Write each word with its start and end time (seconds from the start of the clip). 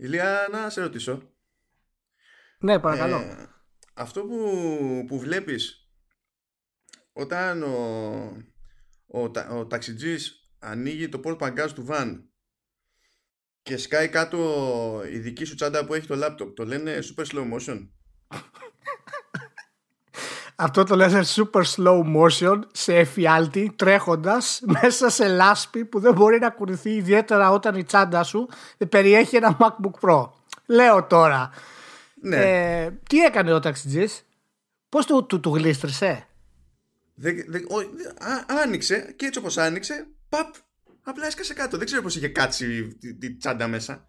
Ηλία, 0.00 0.48
να 0.50 0.70
σε 0.70 0.80
ρωτήσω. 0.80 1.32
Ναι, 2.58 2.78
παρακαλώ. 2.78 3.16
Ε, 3.16 3.48
αυτό 3.94 4.24
που, 4.24 5.04
που 5.06 5.18
βλέπεις 5.18 5.90
όταν 7.12 7.62
ο, 7.62 7.76
ο, 9.06 9.30
ο, 9.50 9.66
ταξιτζής 9.66 10.50
ανοίγει 10.58 11.08
το 11.08 11.20
port 11.24 11.38
παγκάζ 11.38 11.72
του 11.72 11.86
van 11.88 12.22
και 13.62 13.76
σκάει 13.76 14.08
κάτω 14.08 15.02
η 15.12 15.18
δική 15.18 15.44
σου 15.44 15.54
τσάντα 15.54 15.84
που 15.84 15.94
έχει 15.94 16.06
το 16.06 16.16
λάπτοπ, 16.16 16.54
το 16.54 16.64
λένε 16.64 16.98
super 17.02 17.24
slow 17.24 17.52
motion; 17.52 17.88
Αυτό 20.60 20.84
το 20.84 20.96
λένε 20.96 21.22
super 21.24 21.62
slow 21.76 22.16
motion 22.16 22.60
σε 22.72 22.96
εφιάλτη 22.96 23.72
τρέχοντας 23.76 24.60
μέσα 24.82 25.08
σε 25.08 25.28
λάσπη 25.28 25.84
που 25.84 26.00
δεν 26.00 26.14
μπορεί 26.14 26.38
να 26.38 26.50
κουνηθεί 26.50 26.90
ιδιαίτερα 26.90 27.50
όταν 27.50 27.74
η 27.74 27.84
τσάντα 27.84 28.22
σου 28.22 28.48
περιέχει 28.88 29.36
ένα 29.36 29.56
MacBook 29.60 30.08
Pro. 30.08 30.30
Λέω 30.66 31.04
τώρα. 31.04 31.50
Ναι. 32.22 32.36
Ε, 32.36 32.90
τι 33.08 33.18
έκανε 33.18 33.52
ο 33.52 33.60
ταξιτζής, 33.60 34.26
πώς 34.88 35.06
του, 35.06 35.26
του, 35.26 35.40
του 35.40 35.54
γλίστρησε; 35.54 36.26
Δε, 37.14 37.32
δε, 37.46 37.58
ο, 37.58 37.78
α, 37.78 38.60
άνοιξε 38.62 39.14
και 39.16 39.26
έτσι 39.26 39.38
όπως 39.38 39.58
άνοιξε, 39.58 40.06
παπ, 40.28 40.54
απλά 41.02 41.26
έσκασε 41.26 41.54
κάτω. 41.54 41.76
Δεν 41.76 41.86
ξέρω 41.86 42.02
πώς 42.02 42.16
είχε 42.16 42.28
κάτσει 42.28 42.98
τη, 43.18 43.36
τσάντα 43.36 43.68
μέσα. 43.68 44.08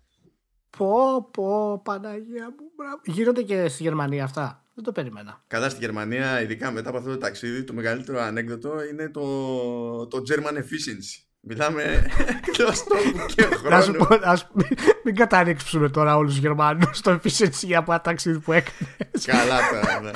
Πω, 0.77 1.29
πω, 1.31 1.81
Παναγία 1.83 2.45
μου. 2.49 2.71
Μπράβο. 2.75 3.01
Γίνονται 3.03 3.41
και 3.41 3.67
στη 3.67 3.83
Γερμανία 3.83 4.23
αυτά; 4.23 4.63
Δεν 4.79 4.93
το 4.93 5.01
περίμενα. 5.01 5.43
Καλά 5.47 5.69
στη 5.69 5.79
Γερμανία, 5.79 6.41
ειδικά 6.41 6.71
μετά 6.71 6.89
από 6.89 6.97
αυτό 6.97 7.09
το 7.09 7.17
ταξίδι, 7.17 7.63
το 7.63 7.73
μεγαλύτερο 7.73 8.21
ανέκδοτο 8.21 8.83
είναι 8.91 9.09
το, 9.09 10.07
το 10.07 10.23
German 10.29 10.57
efficiency. 10.57 11.23
Μιλάμε 11.39 11.83
εκτός 12.47 12.83
τόπου 12.83 13.25
και 13.35 13.41
χρόνου. 13.41 13.75
Να 13.75 13.81
σου 13.81 13.91
πω, 13.93 14.07
ας, 14.21 14.49
μην, 14.53 14.67
μην 15.03 15.15
καταρρίξουμε 15.15 15.89
τώρα 15.89 16.17
όλους 16.17 16.31
τους 16.31 16.41
Γερμανούς 16.41 16.97
στο 16.97 17.19
efficiency 17.23 17.63
για 17.63 17.85
ένα 17.87 18.01
ταξίδι 18.01 18.39
που 18.39 18.51
έκανε. 18.51 18.89
Καλά 19.25 19.59
τώρα, 19.69 20.01
ναι. 20.01 20.11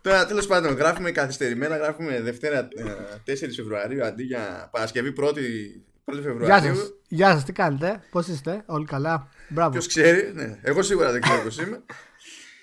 Τώρα 0.00 0.26
τέλος 0.26 0.46
πάντων, 0.46 0.74
γράφουμε 0.74 1.10
καθυστερημένα, 1.10 1.76
γράφουμε 1.76 2.20
Δευτέρα 2.20 2.68
4 2.68 3.34
Φεβρουαρίου 3.56 4.04
αντί 4.04 4.22
για 4.22 4.68
Παρασκευή 4.72 5.12
1η, 5.20 5.28
1η 6.04 6.22
Φεβρουαρίου. 6.22 6.44
Γεια 6.44 6.62
σας, 6.62 6.92
Γεια 7.08 7.32
σας, 7.32 7.44
τι 7.44 7.52
κάνετε, 7.52 8.02
πώς 8.10 8.26
είστε, 8.26 8.62
Όλοι 8.66 8.84
καλά. 8.84 9.28
Μπράβο. 9.48 9.70
Ποιος 9.70 9.86
ξέρει, 9.86 10.32
ναι. 10.34 10.58
Εγώ 10.62 10.82
σίγουρα 10.82 11.12
δεν 11.12 11.20
ξέρω 11.20 11.42
πώς 11.42 11.58
είμαι. 11.58 11.82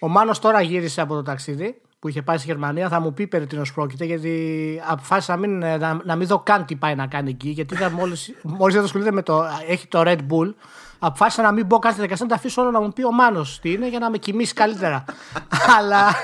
Ο 0.04 0.08
Μάνος 0.08 0.40
τώρα 0.40 0.62
γύρισε 0.62 1.02
από 1.02 1.14
το 1.14 1.22
ταξίδι 1.22 1.82
που 2.00 2.08
είχε 2.08 2.22
πάει 2.22 2.38
στη 2.38 2.48
Γερμανία. 2.48 2.90
Θα 2.90 3.00
μου 3.00 3.14
πει 3.14 3.28
περί 3.28 3.48
τίνος 3.48 3.74
πρόκειται, 3.74 4.06
γιατί 4.06 4.82
αποφάσισα 4.88 5.36
να 5.36 5.40
μην, 5.40 5.58
να, 5.58 6.02
να 6.04 6.16
μην 6.16 6.28
δω 6.28 6.40
καν 6.40 6.66
τι 6.66 6.76
πάει 6.76 6.96
να 6.96 7.08
κάνει 7.08 7.30
εκεί. 7.30 7.50
Γιατί 7.50 7.76
μόλις, 7.92 8.34
μόλις 8.42 8.76
δεν 8.76 8.84
ασχολείται 8.84 9.12
με 9.12 9.22
το. 9.22 9.46
Έχει 9.68 9.88
το 9.88 10.02
Red 10.06 10.18
Bull. 10.18 10.54
Αποφάσισα 11.00 11.42
να 11.42 11.52
μην 11.52 11.66
μπω 11.66 11.80
καν 11.80 11.92
στη 11.92 12.02
δικασία, 12.02 12.26
να 12.26 12.32
τα 12.32 12.38
αφήσω 12.38 12.62
όλο 12.62 12.72
να 12.72 12.82
μου 12.82 12.90
πει 12.90 13.06
ο 13.06 13.12
Μάνος 13.12 13.60
τι 13.60 13.72
είναι 13.72 13.90
για 13.90 14.00
να 14.00 14.10
με 14.10 14.18
κοιμήσει 14.18 14.54
καλύτερα. 14.54 15.06
Αλλά. 15.78 16.16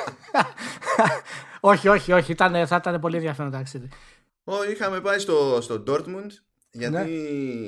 όχι, 1.59 1.87
όχι, 1.87 2.11
όχι. 2.11 2.31
Ήταν, 2.31 2.67
θα 2.67 2.75
ήταν 2.75 2.99
πολύ 2.99 3.15
ενδιαφέρον 3.15 3.51
το 3.51 3.57
ταξίδι. 3.57 3.89
Oh, 4.43 4.71
είχαμε 4.71 5.01
πάει 5.01 5.19
στο, 5.19 5.57
στο 5.61 5.83
Dortmund 5.87 6.29
γιατί 6.71 6.95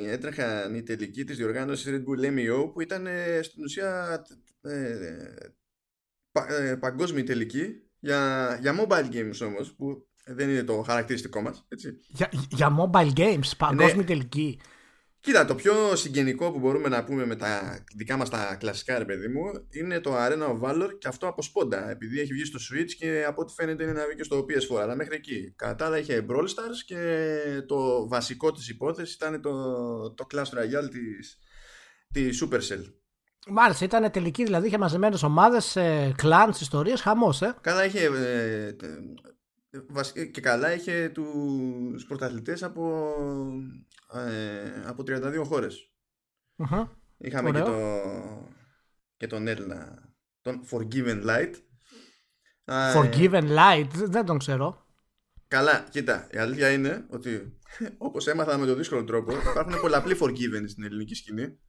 ναι. 0.03 0.11
έτρεχαν 0.11 0.75
οι 0.75 0.83
τελικοί 0.83 1.23
της 1.23 1.37
διοργάνωσης 1.37 1.93
Red 1.93 1.99
Bull 1.99 2.25
MEO 2.25 2.71
που 2.73 2.81
ήταν 2.81 3.07
στην 3.41 3.63
ουσία 3.63 4.23
ε, 4.61 4.71
πα, 6.31 6.53
ε, 6.53 6.75
παγκόσμια 6.75 7.23
τελική 7.23 7.67
για, 7.99 8.57
για 8.61 8.75
mobile 8.79 9.13
games 9.13 9.47
όμως 9.47 9.73
που 9.73 10.07
δεν 10.25 10.49
είναι 10.49 10.63
το 10.63 10.81
χαρακτηριστικό 10.81 11.41
μας 11.41 11.65
έτσι. 11.67 11.97
Για, 12.07 12.29
για 12.49 12.77
mobile 12.79 13.13
games, 13.17 13.51
παγκόσμια 13.57 13.95
ναι. 13.95 14.03
τελική 14.03 14.59
Κοίτα, 15.21 15.45
το 15.45 15.55
πιο 15.55 15.95
συγγενικό 15.95 16.51
που 16.51 16.59
μπορούμε 16.59 16.89
να 16.89 17.03
πούμε 17.03 17.25
με 17.25 17.35
τα 17.35 17.83
δικά 17.95 18.17
μας 18.17 18.29
τα 18.29 18.55
κλασικά 18.59 18.97
ρε 18.97 19.05
παιδί 19.05 19.27
μου 19.27 19.67
είναι 19.69 19.99
το 19.99 20.15
Arena 20.15 20.47
of 20.47 20.59
Valor 20.61 20.89
και 20.97 21.07
αυτό 21.07 21.27
από 21.27 21.41
σπόντα 21.41 21.89
επειδή 21.89 22.19
έχει 22.19 22.33
βγει 22.33 22.45
στο 22.45 22.59
Switch 22.59 22.91
και 22.97 23.23
από 23.27 23.41
ό,τι 23.41 23.53
φαίνεται 23.53 23.83
είναι 23.83 23.91
να 23.91 24.05
βγει 24.05 24.15
και 24.15 24.23
στο 24.23 24.45
PS4 24.49 24.81
αλλά 24.81 24.95
μέχρι 24.95 25.15
εκεί. 25.15 25.53
Κατά 25.55 25.85
άλλα 25.85 25.97
είχε 25.97 26.25
Brawl 26.29 26.43
Stars 26.43 26.81
και 26.85 27.63
το 27.67 28.07
βασικό 28.07 28.51
της 28.51 28.69
υπόθεση 28.69 29.15
ήταν 29.15 29.41
το, 29.41 29.51
το 30.13 30.27
Clash 30.33 30.39
Royale 30.39 30.89
της, 30.91 31.39
της 32.11 32.43
Supercell. 32.43 33.00
Μάλιστα, 33.47 33.85
ήταν 33.85 34.11
τελική 34.11 34.43
δηλαδή, 34.43 34.67
είχε 34.67 34.77
μαζεμένες 34.77 35.23
ομάδες, 35.23 35.77
κλαντ, 36.15 36.55
ιστορίε, 36.59 36.97
χαμός, 36.97 37.41
ε. 37.41 37.55
Καλά, 37.61 37.85
είχε. 37.85 38.09
Ε, 40.13 40.25
και 40.25 40.41
καλά 40.41 40.73
είχε 40.73 41.09
τους 41.13 42.05
πρωταθλητές 42.05 42.63
από, 42.63 43.15
ε, 44.13 44.83
από 44.85 45.03
32 45.03 45.43
χώρες. 45.43 45.91
Uh-huh. 46.57 46.87
Είχαμε 47.17 47.51
και, 47.51 47.59
το, 47.59 47.77
και 49.17 49.27
τον 49.27 49.47
Έλληνα, 49.47 50.09
τον 50.41 50.61
Forgiven 50.71 51.25
Light. 51.25 51.53
Forgiven 52.95 53.57
Light, 53.57 53.89
δεν 53.93 54.25
τον 54.25 54.37
ξέρω. 54.37 54.85
Καλά, 55.47 55.85
κοίτα, 55.89 56.27
η 56.31 56.37
αλήθεια 56.37 56.71
είναι 56.71 57.05
ότι 57.09 57.59
όπως 58.07 58.27
έμαθα 58.27 58.57
με 58.57 58.65
τον 58.65 58.77
δύσκολο 58.77 59.03
τρόπο 59.03 59.31
υπάρχουν 59.31 59.81
πολλαπλοί 59.81 60.17
Forgiven 60.21 60.63
στην 60.67 60.83
ελληνική 60.83 61.15
σκηνή. 61.15 61.59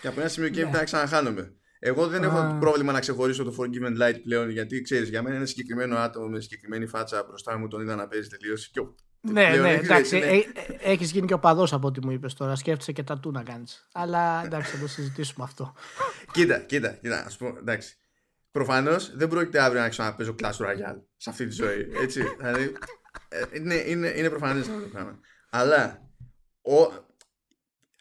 Και 0.00 0.08
από 0.08 0.20
ένα 0.20 0.28
σημείο 0.28 0.48
και 0.48 0.60
έπειτα 0.60 0.84
ξαναχάνομαι. 0.84 1.54
Εγώ 1.78 2.08
δεν 2.08 2.22
έχω 2.22 2.56
πρόβλημα 2.60 2.92
να 2.92 3.00
ξεχωρίσω 3.00 3.44
το 3.44 3.54
Forgiven 3.58 4.02
Light 4.02 4.20
πλέον 4.22 4.50
γιατί 4.50 4.82
ξέρεις, 4.82 5.08
για 5.08 5.22
μένα 5.22 5.36
είναι 5.36 5.46
συγκεκριμένο 5.46 5.96
άτομο 5.96 6.26
με 6.26 6.40
συγκεκριμένη 6.40 6.86
φάτσα 6.86 7.24
μπροστά 7.28 7.58
μου, 7.58 7.68
τον 7.68 7.80
είδα 7.80 7.94
να 7.94 8.08
παίζει 8.08 8.28
τελείως. 8.28 8.70
Ναι, 9.20 9.48
ναι, 9.48 9.72
εντάξει. 9.72 10.16
Είναι... 10.16 10.26
Ε, 10.26 10.36
ε, 10.36 10.92
Έχεις 10.92 11.10
γίνει 11.10 11.26
και 11.26 11.34
ο 11.34 11.38
παδός 11.38 11.72
από 11.72 11.86
ό,τι 11.86 12.04
μου 12.04 12.10
είπες 12.10 12.34
τώρα. 12.34 12.56
Σκέφτεσαι 12.56 12.92
και 12.92 13.02
τα 13.02 13.18
του 13.18 13.30
να 13.30 13.42
κάνεις. 13.42 13.88
Αλλά 13.92 14.44
εντάξει, 14.44 14.70
θα 14.70 14.78
το 14.78 14.88
συζητήσουμε 14.88 15.44
αυτό. 15.44 15.74
κοίτα, 16.32 16.58
κοίτα, 16.58 16.88
κοίτα. 16.88 17.18
Α 17.18 17.30
πω, 17.38 17.46
εντάξει. 17.58 17.96
Προφανώς 18.50 19.16
δεν 19.16 19.28
πρόκειται 19.28 19.60
αύριο 19.60 19.80
να 19.80 19.88
ξαναπέζω 19.88 20.34
Clash 20.42 20.56
Royale 20.56 21.00
σε 21.16 21.30
αυτή 21.30 21.46
τη 21.46 21.52
ζωή. 21.52 21.88
Έτσι. 22.02 22.22
δηλαδή, 22.38 22.72
ε, 23.28 23.42
είναι, 23.52 23.74
είναι, 23.74 24.08
είναι 24.16 24.30
προφανές 24.30 24.68
αυτό 24.68 24.80
το 24.80 24.88
πράγμα. 24.88 25.18
Αλλά 25.50 26.02
ο, 26.62 27.04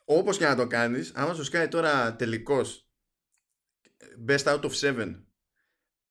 όπως 0.06 0.38
και 0.38 0.46
να 0.46 0.56
το 0.56 0.68
κάνεις 0.68 1.12
άμα 1.16 1.34
σου 1.34 1.44
σκάει 1.44 1.68
τώρα 1.68 2.16
τελικός 2.16 2.88
best 4.28 4.44
out 4.44 4.62
of 4.62 4.72
7 4.72 5.24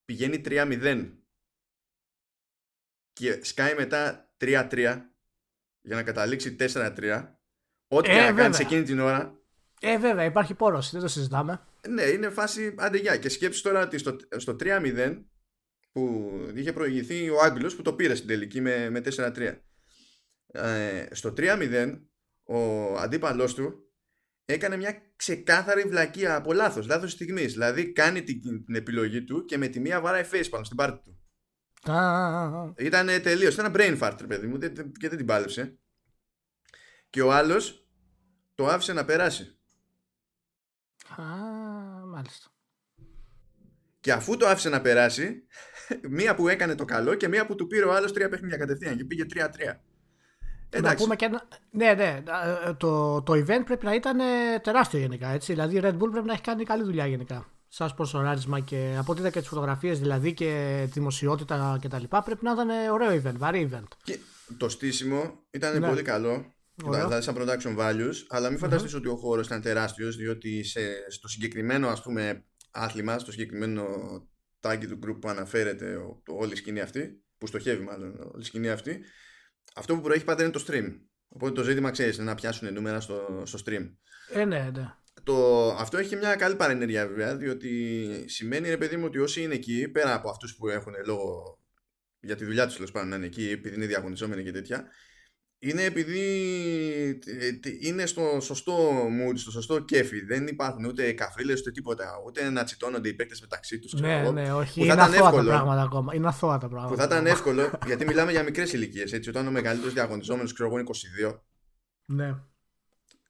πηγαίνει 0.05 0.43
3-0 0.45 1.13
και 3.13 3.45
σκάει 3.45 3.75
μετά 3.75 4.35
3-3 4.41 5.01
για 5.81 5.97
να 5.97 6.03
καταλήξει 6.03 6.57
4-3 6.59 7.29
ό,τι 7.89 8.11
ε, 8.11 8.15
και 8.15 8.21
να 8.21 8.33
κάνεις 8.33 8.59
εκείνη 8.59 8.83
την 8.83 9.01
ώρα. 9.01 9.41
Ε 9.81 9.99
βέβαια 9.99 10.25
υπάρχει 10.25 10.55
πόρος 10.55 10.91
δεν 10.91 11.01
το 11.01 11.09
συζητάμε. 11.09 11.67
Ναι 11.89 12.03
είναι 12.03 12.31
φάση 12.31 12.75
αντεγιά 12.79 13.17
και 13.17 13.29
σκέψεις 13.29 13.63
τώρα 13.63 13.83
ότι 13.83 13.99
στο, 13.99 14.17
στο 14.37 14.57
3-0 14.61 15.23
που 15.93 16.33
είχε 16.55 16.73
προηγηθεί 16.73 17.31
ο 17.31 17.41
Άγγλος 17.41 17.77
που 17.77 17.83
το 17.83 17.93
πήρε 17.93 18.15
στην 18.15 18.29
τελική 18.29 18.61
με, 18.61 18.91
με 18.91 19.03
4-3 19.17 19.59
ε, 20.47 21.07
στο 21.11 21.33
3-0 21.37 22.01
ο 22.53 22.95
αντίπαλός 22.99 23.55
του 23.55 23.93
έκανε 24.45 24.77
μια 24.77 25.03
ξεκάθαρη 25.17 25.83
βλακεία 25.83 26.37
από 26.37 26.53
λάθος, 26.53 26.87
λάθος 26.87 27.13
στιγμής. 27.13 27.53
Δηλαδή 27.53 27.93
κάνει 27.93 28.23
την, 28.23 28.65
την, 28.65 28.75
επιλογή 28.75 29.25
του 29.25 29.45
και 29.45 29.59
με 29.59 29.69
τη 29.69 29.81
μία 29.81 30.01
βαράει 30.01 30.25
face 30.33 30.47
πάνω 30.51 30.65
στην 30.65 30.77
πάρτη 30.77 31.03
του. 31.03 31.21
Ήταν 32.79 33.07
τελείως. 33.07 33.55
Ήταν 33.55 33.65
ένα 33.65 33.75
brain 33.77 33.99
fart, 34.01 34.19
παιδί 34.29 34.47
μου, 34.47 34.59
και 34.99 35.09
δεν 35.09 35.17
την 35.17 35.27
πάλεψε. 35.27 35.79
Και 37.11 37.23
ο 37.23 37.33
άλλος 37.33 37.89
το 38.55 38.67
άφησε 38.67 38.93
να 38.93 39.05
περάσει. 39.05 39.59
Α, 41.09 41.25
μάλιστα. 42.07 42.51
Και 44.01 44.13
αφού 44.13 44.37
το 44.37 44.47
άφησε 44.47 44.69
να 44.69 44.81
περάσει, 44.81 45.47
μία 46.19 46.35
που 46.35 46.49
έκανε 46.49 46.75
το 46.75 46.85
καλό 46.85 47.15
και 47.15 47.29
μία 47.29 47.47
που 47.47 47.55
του 47.55 47.67
πήρε 47.67 47.85
ο 47.85 47.93
άλλος 47.93 48.13
τρία 48.13 48.29
παιχνίδια 48.29 48.57
κατευθείαν 48.57 48.97
και 48.97 49.05
πήγε 49.05 49.25
3-3. 49.35 49.49
Να 50.81 50.95
πούμε 50.95 51.17
και 51.17 51.25
ένα... 51.25 51.49
Ναι, 51.71 51.95
ναι. 51.95 52.23
Το, 52.77 53.23
το 53.23 53.33
event 53.33 53.63
πρέπει 53.65 53.85
να 53.85 53.95
ήταν 53.95 54.19
τεράστιο 54.63 54.99
γενικά. 54.99 55.29
Έτσι. 55.29 55.53
Δηλαδή 55.53 55.77
η 55.77 55.81
Red 55.85 55.95
Bull 55.95 56.11
πρέπει 56.11 56.27
να 56.27 56.33
έχει 56.33 56.43
κάνει 56.43 56.65
καλή 56.65 56.83
δουλειά 56.83 57.07
γενικά. 57.07 57.47
Σαν 57.69 57.93
προσωράρισμα 57.97 58.61
και 58.61 58.97
από 58.99 59.13
ό,τι 59.13 59.21
είδα 59.21 59.31
και 59.31 59.39
τις 59.39 59.49
φωτογραφίες 59.49 60.01
δηλαδή 60.01 60.35
και 60.35 60.83
δημοσιότητα 60.93 61.79
κτλ. 61.83 62.05
Πρέπει 62.25 62.45
να 62.45 62.53
ήταν 62.53 62.69
ωραίο 62.93 63.23
event, 63.23 63.37
βαρύ 63.37 63.71
event. 63.73 63.89
Και 64.03 64.19
το 64.57 64.69
στήσιμο 64.69 65.33
ήταν 65.51 65.81
ναι. 65.81 65.89
πολύ 65.89 66.03
καλό. 66.03 66.55
Δηλαδή 66.75 67.23
σαν 67.23 67.37
production 67.39 67.77
values, 67.79 68.15
αλλά 68.29 68.49
μην 68.49 68.59
φανταστείς 68.59 68.95
ότι 68.95 69.09
ο 69.09 69.17
χώρος 69.17 69.47
ήταν 69.47 69.61
τεράστιος, 69.61 70.17
διότι 70.17 70.65
σε, 70.65 70.81
στο 71.09 71.29
συγκεκριμένο 71.29 71.89
ας 71.89 72.03
πούμε 72.03 72.45
άθλημα, 72.71 73.19
στο 73.19 73.31
συγκεκριμένο 73.31 73.85
τάγκη 74.61 74.87
του 74.87 74.99
group 75.07 75.17
που 75.21 75.29
αναφέρεται 75.29 75.93
το, 76.23 76.35
όλη 76.35 76.53
η 76.53 76.57
σκηνή 76.57 76.81
αυτή, 76.81 77.23
που 77.39 77.47
στοχεύει 77.47 77.85
μάλλον 77.85 78.31
όλη 78.33 78.43
η 78.43 78.45
σκηνή 78.45 78.71
αυτή, 78.71 79.01
αυτό 79.75 79.95
που 79.95 80.01
προέχει 80.01 80.25
πάντα 80.25 80.43
είναι 80.43 80.53
το 80.53 80.65
stream. 80.69 81.01
Οπότε 81.29 81.53
το 81.53 81.63
ζήτημα 81.63 81.91
ξέρεις 81.91 82.17
είναι 82.17 82.25
να 82.25 82.35
πιάσουν 82.35 82.73
νούμερα 82.73 83.01
στο, 83.01 83.43
στο 83.47 83.59
stream. 83.67 83.91
Ε, 84.33 84.45
ναι, 84.45 84.71
ναι. 84.75 84.95
Το, 85.23 85.69
αυτό 85.71 85.99
έχει 85.99 86.17
μια 86.17 86.37
καλή 86.37 86.57
παρενέργεια 86.57 87.07
βέβαια, 87.07 87.37
διότι 87.37 88.25
σημαίνει 88.27 88.69
ρε 88.69 88.77
παιδί 88.77 88.97
μου 88.97 89.05
ότι 89.05 89.19
όσοι 89.19 89.43
είναι 89.43 89.55
εκεί, 89.55 89.89
πέρα 89.89 90.15
από 90.15 90.31
αυτούς 90.31 90.57
που 90.57 90.69
έχουν 90.69 90.93
λόγο 91.07 91.59
για 92.21 92.37
τη 92.37 92.45
δουλειά 92.45 92.67
τους 92.67 92.75
τέλος 92.75 92.91
πάντων 92.91 93.09
να 93.09 93.17
είναι 93.17 93.27
εκεί, 93.27 93.51
επειδή 93.51 93.75
είναι 93.75 93.87
διαγωνιζόμενοι 93.87 94.43
και 94.43 94.53
τέτοια, 94.53 94.87
είναι 95.65 95.83
επειδή 95.83 96.21
είναι 97.81 98.07
στο 98.07 98.41
σωστό 98.41 99.07
mood, 99.07 99.33
στο 99.35 99.51
σωστό 99.51 99.79
κέφι. 99.79 100.25
Δεν 100.25 100.47
υπάρχουν 100.47 100.85
ούτε 100.85 101.13
καφρίλες 101.13 101.61
ούτε 101.61 101.71
τίποτα. 101.71 102.23
Ούτε 102.27 102.51
να 102.51 102.65
τσιτώνονται 102.65 103.09
οι 103.09 103.15
παίκτες 103.15 103.41
μεταξύ 103.41 103.79
τους. 103.79 103.93
Ναι, 103.93 104.31
ναι, 104.31 104.53
όχι. 104.53 104.81
είναι 104.81 104.93
αθώα 104.93 105.31
τα 105.31 105.43
πράγματα 105.43 105.83
ακόμα. 105.83 106.15
Είναι 106.15 106.27
αθώα 106.27 106.59
τα 106.59 106.69
πράγματα. 106.69 106.95
Που 106.95 107.01
θα 107.01 107.05
ήταν 107.05 107.27
εύκολο, 107.27 107.71
γιατί 107.87 108.05
μιλάμε 108.05 108.31
για 108.31 108.43
μικρές 108.43 108.73
ηλικίες. 108.73 109.21
Όταν 109.29 109.47
ο 109.47 109.51
μεγαλύτερος 109.51 109.93
διαγωνιζόμενος, 109.93 110.53
ξέρω 110.53 110.69
εγώ, 110.69 110.79
είναι 110.79 110.89
22. 111.29 111.39
Ναι. 112.05 112.35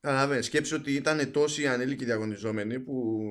Καταλαβαίνεις, 0.01 0.47
σκέψου 0.47 0.77
ότι 0.81 0.93
ήταν 0.93 1.31
τόσοι 1.31 1.67
ανήλικοι 1.67 2.05
διαγωνιζόμενοι 2.05 2.81
που 2.81 3.23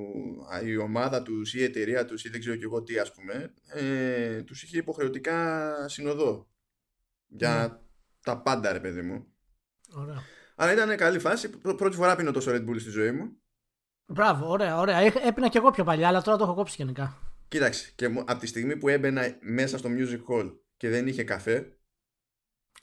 η 0.65 0.77
ομάδα 0.77 1.21
τους 1.21 1.53
ή 1.53 1.57
η 1.59 1.63
εταιρεία 1.63 2.06
τους 2.06 2.24
ή 2.24 2.30
δεν 2.30 2.39
ξέρω 2.39 2.56
και 2.56 2.63
εγώ 2.63 2.83
τι, 2.83 3.00
ας 3.00 3.13
πούμε, 3.13 3.53
ε, 3.74 4.42
τους 4.42 4.63
είχε 4.63 4.77
υποχρεωτικά 4.77 5.74
συνοδό. 5.88 6.50
Για 7.27 7.68
ναι. 7.68 7.89
Τα 8.23 8.41
πάντα, 8.41 8.71
ρε 8.71 8.79
παιδί 8.79 9.01
μου. 9.01 9.25
Ωραία. 9.94 10.23
Αλλά 10.56 10.71
ήταν 10.71 10.97
καλή 10.97 11.19
φάση. 11.19 11.50
Πρώτη 11.50 11.95
φορά 11.95 12.15
πίνω 12.15 12.31
τόσο 12.31 12.51
Red 12.51 12.69
Bull 12.69 12.79
στη 12.79 12.89
ζωή 12.89 13.12
μου. 13.12 13.38
Μπράβο, 14.06 14.50
ωραία, 14.50 14.79
ωραία. 14.79 14.97
Έπεινα 15.00 15.50
και 15.50 15.57
εγώ 15.57 15.71
πιο 15.71 15.83
παλιά, 15.83 16.07
αλλά 16.07 16.21
τώρα 16.21 16.38
το 16.38 16.44
έχω 16.44 16.53
κόψει 16.53 16.75
γενικά. 16.77 17.18
Κοίταξε, 17.47 17.91
και 17.95 18.06
από 18.06 18.39
τη 18.39 18.47
στιγμή 18.47 18.77
που 18.77 18.88
έμπαινα 18.88 19.38
μέσα 19.41 19.77
στο 19.77 19.89
music 19.97 20.33
hall 20.33 20.53
και 20.77 20.89
δεν 20.89 21.07
είχε 21.07 21.23
καφέ, 21.23 21.81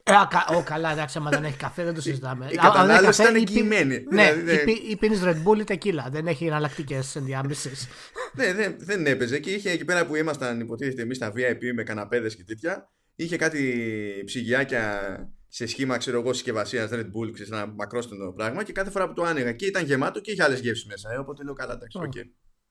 ε, 0.09 0.55
ο, 0.55 0.63
καλά, 0.63 0.93
εντάξει, 0.93 1.19
άμα 1.19 1.31
δεν 1.31 1.45
έχει 1.45 1.57
καφέ 1.57 1.85
δεν 1.85 1.95
το 1.95 2.01
συζητάμε. 2.01 2.49
Η 2.51 2.57
κατανάλωση 2.57 3.23
ήταν 3.23 3.35
εγγυημένη. 3.35 4.05
Ναι, 4.11 4.33
δηλαδή, 4.33 4.71
ή 4.71 4.97
πίνεις 4.97 5.21
Red 5.25 5.43
Bull 5.45 5.59
ή 5.59 5.65
τεκίλα. 5.65 6.09
Δεν 6.11 6.27
έχει 6.27 6.47
εναλλακτικές 6.47 7.17
ενδιάμεσες. 7.17 7.89
ναι, 8.33 8.53
δεν, 8.53 8.77
δεν 8.79 9.07
έπαιζε. 9.07 9.39
Και 9.39 9.51
είχε 9.51 9.71
εκεί 9.71 9.85
πέρα 9.85 10.07
που 10.07 10.15
ήμασταν, 10.15 10.61
υποτίθεται 10.61 11.03
εμείς 11.03 11.17
στα 11.17 11.33
VIP 11.37 11.73
με 11.75 11.83
καναπέδες 11.83 12.37
και 12.37 12.45
τέτοια, 12.45 12.91
είχε 13.25 13.37
κάτι 13.37 14.23
ψυγιάκια 14.25 15.01
σε 15.49 15.67
σχήμα, 15.67 15.97
ξέρω 15.97 16.21
εγώ, 16.21 16.33
συσκευασίας 16.33 16.91
Red 16.93 17.05
Bull, 17.05 17.33
ξέρεις 17.33 17.51
ένα 17.51 17.67
μακρόστενο 17.67 18.33
πράγμα. 18.33 18.63
Και 18.63 18.73
κάθε 18.73 18.91
φορά 18.91 19.07
που 19.07 19.13
το 19.13 19.23
άνοιγα 19.23 19.53
και 19.53 19.67
ήταν 19.67 19.85
γεμάτο 19.85 20.21
και 20.21 20.31
είχε 20.31 20.43
άλλες 20.43 20.61
γεύσεις 20.61 20.87
μέσα. 20.87 21.13
Ε, 21.13 21.17
οπότε 21.17 21.45
λέω 21.45 21.53
καλά, 21.53 21.73
εντάξει, 21.73 21.99
οκ. 21.99 22.13
Okay. 22.17 22.25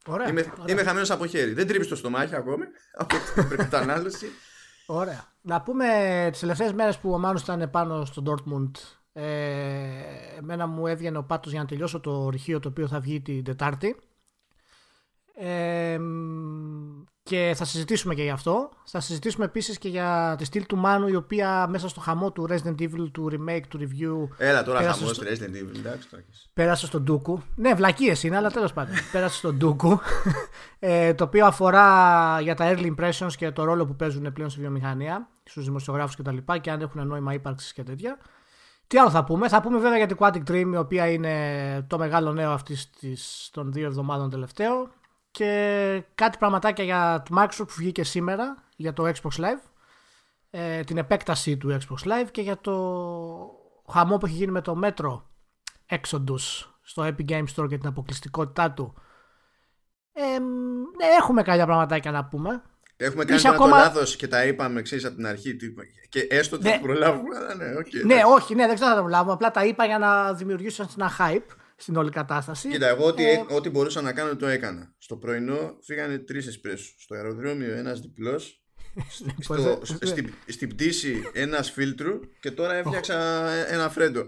Ωραία, 0.06 0.30
είμαι, 0.30 0.54
είμαι 0.66 0.84
χαμένος 0.84 1.12
από 1.12 1.26
χέρι. 1.26 1.54
Δεν 1.54 1.68
τρύπησε 1.68 1.88
το 1.88 1.96
στομάχι 1.96 2.36
ακόμη 2.36 2.66
από 3.02 3.16
την 3.50 3.58
κατανάλωση. 3.58 4.28
Ωραία. 4.86 5.34
Να 5.42 5.62
πούμε 5.62 5.88
τις 6.32 6.40
τελευταίες 6.40 6.74
μέρες 6.74 6.98
που 6.98 7.12
ο 7.12 7.18
Μάνος 7.18 7.42
ήταν 7.42 7.70
πάνω 7.70 8.06
στο 8.06 8.24
Dortmund. 8.26 8.72
Ε, 9.14 9.26
εμένα 10.38 10.68
μου 10.68 10.88
έβγαινε 10.88 11.18
ο 11.18 11.24
πάτος 11.24 11.52
για 11.52 11.62
να 11.62 11.68
τελειώσω 11.68 12.00
το 12.00 12.30
αρχείο 12.30 12.60
το 12.60 12.70
οποίο 12.70 12.88
θα 12.88 13.00
βγει 13.00 13.22
την 13.22 13.44
Τετάρτη. 13.44 13.96
Ε, 15.40 16.00
και 17.24 17.54
θα 17.56 17.66
συζητήσουμε 17.66 18.16
και 18.16 18.24
γι' 18.24 18.30
αυτό. 18.30 18.70
Θα 18.84 19.00
συζητήσουμε 19.00 19.46
επίσης 19.46 19.78
και 19.78 19.90
για 19.90 20.36
τη 20.38 20.46
στυλ 20.46 20.66
του 20.66 20.78
Μάνου, 20.78 21.08
η 21.08 21.16
οποία 21.16 21.68
μέσα 21.68 21.90
στο 21.90 22.00
χαμό 22.00 22.32
του 22.32 22.48
Resident 22.50 22.82
Evil, 22.82 23.12
του 23.12 23.30
remake, 23.32 23.64
του 23.68 23.80
review. 23.80 24.36
Έλα 24.38 24.64
τώρα 24.64 24.82
χαμός 24.82 25.16
στο... 25.16 25.26
Resident 25.26 25.56
Evil, 25.56 25.78
εντάξει. 25.78 26.08
Πέρασε 26.54 26.86
στον 26.86 27.04
Ντούκου. 27.04 27.42
Ναι, 27.56 27.74
βλακίες 27.74 28.24
είναι, 28.24 28.36
αλλά 28.36 28.52
τέλος 28.52 28.74
πάντων. 28.74 28.96
πέρασε 29.12 29.38
στον 29.38 29.56
Ντούκου. 29.56 30.00
Ε, 30.80 31.14
το 31.14 31.24
οποίο 31.24 31.46
αφορά 31.46 32.40
για 32.42 32.56
τα 32.56 32.74
early 32.74 32.96
impressions 32.96 33.32
και 33.38 33.52
το 33.52 33.64
ρόλο 33.64 33.86
που 33.86 33.96
παίζουν 33.96 34.34
πλέον 34.34 34.50
στη 34.50 34.60
βιομηχανία, 34.60 35.30
στους 35.44 35.66
δημοσιογράφους 35.66 36.16
κτλ. 36.16 36.38
Και, 36.38 36.60
και 36.60 36.72
αν 36.72 36.82
έχουν 36.82 37.08
νόημα 37.08 37.34
ύπαρξης 37.34 37.74
και 37.74 37.84
τέτοια. 37.84 38.18
Τι 38.88 38.98
άλλο 38.98 39.10
θα 39.10 39.24
πούμε; 39.24 39.50
Θα 39.50 39.62
πούμε 39.62 39.80
βέβαια 39.80 39.98
για 39.98 40.08
την 40.08 40.18
Quantic 40.20 40.52
Dream, 40.52 40.72
η 40.74 40.78
οποία 40.78 41.08
είναι 41.08 41.86
το 41.88 41.98
μεγάλο 41.98 42.34
νέο 42.34 42.52
αυτής 42.52 42.90
των 43.52 43.72
δύο 43.72 43.86
εβδομάδων 43.86 44.30
τελευταίο 44.30 44.90
και 45.32 46.04
κάτι 46.16 46.38
πραγματάκια 46.38 46.84
για 46.84 47.24
το 47.30 47.36
Microsoft 47.40 47.68
που 47.68 47.74
βγήκε 47.78 48.04
σήμερα 48.04 48.64
για 48.76 48.94
το 48.94 49.08
Xbox 49.08 49.42
Live 49.42 49.62
ε, 50.50 50.84
την 50.84 50.98
επέκταση 50.98 51.58
του 51.58 51.78
Xbox 51.82 52.08
Live 52.08 52.28
και 52.32 52.42
για 52.42 52.58
το 52.58 52.74
χαμό 53.92 54.18
που 54.18 54.26
έχει 54.26 54.36
γίνει 54.36 54.52
με 54.52 54.62
το 54.62 54.80
Metro 54.84 55.22
Exodus 55.90 56.66
στο 56.82 57.04
Epic 57.04 57.30
Games 57.30 57.48
Store 57.56 57.68
και 57.68 57.78
την 57.78 57.88
αποκλειστικότητά 57.88 58.72
του 58.72 58.94
ε, 60.14 60.40
ναι, 60.98 61.06
έχουμε 61.20 61.42
κάποια 61.42 61.66
πραγματάκια 61.66 62.12
να 62.12 62.26
πούμε 62.26 62.62
Έχουμε 62.98 63.26
κάνει 63.26 63.42
τώρα 63.42 63.56
ακόμα... 63.56 63.78
το 63.78 63.84
λάθος 63.84 64.16
και 64.16 64.28
τα 64.28 64.46
είπαμε 64.46 64.80
εξή 64.80 64.96
από 65.06 65.16
την 65.16 65.28
αρχή. 65.28 65.58
Και 66.10 66.28
έστω 66.30 66.56
ότι 66.56 66.66
ναι. 66.66 66.72
θα 66.72 66.80
προλάβουμε. 66.80 67.36
Αλλά 67.38 67.56
ναι, 67.56 67.74
okay, 67.78 68.06
ναι, 68.06 68.22
όχι, 68.26 68.56
ναι, 68.56 68.66
δεν 68.66 68.76
ξέρω 68.76 68.90
αν 68.90 68.96
θα 68.96 69.02
το 69.02 69.08
προλάβουμε. 69.08 69.34
Απλά 69.34 69.52
τα 69.52 69.66
είπα 69.66 69.86
για 69.86 69.98
να 69.98 70.34
δημιουργήσω 70.34 70.88
ένα 70.98 71.12
hype 71.20 71.56
στην 71.78 71.96
όλη 71.96 72.10
κατάσταση. 72.10 72.70
Κοίτα, 72.70 72.88
εγώ 72.88 73.06
ό,τι, 73.06 73.30
ε... 73.30 73.46
ό,τι 73.50 73.70
μπορούσα 73.70 74.02
να 74.02 74.14
κάνω 74.14 74.36
το 74.36 74.48
έκανα. 74.48 74.94
Στο 74.98 75.16
πρωινό 75.16 75.78
φύγανε 75.82 76.18
τρεις 76.18 76.48
εσπρέσους. 76.48 76.96
Στο 77.00 77.16
αεροδρόμιο 77.16 77.76
ένας 77.76 78.00
διπλός. 78.00 78.62
στο, 79.40 79.80
στην, 79.84 80.34
στην 80.48 80.70
πτήση 80.70 81.30
ένας 81.34 81.72
φίλτρου 81.72 82.20
και 82.40 82.52
τώρα 82.52 82.74
έφτιαξα 82.74 83.48
ένα 83.50 83.90
φρέντο. 83.90 84.28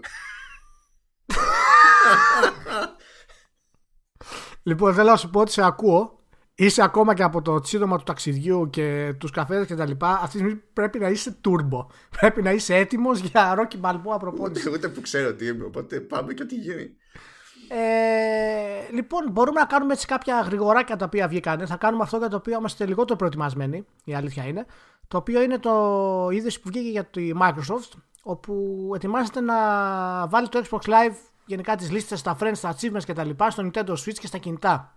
λοιπόν, 4.62 4.94
θέλω 4.94 5.10
να 5.10 5.16
σου 5.16 5.30
πω 5.30 5.40
ότι 5.40 5.52
σε 5.52 5.64
ακούω. 5.64 6.18
Είσαι 6.54 6.82
ακόμα 6.82 7.14
και 7.14 7.22
από 7.22 7.42
το 7.42 7.60
τσίδωμα 7.60 7.96
του 7.96 8.02
ταξιδιού 8.02 8.70
και 8.70 9.14
τους 9.18 9.30
καφέδες 9.30 9.66
και 9.66 9.74
τα 9.74 9.86
λοιπά. 9.86 10.12
Αυτή 10.12 10.30
τη 10.30 10.38
στιγμή 10.38 10.54
πρέπει 10.72 10.98
να 10.98 11.08
είσαι 11.08 11.40
turbo. 11.44 11.86
Πρέπει 12.20 12.42
να 12.42 12.52
είσαι 12.52 12.74
έτοιμος 12.74 13.18
για 13.20 13.54
ρόκι 13.54 13.76
μπαλμπό 13.76 14.16
προπόνηση. 14.16 14.68
Ούτε, 14.68 14.76
ούτε 14.76 14.88
που 14.88 15.00
ξέρω 15.00 15.34
τι 15.34 15.46
είμαι. 15.46 15.64
Οπότε 15.64 16.00
πάμε 16.00 16.32
και 16.32 16.42
ό,τι 16.42 16.54
γίνει. 16.54 16.96
Ε, 17.72 18.92
λοιπόν, 18.92 19.30
μπορούμε 19.30 19.60
να 19.60 19.66
κάνουμε 19.66 19.92
έτσι 19.92 20.06
κάποια 20.06 20.40
γρηγοράκια 20.40 20.96
τα 20.96 21.04
οποία 21.04 21.28
βγήκαν. 21.28 21.66
Θα 21.66 21.76
κάνουμε 21.76 22.02
αυτό 22.02 22.16
για 22.16 22.28
το 22.28 22.36
οποίο 22.36 22.58
είμαστε 22.58 22.86
λιγότερο 22.86 23.16
προετοιμασμένοι, 23.16 23.86
η 24.04 24.14
αλήθεια 24.14 24.44
είναι. 24.44 24.66
Το 25.08 25.16
οποίο 25.16 25.42
είναι 25.42 25.58
το 25.58 26.28
είδηση 26.32 26.60
που 26.60 26.68
βγήκε 26.68 26.88
για 26.88 27.04
τη 27.04 27.30
Microsoft, 27.40 27.98
όπου 28.22 28.92
ετοιμάζεται 28.94 29.40
να 29.40 29.56
βάλει 30.26 30.48
το 30.48 30.62
Xbox 30.70 30.80
Live 30.80 31.14
γενικά 31.46 31.76
τις 31.76 31.90
λίστες 31.90 32.18
στα 32.18 32.36
friends, 32.40 32.52
στα 32.54 32.74
achievements 32.76 33.04
κτλ. 33.06 33.30
στο 33.48 33.70
Nintendo 33.70 33.90
Switch 33.90 34.18
και 34.18 34.26
στα 34.26 34.38
κινητά. 34.38 34.96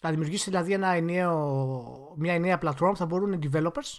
Θα 0.00 0.10
δημιουργήσει 0.10 0.50
δηλαδή 0.50 0.72
ένα 0.72 0.88
ενιαίο, 0.88 2.14
μια 2.16 2.34
ενιαία 2.34 2.58
πλατφόρμα 2.58 2.92
που 2.92 2.98
θα 2.98 3.06
μπορούν 3.06 3.32
οι 3.32 3.38
developers 3.52 3.98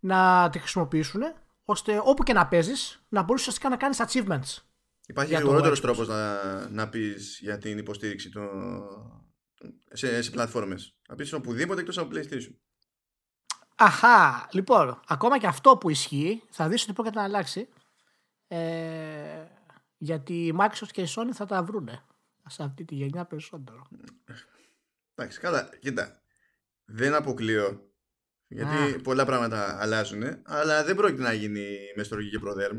να 0.00 0.48
τη 0.52 0.58
χρησιμοποιήσουν 0.58 1.22
ώστε 1.64 2.00
όπου 2.04 2.22
και 2.22 2.32
να 2.32 2.46
παίζεις 2.46 3.04
να 3.08 3.22
μπορείς 3.22 3.40
ουσιαστικά 3.40 3.68
να 3.68 3.76
κάνεις 3.76 4.02
achievements 4.06 4.71
Υπάρχει 5.12 5.34
γρηγορότερος 5.34 5.80
τρόπος 5.80 6.08
να, 6.08 6.68
να 6.68 6.88
πεις 6.88 7.38
για 7.40 7.58
την 7.58 7.78
υποστήριξη 7.78 8.30
των, 8.30 8.48
σε, 9.92 10.22
σε 10.22 10.30
πλατφόρμες. 10.30 10.96
Να 11.08 11.14
πεις 11.14 11.32
οπουδήποτε 11.32 11.80
εκτός 11.80 11.98
από 11.98 12.10
PlayStation. 12.14 12.54
Αχά, 13.76 14.48
λοιπόν, 14.52 15.00
ακόμα 15.06 15.38
και 15.38 15.46
αυτό 15.46 15.76
που 15.76 15.90
ισχύει, 15.90 16.42
θα 16.50 16.68
δεις 16.68 16.82
ότι 16.82 16.92
πρόκειται 16.92 17.18
να 17.18 17.24
αλλάξει. 17.24 17.68
Ε, 18.48 19.44
γιατί 19.96 20.46
η 20.46 20.54
Microsoft 20.58 20.90
και 20.90 21.02
η 21.02 21.08
Sony 21.16 21.30
θα 21.32 21.46
τα 21.46 21.62
βρούνε 21.62 22.04
σε 22.48 22.62
αυτή 22.62 22.84
τη 22.84 22.94
γενιά 22.94 23.24
περισσότερο. 23.24 23.86
Εντάξει, 25.14 25.40
καλά, 25.40 25.70
κοίτα. 25.80 26.22
Δεν 26.84 27.14
αποκλείω. 27.14 27.90
Γιατί 28.46 29.00
πολλά 29.02 29.24
πράγματα 29.24 29.80
αλλάζουν, 29.80 30.22
αλλά 30.44 30.84
δεν 30.84 30.96
πρόκειται 30.96 31.22
να 31.22 31.32
γίνει 31.32 31.76
με 31.96 32.02
στοργή 32.02 32.30
και 32.30 32.38
προδέρμ. 32.38 32.78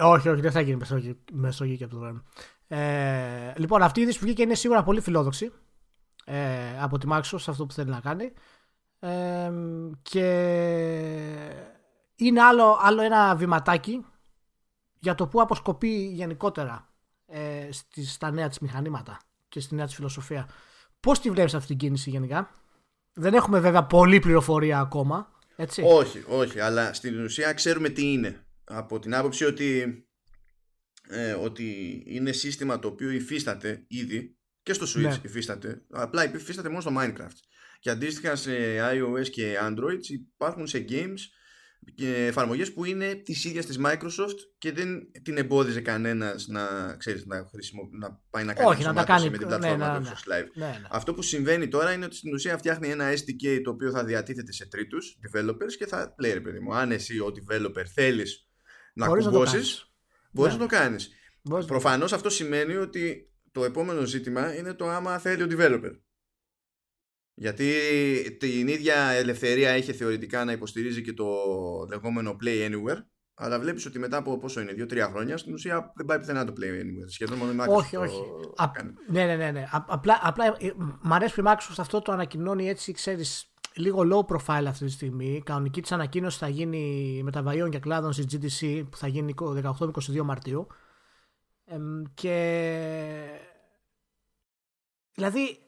Όχι, 0.00 0.28
όχι, 0.28 0.40
δεν 0.40 0.52
θα 0.52 0.60
γίνει 0.60 0.84
μεσογειακή 1.32 1.84
από 1.84 1.92
το 1.92 1.98
δρόμο. 1.98 2.22
Ε, 2.68 3.52
λοιπόν, 3.56 3.82
αυτή 3.82 4.00
η 4.00 4.02
είδηση 4.02 4.18
που 4.18 4.24
βγήκε 4.24 4.42
είναι 4.42 4.54
σίγουρα 4.54 4.82
πολύ 4.82 5.00
φιλόδοξη 5.00 5.52
ε, 6.24 6.80
από 6.80 6.98
τη 6.98 7.06
Microsoft 7.10 7.40
σε 7.40 7.50
αυτό 7.50 7.66
που 7.66 7.72
θέλει 7.72 7.90
να 7.90 8.00
κάνει. 8.00 8.32
Ε, 8.98 9.52
και 10.02 10.26
είναι 12.16 12.42
άλλο, 12.42 12.78
άλλο 12.82 13.02
ένα 13.02 13.36
βηματάκι 13.36 14.04
για 14.98 15.14
το 15.14 15.26
που 15.26 15.40
αποσκοπεί 15.40 16.06
γενικότερα 16.06 16.88
ε, 17.26 17.68
στις, 17.70 18.12
στα 18.12 18.30
νέα 18.30 18.48
της 18.48 18.58
μηχανήματα 18.58 19.18
και 19.48 19.60
στη 19.60 19.74
νέα 19.74 19.84
της 19.84 19.94
φιλοσοφία. 19.94 20.48
Πώς 21.00 21.20
τη 21.20 21.30
βλέπεις 21.30 21.54
αυτή 21.54 21.66
την 21.66 21.76
κίνηση 21.76 22.10
γενικά; 22.10 22.50
Δεν 23.12 23.34
έχουμε 23.34 23.60
βέβαια 23.60 23.84
πολλή 23.84 24.18
πληροφορία 24.18 24.80
ακόμα. 24.80 25.30
Έτσι. 25.56 25.82
Όχι, 25.86 26.24
όχι, 26.28 26.60
αλλά 26.60 26.92
στην 26.92 27.24
ουσία 27.24 27.52
ξέρουμε 27.52 27.88
τι 27.88 28.12
είναι 28.12 28.45
από 28.66 28.98
την 28.98 29.14
άποψη 29.14 29.44
ότι, 29.44 30.02
ε, 31.08 31.32
ότι 31.32 32.02
είναι 32.06 32.32
σύστημα 32.32 32.78
το 32.78 32.88
οποίο 32.88 33.10
υφίσταται 33.10 33.84
ήδη 33.88 34.36
και 34.62 34.72
στο 34.72 34.86
Switch 34.86 35.08
ναι. 35.08 35.20
υφίσταται, 35.22 35.82
απλά 35.90 36.34
υφίσταται 36.34 36.68
μόνο 36.68 36.80
στο 36.80 36.92
Minecraft. 36.98 37.38
Και 37.80 37.90
αντίστοιχα 37.90 38.36
σε 38.36 38.52
iOS 38.92 39.28
και 39.30 39.56
Android 39.62 40.00
υπάρχουν 40.08 40.66
σε 40.66 40.84
games 40.88 41.18
και 41.94 42.26
εφαρμογές 42.26 42.72
που 42.72 42.84
είναι 42.84 43.14
της 43.14 43.44
ίδιας 43.44 43.66
της 43.66 43.78
Microsoft 43.84 44.38
και 44.58 44.72
δεν 44.72 45.10
την 45.22 45.36
εμπόδιζε 45.36 45.80
κανένας 45.80 46.46
να, 46.46 46.96
ξέρεις, 46.98 47.26
να, 47.26 47.46
χρησιμο... 47.50 47.88
να 47.92 48.20
πάει 48.30 48.44
να 48.44 48.54
κάνει 48.54 48.68
Όχι, 48.68 48.82
να 48.82 48.94
τα 48.94 49.04
κάνει 49.04 49.30
με 49.30 49.38
την 49.38 49.48
ναι, 49.48 49.56
πλατφόρμα 49.56 49.98
ναι, 49.98 50.08
ναι, 50.08 50.14
Live. 50.26 50.50
Ναι, 50.54 50.66
ναι. 50.66 50.86
Αυτό 50.90 51.14
που 51.14 51.22
συμβαίνει 51.22 51.68
τώρα 51.68 51.92
είναι 51.92 52.04
ότι 52.04 52.16
στην 52.16 52.34
ουσία 52.34 52.58
φτιάχνει 52.58 52.88
ένα 52.88 53.12
SDK 53.12 53.60
το 53.64 53.70
οποίο 53.70 53.90
θα 53.90 54.04
διατίθεται 54.04 54.52
σε 54.52 54.66
τρίτους 54.66 55.18
developers 55.26 55.72
και 55.78 55.86
θα 55.86 56.14
λέει 56.18 56.32
ρε 56.32 56.40
παιδί 56.40 56.60
μου, 56.60 56.74
αν 56.74 56.90
εσύ 56.90 57.18
ο 57.18 57.32
developer 57.36 57.84
θέλεις 57.94 58.45
να 58.96 59.06
κουμπώσει, 59.06 59.86
μπορεί 60.30 60.52
να 60.52 60.58
το 60.58 60.66
κάνει. 60.66 61.04
Ναι. 61.42 61.64
Προφανώ 61.64 62.04
αυτό 62.04 62.30
σημαίνει 62.30 62.74
ότι 62.74 63.30
το 63.52 63.64
επόμενο 63.64 64.04
ζήτημα 64.04 64.56
είναι 64.56 64.74
το 64.74 64.88
άμα 64.88 65.18
θέλει 65.18 65.42
ο 65.42 65.46
developer. 65.50 66.00
Γιατί 67.34 67.72
την 68.38 68.68
ίδια 68.68 68.96
ελευθερία 68.96 69.70
έχει 69.70 69.92
θεωρητικά 69.92 70.44
να 70.44 70.52
υποστηρίζει 70.52 71.02
και 71.02 71.12
το 71.12 71.26
λεγόμενο 71.88 72.36
Play 72.42 72.70
Anywhere 72.70 73.02
αλλά 73.38 73.58
βλέπει 73.58 73.88
ότι 73.88 73.98
μετά 73.98 74.16
από 74.16 74.38
πόσο 74.38 74.60
είναι, 74.60 74.72
2-3 74.78 75.08
χρόνια, 75.10 75.36
στην 75.36 75.52
ουσία 75.52 75.92
δεν 75.96 76.06
πάει 76.06 76.18
πουθενά 76.18 76.44
το 76.44 76.52
Play 76.56 76.82
Anywhere. 76.82 77.08
Σχεδόν 77.08 77.38
μόνο 77.38 77.52
η 77.52 77.56
Microsoft. 77.60 77.76
Όχι, 77.76 77.96
όχι. 77.96 78.20
Α, 78.56 78.70
ναι, 79.08 79.24
ναι, 79.24 79.36
ναι. 79.36 79.50
ναι. 79.50 79.68
απλά, 79.70 80.18
απλά 80.22 80.44
ε, 80.58 80.72
μ' 81.00 81.12
αρέσει 81.12 81.34
που 81.34 81.40
η 81.40 81.44
Microsoft 81.46 81.74
αυτό 81.78 82.02
το 82.02 82.12
ανακοινώνει 82.12 82.68
έτσι, 82.68 82.92
ξέρει, 82.92 83.24
λίγο 83.76 84.02
low 84.12 84.34
profile 84.34 84.64
αυτή 84.66 84.84
τη 84.84 84.90
στιγμή. 84.90 85.26
Η 85.26 85.42
κανονική 85.42 85.82
της 85.82 85.92
ανακοίνωση 85.92 86.38
θα 86.38 86.48
γίνει 86.48 87.20
μεταβαίων 87.24 87.70
και 87.70 87.78
κλάδων 87.78 88.12
στη 88.12 88.24
GDC 88.30 88.84
που 88.90 88.96
θα 88.96 89.06
γίνει 89.06 89.34
18-22 89.38 90.20
Μαρτίου. 90.24 90.66
Ε, 91.64 91.76
και 92.14 92.36
δηλαδή 95.14 95.58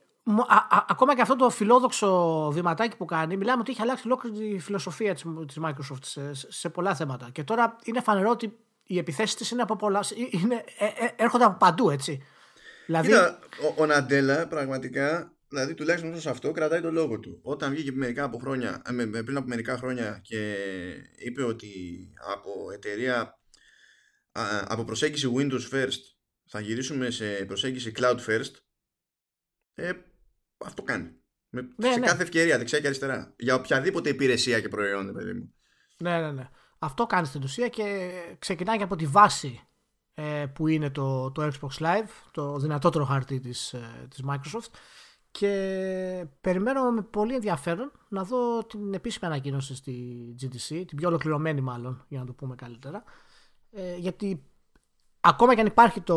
α, 0.49 0.77
α, 0.77 0.85
ακόμα 0.89 1.15
και 1.15 1.21
αυτό 1.21 1.37
το 1.37 1.51
φιλόδοξο 1.51 2.51
βηματάκι 2.53 2.97
που 2.97 3.05
κάνει, 3.05 3.37
μιλάμε 3.37 3.61
ότι 3.61 3.71
έχει 3.71 3.83
αλλάξει 3.83 4.03
ολόκληρη 4.07 4.55
τη 4.55 4.59
φιλοσοφία 4.59 5.15
της, 5.15 5.25
της 5.47 5.59
Microsoft 5.63 6.03
σε, 6.03 6.35
σε, 6.35 6.69
πολλά 6.69 6.95
θέματα. 6.95 7.31
Και 7.33 7.45
τώρα 7.45 7.77
είναι 7.85 8.01
φανερό 8.01 8.31
ότι 8.31 8.59
οι 8.83 8.99
επιθέσεις 8.99 9.35
της 9.35 9.51
είναι 9.51 9.63
από 9.63 9.77
πολλά. 9.77 10.05
Είναι, 10.31 10.65
ε, 10.79 10.85
ε, 10.85 11.09
έρχονται 11.17 11.45
από 11.45 11.57
παντού, 11.57 11.91
έτσι. 11.91 12.23
Δηλαδή... 12.87 13.09
Κοίτα, 13.09 13.39
ο, 13.77 13.83
ο 13.83 13.87
Ναντέλα 13.87 14.47
πραγματικά, 14.47 15.33
δηλαδή 15.49 15.75
τουλάχιστον 15.75 16.21
σε 16.21 16.31
αυτό, 16.31 16.53
κρατάει 16.53 16.81
το 16.81 16.91
λόγο 16.91 17.19
του. 17.19 17.41
Όταν 17.43 17.71
βγήκε 17.71 17.93
μερικά 17.93 18.25
από 18.25 18.39
χρόνια, 18.39 18.83
ε, 18.87 19.23
πριν 19.23 19.37
από 19.37 19.49
μερικά 19.49 19.77
χρόνια 19.77 20.21
και 20.23 20.55
είπε 21.17 21.43
ότι 21.43 21.69
από 22.33 22.71
εταιρεία, 22.73 23.39
από 24.65 24.85
προσέγγιση 24.85 25.33
Windows 25.37 25.71
First 25.73 26.01
θα 26.49 26.61
γυρίσουμε 26.61 27.11
σε 27.11 27.45
προσέγγιση 27.45 27.93
Cloud 27.97 28.19
First, 28.27 28.53
ε, 29.75 29.93
αυτό 30.59 30.83
κάνει. 30.83 31.11
Με, 31.51 31.69
ναι, 31.77 31.93
σε 31.93 31.99
ναι. 31.99 32.07
κάθε 32.07 32.23
ευκαιρία, 32.23 32.59
δεξιά 32.59 32.81
και 32.81 32.87
αριστερά. 32.87 33.35
Για 33.39 33.55
οποιαδήποτε 33.55 34.09
υπηρεσία 34.09 34.61
και 34.61 34.69
προϊόν, 34.69 35.13
παιδί 35.13 35.33
μου. 35.33 35.55
Ναι, 35.99 36.21
ναι, 36.21 36.33
ναι. 36.33 36.49
Αυτό 36.79 37.07
κάνει 37.07 37.27
στην 37.27 37.43
ουσία 37.43 37.69
και 37.69 38.11
ξεκινάει 38.39 38.83
από 38.83 38.97
τη 38.97 39.07
βάση 39.07 39.69
ε, 40.15 40.47
που 40.55 40.69
είναι 40.69 40.91
το, 40.91 41.31
το 41.33 41.51
Xbox 41.53 41.83
Live, 41.83 42.09
το 42.31 42.59
δυνατότερο 42.59 43.05
χαρτί 43.05 43.41
της, 43.41 43.73
ε, 43.73 44.07
της 44.11 44.25
Microsoft 44.29 44.71
και 45.31 46.27
περιμένω 46.41 46.91
με 46.91 47.03
πολύ 47.03 47.35
ενδιαφέρον 47.35 47.93
να 48.09 48.25
δω 48.25 48.65
την 48.67 48.95
επίσημη 48.95 49.27
ανακοίνωση 49.27 49.75
στη 49.75 50.35
GTC, 50.41 50.85
την 50.87 50.97
πιο 50.97 51.09
ολοκληρωμένη 51.09 51.61
μάλλον, 51.61 52.05
για 52.09 52.19
να 52.19 52.27
το 52.27 52.33
πούμε 52.33 52.55
καλύτερα, 52.55 53.05
ε, 53.71 53.97
γιατί 53.97 54.45
ακόμα 55.21 55.55
και 55.55 55.61
αν 55.61 55.67
υπάρχει 55.67 56.01
το, 56.01 56.17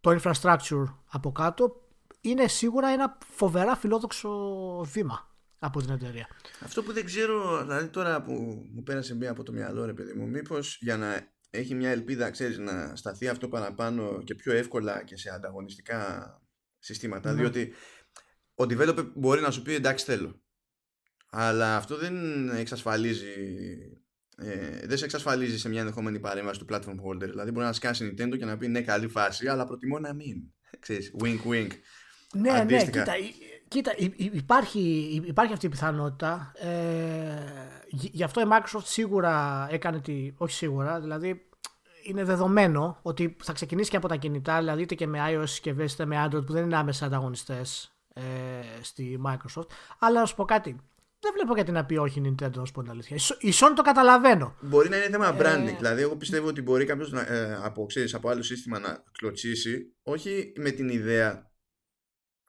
το 0.00 0.20
infrastructure 0.20 0.84
από 1.06 1.32
κάτω, 1.32 1.80
είναι 2.20 2.46
σίγουρα 2.46 2.88
ένα 2.88 3.18
φοβερά 3.30 3.76
φιλόδοξο 3.76 4.30
βήμα 4.84 5.36
από 5.58 5.80
την 5.80 5.90
εταιρεία. 5.90 6.26
Αυτό 6.64 6.82
που 6.82 6.92
δεν 6.92 7.04
ξέρω, 7.04 7.62
δηλαδή 7.62 7.88
τώρα 7.88 8.22
που 8.22 8.32
μου 8.74 8.82
πέρασε 8.82 9.14
μία 9.14 9.30
από 9.30 9.42
το 9.42 9.52
μυαλό, 9.52 9.84
ρε 9.84 9.92
παιδί 9.92 10.12
μου, 10.12 10.28
μήπως 10.28 10.78
για 10.80 10.96
να 10.96 11.34
έχει 11.50 11.74
μια 11.74 11.90
ελπίδα, 11.90 12.30
ξέρεις, 12.30 12.58
να 12.58 12.96
σταθεί 12.96 13.28
αυτό 13.28 13.48
παραπάνω 13.48 14.22
και 14.24 14.34
πιο 14.34 14.52
εύκολα 14.52 15.04
και 15.04 15.16
σε 15.16 15.30
ανταγωνιστικά 15.30 16.30
συστήματα, 16.86 17.32
ναι. 17.32 17.40
διότι 17.40 17.72
ο 18.54 18.64
developer 18.64 19.10
μπορεί 19.14 19.40
να 19.40 19.50
σου 19.50 19.62
πει 19.62 19.74
εντάξει 19.74 20.04
θέλω. 20.04 20.40
Αλλά 21.30 21.76
αυτό 21.76 21.96
δεν 21.96 22.48
εξασφαλίζει 22.48 23.34
ε, 24.36 24.86
δεν 24.86 24.98
σε 24.98 25.04
εξασφαλίζει 25.04 25.58
σε 25.58 25.68
μια 25.68 25.80
ενδεχόμενη 25.80 26.20
παρέμβαση 26.20 26.58
του 26.58 26.66
platform 26.70 26.96
holder. 27.06 27.28
Δηλαδή 27.28 27.50
μπορεί 27.50 27.66
να 27.66 27.72
σκάσει 27.72 28.14
Nintendo 28.14 28.38
και 28.38 28.44
να 28.44 28.56
πει 28.56 28.68
ναι 28.68 28.80
καλή 28.80 29.08
φάση 29.08 29.48
αλλά 29.48 29.66
προτιμώ 29.66 29.98
να 29.98 30.12
μην. 30.12 30.36
Ξέρεις, 30.80 31.14
wink 31.22 31.52
wink. 31.52 31.70
Ναι, 32.32 32.64
ναι, 32.64 32.84
κοίτα, 32.84 33.12
κοίτα 33.68 33.92
υπάρχει, 34.18 34.80
υπάρχει 35.26 35.52
αυτή 35.52 35.66
η 35.66 35.68
πιθανότητα. 35.68 36.52
Ε, 36.54 36.68
γι' 37.88 38.22
αυτό 38.22 38.40
η 38.40 38.44
Microsoft 38.50 38.84
σίγουρα 38.84 39.66
έκανε 39.70 40.00
τη. 40.00 40.32
Όχι 40.36 40.54
σίγουρα, 40.54 41.00
δηλαδή 41.00 41.48
είναι 42.08 42.24
δεδομένο 42.24 42.98
ότι 43.02 43.36
θα 43.42 43.52
ξεκινήσει 43.52 43.90
και 43.90 43.96
από 43.96 44.08
τα 44.08 44.16
κινητά, 44.16 44.58
δηλαδή 44.58 44.82
είτε 44.82 44.94
και 44.94 45.06
με 45.06 45.18
iOS 45.30 45.42
συσκευέ 45.46 45.84
είτε 45.84 46.04
με 46.04 46.24
Android 46.26 46.46
που 46.46 46.52
δεν 46.52 46.64
είναι 46.64 46.76
άμεσα 46.76 47.06
ανταγωνιστές 47.06 47.96
ε, 48.14 48.22
στη 48.80 49.20
Microsoft. 49.26 49.66
Αλλά 49.98 50.20
να 50.20 50.26
σου 50.26 50.34
πω 50.34 50.44
κάτι. 50.44 50.76
Δεν 51.18 51.32
βλέπω 51.34 51.54
γιατί 51.54 51.70
να 51.70 51.84
πει 51.84 51.96
όχι 51.96 52.20
η 52.20 52.22
Nintendo, 52.26 52.54
να 52.54 52.64
σου 52.64 52.72
πω 52.72 52.82
την 52.82 52.90
αλήθεια. 52.90 53.16
Η 53.38 53.52
Sony 53.54 53.72
το 53.76 53.82
καταλαβαίνω. 53.82 54.54
Μπορεί 54.60 54.88
να 54.88 54.96
είναι 54.96 55.08
θέμα 55.10 55.36
branding. 55.38 55.72
Ε... 55.72 55.76
Δηλαδή, 55.76 56.02
εγώ 56.02 56.16
πιστεύω 56.16 56.48
ότι 56.48 56.62
μπορεί 56.62 56.84
κάποιος 56.84 57.12
ε, 57.12 57.58
από, 57.62 57.86
από 58.12 58.28
άλλο 58.28 58.42
σύστημα 58.42 58.78
να 58.78 59.04
κλωτσίσει, 59.18 59.94
όχι 60.02 60.52
με 60.56 60.70
την 60.70 60.88
ιδέα 60.88 61.50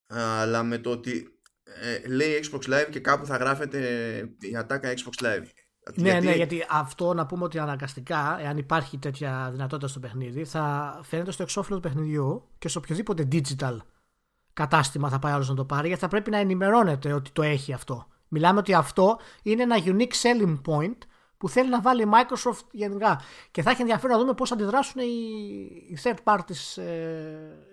αλλά 0.07 0.63
με 0.63 0.77
το 0.77 0.89
ότι 0.89 1.39
ε, 1.63 2.07
λέει 2.07 2.43
Xbox 2.43 2.59
Live 2.59 2.87
και 2.89 2.99
κάπου 2.99 3.25
θα 3.25 3.37
γράφεται 3.37 3.79
η 4.39 4.55
ατάκα 4.55 4.93
Xbox 4.93 5.25
Live. 5.25 5.45
Ναι, 5.95 6.09
γιατί... 6.09 6.25
ναι, 6.25 6.31
γιατί 6.31 6.65
αυτό 6.69 7.13
να 7.13 7.25
πούμε 7.25 7.43
ότι 7.43 7.59
αναγκαστικά, 7.59 8.39
εάν 8.41 8.57
υπάρχει 8.57 8.97
τέτοια 8.97 9.49
δυνατότητα 9.51 9.87
στο 9.87 9.99
παιχνίδι, 9.99 10.45
θα 10.45 10.99
φαίνεται 11.03 11.31
στο 11.31 11.43
εξώφυλλο 11.43 11.75
του 11.75 11.81
παιχνιδιού 11.81 12.43
και 12.57 12.67
σε 12.67 12.77
οποιοδήποτε 12.77 13.27
digital 13.31 13.77
κατάστημα 14.53 15.09
θα 15.09 15.19
πάει 15.19 15.33
άλλος 15.33 15.49
να 15.49 15.55
το 15.55 15.65
πάρει, 15.65 15.87
γιατί 15.87 16.01
θα 16.01 16.07
πρέπει 16.07 16.29
να 16.29 16.37
ενημερώνεται 16.37 17.13
ότι 17.13 17.31
το 17.31 17.41
έχει 17.41 17.73
αυτό. 17.73 18.07
Μιλάμε 18.27 18.59
ότι 18.59 18.73
αυτό 18.73 19.19
είναι 19.43 19.63
ένα 19.63 19.75
unique 19.85 20.13
selling 20.21 20.61
point 20.65 20.97
που 21.37 21.49
θέλει 21.49 21.69
να 21.69 21.81
βάλει 21.81 22.01
η 22.01 22.07
Microsoft 22.11 22.65
γενικά. 22.71 23.21
Και 23.51 23.61
θα 23.61 23.69
έχει 23.69 23.81
ενδιαφέρον 23.81 24.15
να 24.15 24.21
δούμε 24.21 24.33
πώς 24.33 24.51
αντιδράσουν 24.51 25.01
οι 25.01 25.97
third 26.03 26.17
parties 26.23 26.81
ε, 26.81 26.97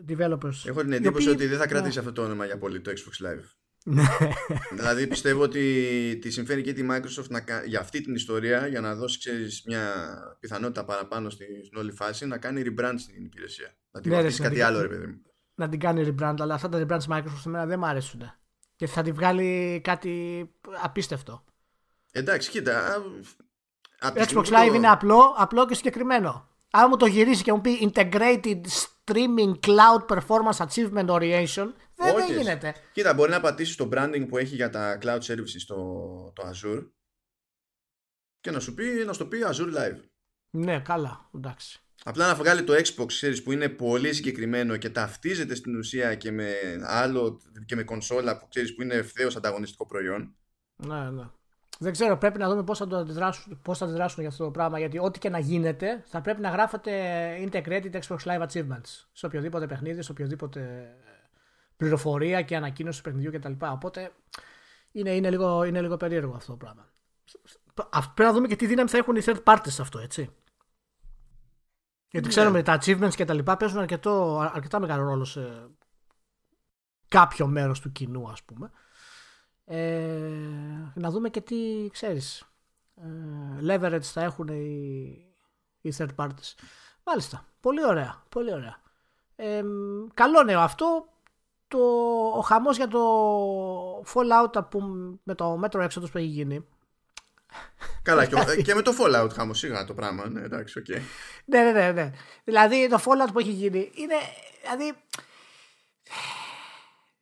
developers. 0.09 0.67
Έχω 0.67 0.81
την 0.81 0.93
εντύπωση 0.93 1.29
ότι 1.29 1.47
δεν 1.47 1.59
θα 1.59 1.67
κρατήσει 1.67 1.95
ναι. 1.95 2.01
αυτό 2.01 2.13
το 2.13 2.23
όνομα 2.23 2.45
για 2.45 2.59
πολύ 2.59 2.81
το 2.81 2.91
Xbox 2.91 3.27
Live. 3.27 3.45
Ναι. 3.87 4.05
δηλαδή 4.71 5.07
πιστεύω 5.07 5.43
ότι 5.43 6.19
τη 6.21 6.31
συμφέρει 6.31 6.63
και 6.63 6.73
τη 6.73 6.87
Microsoft 6.91 7.29
να, 7.29 7.45
για 7.67 7.81
αυτή 7.81 8.01
την 8.01 8.15
ιστορία 8.15 8.67
για 8.67 8.81
να 8.81 8.95
δώσει 8.95 9.19
ξέρεις, 9.19 9.63
μια 9.67 9.93
πιθανότητα 10.41 10.85
παραπάνω 10.85 11.31
στην 11.31 11.47
όλη 11.77 11.93
φάση 11.93 12.27
να 12.27 12.39
κάνει 12.39 12.63
rebrand 12.65 12.95
στην 12.97 13.25
υπηρεσία. 13.25 13.77
Να 13.91 14.01
την 14.01 14.13
ναι, 14.13 14.31
κάτι 14.31 14.61
άλλο 14.61 14.81
ρε 14.81 14.89
παιδί 14.89 15.07
μου. 15.07 15.23
Να 15.55 15.69
την 15.69 15.81
κάνει 15.81 16.15
rebrand, 16.15 16.35
αλλά 16.39 16.55
αυτά 16.55 16.69
τα 16.69 16.79
rebrand 16.79 16.97
της 16.97 17.07
Microsoft 17.11 17.47
εμένα 17.47 17.67
δεν 17.67 17.79
μου 17.79 17.87
αρέσουν. 17.87 18.33
Και 18.77 18.87
θα 18.87 19.03
τη 19.03 19.13
βγάλει 19.13 19.81
κάτι 19.85 20.45
απίστευτο. 20.83 21.45
Εντάξει, 22.13 22.51
κοίτα, 22.51 23.03
Xbox 24.01 24.45
Live 24.45 24.75
είναι 24.75 24.89
απλό, 24.89 25.35
απλό 25.37 25.67
και 25.67 25.75
συγκεκριμένο. 25.75 26.49
Αν 26.71 26.87
μου 26.91 26.97
το 26.97 27.07
γυρίσει 27.07 27.43
και 27.43 27.53
μου 27.53 27.61
πει 27.61 27.93
Integrated 27.95 28.61
Streaming 29.05 29.55
Cloud 29.67 30.07
Performance 30.09 30.67
Achievement 30.67 31.09
Orientation, 31.09 31.73
δεν, 31.95 32.15
δεν 32.15 32.37
γίνεται. 32.37 32.75
Κοίτα, 32.93 33.15
μπορεί 33.15 33.31
να 33.31 33.41
πατήσεις 33.41 33.77
το 33.77 33.89
branding 33.93 34.27
που 34.29 34.39
έχει 34.39 34.55
για 34.55 34.71
τα 34.71 34.99
cloud 35.03 35.21
services 35.21 35.59
στο 35.59 36.33
το 36.35 36.43
Azure 36.43 36.89
και 38.41 38.51
να 38.51 38.61
σου 38.61 38.75
πει, 38.75 38.85
να 39.07 39.13
στο 39.13 39.27
πει 39.27 39.39
Azure 39.47 39.75
Live. 39.75 40.01
Ναι, 40.51 40.81
καλά, 40.81 41.31
εντάξει. 41.35 41.79
Απλά 42.05 42.27
να 42.27 42.35
βγάλει 42.35 42.65
το 42.65 42.73
Xbox 42.73 43.07
Series 43.21 43.43
που 43.45 43.53
είναι 43.53 43.69
πολύ 43.69 44.13
συγκεκριμένο 44.13 44.77
και 44.77 44.91
ταυτίζεται 44.91 45.55
στην 45.55 45.77
ουσία 45.77 46.15
και 46.15 46.31
με 46.31 46.55
άλλο 46.83 47.41
και 47.67 47.75
με 47.75 47.83
κονσόλα 47.83 48.39
που 48.39 48.49
ξέρεις 48.49 48.75
που 48.75 48.83
είναι 48.83 48.95
ευθέως 48.95 49.37
ανταγωνιστικό 49.37 49.87
προϊόν. 49.87 50.37
Ναι, 50.77 51.11
ναι. 51.11 51.31
Δεν 51.79 51.93
ξέρω, 51.93 52.17
πρέπει 52.17 52.39
να 52.39 52.49
δούμε 52.49 52.63
πώς 52.63 52.79
θα, 52.79 52.87
το 52.87 52.97
αντιδράσουν, 52.97 53.61
πώς 53.63 53.79
θα 53.79 53.85
αντιδράσουν 53.85 54.21
για 54.21 54.29
αυτό 54.29 54.45
το 54.45 54.51
πράγμα. 54.51 54.79
Γιατί 54.79 54.99
ό,τι 54.99 55.19
και 55.19 55.29
να 55.29 55.39
γίνεται, 55.39 56.03
θα 56.07 56.21
πρέπει 56.21 56.41
να 56.41 56.51
γράφεται 56.51 56.93
Integrated 57.51 58.01
Xbox 58.01 58.19
Live 58.19 58.47
Achievements 58.47 59.05
σε 59.13 59.27
οποιοδήποτε 59.27 59.67
παιχνίδι, 59.67 60.03
σε 60.03 60.11
οποιοδήποτε 60.11 60.91
πληροφορία 61.77 62.43
και 62.43 62.57
ανακοίνωση 62.57 63.03
του 63.03 63.11
παιχνιδιού 63.11 63.39
κτλ. 63.39 63.53
Οπότε 63.61 64.13
είναι, 64.93 65.11
είναι, 65.11 65.31
λίγο, 65.31 65.65
είναι 65.65 65.81
λίγο 65.81 65.97
περίεργο 65.97 66.35
αυτό 66.35 66.51
το 66.51 66.57
πράγμα. 66.57 66.89
Πρέπει 68.15 68.31
να 68.31 68.33
δούμε 68.33 68.47
και 68.47 68.57
τι 68.57 68.67
δύναμη 68.67 68.89
θα 68.89 68.99
έχουν 68.99 69.17
οι 69.17 69.21
third 69.25 69.43
parties 69.45 69.67
σε 69.67 69.83
αυτό, 69.83 69.99
έτσι. 69.99 70.31
Γιατί 72.09 72.27
ναι. 72.27 72.33
ξέρουμε 72.33 72.63
τα 72.63 72.79
achievements 72.81 73.15
και 73.15 73.25
τα 73.25 73.35
λοιπά 73.35 73.57
παίζουν 73.57 73.79
αρκετό, 73.79 74.39
αρκετά 74.53 74.81
μεγάλο 74.81 75.05
ρόλο 75.05 75.25
σε 75.25 75.71
κάποιο 77.09 77.47
μέρος 77.47 77.81
του 77.81 77.93
κοινού, 77.93 78.31
ας 78.31 78.43
πούμε. 78.43 78.71
Ε, 79.65 80.93
να 80.95 81.11
δούμε 81.11 81.29
και 81.29 81.41
τι 81.41 81.89
ξέρεις 81.93 82.49
ε, 82.95 83.07
leverage 83.69 84.03
θα 84.03 84.23
έχουν 84.23 84.49
οι, 84.49 85.35
οι 85.81 85.95
third 85.99 86.15
parties 86.17 86.55
μάλιστα, 87.05 87.47
πολύ 87.61 87.85
ωραία 87.85 88.23
πολύ 88.29 88.53
ωραία 88.53 88.81
ε, 89.37 89.63
καλό 90.15 90.43
νέο 90.43 90.61
αυτό 90.61 91.09
το, 91.69 91.79
ο 92.37 92.41
χαμός 92.41 92.77
για 92.77 92.89
το 92.89 93.01
Fallout 94.01 94.71
που, 94.71 94.81
με 95.23 95.35
το 95.35 95.57
μέτρο 95.57 95.83
έξοδος 95.83 96.11
που 96.11 96.19
έχει 96.19 96.27
γίνει 96.27 96.67
Καλά, 98.03 98.27
και, 98.27 98.37
και, 98.65 98.75
με 98.75 98.83
το 98.83 98.93
Fallout 99.01 99.29
χάμω 99.33 99.55
σίγουρα 99.55 99.85
το 99.85 99.95
πράγμα. 99.95 100.29
Ναι, 100.29 100.41
εντάξει, 100.41 100.83
okay. 100.87 101.01
ναι, 101.45 101.63
ναι, 101.63 101.73
ναι, 101.73 101.93
ναι. 101.93 102.11
Δηλαδή 102.45 102.89
το 102.89 102.99
Fallout 103.05 103.29
που 103.33 103.39
έχει 103.39 103.51
γίνει 103.51 103.91
είναι. 103.95 104.15
Δηλαδή. 104.63 104.93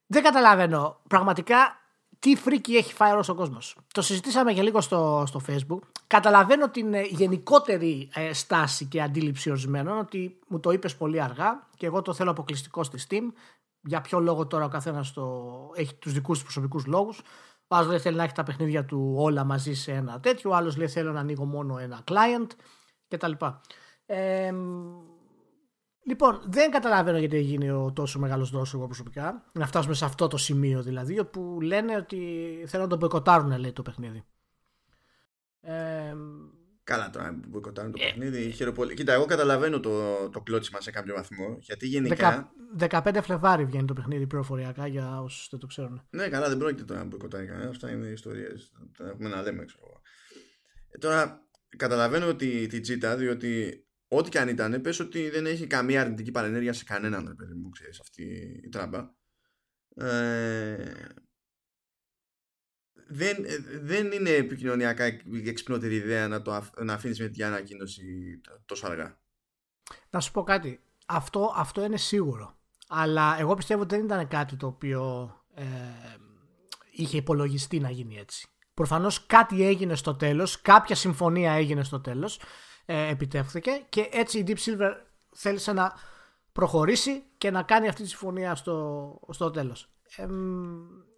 Δεν 0.07 0.23
καταλαβαίνω. 0.23 1.01
Πραγματικά 1.09 1.82
τι 2.23 2.37
φρίκι 2.37 2.77
έχει 2.77 2.93
φάει 2.93 3.13
όλος 3.13 3.29
ο 3.29 3.35
κόσμος. 3.35 3.77
Το 3.93 4.03
συζητήσαμε 4.03 4.53
και 4.53 4.63
λίγο 4.63 4.81
στο, 4.81 5.25
στο 5.27 5.41
Facebook. 5.49 5.79
Καταλαβαίνω 6.07 6.71
την 6.71 6.95
ε, 6.95 7.03
γενικότερη 7.03 8.09
ε, 8.15 8.33
στάση 8.33 8.85
και 8.85 9.03
αντίληψη 9.03 9.51
ορισμένων 9.51 9.99
ότι 9.99 10.39
μου 10.49 10.61
το 10.61 10.71
είπες 10.71 10.97
πολύ 10.97 11.23
αργά 11.23 11.69
και 11.77 11.87
εγώ 11.87 12.03
το 12.03 12.13
θέλω 12.13 12.31
αποκλειστικό 12.31 12.83
στη 12.83 13.07
Steam. 13.09 13.33
Για 13.81 14.01
ποιο 14.01 14.19
λόγο 14.19 14.47
τώρα 14.47 14.65
ο 14.65 14.69
καθένας 14.69 15.15
έχει 15.75 15.95
τους 15.95 16.13
δικούς 16.13 16.39
του 16.39 16.45
προσωπικούς 16.45 16.87
λόγους. 16.87 17.23
Ο 17.67 17.77
άλλος 17.77 17.89
λέει 17.89 17.99
θέλει 17.99 18.17
να 18.17 18.23
έχει 18.23 18.35
τα 18.35 18.43
παιχνίδια 18.43 18.85
του 18.85 19.15
όλα 19.17 19.45
μαζί 19.45 19.75
σε 19.75 19.93
ένα 19.93 20.21
τέτοιο. 20.21 20.51
Ο 20.51 20.55
άλλος 20.55 20.77
λέει 20.77 20.89
θέλω 20.89 21.13
να 21.13 21.21
ανοίγω 21.21 21.45
μόνο 21.45 21.79
ένα 21.79 22.05
client 22.11 22.47
κτλ. 23.09 23.33
Ε, 24.07 24.53
λοιπόν, 26.07 26.43
δεν 26.47 26.71
καταλαβαίνω 26.71 27.19
γιατί 27.19 27.41
γίνει 27.41 27.71
ο 27.71 27.93
τόσο 27.95 28.19
μεγάλος 28.19 28.51
δρόσο 28.51 28.77
εγώ 28.77 28.87
προσωπικά. 28.87 29.45
Να 29.53 29.67
φτάσουμε 29.67 29.95
σε 29.95 30.05
αυτό 30.05 30.29
το 30.29 30.37
σημείο 30.37 30.83
δηλαδή, 30.83 31.19
όπου 31.19 31.59
λένε 31.61 31.97
ότι 31.97 32.19
θέλουν 32.67 32.85
να 32.85 32.91
το 32.91 32.97
μποϊκοτάρουν 32.97 33.59
λέει 33.59 33.73
το 33.73 33.83
παιχνίδι. 33.83 34.25
Ε, 35.61 36.15
Καλά 36.85 37.11
τώρα 37.11 37.39
που 37.43 37.49
μποϊκοτάρουν 37.49 37.93
το 37.93 37.99
ε, 38.03 38.05
παιχνίδι. 38.05 38.51
Χειροπολί... 38.51 38.95
Κοίτα, 38.95 39.13
εγώ 39.13 39.25
καταλαβαίνω 39.25 39.81
το, 39.81 40.29
το 40.29 40.41
κλώτσιμα 40.41 40.81
σε 40.81 40.91
κάποιο 40.91 41.15
βαθμό. 41.15 41.57
Γιατί 41.61 41.87
γενικά. 41.87 42.53
15 42.79 43.19
Φλεβάρι 43.23 43.65
βγαίνει 43.65 43.85
το 43.85 43.93
παιχνίδι 43.93 44.27
πληροφοριακά 44.27 44.87
για 44.87 45.21
όσους 45.21 45.49
δεν 45.51 45.61
το 45.61 45.67
ξέρουν. 45.67 46.07
Ναι, 46.11 46.29
καλά, 46.29 46.49
δεν 46.49 46.59
πρόκειται 46.59 46.85
τώρα 46.85 47.01
να 47.01 47.07
μποϊκοτάρει 47.07 47.47
κανένα. 47.47 47.71
Αυτά 47.71 47.91
είναι 47.91 48.07
ιστορίες. 48.07 48.73
Έχουμε 48.99 49.29
να 49.29 49.43
λέμε, 49.43 49.65
ξέρω 49.65 49.85
εγώ. 49.87 50.01
Ε, 50.91 50.99
τώρα, 50.99 51.47
καταλαβαίνω 51.77 52.27
ότι 52.27 52.67
τη 52.67 52.81
τσίτα, 52.81 53.17
διότι 53.17 53.85
ό,τι 54.15 54.31
και 54.31 54.39
αν 54.39 54.49
ήταν, 54.49 54.81
πες 54.81 55.01
ότι 55.01 55.31
δεν 55.31 55.47
έχει 55.47 55.67
καμία 55.67 56.01
αρνητική 56.01 56.31
παρενέργεια 56.31 56.73
σε 56.73 56.85
κανέναν, 56.85 57.27
ρε 57.29 57.35
παιδί 57.35 57.55
μου, 57.55 57.69
ξέρεις, 57.69 58.01
αυτή 58.01 58.23
η 58.65 58.69
τράμπα. 58.69 59.11
Ε, 59.95 60.93
δεν, 63.07 63.37
δεν 63.81 64.13
είναι 64.13 64.31
επικοινωνιακά 64.31 65.07
η 65.07 65.49
εξυπνότερη 65.49 65.95
ιδέα 65.95 66.29
να, 66.29 66.43
το, 66.43 66.65
να 66.83 66.93
αφήνεις 66.93 67.21
με 67.21 67.29
την 67.29 67.45
ανακοίνωση 67.45 68.41
τόσο 68.65 68.87
αργά. 68.87 69.21
Να 70.11 70.21
σου 70.21 70.33
πω 70.33 70.43
κάτι. 70.43 70.83
Αυτό, 71.07 71.53
αυτό 71.57 71.85
είναι 71.85 71.97
σίγουρο. 71.97 72.59
Αλλά 72.89 73.37
εγώ 73.39 73.55
πιστεύω 73.55 73.83
ότι 73.83 73.97
δεν 73.97 74.05
ήταν 74.05 74.29
κάτι 74.29 74.57
το 74.57 74.67
οποίο 74.67 75.33
ε, 75.55 75.65
είχε 76.91 77.17
υπολογιστεί 77.17 77.81
να 77.81 77.91
γίνει 77.91 78.19
έτσι. 78.19 78.47
Προφανώς 78.75 79.27
κάτι 79.27 79.65
έγινε 79.65 79.95
στο 79.95 80.15
τέλος, 80.15 80.61
κάποια 80.61 80.95
συμφωνία 80.95 81.53
έγινε 81.53 81.85
στο 81.85 82.01
τέλος, 82.01 82.41
ε, 82.85 83.09
επιτεύχθηκε 83.09 83.71
και 83.89 84.09
έτσι 84.13 84.39
η 84.39 84.45
Deep 84.47 84.57
Silver 84.57 84.93
θέλησε 85.35 85.73
να 85.73 85.93
προχωρήσει 86.53 87.23
και 87.39 87.51
να 87.51 87.63
κάνει 87.63 87.89
αυτή 87.89 88.03
τη 88.03 88.09
συμφωνία 88.09 88.55
στο, 88.55 89.21
στο 89.31 89.51
τέλος. 89.51 89.93
Ε, 90.17 90.27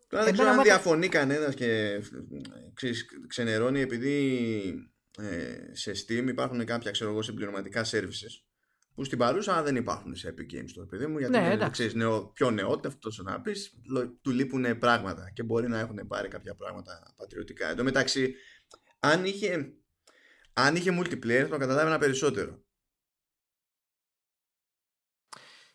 Τώρα 0.08 0.24
δεν 0.24 0.32
ξέρω 0.32 0.48
αν 0.48 0.62
διαφωνεί 0.62 1.08
κανένας 1.08 1.54
και 1.54 2.00
ξενερώνει 3.26 3.80
επειδή 3.80 4.18
ε, 5.18 5.74
σε 5.74 5.92
Steam 5.92 6.28
υπάρχουν 6.28 6.64
κάποια 6.64 6.90
ξέρω 6.90 7.10
εγώ 7.10 7.22
συμπληρωματικά 7.22 7.84
services 7.84 8.44
που 8.94 9.04
στην 9.04 9.18
παρούσα 9.18 9.62
δεν 9.62 9.76
υπάρχουν 9.76 10.14
σε 10.14 10.34
Epic 10.34 10.54
Games 10.54 10.70
το 10.74 10.86
παιδί 10.86 11.06
μου 11.06 11.18
γιατί 11.18 11.38
ναι, 11.38 11.50
είναι 11.52 11.68
ξέρεις, 11.70 11.94
νεο, 11.94 12.26
πιο 12.26 12.50
νεότευτο 12.50 13.10
να 13.22 13.40
πεις, 13.40 13.74
του 14.22 14.30
λείπουν 14.30 14.78
πράγματα 14.78 15.30
και 15.34 15.42
μπορεί 15.42 15.68
να 15.68 15.78
έχουν 15.78 16.06
πάρει 16.06 16.28
κάποια 16.28 16.54
πράγματα 16.54 17.14
πατριωτικά. 17.16 17.70
Εν 17.70 17.76
τω 17.76 17.84
μεταξύ, 17.84 18.34
αν 18.98 19.24
είχε, 19.24 19.72
αν 20.54 20.76
είχε 20.76 20.98
multiplayer 21.00 21.42
θα 21.42 21.48
το 21.48 21.58
καταλάβαινα 21.58 21.98
περισσότερο. 21.98 22.62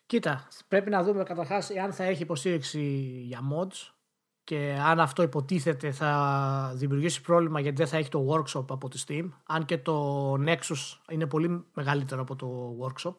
Κοίτα, 0.06 0.48
πρέπει 0.68 0.90
να 0.90 1.02
δούμε 1.02 1.22
καταρχάς 1.22 1.70
αν 1.70 1.92
θα 1.92 2.04
έχει 2.04 2.22
υποστήριξη 2.22 2.80
για 3.20 3.40
mods 3.52 3.92
και 4.44 4.78
αν 4.80 5.00
αυτό 5.00 5.22
υποτίθεται 5.22 5.90
θα 5.90 6.72
δημιουργήσει 6.74 7.20
πρόβλημα 7.20 7.60
γιατί 7.60 7.76
δεν 7.76 7.86
θα 7.86 7.96
έχει 7.96 8.08
το 8.08 8.28
workshop 8.30 8.64
από 8.70 8.88
τη 8.88 9.04
Steam 9.06 9.28
αν 9.46 9.64
και 9.64 9.78
το 9.78 10.32
Nexus 10.32 10.98
είναι 11.10 11.26
πολύ 11.26 11.64
μεγαλύτερο 11.74 12.20
από 12.20 12.36
το 12.36 12.78
workshop 12.80 13.14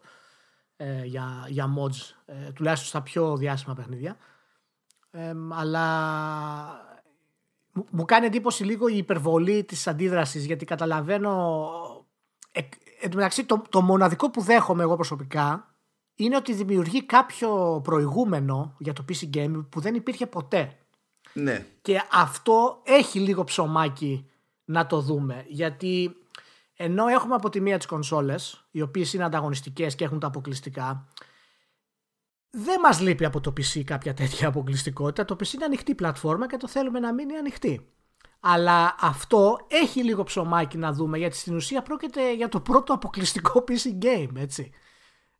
ε, 0.75 1.03
για, 1.03 1.45
για 1.47 1.73
mods 1.77 2.15
ε, 2.25 2.51
τουλάχιστον 2.51 2.89
στα 2.89 3.01
πιο 3.01 3.37
διάσημα 3.37 3.73
παιχνίδια 3.73 4.17
ε, 5.11 5.33
αλλά 5.49 5.85
μου 7.89 8.05
κάνει 8.05 8.25
εντύπωση 8.25 8.63
λίγο 8.63 8.87
η 8.87 8.97
υπερβολή 8.97 9.63
της 9.63 9.87
αντίδρασης 9.87 10.45
γιατί 10.45 10.65
καταλαβαίνω 10.65 11.69
ε, 12.51 12.61
εν 13.01 13.11
μεταξύ 13.15 13.45
το, 13.45 13.61
το 13.69 13.81
μοναδικό 13.81 14.29
που 14.29 14.41
δέχομαι 14.41 14.83
εγώ 14.83 14.95
προσωπικά 14.95 15.75
είναι 16.15 16.35
ότι 16.35 16.53
δημιουργεί 16.53 17.03
κάποιο 17.03 17.81
προηγούμενο 17.83 18.75
για 18.77 18.93
το 18.93 19.05
PC 19.09 19.35
Game 19.35 19.65
που 19.69 19.79
δεν 19.79 19.95
υπήρχε 19.95 20.25
ποτέ 20.25 20.75
ναι. 21.33 21.65
Και 21.81 22.01
αυτό 22.11 22.81
έχει 22.83 23.19
λίγο 23.19 23.43
ψωμάκι 23.43 24.29
να 24.65 24.85
το 24.85 25.01
δούμε. 25.01 25.45
Γιατί 25.47 26.15
ενώ 26.75 27.07
έχουμε 27.07 27.35
από 27.35 27.49
τη 27.49 27.61
μία 27.61 27.77
τις 27.77 27.85
κονσόλες, 27.85 28.65
οι 28.71 28.81
οποίες 28.81 29.13
είναι 29.13 29.23
ανταγωνιστικές 29.23 29.95
και 29.95 30.03
έχουν 30.03 30.19
τα 30.19 30.27
αποκλειστικά, 30.27 31.07
δεν 32.51 32.79
μας 32.79 32.99
λείπει 32.99 33.25
από 33.25 33.39
το 33.39 33.53
PC 33.57 33.83
κάποια 33.83 34.13
τέτοια 34.13 34.47
αποκλειστικότητα. 34.47 35.25
Το 35.25 35.35
PC 35.39 35.53
είναι 35.53 35.65
ανοιχτή 35.65 35.95
πλατφόρμα 35.95 36.47
και 36.47 36.57
το 36.57 36.67
θέλουμε 36.67 36.99
να 36.99 37.13
μείνει 37.13 37.35
ανοιχτή. 37.35 37.87
Αλλά 38.39 38.95
αυτό 38.99 39.57
έχει 39.67 40.03
λίγο 40.03 40.23
ψωμάκι 40.23 40.77
να 40.77 40.93
δούμε 40.93 41.17
γιατί 41.17 41.35
στην 41.35 41.55
ουσία 41.55 41.81
πρόκειται 41.81 42.33
για 42.33 42.49
το 42.49 42.59
πρώτο 42.59 42.93
αποκλειστικό 42.93 43.63
PC 43.67 44.03
game, 44.05 44.35
έτσι. 44.35 44.71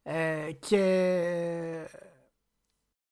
Ε, 0.03 0.51
και 0.59 1.89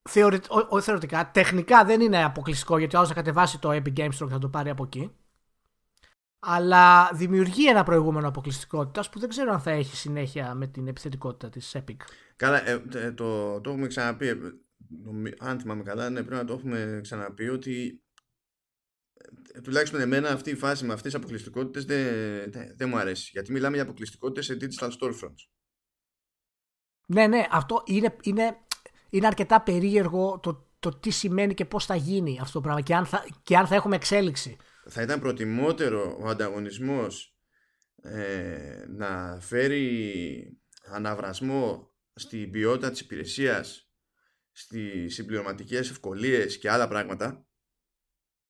θεωρη, 0.09 0.39
ό, 0.69 0.81
θεωρητικά, 0.81 1.31
τεχνικά 1.31 1.85
δεν 1.85 2.01
είναι 2.01 2.23
αποκλειστικό 2.23 2.77
γιατί 2.77 2.95
ο 2.95 3.05
θα 3.05 3.13
κατεβάσει 3.13 3.59
το 3.59 3.69
Epic 3.69 3.93
Games 3.97 4.05
Store 4.05 4.27
και 4.27 4.27
θα 4.27 4.39
το 4.39 4.49
πάρει 4.49 4.69
από 4.69 4.83
εκεί. 4.83 5.11
Αλλά 6.39 7.09
δημιουργεί 7.13 7.67
ένα 7.67 7.83
προηγούμενο 7.83 8.27
αποκλειστικότητας 8.27 9.09
που 9.09 9.19
δεν 9.19 9.29
ξέρω 9.29 9.51
αν 9.51 9.59
θα 9.59 9.71
έχει 9.71 9.95
συνέχεια 9.95 10.53
με 10.53 10.67
την 10.67 10.87
επιθετικότητα 10.87 11.49
της 11.49 11.75
Epic. 11.77 11.97
Καλά, 12.35 12.69
ε, 12.69 13.11
το, 13.11 13.61
το 13.61 13.69
έχουμε 13.69 13.87
ξαναπεί. 13.87 14.27
Ε, 14.27 14.35
αν 15.39 15.59
θυμάμαι 15.59 15.83
καλά, 15.83 16.09
ναι, 16.09 16.23
πρέπει 16.23 16.41
να 16.41 16.45
το 16.45 16.53
έχουμε 16.53 16.99
ξαναπεί 17.03 17.49
ότι 17.49 18.03
ε, 19.53 19.61
τουλάχιστον 19.61 19.99
εμένα 19.99 20.29
αυτή 20.29 20.49
η 20.49 20.55
φάση 20.55 20.85
με 20.85 20.93
αυτές 20.93 21.11
τις 21.11 21.21
αποκλειστικότητες 21.21 21.85
δεν, 21.85 22.51
δεν, 22.75 22.89
μου 22.89 22.97
αρέσει. 22.97 23.29
Γιατί 23.33 23.51
μιλάμε 23.51 23.75
για 23.75 23.83
αποκλειστικότητες 23.83 24.45
σε 24.45 24.57
digital 24.61 24.89
storefronts. 24.89 25.49
Ναι, 27.07 27.27
ναι, 27.27 27.47
αυτό 27.51 27.83
είναι, 27.85 28.15
είναι 28.21 28.57
είναι 29.09 29.27
αρκετά 29.27 29.61
περίεργο 29.61 30.39
το, 30.39 30.67
το 30.79 30.89
τι 30.89 31.09
σημαίνει 31.09 31.53
και 31.53 31.65
πώς 31.65 31.85
θα 31.85 31.95
γίνει 31.95 32.39
αυτό 32.41 32.53
το 32.53 32.61
πράγμα 32.61 32.81
και 32.81 32.95
αν 32.95 33.05
θα, 33.05 33.25
και 33.43 33.57
αν 33.57 33.67
θα 33.67 33.75
έχουμε 33.75 33.95
εξέλιξη. 33.95 34.57
Θα 34.89 35.01
ήταν 35.01 35.19
προτιμότερο 35.19 36.17
ο 36.21 36.27
ανταγωνισμός 36.27 37.37
ε, 38.01 38.85
να 38.87 39.39
φέρει 39.41 40.61
αναβρασμό 40.85 41.93
στην 42.13 42.51
ποιότητα 42.51 42.89
της 42.91 42.99
υπηρεσίας, 42.99 43.91
στις 44.51 45.13
συμπληρωματικές 45.13 45.89
ευκολίες 45.89 46.57
και 46.57 46.69
άλλα 46.69 46.87
πράγματα 46.87 47.47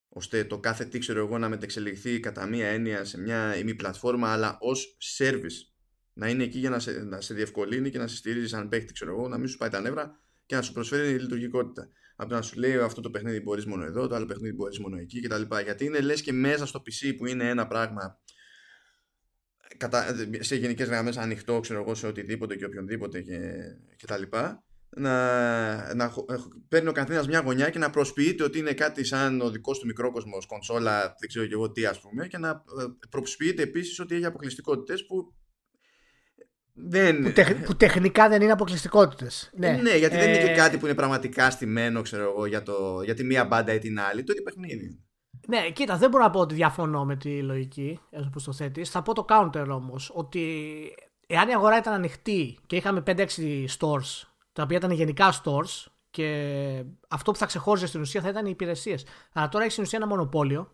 ώστε 0.10 0.44
το 0.44 0.60
κάθε 0.60 0.86
τι 0.86 1.00
ξέρω 1.00 1.20
εγώ 1.20 1.38
να 1.38 1.50
μετεξελιχθεί 1.50 2.20
κατά 2.20 2.46
μία 2.46 2.68
έννοια 2.68 3.04
σε 3.04 3.20
μια 3.20 3.58
ημί 3.58 3.76
πλατφόρμα 3.76 4.34
αλλά 4.34 4.58
ως 4.60 4.98
service 5.18 5.70
να 6.14 6.30
είναι 6.30 6.44
εκεί 6.44 6.60
για 6.60 6.70
να 6.70 6.80
σε, 6.80 6.92
να 6.92 7.22
σε 7.22 7.34
διευκολύνει 7.34 7.90
και 7.90 7.98
να 7.98 8.08
σε 8.08 8.16
στηρίζει 8.16 8.56
αν 8.56 8.70
παίχτη 8.70 8.94
ξέρω 8.94 9.12
εγώ 9.12 9.28
να 9.28 9.38
μην 9.38 9.48
σου 9.48 9.58
πάει 9.58 9.70
τα 9.70 9.80
νεύρα 9.80 10.20
και 10.46 10.56
να 10.56 10.62
σου 10.62 10.74
προσφέρει 10.74 11.20
λειτουργικότητα. 11.20 11.90
Από 12.22 12.30
το 12.30 12.36
να 12.36 12.42
σου 12.42 12.60
λέει 12.60 12.78
αυτό 12.78 13.02
το 13.02 13.10
παιχνίδι 13.10 13.42
μπορείς 13.42 13.66
μόνο 13.66 13.84
εδώ, 13.84 14.08
το 14.08 14.16
άλλο 14.16 14.26
παιχνίδι 14.26 14.56
μπορείς 14.56 14.80
μόνο 14.80 14.98
εκεί 14.98 15.22
κτλ. 15.22 15.42
Γιατί 15.64 15.86
είναι 15.86 16.00
λες 16.00 16.22
και 16.22 16.34
μέσα 16.34 16.66
στο 16.66 16.82
PC 16.86 17.16
που 17.18 17.26
είναι 17.26 17.50
ένα 17.50 17.68
πράγμα 17.68 18.20
σε 20.40 20.56
γενικές 20.56 20.88
γραμμές 20.88 21.18
ανοιχτό, 21.18 21.60
ξέρω 21.60 21.80
εγώ, 21.82 21.96
σε 21.96 22.08
οτιδήποτε 22.08 22.56
και 22.56 22.66
οποιονδήποτε 22.66 23.24
κτλ. 23.98 24.22
Να, 24.90 25.96
να 25.96 26.14
παίρνει 26.68 26.90
ο 26.90 26.92
καθένας 26.92 27.28
μια 27.28 27.40
γωνιά 27.40 27.70
και 27.70 27.80
να 27.80 27.90
προσποιείται 27.90 28.44
ότι 28.44 28.60
είναι 28.60 28.74
κάτι 28.74 29.04
σαν 29.04 29.42
ο 29.42 29.50
δικός 29.50 29.80
του 29.80 29.86
μικρόκοσμος, 29.86 30.46
κονσόλα, 30.46 31.16
δεν 31.20 31.30
ξέρω 31.30 31.46
και 31.46 31.54
εγώ 31.54 31.72
τι, 31.72 31.86
ας 31.86 32.00
πούμε, 32.00 32.28
και 32.28 32.38
να 32.38 32.50
ε, 32.50 32.86
προσποιείται 33.10 33.62
επίσης 33.62 34.00
ότι 34.00 34.16
έχει 34.16 34.26
αποκλειστικότητες 34.26 35.06
που 35.06 35.34
δεν... 36.88 37.24
Που, 37.24 37.32
τεχ, 37.32 37.54
που, 37.54 37.76
τεχνικά 37.76 38.30
δεν 38.30 38.42
είναι 38.42 38.52
αποκλειστικότητες. 38.52 39.50
Ναι. 39.54 39.72
ναι, 39.72 39.98
γιατί 39.98 40.16
ε... 40.16 40.20
δεν 40.20 40.30
είναι 40.30 40.44
και 40.44 40.52
ε, 40.52 40.56
κάτι 40.56 40.78
που 40.78 40.86
είναι 40.86 40.96
πραγματικά 40.96 41.50
στημένο, 41.50 42.02
ξέρω 42.02 42.24
εγώ, 42.24 42.46
για, 42.46 42.64
το, 42.64 43.02
για 43.04 43.14
τη 43.14 43.24
μία 43.24 43.46
μπάντα 43.46 43.74
ή 43.74 43.80
την 43.80 44.00
άλλη. 44.00 44.24
Το 44.24 44.32
ίδιο 44.32 44.44
παιχνίδι. 44.44 45.04
Ναι, 45.48 45.70
κοίτα, 45.70 45.98
δεν 45.98 46.10
μπορώ 46.10 46.24
να 46.24 46.30
πω 46.30 46.40
ότι 46.40 46.56
διαφωνώ 46.56 47.06
με 47.06 47.16
τη 47.16 47.42
λογική, 47.42 48.00
όπως 48.28 48.44
το 48.44 48.54
θέτεις. 48.54 48.90
Θα 48.90 49.02
πω 49.02 49.14
το 49.14 49.26
counter 49.30 49.68
όμως, 49.70 50.12
ότι 50.14 50.66
εάν 51.28 51.50
η 51.50 51.54
αγορά 51.54 51.78
ήταν 51.78 51.94
ανοιχτή 51.94 52.58
και 52.66 52.76
είχαμε 52.76 53.04
5-6 53.06 53.26
stores, 53.80 54.28
τα 54.54 54.64
οποία 54.64 54.78
ήταν 54.78 54.92
γενικά 54.92 55.34
stores, 55.44 55.92
και 56.12 56.84
αυτό 57.08 57.32
που 57.32 57.38
θα 57.38 57.46
ξεχώριζε 57.46 57.88
στην 57.88 58.02
ουσία 58.02 58.22
θα 58.22 58.30
ήταν 58.30 58.46
οι 58.46 58.50
υπηρεσίες. 58.52 59.06
Αλλά 59.34 59.50
τώρα 59.50 59.64
έχει 59.64 59.72
στην 59.72 59.84
ουσία 59.84 59.98
ένα 59.98 60.08
μονοπόλιο 60.08 60.72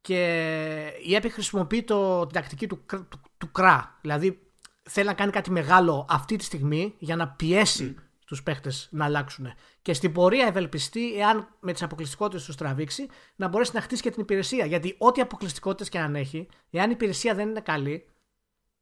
και 0.00 0.92
η 1.02 1.18
Epic 1.20 1.30
χρησιμοποιεί 1.30 1.82
το, 1.82 2.20
την 2.20 2.34
τακτική 2.34 2.66
του, 2.66 2.84
του, 2.86 3.08
του, 3.38 3.52
κρά. 3.52 3.98
Δηλαδή 4.00 4.45
θέλει 4.88 5.06
να 5.06 5.14
κάνει 5.14 5.30
κάτι 5.32 5.50
μεγάλο 5.50 6.06
αυτή 6.10 6.36
τη 6.36 6.44
στιγμή 6.44 6.94
για 6.98 7.16
να 7.16 7.28
πιέσει 7.28 7.94
mm. 7.98 8.02
τους 8.26 8.42
παίχτες 8.42 8.88
να 8.90 9.04
αλλάξουν. 9.04 9.46
Και 9.82 9.92
στην 9.92 10.12
πορεία 10.12 10.46
ευελπιστεί, 10.46 11.14
εάν 11.18 11.48
με 11.60 11.72
τις 11.72 11.82
αποκλειστικότητες 11.82 12.44
τους 12.44 12.56
τραβήξει, 12.56 13.06
να 13.36 13.48
μπορέσει 13.48 13.70
να 13.74 13.80
χτίσει 13.80 14.02
και 14.02 14.10
την 14.10 14.22
υπηρεσία. 14.22 14.66
Γιατί 14.66 14.94
ό,τι 14.98 15.20
αποκλειστικότητες 15.20 15.88
και 15.88 15.98
αν 15.98 16.14
έχει, 16.14 16.48
εάν 16.70 16.88
η 16.88 16.92
υπηρεσία 16.94 17.34
δεν 17.34 17.48
είναι 17.48 17.60
καλή, 17.60 18.04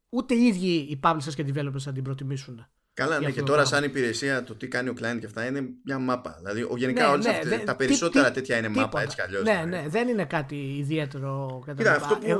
ούτε 0.09 0.33
οι 0.33 0.45
ίδιοι 0.45 0.67
οι 0.75 0.99
publishers 1.03 1.33
και 1.35 1.41
οι 1.41 1.53
developers 1.55 1.79
θα 1.79 1.91
την 1.91 2.03
προτιμήσουν. 2.03 2.67
Καλά, 2.93 3.19
ναι, 3.19 3.31
και 3.31 3.41
τώρα 3.41 3.65
σαν 3.65 3.83
υπηρεσία 3.83 4.43
το 4.43 4.55
τι 4.55 4.67
κάνει 4.67 4.89
ο 4.89 4.93
client 4.97 5.17
και 5.19 5.25
αυτά 5.25 5.45
είναι 5.45 5.61
μια 5.85 5.99
μάπα. 5.99 6.35
Δηλαδή, 6.37 6.61
ο, 6.61 6.73
γενικά 6.77 7.05
Ναι, 7.05 7.11
όλες 7.11 7.25
ναι, 7.25 7.31
αυτές- 7.31 7.49
δεν- 7.49 7.65
τα 7.65 7.75
περισσότερα 7.75 8.27
τι- 8.27 8.33
τέτοια 8.33 8.57
είναι 8.57 8.67
τίποτα. 8.67 8.85
μάπα 8.85 9.01
έτσι 9.01 9.15
κι 9.15 9.21
αλλιώς. 9.21 9.43
Ναι, 9.43 9.51
δηλαδή. 9.63 9.69
ναι, 9.69 9.89
δεν 9.89 10.07
είναι 10.07 10.25
κάτι 10.25 10.55
ιδιαίτερο. 10.55 11.61
Κοίτα, 11.65 11.73
κτλ. 11.73 11.87
αυτό 12.03 12.17
που 12.17 12.25
Ε, 12.29 12.35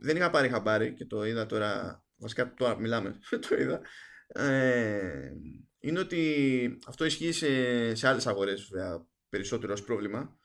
δεν 0.00 0.16
είχα 0.16 0.30
πάρει 0.30 0.48
χαμπάρι 0.48 0.92
και 0.94 1.04
το 1.04 1.24
είδα 1.26 1.46
τώρα, 1.46 2.02
βασικά 2.20 2.54
τώρα 2.54 2.74
που 2.74 2.80
μιλάμε, 2.80 3.18
το 3.48 3.56
είδα, 3.58 3.80
ε, 4.26 5.32
είναι 5.80 5.98
ότι 5.98 6.78
αυτό 6.86 7.04
ισχύει 7.04 7.32
σε, 7.32 7.94
σε 7.94 8.08
άλλες 8.08 8.26
αγορές 8.26 8.68
βέβαια, 8.70 9.06
περισσότερο 9.28 9.72
ως 9.72 9.84
πρόβλημα. 9.84 10.38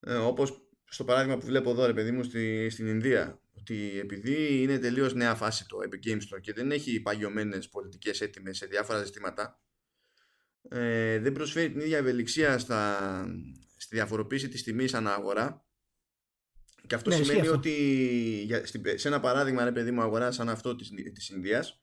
Ε, 0.00 0.14
όπως 0.14 0.60
στο 0.84 1.04
παράδειγμα 1.04 1.38
που 1.38 1.46
βλέπω 1.46 1.70
εδώ, 1.70 1.86
ρε 1.86 1.94
παιδί 1.94 2.10
μου, 2.10 2.22
στη, 2.22 2.70
στην 2.70 2.86
Ινδία, 2.86 3.40
ότι 3.58 3.98
επειδή 3.98 4.62
είναι 4.62 4.78
τελείως 4.78 5.14
νέα 5.14 5.34
φάση 5.34 5.66
το 5.68 5.78
Epic 5.84 6.08
Games 6.08 6.16
Store 6.20 6.40
και 6.40 6.52
δεν 6.52 6.70
έχει 6.70 7.00
παγιωμένες 7.00 7.68
πολιτικές 7.68 8.20
έτοιμες 8.20 8.56
σε 8.56 8.66
διάφορα 8.66 9.04
ζητήματα, 9.04 9.60
ε, 10.68 11.18
δεν 11.18 11.32
προσφέρει 11.32 11.70
την 11.70 11.80
ίδια 11.80 11.98
ευελιξία 11.98 12.58
στα, 12.58 13.00
στη 13.76 13.94
διαφοροποίηση 13.96 14.48
της 14.48 14.62
τιμής 14.62 14.94
ανά 14.94 15.14
αγορά 15.14 15.65
και 16.86 16.94
αυτό 16.94 17.08
Ναι, 17.10 17.14
ισχύει 17.16 17.26
σημαίνει 17.28 17.46
αυτό. 17.46 17.58
ότι 17.58 17.72
για, 18.46 18.66
στην- 18.66 18.82
σε 18.94 19.08
ένα 19.08 19.20
παράδειγμα, 19.20 19.64
ρε 19.64 19.72
παιδί 19.72 19.90
μου, 19.90 20.00
αγοράς 20.02 20.34
σαν 20.34 20.48
αυτό 20.48 20.76
της, 20.76 20.90
της 21.14 21.28
Ινδίας, 21.28 21.82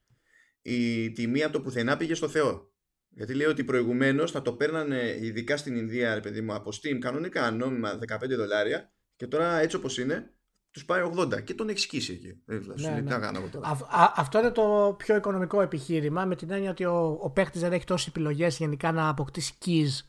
η 0.62 1.10
τιμή 1.12 1.42
από 1.42 1.52
το 1.52 1.60
πουθενά 1.60 1.96
πήγε 1.96 2.14
στο 2.14 2.28
Θεό. 2.28 2.72
Γιατί 3.16 3.34
λέει 3.34 3.46
ότι 3.46 3.64
προηγουμένως 3.64 4.30
θα 4.30 4.42
το 4.42 4.52
παίρνανε 4.52 5.16
ειδικά 5.20 5.56
στην 5.56 5.76
Ινδία, 5.76 6.14
ρε 6.14 6.20
παιδί 6.20 6.40
μου, 6.40 6.54
από 6.54 6.70
Steam 6.70 6.98
κανονικά 7.00 7.50
νόμιμα 7.50 7.98
15 8.08 8.36
δολάρια 8.36 8.92
και 9.16 9.26
τώρα 9.26 9.58
έτσι 9.58 9.76
όπως 9.76 9.98
είναι 9.98 10.28
τους 10.70 10.84
πάει 10.84 11.02
80 11.16 11.40
και 11.44 11.54
τον 11.54 11.68
έχει 11.68 11.78
σκίσει 11.78 12.12
εκεί. 12.12 12.42
Ε, 12.46 12.56
δηλαδή, 12.56 12.80
σου 12.80 12.86
Ναι, 12.86 12.92
λέει, 12.92 13.00
ναι. 13.02 13.06
τι 13.06 13.12
να 13.12 13.18
κάνω 13.20 13.38
εγώ 13.38 13.48
τώρα. 13.48 13.68
Α- 13.68 14.02
α- 14.02 14.12
αυτό 14.16 14.38
είναι 14.38 14.50
το 14.50 14.94
πιο 14.98 15.16
οικονομικό 15.16 15.60
επιχείρημα 15.60 16.24
με 16.24 16.36
την 16.36 16.50
έννοια 16.50 16.70
ότι 16.70 16.84
ο, 16.84 17.18
ο 17.22 17.30
παίκτη 17.30 17.58
δεν 17.58 17.72
έχει 17.72 17.84
τόσες 17.84 18.06
επιλογές 18.06 18.56
γενικά 18.58 18.92
να 18.92 19.08
αποκτήσει 19.08 19.54
keys. 19.66 20.06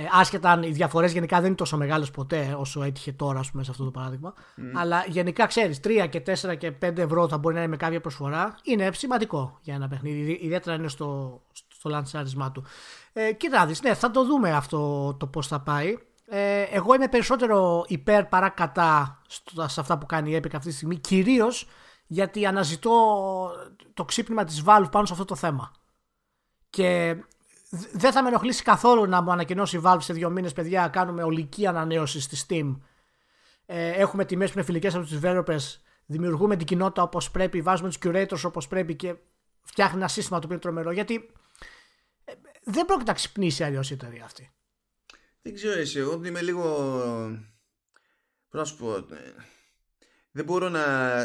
Ε, 0.00 0.04
άσχετα 0.12 0.50
αν 0.50 0.62
οι 0.62 0.70
διαφορές 0.70 1.12
γενικά 1.12 1.36
δεν 1.36 1.46
είναι 1.46 1.54
τόσο 1.54 1.76
μεγάλες 1.76 2.10
ποτέ 2.10 2.54
όσο 2.58 2.82
έτυχε 2.82 3.12
τώρα, 3.12 3.38
ας 3.38 3.50
πούμε, 3.50 3.64
σε 3.64 3.70
αυτό 3.70 3.84
το 3.84 3.90
παράδειγμα. 3.90 4.34
Αλλά 4.76 5.04
γενικά 5.08 5.46
ξέρεις, 5.46 5.80
3 5.80 6.06
και 6.10 6.20
4 6.20 6.54
και 6.58 6.72
5 6.72 6.98
ευρώ 6.98 7.28
θα 7.28 7.38
μπορεί 7.38 7.54
να 7.54 7.60
είναι 7.60 7.70
με 7.70 7.76
κάποια 7.76 8.00
προσφορά. 8.00 8.54
Είναι 8.62 8.90
σημαντικό 8.92 9.58
για 9.60 9.74
ένα 9.74 9.88
παιχνίδι, 9.88 10.18
ειδι- 10.20 10.42
ιδιαίτερα 10.42 10.76
είναι 10.76 10.88
στο, 10.88 11.40
στο 11.74 11.88
λαντσάρισμά 11.88 12.52
του. 12.52 12.64
Ε, 13.12 13.32
κοίτα, 13.32 13.58
να 13.58 13.66
δεις, 13.66 13.82
ναι, 13.82 13.94
θα 13.94 14.10
το 14.10 14.24
δούμε 14.24 14.52
αυτό 14.52 15.14
το 15.18 15.26
πώς 15.26 15.46
θα 15.46 15.60
πάει. 15.60 15.96
Ε, 16.30 16.62
εγώ 16.62 16.94
είμαι 16.94 17.08
περισσότερο 17.08 17.84
υπέρ 17.88 18.24
παρά 18.24 18.48
κατά 18.48 19.22
στο- 19.28 19.68
σε 19.68 19.80
αυτά 19.80 19.98
που 19.98 20.06
κάνει 20.06 20.30
η 20.30 20.36
Epic 20.42 20.54
αυτή 20.54 20.68
τη 20.68 20.74
στιγμή, 20.74 20.96
κυρίως 20.96 21.68
γιατί 22.06 22.46
αναζητώ 22.46 22.90
το 23.94 24.04
ξύπνημα 24.04 24.44
της 24.44 24.62
Valve 24.66 24.88
πάνω 24.90 25.06
σε 25.06 25.12
αυτό 25.12 25.24
το 25.24 25.34
θέμα. 25.34 25.72
Και 26.70 27.16
δ- 27.16 27.22
δεν 27.70 28.12
θα 28.12 28.22
με 28.22 28.28
ενοχλήσει 28.28 28.62
καθόλου 28.62 29.06
να 29.06 29.22
μου 29.22 29.32
ανακοινώσει 29.32 29.76
η 29.76 29.80
Valve 29.84 29.98
σε 30.00 30.12
δύο 30.12 30.30
μήνες, 30.30 30.52
παιδιά, 30.52 30.88
κάνουμε 30.88 31.22
ολική 31.22 31.66
ανανέωση 31.66 32.20
στη 32.20 32.36
Steam. 32.48 32.78
Ε, 33.66 33.88
έχουμε 33.90 34.24
τιμές 34.24 34.48
που 34.48 34.58
είναι 34.58 34.66
φιλικές 34.66 34.94
από 34.94 35.06
τους 35.06 35.18
developers, 35.22 35.80
δημιουργούμε 36.06 36.56
την 36.56 36.66
κοινότητα 36.66 37.02
όπως 37.02 37.30
πρέπει, 37.30 37.62
βάζουμε 37.62 37.88
τους 37.88 37.98
curators 38.02 38.42
όπως 38.44 38.68
πρέπει 38.68 38.96
και 38.96 39.16
φτιάχνει 39.62 39.98
ένα 39.98 40.08
σύστημα 40.08 40.38
το 40.38 40.44
οποίο 40.44 40.54
είναι 40.54 40.64
τρομερό. 40.64 40.90
Γιατί 40.90 41.32
ε, 42.24 42.32
δεν 42.64 42.84
πρόκειται 42.84 43.10
να 43.10 43.16
ξυπνήσει 43.16 43.64
αλλιώς 43.64 43.90
η 43.90 43.94
εταιρεία 43.94 44.24
αυτή. 44.24 44.52
Δεν 45.42 45.54
ξέρω 45.54 45.78
εσύ, 45.78 45.98
εγώ 45.98 46.24
είμαι 46.24 46.42
λίγο... 46.42 46.62
Πώς 48.48 48.60
να 48.60 48.64
σου 48.64 48.76
πω... 48.76 48.94
ε, 48.94 49.34
Δεν 50.30 50.44
μπορώ 50.44 50.68
να, 50.68 51.24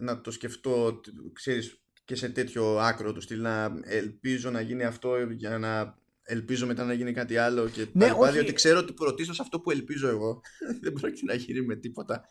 να 0.00 0.20
το 0.20 0.30
σκεφτώ, 0.30 1.00
ξέρεις, 1.32 1.82
και 2.08 2.14
σε 2.14 2.28
τέτοιο 2.28 2.78
άκρο 2.78 3.12
του 3.12 3.20
στυλ 3.20 3.40
να 3.40 3.80
ελπίζω 3.84 4.50
να 4.50 4.60
γίνει 4.60 4.84
αυτό 4.84 5.16
για 5.30 5.58
να 5.58 5.98
ελπίζω 6.22 6.66
μετά 6.66 6.84
να 6.84 6.92
γίνει 6.92 7.12
κάτι 7.12 7.36
άλλο 7.36 7.68
και 7.68 7.86
Ναι, 7.92 8.00
τα 8.00 8.06
λοιπά, 8.06 8.18
όχι. 8.18 8.32
διότι 8.32 8.52
ξέρω 8.52 8.78
ότι 8.78 8.92
πρωτίστως 8.92 9.40
αυτό 9.40 9.60
που 9.60 9.70
ελπίζω 9.70 10.08
εγώ 10.08 10.40
δεν 10.82 10.92
πρόκειται 10.92 11.24
να 11.24 11.34
γίνει 11.34 11.60
με 11.60 11.76
τίποτα. 11.76 12.24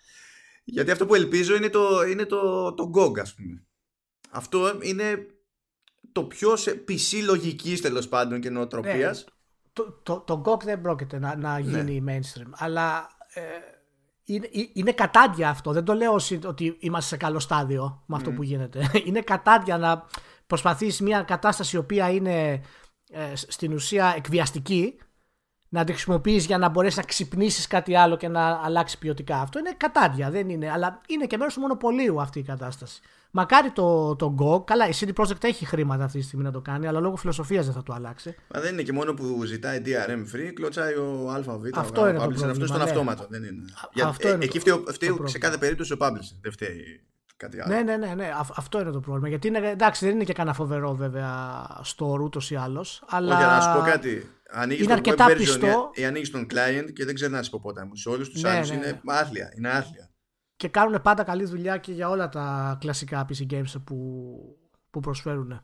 Γιατί 0.63 0.91
αυτό 0.91 1.05
που 1.05 1.15
ελπίζω 1.15 1.55
είναι 1.55 1.69
το, 1.69 2.01
είναι 2.01 2.25
το, 2.25 2.73
το 2.73 2.91
GOG 2.95 3.19
ας 3.19 3.33
πούμε. 3.33 3.65
Αυτό 4.29 4.79
είναι 4.81 5.27
το 6.11 6.23
πιο 6.23 6.55
σε 6.55 6.83
PC 6.87 7.23
λογικής 7.23 7.81
τέλος 7.81 8.07
πάντων 8.07 8.39
και 8.39 8.49
νοοτροπίας. 8.49 9.25
το, 9.73 9.99
το, 10.03 10.19
το 10.19 10.43
GOG 10.45 10.63
δεν 10.63 10.81
πρόκειται 10.81 11.19
να, 11.19 11.35
να 11.35 11.59
γίνει 11.59 12.03
mainstream. 12.07 12.49
Αλλά 12.51 13.09
ε, 13.33 13.41
είναι, 14.27 14.49
ε- 14.53 14.69
είναι 14.73 14.91
κατάντια 14.91 15.49
αυτό. 15.49 15.71
Δεν 15.71 15.83
το 15.83 15.93
λέω 15.93 16.13
ως 16.13 16.31
ότι 16.45 16.77
είμαστε 16.79 17.09
σε 17.09 17.17
καλό 17.17 17.39
στάδιο 17.39 18.03
με 18.05 18.15
αυτό 18.15 18.31
που 18.31 18.43
γίνεται. 18.43 18.91
Είναι 19.05 19.21
κατάντια 19.21 19.77
να 19.77 20.05
προσπαθείς 20.47 21.01
μια 21.01 21.21
κατάσταση 21.21 21.75
η 21.75 21.79
οποία 21.79 22.09
είναι 22.09 22.61
ε, 23.11 23.35
στην 23.35 23.73
ουσία 23.73 24.13
εκβιαστική 24.17 24.97
να 25.69 25.83
τη 25.83 25.91
χρησιμοποιείς 25.91 26.45
για 26.45 26.57
να 26.57 26.69
μπορέσεις 26.69 26.97
να 26.97 27.03
ξυπνήσεις 27.03 27.67
κάτι 27.67 27.95
άλλο 27.95 28.17
και 28.17 28.27
να 28.27 28.59
αλλάξει 28.63 28.97
ποιοτικά. 28.97 29.37
Αυτό 29.37 29.59
είναι 29.59 29.71
κατάντια, 29.77 30.29
δεν 30.31 30.49
είναι. 30.49 30.71
Αλλά 30.71 31.01
είναι 31.07 31.25
και 31.25 31.37
μέρος 31.37 31.53
του 31.53 31.59
μονοπωλίου 31.59 32.21
αυτή 32.21 32.39
η 32.39 32.43
κατάσταση. 32.43 33.01
Μακάρι 33.31 33.69
το, 33.69 34.15
το 34.15 34.35
Go, 34.39 34.65
καλά 34.65 34.87
η 34.87 34.91
CD 34.99 35.09
Projekt 35.23 35.43
έχει 35.43 35.65
χρήματα 35.65 36.03
αυτή 36.03 36.19
τη 36.19 36.23
στιγμή 36.25 36.43
να 36.43 36.51
το 36.51 36.61
κάνει, 36.61 36.87
αλλά 36.87 36.99
λόγω 36.99 37.15
φιλοσοφίας 37.15 37.65
δεν 37.65 37.73
θα 37.73 37.83
το 37.83 37.93
αλλάξει. 37.93 38.35
Μα 38.53 38.61
δεν 38.61 38.73
είναι 38.73 38.81
και 38.81 38.93
μόνο 38.93 39.13
που 39.13 39.43
ζητάει 39.45 39.81
DRM 39.85 40.35
free, 40.35 40.51
κλωτσάει 40.53 40.93
ο 40.93 41.31
ΑΒ. 41.31 41.47
Αυτό 41.75 42.01
ο 42.01 42.07
είναι 42.07 42.17
το 42.17 42.23
publisher. 42.23 42.27
πρόβλημα, 42.27 42.51
Αυτό 42.51 42.65
στον 42.65 42.77
ναι. 42.77 42.83
αυτόματο. 42.83 43.25
Δεν 43.29 43.43
είναι. 43.43 43.63
Α- 43.83 43.89
Για- 43.93 44.05
αυτό 44.07 44.27
ε, 44.27 44.31
είναι 44.31 44.43
εκεί 44.43 44.59
το- 44.59 44.63
φταίει, 44.65 44.83
το 44.85 44.93
φταίει 44.93 45.09
σε 45.09 45.15
πρόβλημα. 45.15 45.39
κάθε 45.39 45.57
περίπτωση 45.57 45.93
ο 45.93 45.97
publisher. 45.99 46.37
Δεν 46.41 46.51
φταίει 46.51 47.01
κάτι 47.37 47.61
άλλο. 47.61 47.73
Ναι, 47.75 47.81
ναι, 47.81 47.95
ναι, 47.97 48.13
ναι. 48.15 48.31
αυ- 48.39 48.57
αυτό 48.57 48.79
είναι 48.81 48.91
το 48.91 48.99
πρόβλημα. 48.99 49.27
Γιατί 49.27 49.47
είναι, 49.47 49.57
εντάξει, 49.69 50.05
δεν 50.05 50.15
είναι 50.15 50.23
και 50.23 50.33
κανένα 50.33 50.55
φοβερό 50.55 50.95
βέβαια 50.95 51.63
στο 51.81 52.05
ούτως 52.21 52.51
ή 52.51 52.55
άλλως. 52.55 53.03
Αλλά... 53.09 53.35
Όχι, 53.37 53.45
να 53.45 53.61
σου 53.61 53.79
πω 53.79 53.85
κάτι. 53.85 54.29
Ανοίγεις 54.49 54.83
Είναι 54.85 54.93
τον 54.93 55.03
web 55.03 55.07
αρκετά 55.07 55.25
version 55.27 55.37
πιστό. 55.37 55.89
ή 55.93 56.05
ανοίγεις 56.05 56.31
τον 56.31 56.47
client 56.49 56.93
και 56.93 57.05
δεν 57.05 57.15
ξέρεις 57.15 57.33
να 57.33 57.39
υποπόταμου. 57.45 57.95
Σε 57.95 58.09
όλους 58.09 58.29
τους 58.29 58.41
Ναι, 58.41 58.49
άλλους 58.49 58.69
ναι, 58.69 58.75
είναι 58.75 58.85
ναι. 59.03 59.13
άθλια. 59.17 59.53
Είναι 59.57 59.69
άθλια. 59.69 60.09
Και 60.55 60.67
κάνουν 60.67 61.01
πάντα 61.01 61.23
καλή 61.23 61.45
δουλειά 61.45 61.77
και 61.77 61.91
για 61.91 62.09
όλα 62.09 62.29
τα 62.29 62.77
κλασικά 62.79 63.25
PC 63.29 63.53
games 63.53 63.73
που, 63.83 63.97
που 64.89 64.99
προσφέρουν. 64.99 65.61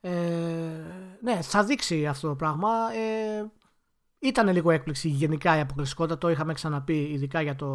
Ε, 0.00 0.10
ναι, 1.20 1.42
θα 1.42 1.64
δείξει 1.64 2.06
αυτό 2.06 2.28
το 2.28 2.34
πράγμα. 2.34 2.68
Ε, 2.94 3.44
ήταν 4.18 4.48
λίγο 4.48 4.70
έκπληξη 4.70 5.08
γενικά 5.08 5.56
η 5.56 5.60
αποκλειστικότητα, 5.60 6.18
το 6.18 6.30
είχαμε 6.30 6.52
ξαναπεί 6.52 7.02
ειδικά 7.02 7.40
για 7.42 7.56
το 7.56 7.68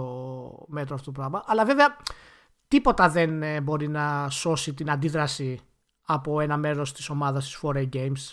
μέτρο 0.67 0.95
αυτό 0.95 1.11
το 1.11 1.19
πράγμα. 1.19 1.43
Αλλά 1.45 1.65
βέβαια 1.65 1.97
τίποτα 2.67 3.09
δεν 3.09 3.43
ε, 3.43 3.61
μπορεί 3.61 3.87
να 3.87 4.29
σώσει 4.29 4.73
την 4.73 4.91
αντίδραση 4.91 5.59
από 6.01 6.39
ένα 6.39 6.57
μέρος 6.57 6.93
της 6.93 7.09
ομάδας 7.09 7.45
της 7.45 7.59
4A 7.63 7.89
Games, 7.93 8.31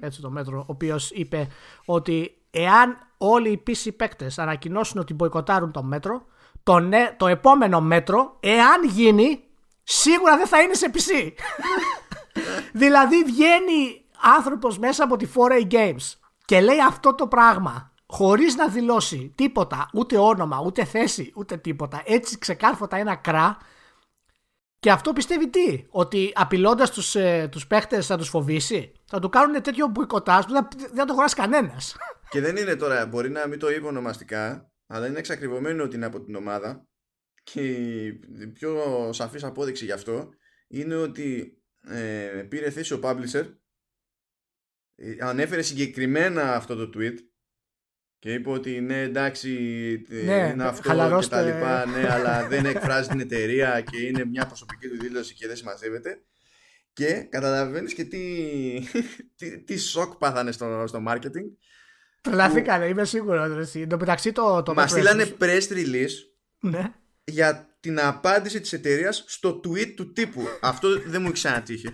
έτσι 0.00 0.20
το 0.20 0.30
μέτρο, 0.30 0.58
ο 0.58 0.64
οποίος 0.66 1.10
είπε 1.10 1.48
ότι 1.84 2.36
εάν 2.50 2.98
όλοι 3.18 3.50
οι 3.50 3.62
PC 3.66 3.90
παίκτες 3.96 4.38
ανακοινώσουν 4.38 5.00
ότι 5.00 5.14
μποϊκοτάρουν 5.14 5.72
το 5.72 5.82
μέτρο, 5.82 6.26
το, 6.62 6.78
νε- 6.78 7.16
το 7.16 7.26
επόμενο 7.26 7.80
μέτρο, 7.80 8.36
εάν 8.40 8.84
γίνει, 8.84 9.44
σίγουρα 9.82 10.36
δεν 10.36 10.46
θα 10.46 10.60
είναι 10.60 10.74
σε 10.74 10.90
PC. 10.92 11.32
δηλαδή 12.80 13.24
βγαίνει 13.24 14.04
άνθρωπος 14.36 14.78
μέσα 14.78 15.04
από 15.04 15.16
τη 15.16 15.28
4A 15.34 15.72
Games 15.72 16.12
και 16.44 16.60
λέει 16.60 16.80
αυτό 16.80 17.14
το 17.14 17.26
πράγμα 17.26 17.92
χωρίς 18.06 18.56
να 18.56 18.68
δηλώσει 18.68 19.32
τίποτα, 19.34 19.90
ούτε 19.92 20.16
όνομα, 20.18 20.62
ούτε 20.64 20.84
θέση, 20.84 21.32
ούτε 21.36 21.56
τίποτα. 21.56 22.02
Έτσι 22.04 22.38
ξεκάρφωτα 22.38 22.96
ένα 22.96 23.14
κρά 23.14 23.56
και 24.80 24.90
αυτό 24.90 25.12
πιστεύει 25.12 25.50
τι, 25.50 25.86
ότι 25.88 26.32
απειλώντας 26.34 26.90
τους 26.90 27.14
ε, 27.14 27.48
τους 27.50 27.66
παίχτες 27.66 28.06
θα 28.06 28.16
τους 28.16 28.28
φοβήσει; 28.28 28.92
Θα 29.04 29.18
του 29.18 29.28
κάνουν 29.28 29.62
τέτοιο 29.62 29.86
μπουικοτάζ 29.86 30.44
που 30.44 30.52
δεν, 30.52 30.68
δεν 30.78 30.94
θα 30.94 31.04
το 31.04 31.14
χωράσει 31.14 31.34
κανένας. 31.34 31.96
Και 32.30 32.40
δεν 32.40 32.56
είναι 32.56 32.76
τώρα, 32.76 33.06
μπορεί 33.06 33.30
να 33.30 33.46
μην 33.46 33.58
το 33.58 33.70
είπε 33.70 33.86
ονομαστικά, 33.86 34.72
αλλά 34.86 35.06
είναι 35.06 35.18
εξακριβωμένο 35.18 35.84
ότι 35.84 35.96
είναι 35.96 36.06
από 36.06 36.24
την 36.24 36.34
ομάδα. 36.34 36.86
Και 37.42 37.60
η 38.40 38.46
πιο 38.52 38.82
σαφής 39.12 39.44
απόδειξη 39.44 39.84
γι' 39.84 39.92
αυτό 39.92 40.28
είναι 40.68 40.94
ότι 40.94 41.58
ε, 41.88 42.46
πήρε 42.48 42.70
θέση 42.70 42.94
ο 42.94 43.00
publisher, 43.02 43.54
ε, 44.94 45.16
ανέφερε 45.20 45.62
συγκεκριμένα 45.62 46.54
αυτό 46.54 46.74
το 46.76 46.98
tweet 46.98 47.14
και 48.18 48.32
είπε 48.32 48.50
ότι 48.50 48.80
ναι 48.80 49.00
εντάξει 49.02 49.52
ε, 50.10 50.22
Ναι, 50.22 50.50
είναι 50.52 50.64
αυτό 50.64 50.82
και 50.82 50.88
χαλαρώστε. 50.88 51.36
τα 51.36 51.42
λοιπά, 51.42 51.86
ναι 51.86 52.12
αλλά 52.12 52.46
δεν 52.48 52.64
εκφράζει 52.66 53.08
την 53.08 53.20
εταιρεία 53.20 53.80
και 53.90 53.98
είναι 54.00 54.24
μια 54.24 54.46
προσωπική 54.46 54.88
του 54.88 54.98
δήλωση 55.00 55.34
και 55.34 55.46
δεν 55.46 55.56
συμμαζεύεται 55.56 56.20
και 56.92 57.26
καταλαβαίνεις 57.30 57.94
και 57.94 58.04
τι, 58.04 58.22
τι, 59.36 59.58
τι 59.64 59.76
σοκ 59.78 60.14
πάθανε 60.14 60.52
στο, 60.52 60.84
στο 60.86 61.02
marketing 61.08 61.46
Τρελαθήκανε, 62.20 62.84
είμαι 62.86 63.04
σίγουρο. 63.04 63.42
Εν 63.74 63.88
τω 63.88 63.96
μεταξύ 63.98 64.32
το. 64.32 64.62
το 64.62 64.74
Μα 64.74 64.82
μέτρο 64.82 64.96
στείλανε 64.98 65.22
επίσης- 65.22 65.68
press 65.68 65.72
release 65.76 66.12
Ναι. 66.70 66.92
για 67.24 67.76
την 67.80 68.00
απάντηση 68.00 68.60
της 68.60 68.72
εταιρείας 68.72 69.24
στο 69.26 69.60
tweet 69.64 69.92
του 69.96 70.12
τύπου. 70.12 70.42
Αυτό 70.60 70.88
δεν 71.00 71.20
μου 71.20 71.26
έχει 71.26 71.34
ξανατύχει. 71.34 71.88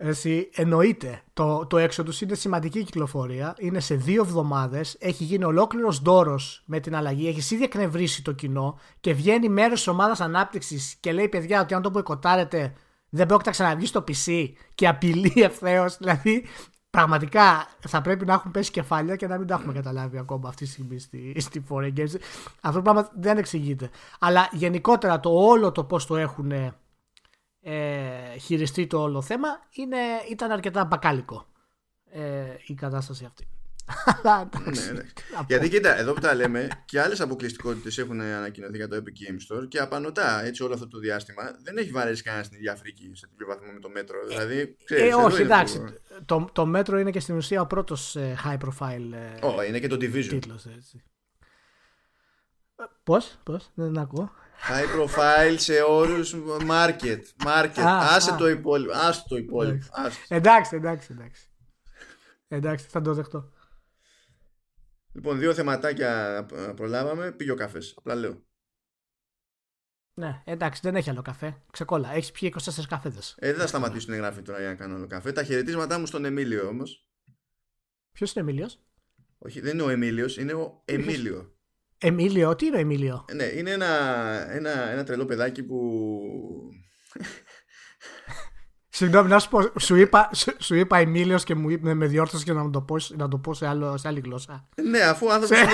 Εσύ, 0.00 0.50
εννοείται. 0.54 1.22
Το, 1.32 1.66
το 1.66 1.76
έξω 1.78 2.02
του 2.02 2.12
είναι 2.20 2.34
σημαντική 2.34 2.84
κυκλοφορία. 2.84 3.54
Είναι 3.58 3.80
σε 3.80 3.94
δύο 3.94 4.22
εβδομάδες. 4.22 4.96
Έχει 5.00 5.24
γίνει 5.24 5.44
ολόκληρος 5.44 5.98
δώρος 5.98 6.62
με 6.66 6.80
την 6.80 6.96
αλλαγή. 6.96 7.28
Έχεις 7.28 7.50
ήδη 7.50 7.64
εκνευρίσει 7.64 8.22
το 8.22 8.32
κοινό 8.32 8.78
και 9.00 9.14
βγαίνει 9.14 9.48
μέρος 9.48 9.78
της 9.78 9.86
ομάδας 9.86 10.20
ανάπτυξης 10.20 10.96
και 11.00 11.12
λέει: 11.12 11.28
Παιδιά, 11.28 11.60
ότι 11.60 11.74
αν 11.74 11.82
το 11.82 11.90
μποϊκοτάρετε, 11.90 12.72
δεν 13.08 13.26
πρόκειται 13.26 13.48
να 13.48 13.54
ξαναβγείς 13.54 13.88
στο 13.88 14.04
PC 14.08 14.52
και 14.74 14.88
απειλεί 14.88 15.32
ευθέως. 15.36 15.96
Δηλαδή, 15.96 16.44
πραγματικά 16.90 17.66
θα 17.88 18.00
πρέπει 18.00 18.24
να 18.24 18.32
έχουν 18.32 18.50
πέσει 18.50 18.70
κεφάλια 18.70 19.16
και 19.16 19.26
να 19.26 19.38
μην 19.38 19.46
τα 19.46 19.54
έχουμε 19.54 19.72
καταλάβει 19.72 20.18
ακόμα 20.18 20.48
αυτή 20.48 20.64
τη 20.64 20.70
στιγμή 20.70 20.98
στη, 20.98 21.34
στη 21.40 21.64
Foreign 21.68 21.92
Games. 21.96 22.14
Αυτό 22.60 22.78
το 22.78 22.82
πράγμα 22.82 23.08
δεν 23.20 23.38
εξηγείται. 23.38 23.90
Αλλά 24.18 24.48
γενικότερα 24.52 25.20
το 25.20 25.30
όλο 25.30 25.72
το 25.72 25.84
πώς 25.84 26.06
το 26.06 26.16
έχουν 26.16 26.52
ε, 27.70 28.38
χειριστεί 28.38 28.86
το 28.86 29.02
όλο 29.02 29.22
θέμα 29.22 29.48
είναι, 29.70 29.96
ήταν 30.30 30.50
αρκετά 30.50 30.84
μπακάλικο 30.84 31.46
ε, 32.10 32.22
η 32.66 32.74
κατάσταση 32.74 33.24
αυτή. 33.24 33.48
Αλλά 34.22 34.48
ναι, 34.64 34.92
ναι. 34.92 35.02
Γιατί 35.46 35.68
κοίτα, 35.68 35.98
εδώ 35.98 36.12
που 36.12 36.20
τα 36.20 36.34
λέμε 36.34 36.68
και 36.84 37.00
άλλες 37.00 37.20
αποκλειστικότητες 37.20 37.98
έχουν 37.98 38.20
ανακοινωθεί 38.20 38.76
για 38.76 38.88
το 38.88 38.96
Epic 38.96 39.00
Games 39.00 39.56
Store 39.56 39.68
και 39.68 39.78
απανοτά 39.78 40.44
έτσι 40.44 40.62
όλο 40.62 40.74
αυτό 40.74 40.88
το 40.88 40.98
διάστημα 40.98 41.42
δεν 41.62 41.76
έχει 41.76 41.90
βαρέσει 41.90 42.22
κανένα 42.22 42.44
στην 42.44 42.58
ίδια 42.58 42.72
Αφρική 42.72 43.10
σε 43.14 43.26
τέτοιο 43.26 43.46
βαθμό 43.46 43.72
με 43.72 43.80
το 43.80 43.88
μέτρο. 43.88 44.26
Δηλαδή, 44.26 44.58
ε, 44.58 44.76
ξέρεις, 44.84 45.10
ε, 45.10 45.14
όχι, 45.14 45.42
εντάξει. 45.42 45.78
Που... 45.78 45.92
Το, 46.24 46.48
το 46.52 46.66
μέτρο 46.66 46.98
είναι 46.98 47.10
και 47.10 47.20
στην 47.20 47.36
ουσία 47.36 47.60
ο 47.60 47.66
πρώτος 47.66 48.16
ε, 48.16 48.36
high 48.44 48.58
profile. 48.58 49.12
Ε, 49.12 49.38
oh, 49.42 49.68
είναι 49.68 49.78
και 49.78 49.88
το 49.88 49.96
Division. 49.96 50.28
Τίτλος, 50.28 50.66
έτσι. 50.76 51.02
Πώς, 53.02 53.38
πώς, 53.42 53.70
δεν 53.74 53.98
ακούω. 53.98 54.32
High 54.68 55.00
profile 55.00 55.54
σε 55.56 55.82
όρους 55.82 56.34
market. 56.68 57.20
market. 57.46 57.82
άσε 57.84 58.34
το 58.38 58.48
υπόλοιπο. 58.48 58.92
Άσε 58.92 59.24
το 59.28 59.36
υπόλοιπο. 59.36 59.86
Εντάξει, 60.28 60.76
εντάξει, 60.76 61.08
εντάξει. 61.12 61.50
Εντάξει, 62.48 62.86
θα 62.88 63.00
το 63.00 63.14
δεχτώ. 63.14 63.52
Λοιπόν, 65.12 65.38
δύο 65.38 65.54
θεματάκια 65.54 66.46
προλάβαμε. 66.76 67.32
Πήγε 67.32 67.50
ο 67.50 67.54
καφές. 67.54 67.94
Απλά 67.96 68.14
λέω. 68.14 68.46
Ναι, 70.14 70.42
εντάξει, 70.44 70.80
δεν 70.82 70.96
έχει 70.96 71.10
άλλο 71.10 71.22
καφέ. 71.22 71.62
Ξεκόλα. 71.72 72.12
Έχεις 72.12 72.30
πιει 72.30 72.52
24 72.56 72.70
καφέδες. 72.88 73.34
Ε, 73.38 73.50
δεν 73.50 73.60
θα 73.60 73.66
σταματήσουν 73.66 74.14
οι 74.14 74.16
γράφη 74.16 74.42
τώρα 74.42 74.58
για 74.58 74.68
να 74.68 74.74
κάνω 74.74 74.94
άλλο 74.94 75.06
καφέ. 75.06 75.32
Τα 75.32 75.44
χαιρετίσματά 75.44 75.98
μου 75.98 76.06
στον 76.06 76.24
Εμίλιο 76.24 76.68
όμως. 76.68 77.08
Ποιος 78.12 78.34
είναι 78.34 78.44
ο 78.44 78.48
Εμίλιος; 78.48 78.80
Όχι, 79.38 79.60
δεν 79.60 79.72
είναι 79.72 79.82
ο 79.82 79.88
Εμίλιος, 79.88 80.36
είναι 80.36 80.52
ο 80.52 80.82
Εμίλιο. 80.84 81.57
Εμίλιο, 81.98 82.56
τι 82.56 82.66
είναι 82.66 82.76
ο 82.76 82.80
Εμίλιο; 82.80 83.24
Ναι, 83.34 83.44
είναι 83.44 83.70
ένα, 83.70 83.86
ένα, 84.50 84.90
ένα 84.90 85.04
τρελό 85.04 85.24
παιδάκι 85.24 85.62
που 85.62 85.78
Συγγνώμη, 88.98 89.28
να 89.28 89.38
σου 89.38 89.48
πω, 89.48 89.60
σου 89.80 89.96
είπα, 89.96 90.30
σου, 90.34 90.56
σου 90.58 90.74
είπα 90.74 90.98
Εμίλιος 90.98 91.44
και 91.44 91.54
μου 91.54 91.78
με, 91.80 91.94
με 91.94 92.06
διόρθωσες 92.06 92.44
και 92.44 92.52
να 92.52 92.70
το 92.70 92.80
πω, 92.80 92.96
να 93.08 93.28
το 93.28 93.38
πω 93.38 93.54
σε, 93.54 93.66
άλλο, 93.66 93.96
σε 93.96 94.08
άλλη 94.08 94.20
γλώσσα. 94.20 94.68
Ναι, 94.82 95.00
αφού 95.00 95.26
ο 95.26 95.32
άνθρωπος 95.32 95.58
είναι 95.58 95.68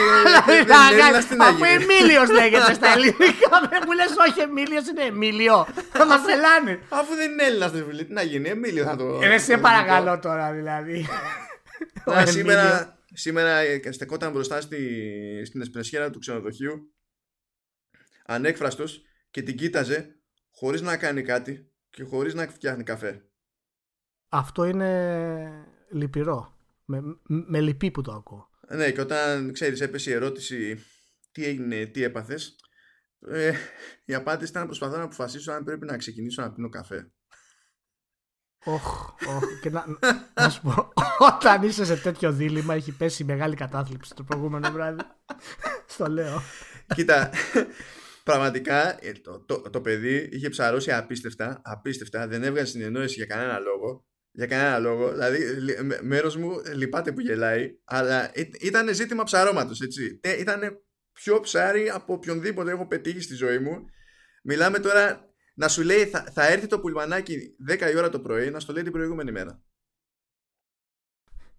Έλληνας 0.91 1.27
τι 1.27 1.37
να 1.37 1.47
Αφού 1.47 1.65
Εμίλιος 1.65 2.31
λέγεται 2.31 2.75
στα 2.75 2.89
ελληνικά, 2.95 3.51
μου 3.87 3.93
λες 3.93 4.15
όχι 4.29 4.41
Εμίλιος 4.41 4.89
είναι 4.89 5.03
Εμίλιο. 5.03 5.67
Θα 5.93 6.07
μας 6.07 6.21
φελάνε. 6.27 6.81
Αφού 6.89 7.15
δεν 7.15 7.31
είναι 7.31 7.43
Έλληνας, 7.43 7.71
τι 7.71 8.13
να 8.13 8.23
γίνει, 8.23 8.49
Εμίλιο 8.49 8.85
θα 8.85 8.97
το... 8.97 9.21
Ε, 9.23 9.39
σε 9.39 9.57
παρακαλώ 9.57 10.19
τώρα 10.19 10.53
δηλαδή. 10.53 11.09
Σήμερα, 12.25 12.97
σήμερα 13.15 13.61
στεκόταν 13.93 14.33
μπροστά 14.33 14.61
στη, 14.61 15.43
στην 15.45 15.61
εσπρεσιέρα 15.61 16.11
του 16.11 16.19
ξενοδοχείου 16.19 16.95
ανέκφραστος 18.25 19.03
και 19.31 19.43
την 19.43 19.57
κοίταζε 19.57 20.19
χωρίς 20.51 20.81
να 20.81 20.97
κάνει 20.97 21.23
κάτι 21.23 21.73
και 21.91 22.05
χωρίς 22.05 22.35
να 22.35 22.47
φτιάχνει 22.47 22.83
καφέ. 22.83 23.29
Αυτό 24.29 24.65
είναι 24.65 25.67
λυπηρό. 25.91 26.59
Με, 26.85 27.01
με 27.27 27.61
λυπεί 27.61 27.91
που 27.91 28.03
το 28.03 28.13
ακούω. 28.13 28.51
Ναι, 28.69 28.91
και 28.91 29.01
όταν 29.01 29.53
ξέρεις 29.53 29.81
έπεσε 29.81 30.11
η 30.11 30.13
ερώτηση 30.13 30.79
τι 31.33 31.45
έγινε, 31.45 31.87
τι 31.87 32.03
έπαθες, 32.03 32.57
ε, 33.29 33.53
η 34.05 34.15
απάντηση 34.15 34.51
ήταν 34.51 34.63
να 34.63 34.69
προσπαθώ 34.69 34.97
να 34.97 35.03
αποφασίσω 35.03 35.53
αν 35.53 35.65
πρέπει 35.65 35.87
να 35.87 35.97
ξεκινήσω 35.97 36.43
να 36.43 36.53
πίνω 36.53 36.69
καφέ. 36.69 37.13
Όχ, 38.65 39.11
όχ. 39.37 39.61
Και 39.61 39.71
να, 39.71 39.85
να 40.35 40.49
σου 40.49 40.61
πω, 40.61 40.93
όταν 41.19 41.63
είσαι 41.63 41.85
σε 41.85 41.97
τέτοιο 41.97 42.33
δίλημα 42.33 42.75
έχει 42.75 42.93
πέσει 42.93 43.25
μεγάλη 43.25 43.55
κατάθλιψη 43.57 44.15
το 44.15 44.23
προηγούμενο 44.23 44.71
βράδυ. 44.71 45.01
Στο 45.87 46.07
λέω. 46.07 46.43
Κοίτα, 46.95 47.31
Πραγματικά 48.25 49.05
ε, 49.05 49.13
το, 49.13 49.45
το, 49.47 49.61
το, 49.61 49.81
παιδί 49.81 50.29
είχε 50.33 50.49
ψαρώσει 50.49 50.93
απίστευτα, 50.93 51.61
απίστευτα, 51.65 52.29
δεν 52.29 52.43
έβγαζε 52.43 52.71
συνεννόηση 52.71 53.15
για 53.15 53.27
κανένα 53.27 53.59
λόγο. 53.59 54.07
Για 54.31 54.47
κανένα 54.47 54.79
λόγο. 54.79 55.11
Δηλαδή, 55.11 55.39
μέρος 56.03 56.37
μου 56.37 56.51
λυπάται 56.75 57.13
που 57.13 57.21
γελάει, 57.21 57.79
αλλά 57.85 58.31
ήταν 58.61 58.95
ζήτημα 58.95 59.23
ψαρώματος, 59.23 59.81
έτσι. 59.81 60.21
Ε, 60.23 60.41
ήταν 60.41 60.61
πιο 61.13 61.41
ψάρι 61.41 61.91
από 61.91 62.13
οποιονδήποτε 62.13 62.71
έχω 62.71 62.87
πετύχει 62.87 63.21
στη 63.21 63.35
ζωή 63.35 63.59
μου. 63.59 63.85
Μιλάμε 64.43 64.79
τώρα 64.79 65.34
να 65.55 65.69
σου 65.69 65.83
λέει 65.83 66.07
θα, 66.07 66.25
θα 66.33 66.47
έρθει 66.47 66.67
το 66.67 66.81
πουλμανάκι 66.81 67.57
10 67.69 67.91
η 67.93 67.97
ώρα 67.97 68.09
το 68.09 68.21
πρωί 68.21 68.51
να 68.51 68.61
στο 68.61 68.73
λέει 68.73 68.83
την 68.83 68.93
προηγούμενη 68.93 69.33
μέρα. 69.33 69.63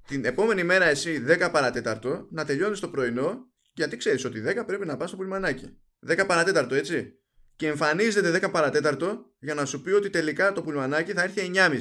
Την 0.07 0.25
επόμενη 0.25 0.63
μέρα 0.63 0.85
εσύ 0.85 1.25
10 1.27 1.49
παρατέταρτο 1.51 2.27
να 2.31 2.45
τελειώνεις 2.45 2.79
το 2.79 2.89
πρωινό 2.89 3.53
γιατί 3.73 3.97
ξέρεις 3.97 4.25
ότι 4.25 4.43
10 4.45 4.63
πρέπει 4.65 4.85
να 4.85 4.97
πας 4.97 5.09
στο 5.09 5.17
πουλμανάκι. 5.17 5.79
10 6.07 6.23
παρατέταρτο, 6.27 6.75
έτσι. 6.75 7.19
Και 7.55 7.67
εμφανίζεται 7.67 8.47
10 8.47 8.51
παρατέταρτο 8.51 9.33
για 9.39 9.53
να 9.53 9.65
σου 9.65 9.81
πει 9.81 9.91
ότι 9.91 10.09
τελικά 10.09 10.51
το 10.51 10.63
πουλμανάκι 10.63 11.13
θα 11.13 11.23
έρθει 11.23 11.51
9.30. 11.53 11.79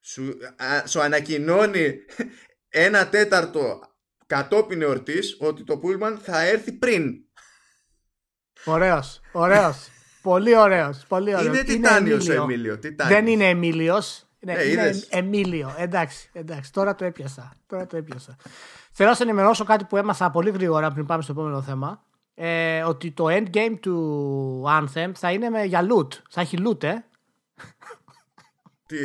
Σου, 0.00 0.38
α, 0.56 0.86
σου 0.86 1.00
ανακοινώνει 1.00 1.98
ένα 2.68 3.08
τέταρτο 3.08 3.80
κατόπιν 4.26 4.82
εορτής 4.82 5.36
ότι 5.38 5.64
το 5.64 5.78
πούλμαν 5.78 6.18
θα 6.18 6.40
έρθει 6.40 6.72
πριν. 6.72 7.12
Ωραίος, 8.64 9.20
ωραίος. 9.32 9.88
Πολύ 10.24 10.56
ωραίος, 10.56 11.04
πολύ 11.08 11.34
ωραίος. 11.34 11.54
Είναι 11.54 11.62
τιτάνιος 11.62 12.28
ο 12.28 12.32
Εμίλιο. 12.32 12.78
Δεν 13.08 13.26
είναι 13.26 13.48
Εμίλιος. 13.48 14.24
Ναι, 14.38 14.52
ε, 14.52 14.70
είναι 14.70 14.90
Εμίλιο. 15.08 15.74
Εντάξει, 15.78 16.30
εντάξει, 16.32 16.72
τώρα 16.72 16.94
το 16.94 17.04
έπιασα. 17.04 17.52
Τώρα 17.66 17.86
το 17.86 17.96
έπιασα. 17.96 18.36
Θέλω 18.92 19.08
να 19.08 19.14
σε 19.14 19.22
ενημερώσω 19.22 19.64
κάτι 19.64 19.84
που 19.84 19.96
έμαθα 19.96 20.30
πολύ 20.30 20.50
γρήγορα 20.50 20.90
πριν 20.90 21.06
πάμε 21.06 21.22
στο 21.22 21.32
επόμενο 21.32 21.62
θέμα 21.62 22.02
ε, 22.34 22.82
ότι 22.82 23.10
το 23.10 23.24
endgame 23.28 23.76
του 23.80 24.64
Anthem 24.68 25.10
θα 25.14 25.32
είναι 25.32 25.48
με, 25.48 25.64
για 25.64 25.86
loot. 25.90 26.08
Θα 26.30 26.40
έχει 26.40 26.58
loot, 26.66 26.82
ε. 26.82 26.94
Τι; 28.86 28.96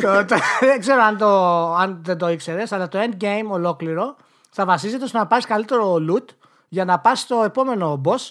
το, 0.00 0.24
το, 0.24 0.36
δεν 0.60 0.80
ξέρω 0.80 1.02
αν, 1.02 1.16
το, 1.16 1.26
αν 1.74 2.00
δεν 2.04 2.18
το 2.18 2.28
ήξερες, 2.28 2.72
αλλά 2.72 2.88
το 2.88 2.98
endgame 2.98 3.48
ολόκληρο 3.48 4.16
θα 4.50 4.64
βασίζεται 4.64 5.06
στο 5.06 5.18
να 5.18 5.26
πάρεις 5.26 5.46
καλύτερο 5.46 5.96
loot 6.10 6.24
για 6.68 6.84
να 6.84 6.98
πας 6.98 7.20
στο 7.20 7.42
επόμενο 7.44 8.00
boss 8.04 8.30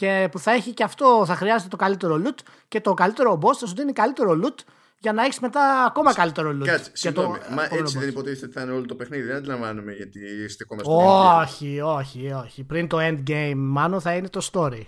και 0.00 0.28
που 0.30 0.38
θα 0.38 0.52
έχει 0.52 0.74
και 0.74 0.82
αυτό, 0.84 1.22
θα 1.26 1.34
χρειάζεται 1.34 1.68
το 1.68 1.76
καλύτερο 1.76 2.22
loot 2.24 2.38
και 2.68 2.80
το 2.80 2.94
καλύτερο 2.94 3.38
boss 3.42 3.54
θα 3.54 3.66
σου 3.66 3.74
δίνει 3.74 3.92
καλύτερο 3.92 4.40
loot 4.44 4.64
για 4.98 5.12
να 5.12 5.24
έχεις 5.24 5.40
μετά 5.40 5.84
ακόμα 5.84 6.14
καλύτερο 6.14 6.50
loot. 6.50 6.64
Κάτσε, 6.64 6.90
συγγνώμη. 6.92 7.38
Μα 7.50 7.68
έτσι 7.70 7.98
δεν 7.98 8.08
υποτίθεται 8.08 8.44
ότι 8.44 8.54
θα 8.54 8.60
είναι 8.60 8.72
όλο 8.72 8.86
το 8.86 8.94
παιχνίδι. 8.94 9.22
Δεν 9.22 9.36
αντιλαμβάνομαι 9.36 9.92
γιατί 9.92 10.18
είστε 10.44 10.64
ακόμα 10.66 10.82
στο 10.82 11.38
Όχι, 11.40 11.80
όχι, 11.80 12.32
όχι. 12.32 12.64
Πριν 12.64 12.88
το 12.88 12.98
endgame, 13.00 13.52
μάλλον 13.56 14.00
θα 14.00 14.14
είναι 14.14 14.28
το 14.28 14.48
story. 14.52 14.82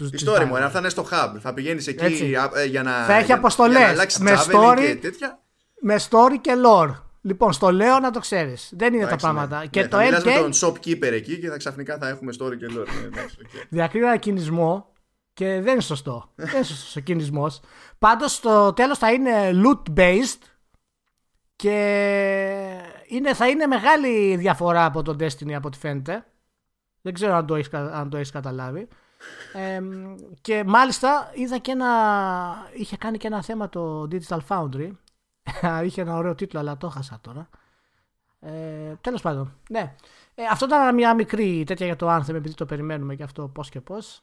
Η 0.00 0.26
story 0.26 0.44
μου, 0.44 0.56
αυτά 0.56 0.78
είναι 0.78 0.88
στο 0.88 1.06
hub. 1.10 1.36
Θα 1.40 1.54
πηγαίνεις 1.54 1.86
εκεί 1.86 2.04
Έτσι. 2.04 2.34
Ε, 2.54 2.64
για 2.64 2.82
να. 2.82 3.04
Θα 3.04 3.14
έχει 3.14 3.32
αποστολές. 3.32 4.18
Με 4.18 4.32
story 4.50 4.76
και 4.76 4.96
τέτοια. 4.96 5.38
Με 5.80 5.96
story 6.10 6.36
και 6.40 6.52
lore. 6.66 6.94
Λοιπόν, 7.26 7.52
στο 7.52 7.70
λέω 7.70 7.98
να 7.98 8.10
το 8.10 8.20
ξέρεις. 8.20 8.72
Δεν 8.76 8.94
είναι 8.94 9.06
τα 9.06 9.16
πράγματα. 9.16 9.58
Ναι. 9.58 9.66
Και 9.66 9.80
ναι, 9.80 9.88
το 9.88 9.98
endgame. 9.98 10.24
με 10.24 10.32
τον 10.32 10.52
shopkeeper 10.52 11.12
εκεί 11.12 11.38
και 11.38 11.48
θα 11.48 11.56
ξαφνικά 11.56 11.98
θα 11.98 12.08
έχουμε 12.08 12.32
story 12.38 12.56
και 12.56 12.66
lore. 12.70 12.86
Ναι, 13.10 13.22
okay. 13.22 13.66
Διακρίνω 13.68 14.18
κινησμό 14.18 14.92
και 15.32 15.60
δεν 15.60 15.72
είναι 15.72 15.80
σωστό. 15.80 16.32
δεν 16.34 16.54
είναι 16.54 16.64
σωστός 16.64 16.96
ο 16.96 17.00
κινησμός. 17.00 17.60
Πάντως 17.98 18.32
στο 18.32 18.72
τέλος 18.72 18.98
θα 18.98 19.12
είναι 19.12 19.50
loot 19.64 19.98
based 19.98 20.40
και 21.56 21.76
είναι, 23.06 23.34
θα 23.34 23.48
είναι 23.48 23.66
μεγάλη 23.66 24.36
διαφορά 24.36 24.84
από 24.84 25.02
τον 25.02 25.16
Destiny 25.20 25.52
από 25.52 25.66
ό,τι 25.66 25.78
φαίνεται. 25.78 26.26
Δεν 27.00 27.14
ξέρω 27.14 27.34
αν 27.34 27.46
το 27.46 27.54
έχεις 27.54 27.72
αν 27.72 28.10
το 28.10 28.16
έχεις 28.16 28.30
καταλάβει. 28.30 28.88
Ε, 29.52 29.80
και 30.40 30.64
μάλιστα 30.66 31.30
είδα 31.34 31.58
και 31.58 31.70
ένα. 31.70 31.86
Είχε 32.74 32.96
κάνει 32.96 33.18
και 33.18 33.26
ένα 33.26 33.42
θέμα 33.42 33.68
το 33.68 34.08
Digital 34.10 34.38
Foundry. 34.48 34.90
είχε 35.84 36.00
ένα 36.00 36.16
ωραίο 36.16 36.34
τίτλο, 36.34 36.60
αλλά 36.60 36.76
το 36.76 36.86
έχασα 36.86 37.18
τώρα. 37.20 37.48
Ε, 38.40 38.94
Τέλος 39.00 39.22
πάντων, 39.22 39.58
ναι. 39.70 39.94
Ε, 40.34 40.42
αυτό 40.50 40.66
ήταν 40.66 40.94
μια 40.94 41.14
μικρή 41.14 41.64
τέτοια 41.66 41.86
για 41.86 41.96
το 41.96 42.16
Anthem, 42.16 42.34
επειδή 42.34 42.54
το 42.54 42.66
περιμένουμε 42.66 43.14
και 43.14 43.22
αυτό 43.22 43.48
πώς 43.48 43.68
και 43.68 43.80
πώς 43.80 44.22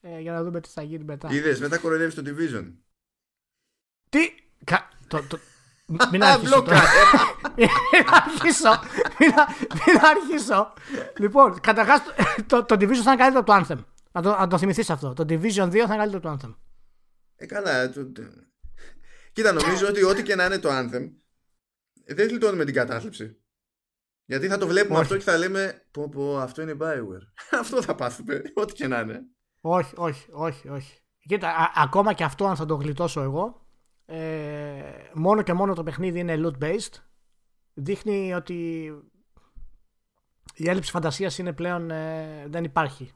ε, 0.00 0.20
για 0.20 0.32
να 0.32 0.42
δούμε 0.42 0.60
τι 0.60 0.68
θα 0.68 0.82
γίνει 0.82 1.04
μετά. 1.04 1.28
Είδες, 1.30 1.60
μετά 1.60 1.78
κοροϊδεύεις 1.78 2.14
το 2.14 2.22
Division. 2.26 2.72
Τι; 4.08 4.34
Κα... 4.64 4.88
Το, 5.08 5.22
το... 5.28 5.38
Μην 6.10 6.24
αρχίσω. 6.24 6.62
μην 7.56 7.68
αρχίσω. 8.08 8.70
Μην 9.86 9.98
αρχίσω. 10.02 10.72
Λοιπόν, 11.18 11.60
καταρχάς 11.60 12.00
το, 12.46 12.64
το 12.64 12.74
Division 12.74 12.94
θα 12.94 13.12
είναι 13.12 13.22
καλύτερο 13.22 13.44
το 13.44 13.54
Anthem. 13.54 13.78
Να 14.12 14.22
το, 14.22 14.30
να 14.30 14.46
το 14.46 14.58
θυμηθείς 14.58 14.90
αυτό. 14.90 15.12
Το 15.12 15.24
Division 15.28 15.66
2 15.66 15.70
θα 15.70 15.76
είναι 15.76 15.96
καλύτερο 15.96 16.20
το 16.20 16.38
Anthem. 16.38 16.54
Ε, 17.36 17.46
καλά. 17.46 17.90
Το... 17.90 18.00
Κοίτα, 19.34 19.52
νομίζω 19.52 19.88
ότι 19.88 20.02
ό,τι 20.02 20.22
και 20.22 20.34
να 20.34 20.44
είναι 20.44 20.58
το 20.58 20.68
Anthem 20.72 21.10
δεν 22.04 22.28
γλιτώνει 22.28 22.56
με 22.56 22.64
την 22.64 22.74
κατάθλιψη. 22.74 23.36
Γιατί 24.24 24.48
θα 24.48 24.58
το 24.58 24.66
βλέπουμε 24.66 24.98
αυτό 24.98 25.16
και 25.16 25.22
θα 25.22 25.38
λέμε 25.38 25.86
πω, 25.90 26.08
πω 26.08 26.38
αυτό 26.38 26.62
είναι 26.62 26.76
Bioware. 26.80 27.32
αυτό 27.60 27.82
θα 27.82 27.94
πάθουμε, 27.94 28.42
ό,τι 28.54 28.72
και 28.72 28.86
να 28.86 29.00
είναι. 29.00 29.22
Όχι, 29.60 29.94
όχι, 29.96 30.28
όχι, 30.32 30.68
όχι. 30.68 30.98
Κοίτα, 31.18 31.48
α, 31.48 31.72
ακόμα 31.74 32.12
και 32.12 32.24
αυτό 32.24 32.46
αν 32.46 32.56
θα 32.56 32.64
το 32.64 32.74
γλιτώσω 32.74 33.20
εγώ, 33.22 33.66
ε, 34.06 34.82
μόνο 35.14 35.42
και 35.42 35.52
μόνο 35.52 35.74
το 35.74 35.82
παιχνίδι 35.82 36.18
είναι 36.18 36.36
loot 36.38 36.64
based, 36.64 37.02
δείχνει 37.74 38.34
ότι 38.34 38.90
η 40.54 40.68
έλλειψη 40.68 40.90
φαντασίας 40.90 41.38
είναι 41.38 41.52
πλέον 41.52 41.90
ε, 41.90 42.46
δεν 42.48 42.64
υπάρχει. 42.64 43.12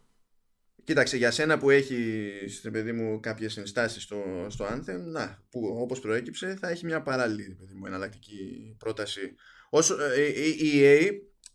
Κοίταξε, 0.85 1.17
για 1.17 1.31
σένα 1.31 1.59
που 1.59 1.71
έχεις 1.71 2.69
παιδί 2.73 2.93
μου, 2.93 3.21
κάποιες 3.21 3.57
ενστάσεις 3.57 4.03
στο, 4.03 4.47
στο 4.49 4.64
Anthem, 4.64 5.01
να, 5.05 5.45
που 5.51 5.77
όπως 5.81 6.01
προέκυψε 6.01 6.57
θα 6.61 6.69
έχει 6.69 6.85
μια 6.85 7.03
παράλληλη 7.03 7.55
παιδί 7.55 7.75
μου, 7.75 7.87
εναλλακτική 7.87 8.77
πρόταση. 8.79 9.35
Όσο, 9.71 10.03
ε, 10.03 10.27
η 10.49 10.73
EA 10.75 11.11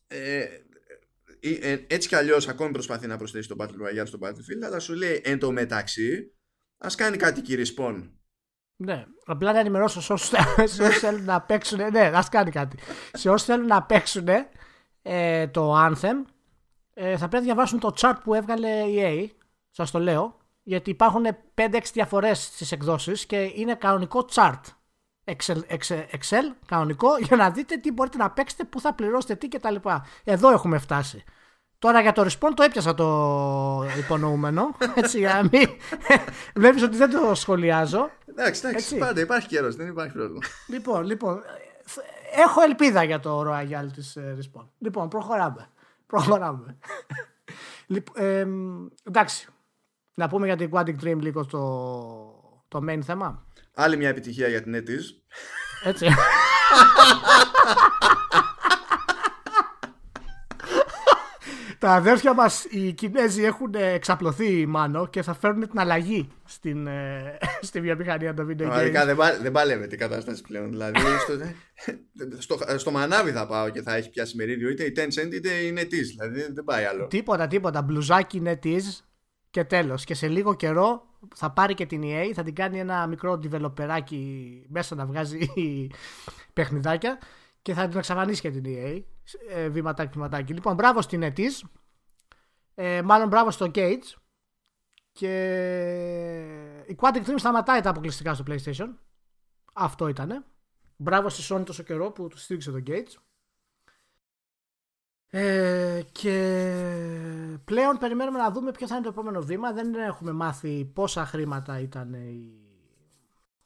ε, 0.07 0.45
ε, 1.39 1.85
έτσι 1.87 2.07
κι 2.07 2.15
αλλιώς 2.15 2.47
ακόμη 2.47 2.71
προσπαθεί 2.71 3.07
να 3.07 3.17
προσθέσει 3.17 3.47
το 3.47 3.55
Battle 3.59 3.65
Royale 3.65 4.07
στο 4.07 4.19
Battlefield, 4.21 4.63
αλλά 4.65 4.79
σου 4.79 4.93
λέει 4.93 5.21
εν 5.23 5.39
τω 5.39 5.51
μεταξύ, 5.51 6.33
ας 6.77 6.95
κάνει 6.95 7.17
κάτι 7.17 7.41
κύριε 7.41 7.65
Spawn. 7.77 8.09
Ναι, 8.75 9.05
απλά 9.25 9.53
να 9.53 9.59
ενημερώσω 9.59 10.01
σε 10.01 10.13
όσους, 10.13 10.29
θέλουν 10.99 11.23
να 11.23 11.41
παίξουν. 11.41 11.79
Ναι, 11.91 12.11
ας 12.13 12.29
κάνει 12.29 12.51
κάτι. 12.51 12.77
σε 13.13 13.29
όσους 13.29 13.47
θέλουν 13.47 13.67
να 13.67 13.83
παίξουν 13.83 14.27
ε, 15.01 15.47
το 15.47 15.85
Anthem, 15.85 16.32
ε, 16.93 17.17
θα 17.17 17.27
πρέπει 17.27 17.35
να 17.35 17.53
διαβάσουν 17.53 17.79
το 17.79 17.93
chart 17.97 18.15
που 18.23 18.33
έβγαλε 18.33 18.69
η 18.69 18.95
EA. 18.97 19.35
Σας 19.69 19.91
το 19.91 19.99
λέω. 19.99 20.37
Γιατί 20.63 20.89
υπάρχουν 20.89 21.25
5-6 21.55 21.79
διαφορές 21.93 22.43
στις 22.43 22.71
εκδόσεις 22.71 23.25
και 23.25 23.51
είναι 23.55 23.75
κανονικό 23.75 24.25
chart. 24.33 24.61
Excel, 25.25 25.57
Excel, 25.69 26.03
Excel, 26.11 26.43
κανονικό, 26.65 27.17
για 27.27 27.37
να 27.37 27.49
δείτε 27.49 27.77
τι 27.77 27.91
μπορείτε 27.91 28.17
να 28.17 28.31
παίξετε, 28.31 28.63
πού 28.63 28.79
θα 28.79 28.93
πληρώσετε 28.93 29.35
τι 29.35 29.47
κτλ. 29.47 29.75
Εδώ 30.23 30.49
έχουμε 30.49 30.77
φτάσει. 30.77 31.23
Τώρα 31.79 32.01
για 32.01 32.11
το 32.11 32.21
respawn 32.21 32.51
το 32.55 32.63
έπιασα 32.63 32.93
το 32.93 33.85
υπονοούμενο. 33.97 34.75
Έτσι, 34.95 35.17
για 35.17 35.33
να 35.33 35.49
μην. 35.51 35.69
Βλέπεις 36.61 36.83
ότι 36.83 36.97
δεν 36.97 37.09
το 37.09 37.35
σχολιάζω. 37.35 38.09
Εντάξει, 38.25 38.67
εντάξει, 38.67 38.97
πάντα 38.97 39.21
υπάρχει 39.21 39.47
καιρός, 39.47 39.75
δεν 39.75 39.87
υπάρχει 39.87 40.13
πρόβλημα. 40.13 40.39
Λοιπόν, 40.67 41.03
λοιπόν, 41.03 41.41
έχω 42.35 42.61
ελπίδα 42.61 43.03
για 43.03 43.19
το 43.19 43.41
Royal 43.41 43.87
της 43.93 44.15
ε, 44.15 44.37
respawn. 44.39 44.65
Λοιπόν, 44.77 45.07
προχωράμε. 45.09 45.67
Προχωράμε. 46.05 46.77
λοιπόν, 47.87 48.25
ε, 48.25 48.47
εντάξει. 49.03 49.47
Να 50.15 50.27
πούμε 50.27 50.45
για 50.45 50.55
την 50.55 50.69
Quantic 50.73 50.95
Dream 51.03 51.17
λίγο 51.19 51.45
το, 51.45 51.61
το 52.67 52.79
main 52.89 52.99
θέμα. 53.01 53.45
Άλλη 53.73 53.97
μια 53.97 54.09
επιτυχία 54.09 54.47
για 54.47 54.61
την 54.63 54.75
Etis. 54.75 55.03
Έτσι. 55.83 56.07
Τα 61.83 61.91
αδέρφια 61.91 62.33
μας 62.33 62.65
οι 62.69 62.93
Κινέζοι 62.93 63.43
έχουν 63.43 63.73
εξαπλωθεί 63.73 64.65
μάλλον 64.65 65.09
και 65.09 65.21
θα 65.21 65.33
φέρουν 65.33 65.69
την 65.69 65.79
αλλαγή 65.79 66.29
στην, 66.45 66.87
ε, 66.87 67.37
στη 67.61 67.81
βιομηχανία 67.81 68.33
των 68.33 68.45
βίντεο 68.45 68.69
games. 68.69 68.91
δεν, 69.05 69.17
δεν 69.41 69.51
παλεύεται 69.51 69.95
η 69.95 69.97
κατάσταση 69.97 70.41
πλέον. 70.41 70.69
Δηλαδή 70.69 70.99
στο, 70.99 71.33
στο, 72.57 72.77
στο, 72.77 72.91
μανάβι 72.91 73.31
θα 73.31 73.47
πάω 73.47 73.69
και 73.69 73.81
θα 73.81 73.95
έχει 73.95 74.09
πιάσει 74.09 74.35
μερίδιο 74.35 74.69
είτε 74.69 74.83
η 74.83 74.93
Tencent 74.97 75.33
είτε 75.33 75.49
η 75.49 75.73
NetEase. 75.77 76.09
Δηλαδή 76.17 76.51
δεν 76.53 76.63
πάει 76.63 76.85
άλλο. 76.85 77.07
Τίποτα, 77.07 77.47
τίποτα. 77.47 77.81
Μπλουζάκι 77.81 78.41
NetEase 78.45 79.03
και 79.49 79.63
τέλος. 79.63 80.03
Και 80.03 80.13
σε 80.13 80.27
λίγο 80.27 80.55
καιρό 80.55 81.03
θα 81.35 81.51
πάρει 81.51 81.73
και 81.73 81.85
την 81.85 82.01
EA, 82.03 82.31
θα 82.33 82.43
την 82.43 82.55
κάνει 82.55 82.79
ένα 82.79 83.07
μικρό 83.07 83.39
developerάκι 83.43 84.23
μέσα 84.67 84.95
να 84.95 85.05
βγάζει 85.05 85.47
παιχνιδάκια 86.53 87.17
και 87.63 87.73
θα 87.73 87.87
την 87.87 87.97
εξαφανίσει 87.97 88.41
και 88.41 88.51
την 88.51 88.63
EA. 88.65 89.03
Ε, 89.49 89.69
βήματάκι, 89.69 90.11
βήματάκι. 90.13 90.53
Λοιπόν, 90.53 90.75
μπράβο 90.75 91.01
στην 91.01 91.21
NetEase. 91.23 91.69
Ε, 92.75 93.01
μάλλον 93.01 93.27
μπράβο 93.27 93.51
στο 93.51 93.71
Cage. 93.75 94.13
Και 95.11 95.33
η 96.87 96.97
Quantic 97.01 97.25
Dream 97.25 97.35
σταματάει 97.35 97.81
τα 97.81 97.89
αποκλειστικά 97.89 98.33
στο 98.33 98.43
PlayStation. 98.47 98.87
Αυτό 99.73 100.07
ήτανε. 100.07 100.43
Μπράβο 100.95 101.29
στη 101.29 101.53
Sony 101.53 101.65
τόσο 101.65 101.83
καιρό 101.83 102.11
που 102.11 102.27
τους 102.27 102.43
στήριξε 102.43 102.71
το 102.71 102.83
Gates. 102.87 103.15
Ε, 105.29 106.01
και 106.11 107.57
πλέον 107.65 107.97
περιμένουμε 107.97 108.37
να 108.37 108.51
δούμε 108.51 108.71
ποιο 108.71 108.87
θα 108.87 108.95
είναι 108.95 109.03
το 109.03 109.09
επόμενο 109.09 109.41
βήμα. 109.41 109.73
Δεν 109.73 109.93
έχουμε 109.93 110.31
μάθει 110.31 110.85
πόσα 110.85 111.25
χρήματα 111.25 111.79
ήταν 111.79 112.13
η, 112.13 112.53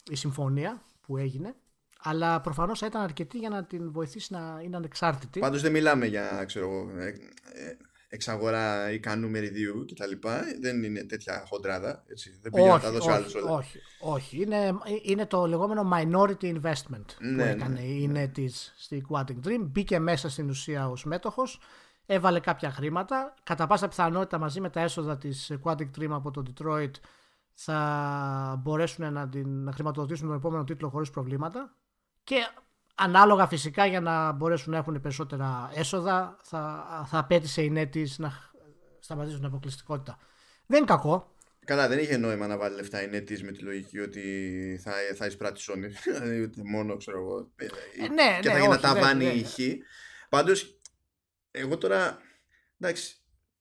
η 0.10 0.16
συμφωνία 0.16 0.84
που 1.02 1.18
έγινε. 1.18 1.56
Αλλά 2.00 2.42
προφανώς 2.42 2.80
θα 2.80 2.86
ήταν 2.86 3.02
αρκετή 3.02 3.38
για 3.38 3.50
να 3.50 3.64
την 3.64 3.92
βοηθήσει 3.92 4.34
να 4.34 4.62
είναι 4.64 4.76
ανεξάρτητη. 4.76 5.40
Πάντως 5.40 5.62
δεν 5.62 5.72
μιλάμε 5.72 6.06
για 6.06 6.44
ξέρω, 6.46 6.90
ε, 6.98 7.08
ε, 7.08 7.78
εξαγορά 8.10 8.92
ικανού 8.92 9.30
μεριδίου 9.30 9.86
κτλ. 9.86 10.28
Δεν 10.62 10.84
είναι 10.84 11.04
τέτοια 11.04 11.44
χοντράδα. 11.48 12.04
Έτσι. 12.08 12.40
Δεν 12.42 12.52
πήγε 12.52 12.68
να 12.68 12.80
τα 12.80 12.92
δώσει 12.92 13.10
άλλους 13.10 13.36
όλα. 13.36 13.52
Όχι, 13.52 13.80
όχι. 14.00 14.42
Είναι, 14.42 14.78
είναι 15.04 15.26
το 15.26 15.46
λεγόμενο 15.46 15.90
minority 15.94 16.62
investment 16.62 17.06
ναι, 17.20 17.44
που 17.44 17.50
έκανε 17.50 17.80
ναι, 17.80 17.86
η 17.86 18.08
ναι. 18.08 18.32
στη 18.78 19.06
Quantic 19.10 19.48
Dream. 19.48 19.60
Μπήκε 19.60 20.00
μέσα 20.00 20.30
στην 20.30 20.50
ουσία 20.50 20.90
ως 20.90 21.06
μέτοχος. 21.06 21.60
Έβαλε 22.06 22.40
κάποια 22.40 22.72
χρήματα. 22.72 23.34
Κατά 23.44 23.68
πάσα 23.68 23.88
πιθανότητα 23.88 24.38
μαζί 24.38 24.62
με 24.62 24.70
τα 24.70 24.82
έσοδα 24.82 25.18
της 25.18 25.52
Quantic 25.64 25.90
Dream 26.00 26.10
από 26.10 26.32
το 26.32 26.44
Detroit 26.50 26.92
θα 27.54 28.62
μπορέσουν 28.64 29.14
να, 29.14 29.30
την, 29.30 29.64
να 29.64 29.72
χρηματοδοτήσουν 29.72 30.28
τον 30.28 30.36
επόμενο 30.36 30.64
τίτλο 30.64 30.90
χωρίς 30.90 31.10
προβλήματα 31.10 31.76
και 32.28 32.36
Ανάλογα 33.00 33.48
φυσικά 33.48 33.86
για 33.86 34.02
να 34.02 34.32
μπορέσουν 34.32 34.72
να 34.72 34.78
έχουν 34.78 35.02
περισσότερα 35.02 35.72
έσοδα 35.74 36.38
θα, 36.44 36.86
θα 37.10 37.18
απέτησε 37.18 37.62
η 37.62 37.70
Νέτης 37.70 38.18
να 38.18 38.52
σταματήσουν 39.00 39.38
την 39.38 39.48
αποκλειστικότητα. 39.48 40.18
Δεν 40.66 40.78
είναι 40.78 40.88
κακό. 40.88 41.36
Καλά, 41.66 41.88
δεν 41.88 42.00
είχε 42.00 42.18
νόημα 42.18 42.48
να 42.48 42.58
βάλει 42.58 42.76
λεφτά 42.76 43.04
η 43.04 43.08
Νέτης 43.08 43.44
με 43.44 43.52
τη 43.52 43.64
λογική 43.64 44.00
ότι 44.00 44.80
θα, 44.84 44.92
θα 45.16 45.26
εισπράττει 45.26 45.62
Sony. 45.68 45.92
Δηλαδή 46.20 46.52
μόνο 46.64 46.98
ξέρω 46.98 47.20
εγώ. 47.20 47.52
Ε, 47.56 48.08
ναι, 48.08 48.40
και 48.42 48.48
ναι, 48.48 48.54
θα 48.54 48.60
γίνει 48.60 48.72
να 48.72 48.80
τα 48.80 48.96
βάνει 48.96 49.26
η 49.26 49.44
χ. 49.44 49.58
Πάντως, 50.30 50.80
εγώ 51.52 51.78
τώρα. 51.78 52.18
Εντάξει, 52.80 53.18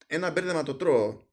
ένα 0.07 0.31
μπέρδεμα 0.31 0.63
το 0.63 0.75
τρώω 0.75 1.27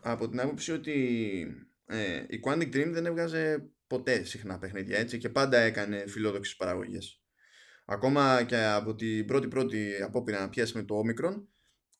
από 0.00 0.28
την 0.28 0.40
άποψη 0.40 0.72
ότι 0.72 1.68
ε, 1.86 2.24
η 2.28 2.40
Quantic 2.44 2.74
Dream 2.74 2.88
δεν 2.90 3.06
έβγαζε 3.06 3.70
ποτέ 3.86 4.24
συχνά 4.24 4.58
παιχνίδια 4.58 4.98
έτσι 4.98 5.18
και 5.18 5.28
πάντα 5.28 5.58
έκανε 5.58 6.04
φιλόδοξες 6.06 6.56
παραγωγές. 6.56 7.20
Ακόμα 7.84 8.42
και 8.42 8.56
από 8.56 8.94
την 8.94 9.26
πρώτη 9.26 9.48
πρώτη 9.48 10.02
απόπειρα 10.02 10.40
να 10.40 10.48
πιάσει 10.48 10.76
με 10.76 10.82
το 10.82 11.00
Omicron 11.00 11.44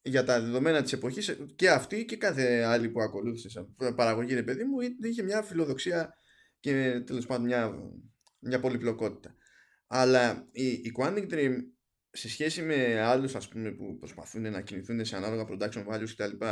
για 0.02 0.24
τα 0.24 0.40
δεδομένα 0.40 0.82
της 0.82 0.92
εποχής 0.92 1.36
και 1.56 1.70
αυτή 1.70 2.04
και 2.04 2.16
κάθε 2.16 2.62
άλλη 2.62 2.88
που 2.88 3.00
ακολούθησε. 3.00 3.48
Σαν 3.48 3.94
παραγωγή 3.94 4.34
ρε 4.34 4.42
παιδί 4.42 4.64
μου 4.64 4.76
είχε 5.02 5.22
μια 5.22 5.42
φιλοδοξία 5.42 6.14
και 6.60 7.02
τέλος 7.06 7.26
πάντων 7.26 7.44
μια, 7.44 7.72
μια 8.38 8.60
πολυπλοκότητα. 8.60 9.34
Αλλά 9.86 10.48
η, 10.52 10.66
η 10.66 10.92
Quantic 10.98 11.32
Dream 11.32 11.54
σε 12.10 12.28
σχέση 12.28 12.62
με 12.62 13.00
άλλους 13.00 13.34
ας 13.34 13.48
πούμε 13.48 13.70
που 13.70 13.96
προσπαθούν 13.98 14.50
να 14.50 14.60
κινηθούν 14.60 15.04
σε 15.04 15.16
ανάλογα 15.16 15.46
production 15.48 15.86
values 15.86 16.08
κτλ 16.16 16.44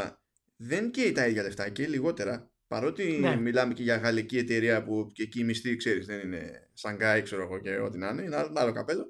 δεν 0.57 0.91
καίει 0.91 1.13
τα 1.13 1.27
ίδια 1.27 1.43
λεφτά 1.43 1.69
και 1.69 1.87
λιγότερα 1.87 2.51
Παρότι 2.75 3.19
ναι. 3.21 3.37
μιλάμε 3.37 3.75
και 3.75 3.83
για 3.83 3.97
γαλλική 3.97 4.39
εταιρεία 4.39 4.85
που 4.85 5.11
και 5.13 5.23
εκεί 5.23 5.41
η 5.41 5.45
μισθή, 5.45 5.77
ξέρεις, 5.77 6.07
δεν 6.07 6.21
είναι 6.21 6.69
Σανγκάι, 6.73 7.23
ξέρω 7.23 7.43
εγώ 7.43 7.59
και 7.61 7.79
ό,τι 7.79 7.99
να 7.99 8.09
είναι, 8.09 8.23
είναι 8.23 8.37
άλλο, 8.37 8.53
άλλο 8.55 8.73
καπέλο. 8.73 9.05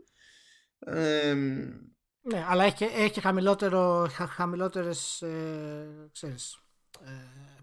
Ε, 0.79 1.35
ναι, 2.21 2.45
αλλά 2.49 2.65
έχει, 2.65 2.85
έχει 2.85 3.11
και 3.11 3.21
χαμηλότερο, 3.21 4.09
χαμηλότερες, 4.29 5.23
ε, 5.23 6.09
ξέρεις, 6.13 6.59
ε, 7.05 7.11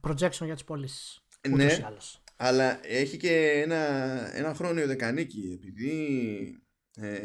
projection 0.07 0.45
για 0.45 0.53
τις 0.53 0.63
πωλήσεις. 0.63 1.19
Ναι, 1.49 1.79
αλλά 2.35 2.87
έχει 2.87 3.17
και 3.17 3.49
ένα, 3.65 3.77
ένα 4.35 4.53
χρόνιο 4.53 4.87
δεκανίκη, 4.87 5.59
επειδή 5.61 6.63
ε, 6.95 7.19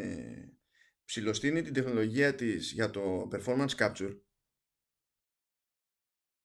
ψηλοστείνει 1.04 1.62
την 1.62 1.72
τεχνολογία 1.72 2.34
της 2.34 2.72
για 2.72 2.90
το 2.90 3.28
performance 3.32 3.74
capture 3.78 4.16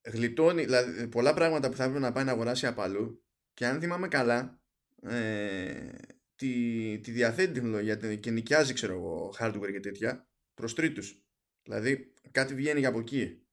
γλιτώνει 0.03 0.63
δηλαδή, 0.63 1.07
πολλά 1.07 1.33
πράγματα 1.33 1.69
που 1.69 1.75
θα 1.75 1.83
έπρεπε 1.83 1.99
να 1.99 2.11
πάει 2.11 2.23
να 2.23 2.31
αγοράσει 2.31 2.67
από 2.67 2.81
αλλού 2.81 3.23
και 3.53 3.65
αν 3.65 3.79
θυμάμαι 3.79 4.07
καλά 4.07 4.61
ε, 5.01 5.89
τη, 6.35 6.99
τη 6.99 7.11
διαθέτει 7.11 7.53
τεχνολογία 7.53 7.95
και 7.95 8.31
νοικιάζει 8.31 8.73
ξέρω 8.73 8.93
εγώ 8.93 9.33
hardware 9.39 9.71
και 9.71 9.79
τέτοια 9.79 10.27
προς 10.53 10.73
τρίτους. 10.73 11.25
Δηλαδή 11.63 12.13
κάτι 12.31 12.55
βγαίνει 12.55 12.85
από 12.85 12.99
εκεί. 12.99 13.45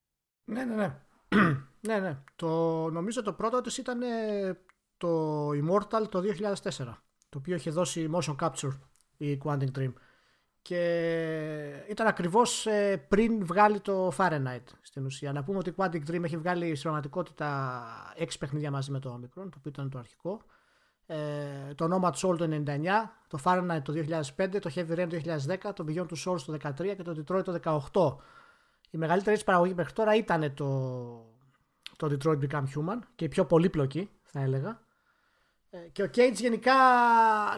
Ναι 0.45 0.65
ναι 0.65 0.75
ναι. 0.75 0.97
Ναι, 1.81 1.99
ναι. 1.99 2.23
Το, 2.37 2.49
νομίζω 2.91 3.23
το 3.23 3.33
πρώτο 3.33 3.61
της 3.61 3.79
ήταν 3.79 4.01
το 4.97 5.49
Immortal 5.49 6.09
το 6.11 6.23
2004 6.63 6.71
το 7.29 7.39
οποίο 7.39 7.55
είχε 7.55 7.71
δώσει 7.71 8.11
motion 8.15 8.37
capture 8.37 8.79
η 9.17 9.41
Quantum 9.45 9.71
Dream 9.79 9.93
και 10.69 11.85
ήταν 11.89 12.07
ακριβώς 12.07 12.67
ε, 12.67 12.97
πριν 13.09 13.47
βγάλει 13.47 13.81
το 13.81 14.13
Fahrenheit 14.17 14.63
στην 14.83 15.05
ουσία. 15.05 15.33
Να 15.33 15.45
πούμε 15.45 15.59
ότι 15.59 15.71
η 15.71 15.75
Quantic 15.77 16.11
Dream 16.11 16.25
έχει 16.25 16.37
βγάλει 16.37 16.67
στην 16.67 16.83
πραγματικότητα 16.83 17.83
6 18.19 18.27
παιχνίδια 18.39 18.71
μαζί 18.71 18.91
με 18.91 18.99
το 18.99 19.15
Omicron, 19.15 19.49
το 19.51 19.57
οποίο 19.59 19.71
ήταν 19.71 19.91
το 19.91 19.99
αρχικό. 19.99 20.41
Ε, 21.07 21.17
το 21.75 21.89
Nomad 21.93 22.13
Soul 22.13 22.39
το 22.39 22.63
99, 22.67 22.85
το 23.29 23.39
Fahrenheit 23.45 23.83
το 23.83 23.93
2005, 24.37 24.61
το 24.61 24.71
Heavy 24.75 24.99
Rain 24.99 25.07
το 25.09 25.21
2010, 25.69 25.75
το 25.75 25.85
Beyond 25.89 26.07
Two 26.07 26.33
Souls 26.33 26.41
το 26.41 26.57
2013 26.63 26.95
και 26.97 27.03
το 27.03 27.25
Detroit 27.27 27.45
το 27.45 27.81
2018. 27.93 28.17
Η 28.91 28.99
μεγαλύτερη 28.99 29.45
παραγωγή 29.45 29.75
μέχρι 29.75 29.93
τώρα 29.93 30.15
ήταν 30.15 30.55
το, 30.55 30.69
το 31.97 32.07
Detroit 32.11 32.39
Become 32.39 32.65
Human 32.75 32.99
και 33.15 33.25
η 33.25 33.29
πιο 33.29 33.45
πολύπλοκη 33.45 34.11
θα 34.23 34.41
έλεγα 34.41 34.71
Ε, 34.71 34.88
και 35.93 36.03
ο 36.03 36.11
Cage 36.15 36.35
γενικά 36.35 36.75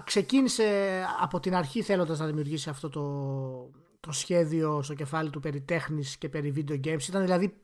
ξεκίνησε 0.04 1.02
από 1.20 1.40
την 1.40 1.54
αρχή 1.54 1.82
θέλοντας 1.82 2.18
να 2.18 2.26
δημιουργήσει 2.26 2.68
αυτό 2.68 2.88
το, 2.88 3.70
το 4.00 4.12
σχέδιο 4.12 4.82
στο 4.82 4.94
κεφάλι 4.94 5.30
του 5.30 5.40
περί 5.40 5.60
τέχνης 5.60 6.16
και 6.16 6.28
περί 6.28 6.52
video 6.56 6.86
games. 6.86 7.08
Ήταν 7.08 7.22
δηλαδή 7.22 7.56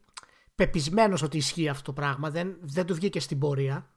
πεπισμένος 0.55 1.23
ότι 1.23 1.37
ισχύει 1.37 1.69
αυτό 1.69 1.83
το 1.83 1.93
πράγμα. 1.93 2.31
Δεν, 2.31 2.57
δεν 2.61 2.87
του 2.87 2.95
βγήκε 2.95 3.21
στην 3.21 3.39
πορεία. 3.39 3.91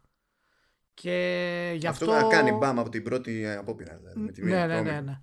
Και 0.93 1.74
γι' 1.78 1.88
αυτό... 1.88 2.12
αυτό 2.12 2.28
κάνει 2.28 2.52
μπαμ 2.52 2.80
από 2.80 2.89
την 2.89 3.04
πρώτη 3.04 3.47
απόπειρα. 3.47 3.97
Δηλαδή, 3.97 4.20
με 4.20 4.32
τη 4.32 4.43
ναι, 4.43 4.66
ναι, 4.66 4.82
ναι, 4.82 5.02
ναι. 5.02 5.20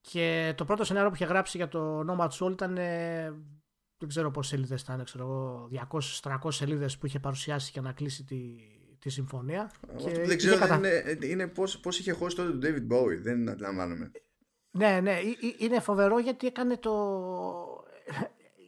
Και 0.00 0.54
το 0.56 0.64
πρώτο 0.64 0.84
σενάριο 0.84 1.08
που 1.08 1.14
είχε 1.14 1.24
γράψει 1.24 1.56
για 1.56 1.68
το 1.68 2.04
Nomad 2.08 2.28
Soul 2.28 2.50
ήταν. 2.50 2.74
Δεν 3.98 4.08
ξέρω 4.08 4.30
πόσες 4.30 4.50
σελίδες 4.50 4.82
ήταν, 4.82 5.04
ξέρω 5.04 5.24
εγώ, 5.24 5.68
200-300 6.22 6.36
σελίδες 6.48 6.98
που 6.98 7.06
είχε 7.06 7.18
παρουσιάσει 7.18 7.70
για 7.72 7.82
να 7.82 7.92
κλείσει 7.92 8.24
τη, 8.24 8.36
τη 9.04 9.10
συμφωνία. 9.10 9.70
Αυτό 9.94 10.10
και 10.10 10.24
δεν 10.24 10.36
ξέρω 10.36 10.58
κατα... 10.58 10.76
είναι, 10.76 11.18
είναι 11.20 11.46
πώς, 11.46 11.80
πώς 11.80 11.98
είχε 11.98 12.12
χώσει 12.12 12.36
τότε 12.36 12.50
τον 12.50 12.60
David 12.62 12.92
Bowie, 12.92 13.18
δεν 13.22 13.48
αντιλαμβάνομαι. 13.48 14.10
Ναι, 14.70 15.00
ναι, 15.00 15.18
είναι 15.58 15.80
φοβερό 15.80 16.18
γιατί 16.18 16.46
έκανε 16.46 16.76
το... 16.76 16.92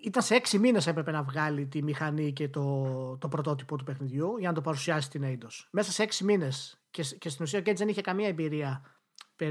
Ήταν 0.04 0.22
σε 0.22 0.34
έξι 0.34 0.58
μήνες 0.58 0.86
έπρεπε 0.86 1.10
να 1.10 1.22
βγάλει 1.22 1.66
τη 1.66 1.82
μηχανή 1.82 2.32
και 2.32 2.48
το, 2.48 3.16
το 3.20 3.28
πρωτότυπο 3.28 3.76
του 3.76 3.84
παιχνιδιού 3.84 4.36
για 4.38 4.48
να 4.48 4.54
το 4.54 4.60
παρουσιάσει 4.60 5.06
στην 5.06 5.22
Eidos. 5.24 5.66
Μέσα 5.70 5.92
σε 5.92 6.02
έξι 6.02 6.24
μήνες 6.24 6.82
και, 6.90 7.02
και 7.18 7.28
στην 7.28 7.44
ουσία 7.44 7.58
ο 7.58 7.62
Gates 7.66 7.76
δεν 7.76 7.88
είχε 7.88 8.00
καμία 8.00 8.28
εμπειρία 8.28 8.82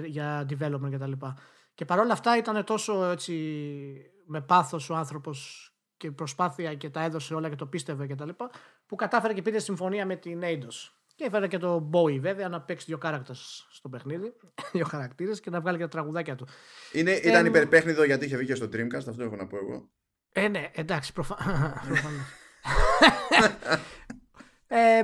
για 0.06 0.46
development 0.50 0.92
κτλ. 0.92 1.12
Και, 1.12 1.34
και 1.74 1.86
παρόλα 1.86 2.14
αυτά 2.14 2.38
ήταν 2.38 2.64
τόσο 2.64 3.06
έτσι 3.06 3.34
με 4.26 4.42
πάθος 4.42 4.90
ο 4.90 4.96
άνθρωπος 4.96 5.70
και 6.06 6.12
προσπάθεια 6.12 6.76
και 6.76 6.90
τα 6.90 7.04
έδωσε 7.04 7.34
όλα 7.34 7.50
και 7.50 7.56
το 7.56 7.66
πίστευε 7.66 8.08
κτλ. 8.08 8.30
που 8.86 8.96
κατάφερε 8.96 9.34
και 9.34 9.42
πήρε 9.42 9.60
συμφωνία 9.60 10.06
με 10.06 10.16
την 10.16 10.42
Eidos. 10.44 10.92
Και 11.16 11.24
έφερε 11.24 11.48
και 11.48 11.58
το 11.58 11.90
Bowie 11.94 12.20
βέβαια 12.20 12.50
να 12.50 12.62
παίξει 12.62 12.86
δύο 12.86 12.98
χαρακτήρε 13.02 13.38
στο 13.72 13.90
παιχνίδι, 13.90 14.34
δύο 14.74 14.86
χαρακτήρες 14.86 15.40
και 15.40 15.50
να 15.50 15.60
βγάλει 15.62 15.78
και 15.78 15.84
τα 15.84 15.90
τραγουδάκια 15.90 16.36
του. 16.36 16.48
Είναι, 16.92 17.12
ήταν 17.12 17.46
ε, 17.46 17.48
υπερπέχνητο 17.48 18.04
γιατί 18.04 18.26
είχε 18.26 18.38
βγει 18.38 18.48
και 18.48 18.56
στο 18.56 18.66
Dreamcast, 18.66 19.08
αυτό 19.10 19.24
έχω 19.24 19.36
να 19.36 19.48
πω 19.48 19.58
εγώ. 19.58 19.90
Ε, 20.32 20.48
ναι, 20.48 20.72
εντάξει, 20.74 21.14
προφανώς. 21.18 21.44
ε, 24.68 25.04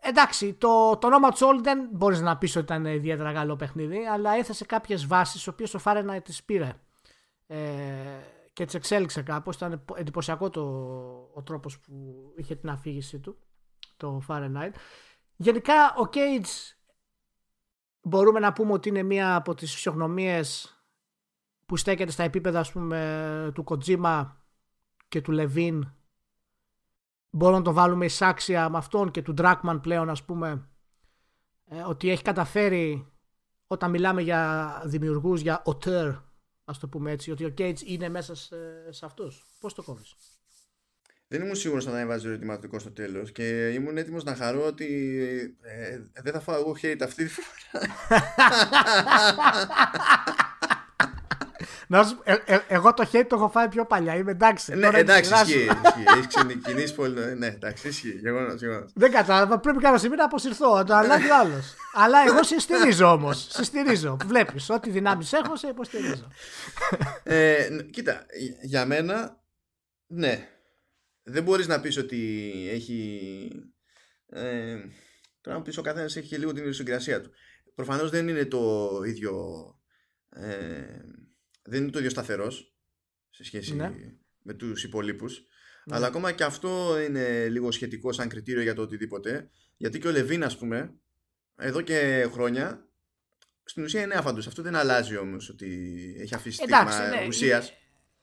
εντάξει, 0.00 0.52
το, 0.52 0.96
το 0.96 1.08
Nomad 1.12 1.32
Soul 1.32 1.60
δεν 1.62 1.88
μπορείς 1.92 2.20
να 2.20 2.38
πεις 2.38 2.56
ότι 2.56 2.64
ήταν 2.64 2.84
ιδιαίτερα 2.84 3.32
καλό 3.32 3.56
παιχνίδι, 3.56 4.06
αλλά 4.06 4.32
έθεσε 4.32 4.64
κάποιες 4.64 5.06
βάσεις, 5.06 5.42
τι 5.42 5.48
οποίες 5.48 5.70
το 5.70 5.80
Fahrenheit 5.84 6.22
τις 6.24 6.42
πήρε. 6.44 6.72
Ε, 7.46 7.58
και 8.52 8.64
τις 8.64 8.74
εξέλιξε 8.74 9.22
κάπως. 9.22 9.56
Ήταν 9.56 9.84
εντυπωσιακό 9.94 10.50
το, 10.50 10.62
ο 11.34 11.42
τρόπος 11.42 11.80
που 11.80 12.24
είχε 12.36 12.54
την 12.54 12.70
αφήγησή 12.70 13.18
του, 13.18 13.38
το 13.96 14.22
Fahrenheit. 14.28 14.72
Γενικά 15.36 15.94
ο 15.94 16.08
Cage 16.12 16.74
μπορούμε 18.02 18.40
να 18.40 18.52
πούμε 18.52 18.72
ότι 18.72 18.88
είναι 18.88 19.02
μία 19.02 19.34
από 19.34 19.54
τις 19.54 19.74
φυσιογνωμίες 19.74 20.74
που 21.66 21.76
στέκεται 21.76 22.10
στα 22.10 22.22
επίπεδα 22.22 22.58
ας 22.60 22.72
πούμε, 22.72 23.50
του 23.54 23.64
Kojima 23.66 24.26
και 25.08 25.20
του 25.20 25.32
Levin 25.38 25.80
μπορούμε 27.30 27.58
να 27.58 27.64
το 27.64 27.72
βάλουμε 27.72 28.04
εισάξια 28.04 28.68
με 28.68 28.78
αυτόν 28.78 29.10
και 29.10 29.22
του 29.22 29.34
Dragman 29.38 29.78
πλέον 29.82 30.10
ας 30.10 30.24
πούμε 30.24 30.68
ε, 31.64 31.82
ότι 31.82 32.10
έχει 32.10 32.22
καταφέρει 32.22 33.12
όταν 33.66 33.90
μιλάμε 33.90 34.22
για 34.22 34.82
δημιουργούς, 34.84 35.40
για 35.40 35.62
auteur 35.66 36.22
ας 36.70 36.78
το 36.78 36.88
πούμε 36.88 37.10
έτσι, 37.10 37.30
ότι 37.30 37.44
ο 37.44 37.54
Cage 37.58 37.80
είναι 37.84 38.08
μέσα 38.08 38.34
σε, 38.34 38.56
σε 38.92 39.04
αυτούς. 39.04 39.46
Πώς 39.60 39.74
το 39.74 39.82
κόβεις; 39.82 40.14
Δεν 41.28 41.42
ήμουν 41.42 41.54
σίγουρος 41.54 41.86
να 41.86 42.00
έβαζε 42.00 42.28
ερωτηματικό 42.28 42.78
στο 42.78 42.90
τέλος 42.90 43.32
και 43.32 43.68
ήμουν 43.68 43.96
έτοιμος 43.96 44.24
να 44.24 44.34
χαρώ 44.34 44.66
ότι 44.66 44.86
ε, 45.60 45.98
δεν 46.22 46.32
θα 46.32 46.40
φάω 46.40 46.58
εγώ 46.58 46.76
hate 46.82 47.00
αυτή 47.02 47.24
τη 47.24 47.30
φορά. 47.30 47.48
Να 51.90 52.04
σου, 52.04 52.20
ε, 52.24 52.36
ε, 52.44 52.58
εγώ 52.68 52.94
το 52.94 53.08
hate 53.12 53.24
το 53.28 53.36
έχω 53.36 53.48
φάει 53.48 53.68
πιο 53.68 53.86
παλιά. 53.86 54.16
Είμαι 54.16 54.30
εντάξει. 54.30 54.74
Ναι, 54.74 54.88
εντάξει, 54.92 55.32
ισχύει. 55.32 55.68
Έχεις 56.16 56.26
ξεκινήσει 56.26 56.94
πολύ. 56.94 57.34
Ναι, 57.34 57.46
εντάξει, 57.46 57.88
ισχύει. 57.88 58.18
Γεγονός. 58.18 58.60
Δεν 58.94 59.10
κατάλαβα. 59.10 59.58
Πρέπει 59.58 59.78
κάποια 59.78 59.98
στιγμή 59.98 60.16
να 60.16 60.24
αποσυρθώ. 60.24 60.74
Να 60.74 60.84
το 60.84 60.94
αλλάζει 60.94 61.30
ο 61.30 61.36
άλλος. 61.36 61.74
Αλλά 61.94 62.18
εγώ 62.26 62.42
σε 62.42 62.58
στηρίζω 62.58 63.12
όμως. 63.12 63.46
Σε 63.50 63.64
στηρίζω. 63.64 64.16
Βλέπεις. 64.26 64.70
Ό,τι 64.70 64.90
δυνάμεις 64.90 65.32
έχω, 65.32 65.56
σε 65.56 65.66
υποστηρίζω. 65.66 66.28
Ε, 67.22 67.68
κοίτα, 67.90 68.26
για 68.62 68.86
μένα, 68.86 69.42
ναι. 70.06 70.48
Δεν 71.22 71.42
μπορείς 71.42 71.66
να 71.66 71.80
πεις 71.80 71.96
ότι 71.96 72.42
έχει. 72.72 73.50
Ε, 74.26 74.76
τώρα 75.40 75.56
να 75.56 75.62
πεις 75.62 75.78
ο 75.78 75.82
καθένας 75.82 76.16
έχει 76.16 76.36
λίγο 76.36 76.50
την 76.50 76.60
ιδιοσυγκρασία 76.60 77.20
του. 77.20 77.30
Προφανώς 77.74 78.10
δεν 78.10 78.28
είναι 78.28 78.44
το 78.44 78.88
ίδιο. 79.06 79.34
Ε, 80.28 80.84
δεν 81.70 81.82
είναι 81.82 81.90
το 81.90 81.98
ίδιο 81.98 82.10
σταθερός 82.10 82.74
σε 83.30 83.44
σχέση 83.44 83.74
ναι. 83.74 83.92
με 84.42 84.54
τους 84.54 84.84
υπολείπους. 84.84 85.46
Ναι. 85.84 85.96
Αλλά 85.96 86.06
ακόμα 86.06 86.32
και 86.32 86.44
αυτό 86.44 87.00
είναι 87.00 87.48
λίγο 87.48 87.70
σχετικό 87.70 88.12
σαν 88.12 88.28
κριτήριο 88.28 88.62
για 88.62 88.74
το 88.74 88.82
οτιδήποτε. 88.82 89.50
Γιατί 89.76 89.98
και 89.98 90.08
ο 90.08 90.10
Λεβίν, 90.10 90.44
ας 90.44 90.58
πούμε, 90.58 90.94
εδώ 91.56 91.80
και 91.80 92.28
χρόνια, 92.32 92.88
στην 93.64 93.82
ουσία 93.82 94.02
είναι 94.02 94.14
άφαντος. 94.14 94.46
Αυτό 94.46 94.62
δεν 94.62 94.76
αλλάζει 94.76 95.16
όμως 95.16 95.48
ότι 95.48 95.66
έχει 96.18 96.34
αφήσει 96.34 96.56
στίγμα 96.56 97.08
ναι, 97.08 97.26
ουσίας. 97.26 97.72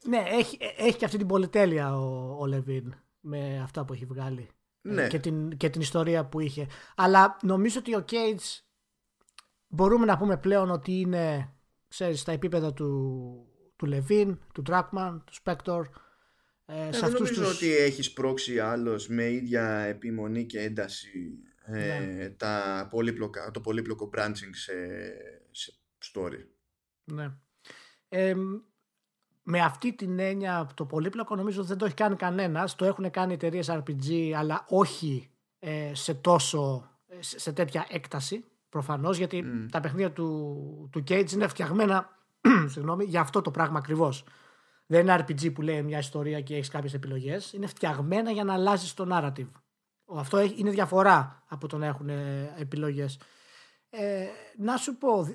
Ναι, 0.05 0.23
έχει, 0.27 0.57
έχει 0.77 0.97
και 0.97 1.05
αυτή 1.05 1.17
την 1.17 1.27
πολυτέλεια 1.27 1.97
ο, 1.97 2.37
ο 2.39 2.45
Λεβίν 2.45 2.93
με 3.19 3.59
αυτά 3.63 3.85
που 3.85 3.93
έχει 3.93 4.05
βγάλει. 4.05 4.49
Ε, 4.81 4.89
ναι. 4.89 5.07
Και, 5.07 5.19
την, 5.19 5.57
και 5.57 5.69
την 5.69 5.81
ιστορία 5.81 6.25
που 6.25 6.39
είχε. 6.39 6.67
Αλλά 6.95 7.37
νομίζω 7.41 7.79
ότι 7.79 7.95
ο 7.95 8.05
Cage 8.09 8.61
μπορούμε 9.67 10.05
να 10.05 10.17
πούμε 10.17 10.37
πλέον 10.37 10.71
ότι 10.71 10.91
είναι 10.91 11.53
ξέρεις, 11.87 12.19
στα 12.19 12.31
επίπεδα 12.31 12.73
του, 12.73 13.47
του 13.75 13.85
Λεβίν, 13.85 14.39
του 14.53 14.61
Τράκμαν, 14.61 15.23
του 15.25 15.33
Σπέκτορ. 15.33 15.87
Ε, 16.65 16.87
ε, 16.87 16.89
δεν 16.89 17.11
νομίζω 17.11 17.33
τους... 17.33 17.55
ότι 17.55 17.75
έχεις 17.75 18.05
σπρώξει 18.05 18.59
άλλος 18.59 19.07
με 19.07 19.31
ίδια 19.31 19.79
επιμονή 19.79 20.45
και 20.45 20.59
ένταση 20.59 21.37
ε, 21.65 21.99
ναι. 21.99 22.29
τα 22.29 22.87
πολύπλοκα, 22.89 23.51
το 23.51 23.61
πολύπλοκο 23.61 24.09
branching 24.15 24.51
σε, 24.51 24.73
σε 25.51 25.73
story. 26.13 26.45
Ναι. 27.03 27.31
Ε, 28.09 28.35
με 29.43 29.59
αυτή 29.59 29.93
την 29.93 30.19
έννοια 30.19 30.69
το 30.73 30.85
πολύπλοκο 30.85 31.35
νομίζω 31.35 31.63
δεν 31.63 31.77
το 31.77 31.85
έχει 31.85 31.93
κάνει 31.93 32.15
κανένας. 32.15 32.75
Το 32.75 32.85
έχουν 32.85 33.11
κάνει 33.11 33.33
εταιρείες 33.33 33.67
RPG 33.69 34.31
αλλά 34.35 34.65
όχι 34.67 35.29
ε, 35.59 35.91
σε 35.93 36.13
τόσο 36.13 36.91
σε 37.19 37.51
τέτοια 37.51 37.87
έκταση 37.89 38.43
προφανώς, 38.69 39.17
γιατί 39.17 39.43
τα 39.71 39.79
παιχνίδια 39.79 40.11
του, 40.11 40.89
του 40.91 41.03
Cage 41.07 41.31
είναι 41.31 41.47
φτιαγμένα 41.47 42.17
συγγνώμη, 42.73 43.03
για 43.03 43.21
αυτό 43.21 43.41
το 43.41 43.51
πράγμα 43.51 43.77
ακριβώς. 43.77 44.23
Δεν 44.85 45.01
είναι 45.01 45.25
RPG 45.27 45.53
που 45.53 45.61
λέει 45.61 45.83
μια 45.83 45.97
ιστορία 45.97 46.41
και 46.41 46.55
έχεις 46.55 46.69
κάποιες 46.69 46.93
επιλογές. 46.93 47.53
Είναι 47.53 47.67
φτιαγμένα 47.67 48.31
για 48.31 48.43
να 48.43 48.53
αλλάζεις 48.53 48.93
το 48.93 49.07
narrative. 49.11 49.51
Αυτό 50.15 50.41
είναι 50.41 50.69
διαφορά 50.69 51.43
από 51.47 51.67
το 51.67 51.77
να 51.77 51.85
έχουν 51.85 52.09
επιλογές. 52.57 53.19
Ε, 53.89 54.25
να 54.57 54.77
σου 54.77 54.97
πω, 54.97 55.27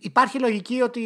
υπάρχει 0.00 0.40
λογική 0.40 0.80
ότι 0.80 1.02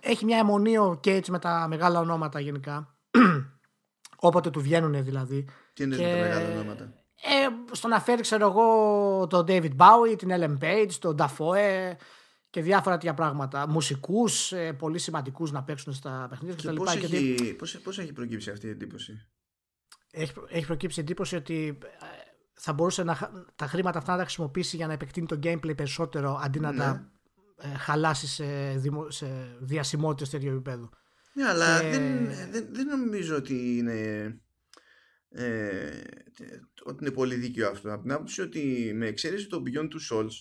έχει 0.00 0.24
μια 0.24 0.38
αιμονή 0.38 0.78
ο 0.78 1.00
Cage 1.04 1.28
με 1.28 1.38
τα 1.38 1.66
μεγάλα 1.68 2.00
ονόματα 2.00 2.40
γενικά. 2.40 2.96
Όποτε 4.16 4.50
του 4.50 4.60
βγαίνουν 4.60 5.04
δηλαδή. 5.04 5.48
Τι 5.72 5.82
είναι 5.82 5.96
και... 5.96 6.02
τα 6.02 6.16
μεγάλα 6.16 6.50
ονόματα; 6.50 6.92
Ε, 7.22 7.74
στο 7.74 7.88
να 7.88 8.00
φέρει, 8.00 8.20
ξέρω 8.20 8.46
εγώ, 8.46 9.26
τον 9.26 9.44
David 9.48 9.76
Bowie, 9.76 10.18
την 10.18 10.28
Ellen 10.32 10.58
Page, 10.58 10.92
τον 10.98 11.16
Dafoe 11.18 11.94
και 12.50 12.62
διάφορα 12.62 12.96
τέτοια 12.96 13.14
πράγματα. 13.14 13.68
Μουσικούς 13.68 14.52
ε, 14.52 14.72
πολύ 14.72 14.98
σημαντικούς 14.98 15.52
να 15.52 15.62
παίξουν 15.62 15.92
στα 15.92 16.26
παιχνίδια 16.30 16.56
κτλ. 16.56 16.76
Πώς, 16.76 16.94
έχει, 16.94 17.54
πώς, 17.58 17.78
πώς 17.78 17.98
έχει 17.98 18.12
προκύψει 18.12 18.50
αυτή 18.50 18.66
η 18.66 18.70
εντύπωση, 18.70 19.28
Έχει, 20.10 20.32
έχει 20.48 20.66
προκύψει 20.66 21.00
η 21.00 21.02
εντύπωση 21.02 21.36
ότι 21.36 21.78
ε, 21.82 21.86
θα 22.54 22.72
μπορούσε 22.72 23.02
να, 23.02 23.30
τα 23.56 23.66
χρήματα 23.66 23.98
αυτά 23.98 24.12
να 24.12 24.18
τα 24.18 24.24
χρησιμοποιήσει 24.24 24.76
για 24.76 24.86
να 24.86 24.92
επεκτείνει 24.92 25.26
το 25.26 25.38
gameplay 25.42 25.76
περισσότερο 25.76 26.40
αντί 26.42 26.60
να 26.60 26.72
ναι. 26.72 26.78
τα 26.78 27.12
ε, 27.56 27.68
χαλάσει 27.68 28.26
σε, 28.26 28.44
δημο, 28.76 29.10
σε 29.10 29.56
διασημότητες 29.60 30.30
τέτοιου 30.30 30.50
επίπεδου. 30.50 30.88
Ναι, 31.32 31.48
αλλά 31.48 31.80
δεν, 31.80 32.26
δεν, 32.50 32.66
δεν 32.70 32.86
νομίζω 32.86 33.36
ότι 33.36 33.76
είναι 33.76 34.40
ε, 35.36 36.00
ότι 36.82 36.98
είναι 37.00 37.10
πολύ 37.10 37.34
δίκαιο 37.34 37.68
αυτό. 37.68 37.92
Από 37.92 38.02
την 38.02 38.12
άποψη 38.12 38.40
ότι 38.40 38.92
με 38.94 39.06
εξαίρεση 39.06 39.46
το 39.46 39.62
Beyond 39.66 39.88
Two 39.88 40.16
Souls, 40.16 40.32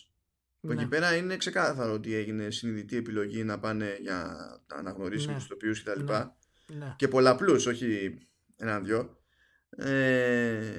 που 0.60 0.72
εκεί 0.72 0.84
ναι. 0.84 0.90
πέρα 0.90 1.16
είναι 1.16 1.38
ξεκάθαρο 1.38 1.94
ότι 1.94 2.14
έγινε 2.14 2.52
συνειδητή 2.52 2.98
επιλογή 2.98 3.44
να 3.44 3.60
πάνε 3.60 3.98
για 4.02 4.36
να 4.68 4.78
αναγνωρίσουμε 4.78 5.34
ναι. 5.34 5.40
του 5.40 5.48
τοπίους 5.48 5.84
κτλ. 5.84 6.04
Ναι. 6.04 6.26
Ναι. 6.78 6.96
Και 6.98 7.08
πολλαπλούς, 7.08 7.66
όχι 7.66 8.18
έναν-δυο. 8.56 9.18
Ε, 9.70 10.72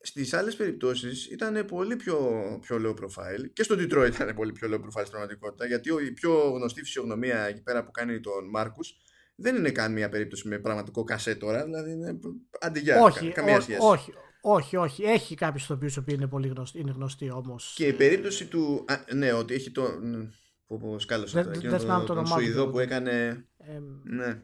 στις 0.00 0.34
άλλες 0.34 0.56
περιπτώσεις 0.56 1.26
ήταν 1.26 1.64
πολύ 1.64 1.96
πιο, 1.96 2.18
πιο 2.60 2.76
low 2.84 3.04
profile 3.04 3.50
και 3.52 3.62
στο 3.62 3.74
Detroit 3.74 4.10
ήταν 4.14 4.34
πολύ 4.34 4.52
πιο 4.52 4.68
low 4.70 4.80
profile 4.80 5.00
στην 5.00 5.10
πραγματικότητα 5.10 5.66
γιατί 5.66 5.90
η 6.06 6.12
πιο 6.12 6.50
γνωστή 6.50 6.80
φυσιογνωμία 6.80 7.38
εκεί 7.38 7.62
πέρα 7.62 7.84
που 7.84 7.90
κάνει 7.90 8.20
τον 8.20 8.48
Μάρκους 8.48 8.96
δεν 9.36 9.56
είναι 9.56 9.70
καν 9.70 9.92
μια 9.92 10.08
περίπτωση 10.08 10.48
με 10.48 10.58
πραγματικό 10.58 11.04
κασέ 11.04 11.34
τώρα, 11.34 11.64
δηλαδή 11.64 11.90
είναι 11.90 12.18
αντιγιά, 12.60 13.02
όχι, 13.02 13.30
καμία 13.32 13.60
σχέση. 13.60 13.78
Όχι, 13.82 14.12
όχι, 14.40 14.76
όχι. 14.76 15.02
Έχει 15.02 15.34
κάποιους 15.34 15.62
ηθοποιού 15.64 15.90
που 16.04 16.10
είναι 16.10 16.26
πολύ 16.26 16.48
γνωστοί, 16.48 16.80
είναι 16.80 16.92
γνωστοί 16.94 17.30
όμως. 17.30 17.72
Και 17.76 17.86
η 17.86 17.92
περίπτωση 17.92 18.46
του. 18.46 18.84
Α, 18.88 19.14
ναι, 19.14 19.32
ότι 19.32 19.54
έχει 19.54 19.70
το. 19.70 19.88
Που, 20.66 20.78
που 20.78 20.98
σκάλωσα 20.98 21.42
Δεν- 21.42 21.60
το, 21.62 21.68
δεν 21.70 21.78
θυμάμαι 21.80 22.00
το, 22.00 22.06
το 22.06 22.14
τον 22.14 22.18
όνομά 22.18 22.36
του 22.36 22.42
Σουηδό 22.42 22.58
τώρα. 22.60 22.70
που 22.70 22.78
έκανε. 22.78 23.44
Ε, 23.58 23.78
Ναι. 24.04 24.42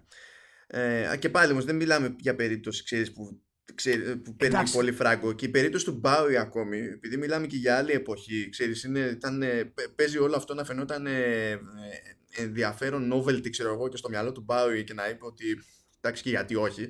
Ε, 0.66 1.06
α, 1.08 1.16
και 1.16 1.28
πάλι 1.28 1.52
όμως 1.52 1.64
δεν 1.64 1.76
μιλάμε 1.76 2.14
για 2.18 2.34
περίπτωση 2.34 2.84
ξέρεις, 2.84 3.12
που, 3.12 3.40
ξέρεις, 3.74 4.04
που 4.24 4.36
παίρνει 4.36 4.54
Εντάξει. 4.54 4.72
πολύ 4.74 4.92
φράγκο. 4.92 5.32
Και 5.32 5.44
η 5.46 5.48
περίπτωση 5.48 5.84
του 5.84 5.92
Μπάουι 6.00 6.36
ακόμη, 6.36 6.78
επειδή 6.78 7.16
μιλάμε 7.16 7.46
και 7.46 7.56
για 7.56 7.76
άλλη 7.76 7.92
εποχή, 7.92 8.48
ξέρεις, 8.48 8.84
είναι, 8.84 8.98
ήταν, 9.00 9.42
ε, 9.42 9.64
παι- 9.74 9.88
παίζει 9.94 10.18
όλο 10.18 10.36
αυτό 10.36 10.54
να 10.54 10.64
φαινόταν 10.64 11.06
ε, 11.06 11.50
ε, 11.50 11.56
ενδιαφέρον 12.36 13.12
novelty, 13.12 13.50
ξέρω 13.50 13.72
εγώ, 13.72 13.88
και 13.88 13.96
στο 13.96 14.08
μυαλό 14.08 14.32
του 14.32 14.40
Μπάουι 14.40 14.84
και 14.84 14.94
να 14.94 15.08
είπε 15.08 15.24
ότι 15.24 15.44
εντάξει 16.00 16.22
και 16.22 16.30
γιατί 16.30 16.54
όχι. 16.54 16.82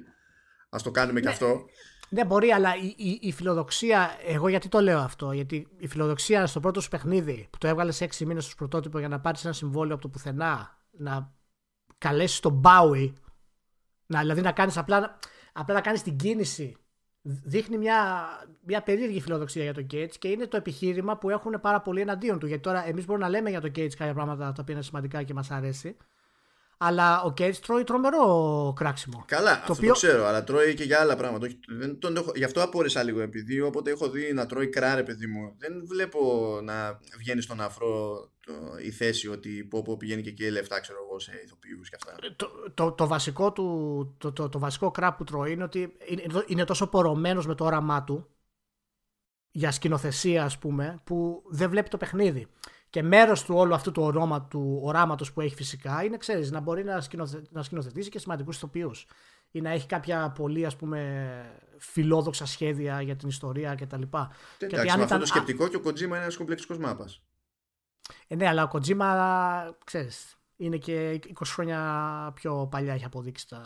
Α 0.68 0.78
το 0.82 0.90
κάνουμε 0.90 1.20
και 1.20 1.28
αυτό. 1.28 1.64
Ναι, 2.08 2.24
μπορεί, 2.24 2.50
αλλά 2.50 2.76
η, 2.76 2.94
η, 2.96 3.18
η 3.20 3.32
φιλοδοξία. 3.32 4.10
Εγώ 4.26 4.48
γιατί 4.48 4.68
το 4.68 4.80
λέω 4.80 4.98
αυτό. 4.98 5.32
Γιατί 5.32 5.68
η 5.78 5.86
φιλοδοξία 5.86 6.46
στο 6.46 6.60
πρώτο 6.60 6.80
σου 6.80 6.88
παιχνίδι 6.88 7.48
που 7.50 7.58
το 7.58 7.66
έβγαλες 7.66 7.96
σε 7.96 8.04
6 8.04 8.24
μήνες 8.24 8.46
ως 8.46 8.54
πρωτότυπο 8.54 8.98
για 8.98 9.08
να 9.08 9.20
πάρεις 9.20 9.44
ένα 9.44 9.52
συμβόλαιο 9.52 9.94
από 9.94 10.02
το 10.02 10.08
πουθενά, 10.08 10.78
να 10.90 11.34
καλέσεις 11.98 12.40
τον 12.40 12.62
Bowie, 12.64 13.12
να, 14.06 14.20
δηλαδή 14.20 14.40
να 14.40 14.52
κάνεις 14.52 14.76
απλά, 14.76 15.18
απλά 15.52 15.74
να 15.74 15.80
κάνεις 15.80 16.02
την 16.02 16.16
κίνηση. 16.16 16.76
Δείχνει 17.24 17.78
μια, 17.78 18.28
μια 18.60 18.82
περίεργη 18.82 19.20
φιλοδοξία 19.20 19.62
για 19.62 19.74
τον 19.74 19.86
Cage 19.92 20.16
και 20.18 20.28
είναι 20.28 20.46
το 20.46 20.56
επιχείρημα 20.56 21.18
που 21.18 21.30
έχουν 21.30 21.60
πάρα 21.60 21.80
πολύ 21.80 22.00
εναντίον 22.00 22.38
του. 22.38 22.46
Γιατί 22.46 22.62
τώρα 22.62 22.86
εμείς 22.86 23.06
μπορούμε 23.06 23.24
να 23.24 23.30
λέμε 23.30 23.50
για 23.50 23.60
τον 23.60 23.70
Cage 23.70 23.94
κάποια 23.96 24.14
πράγματα 24.14 24.52
τα 24.52 24.58
οποία 24.60 24.74
είναι 24.74 24.82
σημαντικά 24.82 25.22
και 25.22 25.34
μας 25.34 25.50
αρέσει. 25.50 25.96
Αλλά 26.84 27.22
ο 27.22 27.28
Cage 27.38 27.54
τρώει 27.54 27.84
τρομερό 27.84 28.72
κράξιμο. 28.76 29.24
Καλά, 29.26 29.50
Το 29.54 29.58
αυτό 29.60 29.72
οποίο- 29.72 29.88
το 29.88 29.94
ξέρω, 29.94 30.24
αλλά 30.26 30.44
τρώει 30.44 30.74
και 30.74 30.84
για 30.84 31.00
άλλα 31.00 31.16
πράγματα. 31.16 31.46
Όχι, 31.46 31.58
δεν 31.68 31.98
τον 31.98 32.16
έχω, 32.16 32.32
γι' 32.34 32.44
αυτό 32.44 32.62
απόρρισα 32.62 33.02
λίγο, 33.02 33.20
επειδή 33.20 33.60
όποτε 33.60 33.90
έχω 33.90 34.08
δει 34.10 34.32
να 34.32 34.46
τρώει 34.46 34.68
κράρε, 34.68 35.02
παιδί 35.02 35.26
μου, 35.26 35.54
δεν 35.58 35.72
βλέπω 35.86 36.20
να 36.62 37.00
βγαίνει 37.18 37.40
στον 37.40 37.60
αφρό 37.60 38.26
το, 38.46 38.52
η 38.84 38.90
θέση 38.90 39.28
ότι 39.28 39.64
πω, 39.70 39.82
πω 39.82 39.96
πηγαίνει 39.96 40.22
και 40.22 40.28
εκεί 40.28 40.50
λεφτά, 40.50 40.80
ξέρω 40.80 40.98
εγώ, 41.08 41.18
σε 41.18 41.32
ηθοποιούς 41.44 41.88
και 41.88 41.96
αυτά. 42.00 42.14
το, 42.36 42.48
το, 42.74 42.92
το 42.92 43.06
βασικό 43.06 43.52
του, 43.52 44.14
το, 44.18 44.32
το, 44.32 44.48
το 44.48 44.58
βασικό 44.58 44.90
κραπ 44.90 45.16
που 45.16 45.24
τρώει 45.24 45.52
είναι 45.52 45.64
ότι 45.64 45.96
είναι, 46.06 46.22
είναι 46.46 46.64
τόσο 46.64 46.86
πορωμένος 46.86 47.46
με 47.46 47.54
το 47.54 47.64
όραμά 47.64 48.04
του 48.04 48.26
για 49.50 49.70
σκηνοθεσία 49.70 50.44
ας 50.44 50.58
πούμε 50.58 51.00
που 51.04 51.42
δεν 51.48 51.70
βλέπει 51.70 51.88
το 51.88 51.96
παιχνίδι. 51.96 52.46
Και 52.92 53.02
μέρος 53.02 53.44
του 53.44 53.54
όλου 53.54 53.74
αυτού 53.74 53.92
του, 53.92 54.02
ορώμα, 54.02 54.42
του 54.42 54.80
οράματος 54.82 55.32
που 55.32 55.40
έχει 55.40 55.54
φυσικά 55.54 56.04
είναι 56.04 56.16
ξέρεις 56.16 56.50
να 56.50 56.60
μπορεί 56.60 56.84
να, 56.84 57.00
σκηνοθε, 57.00 57.42
να 57.50 57.62
σκηνοθετήσει 57.62 58.10
και 58.10 58.18
σημαντικούς 58.18 58.56
ηθοποιούς 58.56 59.06
ή 59.50 59.60
να 59.60 59.70
έχει 59.70 59.86
κάποια 59.86 60.30
πολύ 60.30 60.66
ας 60.66 60.76
πούμε 60.76 61.00
φιλόδοξα 61.78 62.46
σχέδια 62.46 63.02
για 63.02 63.16
την 63.16 63.28
ιστορία 63.28 63.74
κτλ. 63.74 64.00
Και 64.00 64.18
ότι 64.64 64.74
Εντάξει, 64.74 64.88
αν 64.90 64.96
με 64.98 65.02
αυτό 65.02 65.04
ήταν- 65.04 65.18
το 65.18 65.26
σκεπτικό 65.26 65.68
και 65.68 65.76
ο 65.76 65.80
Kojima 65.84 66.00
είναι 66.00 66.16
ένας 66.16 66.36
κομπλεξικός 66.36 66.78
μάπας. 66.78 67.22
Ε, 68.26 68.34
ναι, 68.34 68.48
αλλά 68.48 68.62
ο 68.62 68.68
Kojima, 68.72 69.74
ξέρεις, 69.84 70.36
είναι 70.56 70.76
και 70.76 71.20
20 71.26 71.52
χρόνια 71.52 72.32
πιο 72.34 72.68
παλιά 72.70 72.94
έχει 72.94 73.04
αποδείξει 73.04 73.48
τα, 73.48 73.62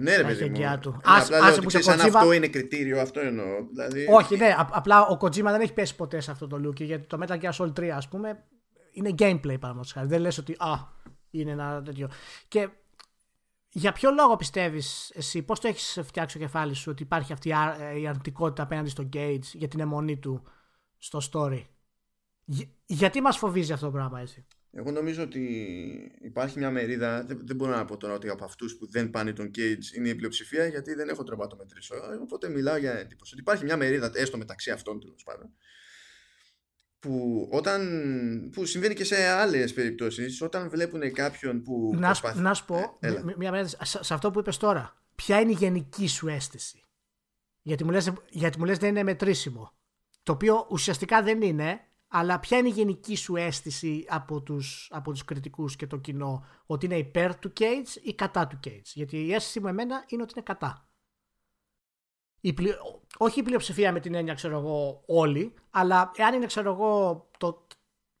Ναι, 0.00 0.16
ρε 0.16 0.22
Τα 0.22 0.28
παιδί 0.28 0.48
μου. 0.48 0.54
χέρια 0.56 0.78
του. 0.78 0.88
Ε, 0.96 0.98
Άσε- 1.04 1.24
απλά 1.24 1.36
άσε 1.36 1.44
λέω 1.44 1.52
ότι 1.52 1.60
που 1.60 1.66
ξέρεις, 1.66 1.86
το 1.86 1.92
αν 1.92 1.98
Kojima- 2.00 2.14
αυτό 2.16 2.32
είναι 2.32 2.48
κριτήριο, 2.48 3.00
αυτό 3.00 3.20
εννοώ. 3.20 3.46
Δηλαδή, 3.72 4.06
Όχι, 4.10 4.36
ναι. 4.36 4.54
απ- 4.58 4.76
απλά 4.76 5.06
ο 5.06 5.16
Kojima 5.20 5.42
δεν 5.42 5.60
έχει 5.60 5.72
πέσει 5.72 5.96
ποτέ 5.96 6.20
σε 6.20 6.30
αυτό 6.30 6.46
το 6.46 6.56
look. 6.68 6.80
Γιατί 6.80 7.06
το 7.06 7.18
Metal 7.26 7.40
Gear 7.40 7.50
Solid 7.52 7.72
3, 7.74 7.88
ας 7.96 8.08
πούμε, 8.08 8.44
είναι 8.92 9.08
gameplay 9.10 9.40
παραδείγματος 9.42 9.92
χάρη. 9.92 10.06
Δεν 10.06 10.20
λες 10.20 10.38
ότι 10.38 10.52
α, 10.58 10.74
είναι 11.30 11.50
ένα 11.50 11.82
τέτοιο. 11.82 12.10
Και 12.48 12.68
για 13.68 13.92
ποιο 13.92 14.10
λόγο 14.10 14.36
πιστεύεις 14.36 15.10
εσύ, 15.14 15.42
πώς 15.42 15.60
το 15.60 15.68
έχεις 15.68 16.00
φτιάξει 16.04 16.38
το 16.38 16.44
κεφάλι 16.44 16.74
σου 16.74 16.90
ότι 16.90 17.02
υπάρχει 17.02 17.32
αυτή 17.32 17.48
η 17.48 17.54
αρ- 17.54 17.96
η 18.00 18.06
αρνητικότητα 18.06 18.62
απέναντι 18.62 18.88
στο 18.88 19.08
Gage 19.12 19.38
για 19.52 19.68
την 19.68 19.80
αιμονή 19.80 20.18
του 20.18 20.42
στο 20.98 21.20
story; 21.32 21.62
Γι- 22.44 22.74
γιατί 22.86 23.20
μας 23.20 23.36
φοβίζει 23.38 23.72
αυτό 23.72 23.86
το 23.86 23.92
πράγμα, 23.92 24.20
έτσι; 24.20 24.46
Εγώ 24.76 24.90
νομίζω 24.90 25.22
ότι 25.22 25.40
υπάρχει 26.22 26.58
μια 26.58 26.70
μερίδα. 26.70 27.24
Δεν, 27.24 27.40
δεν 27.46 27.56
μπορώ 27.56 27.70
να 27.76 27.84
πω 27.84 27.96
τώρα 27.96 28.14
ότι 28.14 28.28
από 28.28 28.44
αυτούς 28.44 28.76
που 28.76 28.90
δεν 28.90 29.10
πάνε 29.10 29.32
τον 29.32 29.50
Cage 29.56 29.96
είναι 29.96 30.08
η 30.08 30.14
πλειοψηφία, 30.14 30.66
γιατί 30.66 30.94
δεν 30.94 31.08
έχω 31.08 31.22
τρόπο 31.22 31.42
να 31.42 31.48
το 31.48 31.56
μετρήσω. 31.56 31.94
Οπότε 32.22 32.48
μιλάω 32.48 32.76
για 32.76 32.92
εντύπωση. 32.98 33.32
Ότι 33.32 33.40
υπάρχει 33.42 33.64
μια 33.64 33.76
μερίδα, 33.76 34.10
έστω 34.14 34.36
μεταξύ 34.38 34.70
αυτών 34.70 35.00
τέλος 35.00 35.22
πάντων, 35.24 35.50
που, 36.98 37.48
όταν, 37.52 38.50
που 38.52 38.64
συμβαίνει 38.64 38.94
και 38.94 39.04
σε 39.04 39.24
άλλες 39.26 39.72
περιπτώσεις, 39.72 40.40
όταν 40.42 40.68
βλέπουν 40.70 41.12
κάποιον 41.12 41.62
που. 41.62 41.90
Να, 41.94 42.14
σου- 42.14 42.20
προσπαθεί- 42.20 42.44
να 42.44 42.54
σου 42.54 42.64
πω, 42.64 42.96
Ε, 43.00 43.06
έλα. 43.08 43.24
μ- 43.24 43.36
μια 43.36 43.50
μέρα, 43.50 43.66
σε, 43.68 44.02
σε 44.02 44.14
αυτό 44.14 44.30
που 44.30 44.38
είπες 44.38 44.56
τώρα, 44.56 45.02
ποια 45.14 45.40
είναι 45.40 45.50
η 45.50 45.54
γενική 45.58 46.06
σου 46.08 46.28
αίσθηση; 46.28 46.82
Γιατί 47.62 47.84
μου, 47.84 47.90
λες, 47.90 48.12
γιατί 48.30 48.58
μου 48.58 48.64
λες 48.64 48.78
δεν 48.78 48.88
είναι 48.88 49.02
μετρήσιμο. 49.02 49.72
Το 50.22 50.32
οποίο 50.32 50.66
ουσιαστικά 50.70 51.22
δεν 51.22 51.42
είναι, 51.42 51.80
αλλά 52.08 52.40
ποια 52.40 52.58
είναι 52.58 52.68
η 52.68 52.72
γενική 52.72 53.16
σου 53.16 53.36
αίσθηση 53.36 54.04
από 54.08 54.40
τους, 54.42 54.88
από 54.92 55.10
τους 55.10 55.24
κριτικούς 55.24 55.76
και 55.76 55.86
το 55.86 55.96
κοινό, 55.96 56.44
ότι 56.66 56.86
είναι 56.86 56.98
υπέρ 56.98 57.38
του 57.38 57.52
Cage 57.60 58.02
ή 58.02 58.14
κατά 58.14 58.46
του 58.46 58.58
Cage. 58.64 58.82
Γιατί 58.94 59.24
η 59.24 59.34
αίσθηση 59.34 59.60
μου 59.60 59.66
εμένα 59.68 60.04
είναι 60.08 60.22
ότι 60.22 60.32
είναι 60.36 60.44
κατά. 60.44 60.88
Η 62.40 62.52
πλειο- 62.52 62.76
όχι 63.18 63.40
η 63.40 63.42
πλειοψηφία 63.42 63.92
με 63.92 64.00
την 64.00 64.14
έννοια, 64.14 64.34
ξέρω 64.34 64.58
εγώ, 64.58 65.02
όλοι, 65.06 65.54
αλλά 65.70 66.10
εάν 66.16 66.34
είναι, 66.34 66.46
ξέρω 66.46 66.72
εγώ, 66.72 67.30
το 67.38 67.66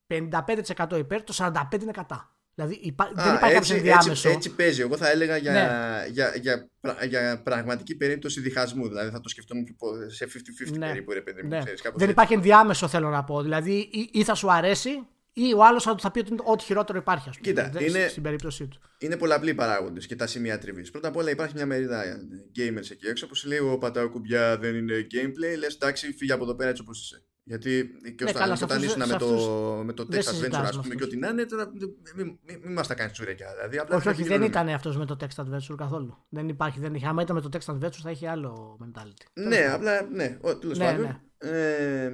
55% 0.06 0.96
υπέρ, 0.98 1.22
το 1.22 1.32
45% 1.32 1.82
είναι 1.82 1.92
κατά. 1.92 2.33
Δηλαδή 2.54 2.78
υπά- 2.82 3.06
Α, 3.20 3.24
δεν 3.24 3.34
υπάρχει 3.34 3.54
κάποιο 3.54 3.76
ενδιάμεσο. 3.76 4.10
Έτσι, 4.10 4.28
έτσι 4.28 4.50
παίζει. 4.54 4.80
Εγώ 4.80 4.96
θα 4.96 5.10
έλεγα 5.10 5.36
για, 5.36 5.52
Ναι. 5.52 6.10
για, 6.12 6.32
για, 6.40 6.68
πρα- 6.80 7.04
για 7.04 7.40
πραγματική 7.44 7.96
περίπτωση 7.96 8.40
διχασμού. 8.40 8.88
Δηλαδή 8.88 9.10
θα 9.10 9.20
το 9.20 9.28
σκεφτόμουν 9.28 9.64
πιο 9.64 9.74
πο- 9.78 10.08
σε 10.10 10.26
50-50 10.26 10.78
Ναι. 10.78 10.86
περίπου, 10.86 11.12
ρε 11.12 11.20
παιδί 11.20 11.42
μου. 11.42 11.48
Ναι. 11.48 11.58
ξέρεις, 11.58 11.80
κάπως 11.80 11.98
Δεν 11.98 12.08
έτσι. 12.08 12.12
υπάρχει 12.12 12.32
ενδιάμεσο, 12.34 12.88
θέλω 12.88 13.08
να 13.10 13.24
πω. 13.24 13.42
Δηλαδή, 13.42 13.72
ή, 13.92 14.08
ή 14.12 14.24
θα 14.24 14.34
σου 14.34 14.52
αρέσει, 14.52 14.90
ή 15.32 15.52
ο 15.54 15.64
άλλος 15.64 15.82
θα, 15.82 15.94
θα 15.98 16.10
πει 16.10 16.18
ότι 16.18 16.30
είναι 16.32 16.40
ό,τι 16.44 16.64
χειρότερο 16.64 16.98
υπάρχει, 16.98 17.28
ας 17.28 17.38
πούμε. 17.38 17.48
Κοίτα, 17.52 17.68
Δεν- 17.78 17.88
είναι- 17.88 18.08
Στην 18.08 18.22
περίπτωσή 18.22 18.66
του. 18.66 18.80
είναι 18.98 19.16
πολλαπλοί 19.16 19.54
παράγοντες 19.54 20.06
και 20.06 20.16
τα 20.16 20.26
σημεία 20.26 20.58
τριβής. 20.58 20.90
Πρώτα 20.90 21.08
απ' 21.08 21.16
όλα 21.16 21.30
υπάρχει 21.30 21.54
μια 21.56 21.66
μερίδα 21.66 22.04
ε, 22.04 22.16
gamers 22.56 22.90
εκεί 22.90 23.06
έξω 23.06 23.26
που 23.26 23.34
σου 23.34 23.48
λέει: 23.48 23.58
Ο 23.58 23.78
πατάω 23.78 24.10
κουμπιά 24.10 24.58
δεν 24.58 24.74
είναι 24.74 25.06
gameplay. 25.14 25.58
Λες 25.58 25.74
εντάξει, 25.74 26.12
φύγε 26.18 26.32
από 26.32 26.44
εδώ 26.44 26.54
πέρα 26.54 26.70
έτσι 26.70 26.82
όπως 26.82 27.00
είσαι. 27.02 27.22
Γιατί 27.46 27.90
και 28.16 28.24
Ναι, 28.24 28.30
όταν, 28.30 28.42
καλά, 28.42 28.52
και 28.52 28.58
σε 28.58 28.64
όταν 28.64 28.76
αυτούς- 28.76 28.90
ήσουν 28.96 29.02
σε 29.06 29.12
με, 29.12 29.18
το, 29.18 29.24
αυτούς 29.24 29.84
με 29.84 29.92
το 29.92 30.04
δεν 30.04 30.20
text 30.20 30.24
adventure, 30.24 30.34
συζητάς 30.34 30.68
ας 30.68 30.76
με 30.76 30.82
πούμε, 30.82 30.94
αυτούς. 30.94 30.96
και 30.96 31.04
ό,τι 31.04 31.16
να 31.16 31.28
είναι, 31.28 31.44
τώρα 31.44 31.70
μην 31.70 31.88
μη, 32.16 32.38
μη, 32.42 32.60
μη 32.64 32.72
μας 32.72 32.86
τα 32.86 32.94
κάνεις 32.94 33.12
τσουρέκια. 33.12 33.52
Δηλαδή, 33.54 33.78
απλά 33.78 33.96
Όχι, 33.96 34.08
όχι, 34.08 34.16
δεν 34.22 34.24
επικοινωνούμε. 34.26 34.46
ήταν 34.60 34.68
αυτός 34.74 34.96
με 34.96 35.06
το 35.06 35.16
text 35.20 35.44
adventure 35.44 35.76
καθόλου. 35.76 36.26
Δεν 36.28 36.48
υπάρχει, 36.48 36.80
δεν 36.80 36.94
είχε. 36.94 37.06
Άμα 37.06 37.22
ήταν 37.22 37.34
με 37.36 37.42
το 37.42 37.48
text 37.52 37.74
adventure 37.74 38.00
θα 38.02 38.10
είχε 38.10 38.28
άλλο 38.28 38.78
mentality. 38.84 39.42
Ναι, 39.46 39.66
απλά 39.66 40.02
ναι, 40.02 40.38
τέλος 40.60 40.78
Ναι, 40.78 40.84
πάντων. 40.84 41.02
ναι. 41.02 41.20
Ε, 41.50 42.04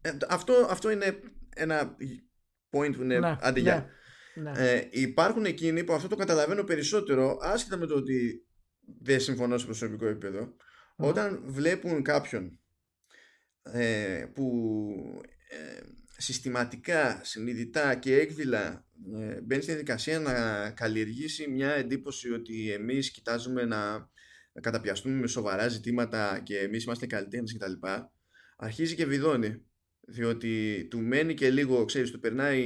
ε, 0.00 0.16
αυτό, 0.28 0.52
αυτό 0.70 0.90
είναι 0.90 1.20
ένα 1.56 1.96
point 2.70 2.92
που 2.96 3.02
είναι 3.02 3.18
Ναι, 3.18 3.36
άντε 3.40 3.50
ναι, 3.50 3.60
για. 3.60 3.86
ναι. 4.34 4.52
Ε, 4.54 4.88
υπάρχουν 4.90 5.44
εκείνοι 5.44 5.84
που 5.84 5.92
αυτό 5.92 6.08
το 6.08 6.16
καταλαβαίνω 6.16 6.62
περισσότερο, 6.64 7.38
άσχετα 7.42 7.76
με 7.76 7.86
το 7.86 7.94
ότι 7.94 8.46
δεν 9.02 9.20
συμφωνώ 9.20 9.58
σε 9.58 9.64
προσωπικό 9.66 10.06
επίπεδο, 10.06 10.54
όταν 10.96 11.42
βλέπουν 11.46 12.02
κάποιον 12.02 12.56
ε, 13.62 14.24
που 14.34 14.64
ε, 15.48 15.80
συστηματικά, 16.16 17.20
συνειδητά 17.24 17.94
και 17.94 18.18
έκδηλα 18.18 18.86
ε, 19.20 19.40
μπαίνει 19.40 19.62
στη 19.62 19.70
διαδικασία 19.70 20.18
να 20.20 20.70
καλλιεργήσει 20.70 21.50
μια 21.50 21.70
εντύπωση 21.70 22.30
ότι 22.32 22.70
εμείς 22.72 23.10
κοιτάζουμε 23.10 23.64
να, 23.64 23.92
να 24.52 24.60
καταπιαστούμε 24.60 25.14
με 25.14 25.26
σοβαρά 25.26 25.68
ζητήματα 25.68 26.40
και 26.44 26.58
εμείς 26.58 26.84
είμαστε 26.84 27.06
καλλιτέχνες 27.06 27.56
κτλ. 27.56 27.86
Αρχίζει 28.56 28.94
και 28.94 29.06
βιδώνει. 29.06 29.66
Διότι 30.08 30.86
του 30.90 31.00
μένει 31.00 31.34
και 31.34 31.50
λίγο, 31.50 31.84
ξέρεις, 31.84 32.10
του 32.10 32.18
περνάει 32.20 32.60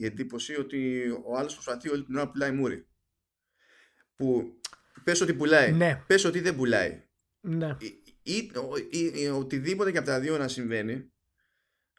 η 0.00 0.04
εντύπωση 0.04 0.56
ότι 0.56 1.08
ο 1.26 1.36
άλλος 1.36 1.52
προσπαθεί 1.52 1.90
όλη 1.90 2.04
την 2.04 2.14
ώρα 2.16 2.24
να 2.24 2.30
πουλάει 2.30 2.50
μούρι. 2.52 2.86
Που 4.16 4.42
πες 5.04 5.20
ότι 5.20 5.34
πουλάει, 5.34 5.72
Ναι. 5.72 6.02
πες 6.06 6.24
ότι 6.24 6.40
δεν 6.40 6.56
πουλάει. 6.56 7.02
ναι. 7.40 7.76
Ή, 8.22 8.36
ή, 8.36 8.50
ή- 8.90 9.12
ή 9.22 9.28
οτιδήποτε 9.28 9.92
και 9.92 9.98
από 9.98 10.06
τα 10.06 10.20
δύο 10.20 10.38
να 10.38 10.48
συμβαίνει, 10.48 11.12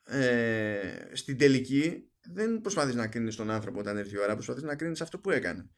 ε, 0.06 1.10
στην 1.14 1.38
τελική 1.38 2.12
δεν 2.22 2.62
προσπαθείς 2.62 2.96
να 2.96 3.08
κρίνεις 3.08 3.36
τον 3.36 3.50
άνθρωπο 3.50 3.80
όταν 3.80 3.98
έρθει 3.98 4.16
η 4.16 4.20
ώρα, 4.20 4.34
προσπαθείς 4.34 4.64
να 4.64 4.76
κρίνεις 4.76 5.02
αυτό 5.02 5.20
που 5.20 5.30
έκανε. 5.32 5.70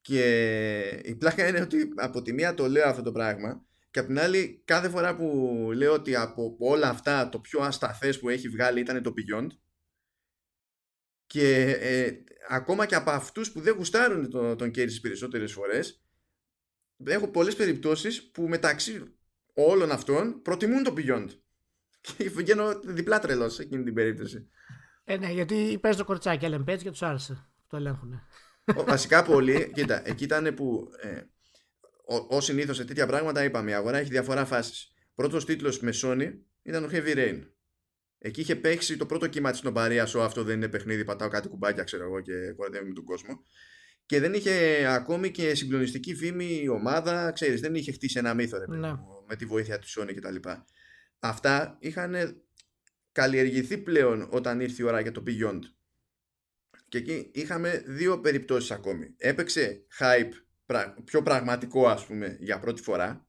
Και 0.00 1.02
η 1.04 1.14
πλάκα 1.14 1.48
είναι 1.48 1.60
ότι 1.60 1.88
από 1.96 2.22
τη 2.22 2.32
μία 2.32 2.54
το 2.54 2.68
λέω 2.68 2.88
αυτό 2.88 3.02
το 3.02 3.12
πράγμα 3.12 3.66
και 3.90 3.98
από 3.98 4.08
την 4.08 4.18
άλλη 4.18 4.62
κάθε 4.64 4.88
φορά 4.88 5.16
που 5.16 5.70
λέω 5.74 5.92
ότι 5.92 6.14
από 6.14 6.56
όλα 6.58 6.88
αυτά 6.88 7.28
το 7.28 7.40
πιο 7.40 7.60
ασταθές 7.60 8.18
που 8.18 8.28
έχει 8.28 8.48
βγάλει 8.48 8.80
ήταν 8.80 9.02
το 9.02 9.12
Beyond 9.16 9.46
και 11.26 11.76
ε, 11.80 12.12
ακόμα 12.48 12.86
και 12.86 12.94
από 12.94 13.10
αυτούς 13.10 13.52
που 13.52 13.60
δεν 13.60 13.74
γουστάρουν 13.74 14.30
το, 14.30 14.56
τον 14.56 14.68
Cage 14.68 14.86
τις 14.86 15.00
περισσότερες 15.00 15.52
φορές 15.52 16.04
έχω 17.04 17.28
πολλές 17.28 17.56
περιπτώσεις 17.56 18.30
που 18.30 18.48
μεταξύ 18.48 19.16
όλων 19.54 19.90
αυτών 19.90 20.42
προτιμούν 20.42 20.82
το 20.82 20.94
Beyond 20.96 21.26
και 22.16 22.30
βγαίνω 22.30 22.80
διπλά 22.84 23.18
τρελός 23.18 23.54
σε 23.54 23.62
εκείνη 23.62 23.84
την 23.84 23.94
περίπτωση 23.94 24.48
Ε, 25.04 25.16
ναι, 25.16 25.32
γιατί 25.32 25.78
παίζει 25.80 25.98
το 25.98 26.04
κοριτσάκι, 26.04 26.46
Ellen 26.50 26.64
Page 26.70 26.78
και 26.82 26.90
τους 26.90 27.02
άρεσε. 27.02 27.48
Το 27.68 27.76
ελέγχουν. 27.76 28.12
Ο- 28.76 28.84
Βασικά 28.84 29.22
πολύ, 29.32 29.70
κοίτα, 29.74 30.08
εκεί 30.08 30.24
ήταν 30.24 30.54
που 30.54 30.88
ε, 31.00 31.20
Ω 32.28 32.40
συνήθως 32.40 32.76
σε 32.76 32.84
τέτοια 32.84 33.06
πράγματα 33.06 33.44
είπαμε, 33.44 33.70
η 33.70 33.74
αγορά 33.74 33.98
έχει 33.98 34.10
διαφορά 34.10 34.44
φάσει. 34.44 34.88
Πρώτος 35.14 35.44
τίτλος 35.44 35.80
με 35.80 35.92
Sony 36.02 36.32
ήταν 36.62 36.82
το 36.82 36.88
Heavy 36.92 37.16
Rain. 37.16 37.38
Εκεί 38.18 38.40
είχε 38.40 38.56
παίξει 38.56 38.96
το 38.96 39.06
πρώτο 39.06 39.26
κύμα 39.26 39.50
της 39.50 39.62
νομπαρία. 39.62 40.08
Ο 40.16 40.22
αυτό 40.22 40.42
δεν 40.42 40.56
είναι 40.56 40.68
παιχνίδι, 40.68 41.04
πατάω 41.04 41.28
κάτι 41.28 41.48
κουμπάκια, 41.48 41.82
ξέρω 41.84 42.04
εγώ, 42.04 42.20
και 42.20 42.32
κοροϊδεύει 42.56 42.88
με 42.88 42.94
τον 42.94 43.04
κόσμο. 43.04 43.42
Και 44.06 44.20
δεν 44.20 44.34
είχε 44.34 44.84
ακόμη 44.86 45.30
και 45.30 45.54
συγκλονιστική 45.54 46.14
φήμη 46.14 46.60
η 46.62 46.68
ομάδα, 46.68 47.32
ξέρεις, 47.32 47.60
δεν 47.60 47.74
είχε 47.74 47.92
χτίσει 47.92 48.18
ένα 48.18 48.34
μύθο 48.34 48.58
ρε, 48.58 48.76
ναι. 48.78 48.88
Με 49.28 49.36
τη 49.36 49.44
βοήθεια 49.44 49.78
τη 49.78 49.92
Sony 49.96 50.14
κτλ. 50.16 50.48
Αυτά 51.18 51.76
είχαν 51.80 52.42
καλλιεργηθεί 53.12 53.78
πλέον 53.78 54.28
όταν 54.30 54.60
ήρθε 54.60 54.82
η 54.82 54.86
ώρα 54.86 55.00
για 55.00 55.12
το 55.12 55.22
Beyond. 55.26 55.60
Και 56.88 56.98
εκεί 56.98 57.30
είχαμε 57.34 57.82
δύο 57.86 58.20
περιπτώσεις 58.20 58.70
ακόμη. 58.70 59.14
Έπαιξε 59.16 59.86
hype 59.98 60.32
πιο 61.04 61.22
πραγματικό 61.22 61.88
ας 61.88 62.06
πούμε 62.06 62.36
για 62.40 62.58
πρώτη 62.58 62.82
φορά. 62.82 63.28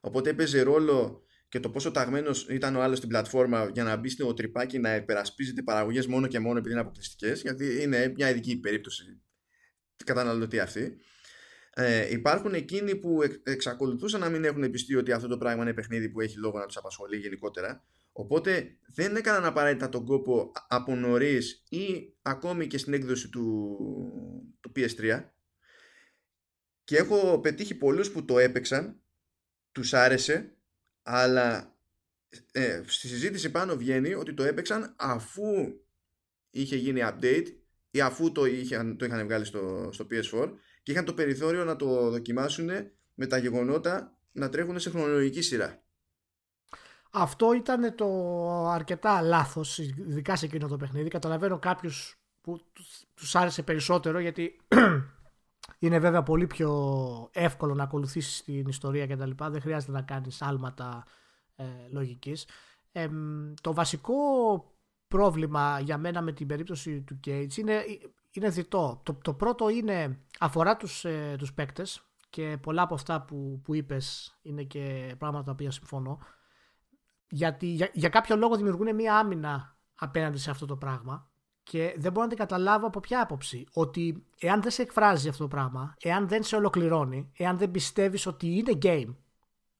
Οπότε 0.00 0.30
έπαιζε 0.30 0.62
ρόλο 0.62 1.22
και 1.48 1.60
το 1.60 1.70
πόσο 1.70 1.90
ταγμένος 1.90 2.46
ήταν 2.48 2.76
ο 2.76 2.82
άλλος 2.82 2.96
στην 2.96 3.08
πλατφόρμα 3.08 3.70
για 3.72 3.84
να 3.84 3.96
μπει 3.96 4.08
στο 4.08 4.34
τρυπάκι 4.34 4.78
να 4.78 4.94
υπερασπίζεται 4.94 5.62
παραγωγές 5.62 6.06
μόνο 6.06 6.26
και 6.26 6.38
μόνο 6.38 6.58
επειδή 6.58 6.72
είναι 6.72 6.80
αποκλειστικές, 6.80 7.42
γιατί 7.42 7.82
είναι 7.82 8.12
μια 8.16 8.30
ειδική 8.30 8.60
περίπτωση 8.60 9.22
καταναλωτή 10.04 10.58
αυτή. 10.58 10.96
Ε, 11.80 12.12
υπάρχουν 12.12 12.54
εκείνοι 12.54 12.96
που 12.96 13.20
εξακολουθούσαν 13.42 14.20
να 14.20 14.28
μην 14.28 14.44
έχουν 14.44 14.70
πιστεί 14.70 14.94
ότι 14.94 15.12
αυτό 15.12 15.28
το 15.28 15.38
πράγμα 15.38 15.62
είναι 15.62 15.74
παιχνίδι 15.74 16.08
που 16.08 16.20
έχει 16.20 16.38
λόγο 16.38 16.58
να 16.58 16.66
τους 16.66 16.76
απασχολεί 16.76 17.16
γενικότερα. 17.16 17.84
Οπότε 18.12 18.76
δεν 18.94 19.16
έκαναν 19.16 19.44
απαραίτητα 19.44 19.88
τον 19.88 20.04
κόπο 20.04 20.52
από 20.68 20.94
νωρίς 20.94 21.64
ή 21.68 22.14
ακόμη 22.22 22.66
και 22.66 22.78
στην 22.78 22.92
έκδοση 22.92 23.28
του, 23.28 23.76
του 24.60 24.72
PS3. 24.76 25.24
Και 26.84 26.96
έχω 26.96 27.40
πετύχει 27.40 27.74
πολλούς 27.74 28.10
που 28.10 28.24
το 28.24 28.38
έπαιξαν, 28.38 29.00
τους 29.72 29.94
άρεσε, 29.94 30.56
αλλά 31.02 31.76
ε, 32.52 32.82
στη 32.86 33.08
συζήτηση 33.08 33.50
πάνω 33.50 33.76
βγαίνει 33.76 34.14
ότι 34.14 34.34
το 34.34 34.42
έπαιξαν 34.42 34.94
αφού 34.98 35.44
είχε 36.50 36.76
γίνει 36.76 37.00
update 37.04 37.46
ή 37.90 38.00
αφού 38.00 38.32
το 38.32 38.44
είχαν, 38.44 38.96
το 38.96 39.04
είχαν 39.04 39.24
βγάλει 39.24 39.44
στο, 39.44 39.88
στο 39.92 40.06
PS4 40.10 40.52
και 40.88 40.94
είχαν 40.94 41.06
το 41.06 41.14
περιθώριο 41.14 41.64
να 41.64 41.76
το 41.76 42.10
δοκιμάσουν 42.10 42.68
με 43.14 43.26
τα 43.26 43.38
γεγονότα 43.38 44.16
να 44.32 44.48
τρέχουν 44.48 44.78
σε 44.78 44.90
χρονολογική 44.90 45.42
σειρά. 45.42 45.82
Αυτό 47.10 47.52
ήταν 47.52 47.94
το 47.94 48.08
αρκετά 48.68 49.20
λάθος, 49.20 49.78
ειδικά 49.78 50.36
σε 50.36 50.44
εκείνο 50.44 50.68
το 50.68 50.76
παιχνίδι. 50.76 51.08
Καταλαβαίνω 51.08 51.58
κάποιους 51.58 52.18
που 52.40 52.60
τους 53.14 53.34
άρεσε 53.36 53.62
περισσότερο 53.62 54.18
γιατί 54.18 54.60
είναι 55.78 55.98
βέβαια 55.98 56.22
πολύ 56.22 56.46
πιο 56.46 56.70
εύκολο 57.32 57.74
να 57.74 57.82
ακολουθήσεις 57.82 58.44
την 58.44 58.66
ιστορία 58.66 59.06
κτλ. 59.06 59.30
Δεν 59.36 59.60
χρειάζεται 59.60 59.92
να 59.92 60.02
κάνεις 60.02 60.42
άλματα 60.42 61.04
ε, 61.56 61.64
λογικής. 61.90 62.46
το 63.60 63.74
βασικό 63.74 64.14
πρόβλημα 65.08 65.80
για 65.80 65.98
μένα 65.98 66.22
με 66.22 66.32
την 66.32 66.46
περίπτωση 66.46 67.00
του 67.00 67.20
Cage 67.26 67.56
είναι, 67.56 67.84
είναι 68.30 68.48
διτό. 68.48 69.00
Το, 69.04 69.14
το 69.14 69.34
πρώτο 69.34 69.68
είναι 69.68 70.20
αφορά 70.38 70.76
τους, 70.76 71.04
ε, 71.04 71.34
τους 71.38 71.52
παίκτες 71.52 72.02
και 72.30 72.58
πολλά 72.62 72.82
από 72.82 72.94
αυτά 72.94 73.22
που, 73.22 73.60
που 73.64 73.74
είπες 73.74 74.38
είναι 74.42 74.62
και 74.62 75.14
πράγματα 75.18 75.44
τα 75.44 75.52
οποία 75.52 75.70
συμφωνώ. 75.70 76.18
Γιατί 77.28 77.66
για, 77.66 77.90
για 77.92 78.08
κάποιο 78.08 78.36
λόγο 78.36 78.56
δημιουργούν 78.56 78.94
μια 78.94 79.18
άμυνα 79.18 79.76
απέναντι 79.94 80.38
σε 80.38 80.50
αυτό 80.50 80.66
το 80.66 80.76
πράγμα 80.76 81.30
και 81.62 81.94
δεν 81.98 82.12
μπορώ 82.12 82.22
να 82.22 82.28
την 82.28 82.38
καταλάβω 82.38 82.86
από 82.86 83.00
ποια 83.00 83.22
άποψη. 83.22 83.66
Ότι 83.72 84.26
εάν 84.38 84.62
δεν 84.62 84.70
σε 84.70 84.82
εκφράζει 84.82 85.28
αυτό 85.28 85.42
το 85.42 85.48
πράγμα, 85.48 85.94
εάν 86.00 86.28
δεν 86.28 86.42
σε 86.42 86.56
ολοκληρώνει, 86.56 87.30
εάν 87.36 87.58
δεν 87.58 87.70
πιστεύεις 87.70 88.26
ότι 88.26 88.56
είναι 88.56 88.78
game 88.82 89.14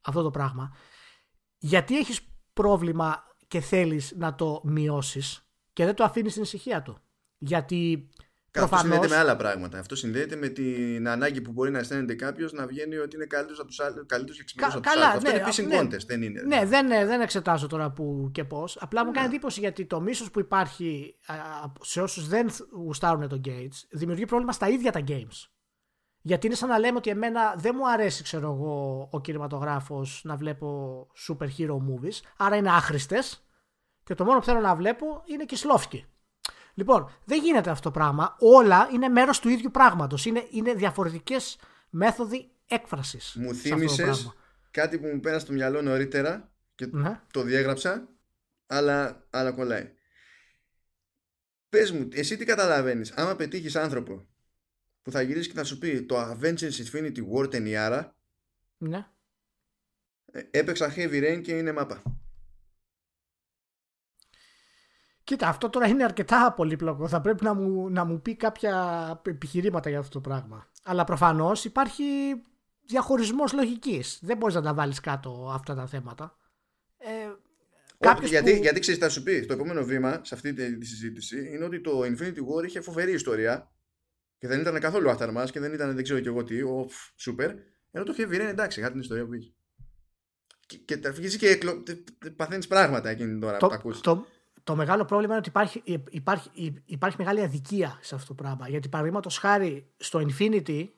αυτό 0.00 0.22
το 0.22 0.30
πράγμα, 0.30 0.76
γιατί 1.58 1.98
έχεις 1.98 2.20
πρόβλημα 2.52 3.26
και 3.48 3.60
θέλεις 3.60 4.14
να 4.16 4.34
το 4.34 4.60
μειώσεις 4.64 5.48
και 5.72 5.84
δεν 5.84 5.94
το 5.94 6.04
αφήνεις 6.04 6.30
στην 6.30 6.42
ησυχία 6.42 6.82
του; 6.82 6.98
Γιατί 7.38 8.08
αυτό 8.54 8.76
συνδέεται 8.76 9.08
με 9.08 9.16
άλλα 9.16 9.36
πράγματα. 9.36 9.78
Αυτό 9.78 9.96
συνδέεται 9.96 10.36
με 10.36 10.48
την 10.48 11.08
ανάγκη 11.08 11.40
που 11.40 11.52
μπορεί 11.52 11.70
να 11.70 11.78
αισθάνεται 11.78 12.14
κάποιος 12.14 12.52
να 12.52 12.66
βγαίνει 12.66 12.96
ότι 12.96 13.16
είναι 13.16 13.24
καλύτερος 13.24 13.58
από 13.58 13.68
τους 13.68 13.80
άλλου 13.80 14.24
και 14.24 14.44
ξυπνότερο 14.44 14.78
από 14.78 14.88
τους 14.88 15.02
άλλους. 15.02 15.16
Αυτό 15.16 15.30
είναι 15.30 15.44
pissing 15.46 15.66
ναι, 15.66 15.80
contest, 15.80 16.06
δεν 16.06 16.22
είναι. 16.22 16.42
Ναι, 16.42 16.64
δεν, 16.64 16.88
δεν 16.88 17.20
εξετάζω 17.20 17.66
τώρα 17.66 17.90
που 17.90 18.30
και 18.32 18.44
πώς. 18.44 18.76
Απλά 18.80 19.04
μου 19.04 19.10
κάνει 19.10 19.26
ναι. 19.26 19.32
εντύπωση 19.32 19.60
γιατί 19.60 19.86
το 19.86 20.00
μίσος 20.00 20.30
που 20.30 20.40
υπάρχει 20.40 21.16
σε 21.80 22.02
όσους 22.02 22.28
δεν 22.28 22.50
γουστάρουν 22.72 23.28
το 23.28 23.40
Gates 23.44 23.84
δημιουργεί 23.90 24.24
πρόβλημα 24.24 24.52
στα 24.52 24.68
ίδια 24.68 24.92
τα 24.92 25.00
games. 25.08 25.48
Γιατί 26.20 26.46
είναι 26.46 26.54
σαν 26.54 26.68
να 26.68 26.78
λέμε 26.78 26.96
ότι 26.96 27.10
εμένα 27.10 27.54
δεν 27.56 27.74
μου 27.78 27.90
αρέσει, 27.90 28.22
ξέρω 28.22 28.52
εγώ, 28.52 29.08
ο 29.12 29.20
κινηματογράφος 29.20 30.20
να 30.24 30.36
βλέπω 30.36 31.06
super 31.28 31.46
hero 31.58 31.74
movies, 31.74 32.20
άρα 32.36 32.56
είναι 32.56 32.70
άχρηστες 32.70 33.46
και 34.04 34.14
το 34.14 34.24
μόνο 34.24 34.38
που 34.38 34.44
θέλω 34.44 34.60
να 34.60 34.74
βλέπω 34.74 35.22
είναι 35.24 35.44
Κισλόφσκι. 35.44 36.06
Λοιπόν, 36.78 37.10
δεν 37.24 37.42
γίνεται 37.42 37.70
αυτό 37.70 37.82
το 37.82 37.98
πράγμα. 37.98 38.36
Όλα 38.38 38.88
είναι 38.92 39.08
μέρος 39.08 39.40
του 39.40 39.48
ίδιου 39.48 39.70
πράγματος. 39.70 40.24
Είναι, 40.24 40.46
είναι 40.50 40.74
διαφορετικές 40.74 41.58
μέθοδοι 41.90 42.50
έκφρασης. 42.66 43.34
Μου 43.38 43.54
θύμισες 43.54 44.32
κάτι 44.70 44.98
που 44.98 45.06
μου 45.06 45.20
πέρασε 45.20 45.44
στο 45.44 45.52
μυαλό 45.52 45.82
νωρίτερα 45.82 46.52
και 46.74 46.86
ναι. 46.86 47.20
το 47.30 47.42
διέγραψα, 47.42 48.08
αλλά, 48.66 49.26
αλλά 49.30 49.52
κολλάει. 49.52 49.92
Πες 51.68 51.92
μου, 51.92 52.08
εσύ 52.12 52.36
τι 52.36 52.44
καταλαβαίνεις, 52.44 53.12
άμα 53.12 53.36
πετύχεις 53.36 53.76
άνθρωπο 53.76 54.26
που 55.02 55.10
θα 55.10 55.22
γυρίσει 55.22 55.48
και 55.48 55.54
θα 55.54 55.64
σου 55.64 55.78
πει 55.78 56.02
το 56.02 56.16
Avengers 56.20 56.72
Infinity 56.84 57.18
War 57.32 57.50
ταινιάρα. 57.50 58.16
Ναι. 58.78 59.06
Ε, 60.32 60.42
έπαιξα 60.50 60.94
Heavy 60.96 61.22
Rain 61.22 61.40
και 61.42 61.52
είναι 61.58 61.72
μάπα. 61.72 62.02
Κοίτα, 65.28 65.48
αυτό 65.48 65.68
τώρα 65.70 65.86
είναι 65.86 66.04
αρκετά 66.04 66.52
πολύπλοκο. 66.56 67.08
Θα 67.08 67.20
πρέπει 67.20 67.44
να 67.44 67.54
μου, 67.54 67.90
να 67.90 68.04
μου 68.04 68.22
πει 68.22 68.36
κάποια 68.36 69.22
επιχειρήματα 69.26 69.88
για 69.88 69.98
αυτό 69.98 70.20
το 70.20 70.28
πράγμα. 70.28 70.66
Αλλά 70.82 71.04
προφανώς 71.04 71.64
υπάρχει 71.64 72.04
διαχωρισμός 72.86 73.52
λογικής. 73.52 74.18
Δεν 74.22 74.36
μπορείς 74.36 74.54
να 74.54 74.62
τα 74.62 74.74
βάλεις 74.74 75.00
κάτω 75.00 75.50
αυτά 75.54 75.74
τα 75.74 75.86
θέματα. 75.86 76.36
Ε, 76.98 77.08
Όχι, 78.08 78.26
γιατί, 78.26 78.52
που... 78.52 78.62
γιατί 78.62 78.80
ξέρεις, 78.80 79.00
θα 79.00 79.08
σου 79.08 79.22
πει 79.22 79.46
το 79.46 79.52
επόμενο 79.52 79.84
βήμα 79.84 80.20
σε 80.22 80.34
αυτή 80.34 80.52
τη, 80.52 80.84
συζήτηση 80.84 81.50
είναι 81.54 81.64
ότι 81.64 81.80
το 81.80 82.00
Infinity 82.02 82.38
War 82.38 82.64
είχε 82.64 82.80
φοβερή 82.80 83.12
ιστορία 83.12 83.70
και 84.38 84.46
δεν 84.46 84.60
ήταν 84.60 84.80
καθόλου 84.80 85.10
άθαρμας 85.10 85.50
και 85.50 85.60
δεν 85.60 85.72
ήταν 85.72 85.94
δεν 85.94 86.04
ξέρω 86.04 86.20
και 86.20 86.28
εγώ 86.28 86.44
τι, 86.44 86.62
ο 86.62 86.88
σούπερ. 87.16 87.50
Ενώ 87.90 88.04
το 88.04 88.14
Heavy 88.18 88.34
Rain 88.34 88.48
εντάξει, 88.48 88.80
είχα 88.80 88.90
την 88.90 89.00
ιστορία 89.00 89.26
που 89.26 89.34
είχε. 89.34 89.52
Και, 90.66 90.76
και 90.76 90.96
τα 90.96 91.12
και 91.12 91.58
παθαίνεις 92.36 92.66
πράγματα 92.66 93.08
εκείνη 93.08 93.40
τώρα 93.40 93.56
το, 93.56 93.66
που 93.66 93.72
τα 93.72 93.78
ακούσει. 93.78 94.02
Το, 94.02 94.26
το 94.68 94.76
μεγάλο 94.76 95.04
πρόβλημα 95.04 95.32
είναι 95.36 95.40
ότι 95.46 95.48
υπάρχει, 95.48 95.82
υπάρχει, 96.10 96.50
υπάρχει 96.84 97.16
μεγάλη 97.18 97.42
αδικία 97.42 97.98
σε 98.00 98.14
αυτό 98.14 98.26
το 98.26 98.34
πράγμα. 98.34 98.68
Γιατί 98.68 98.88
παραδείγματος 98.88 99.38
χάρη 99.38 99.86
στο 99.96 100.26
Infinity, 100.28 100.88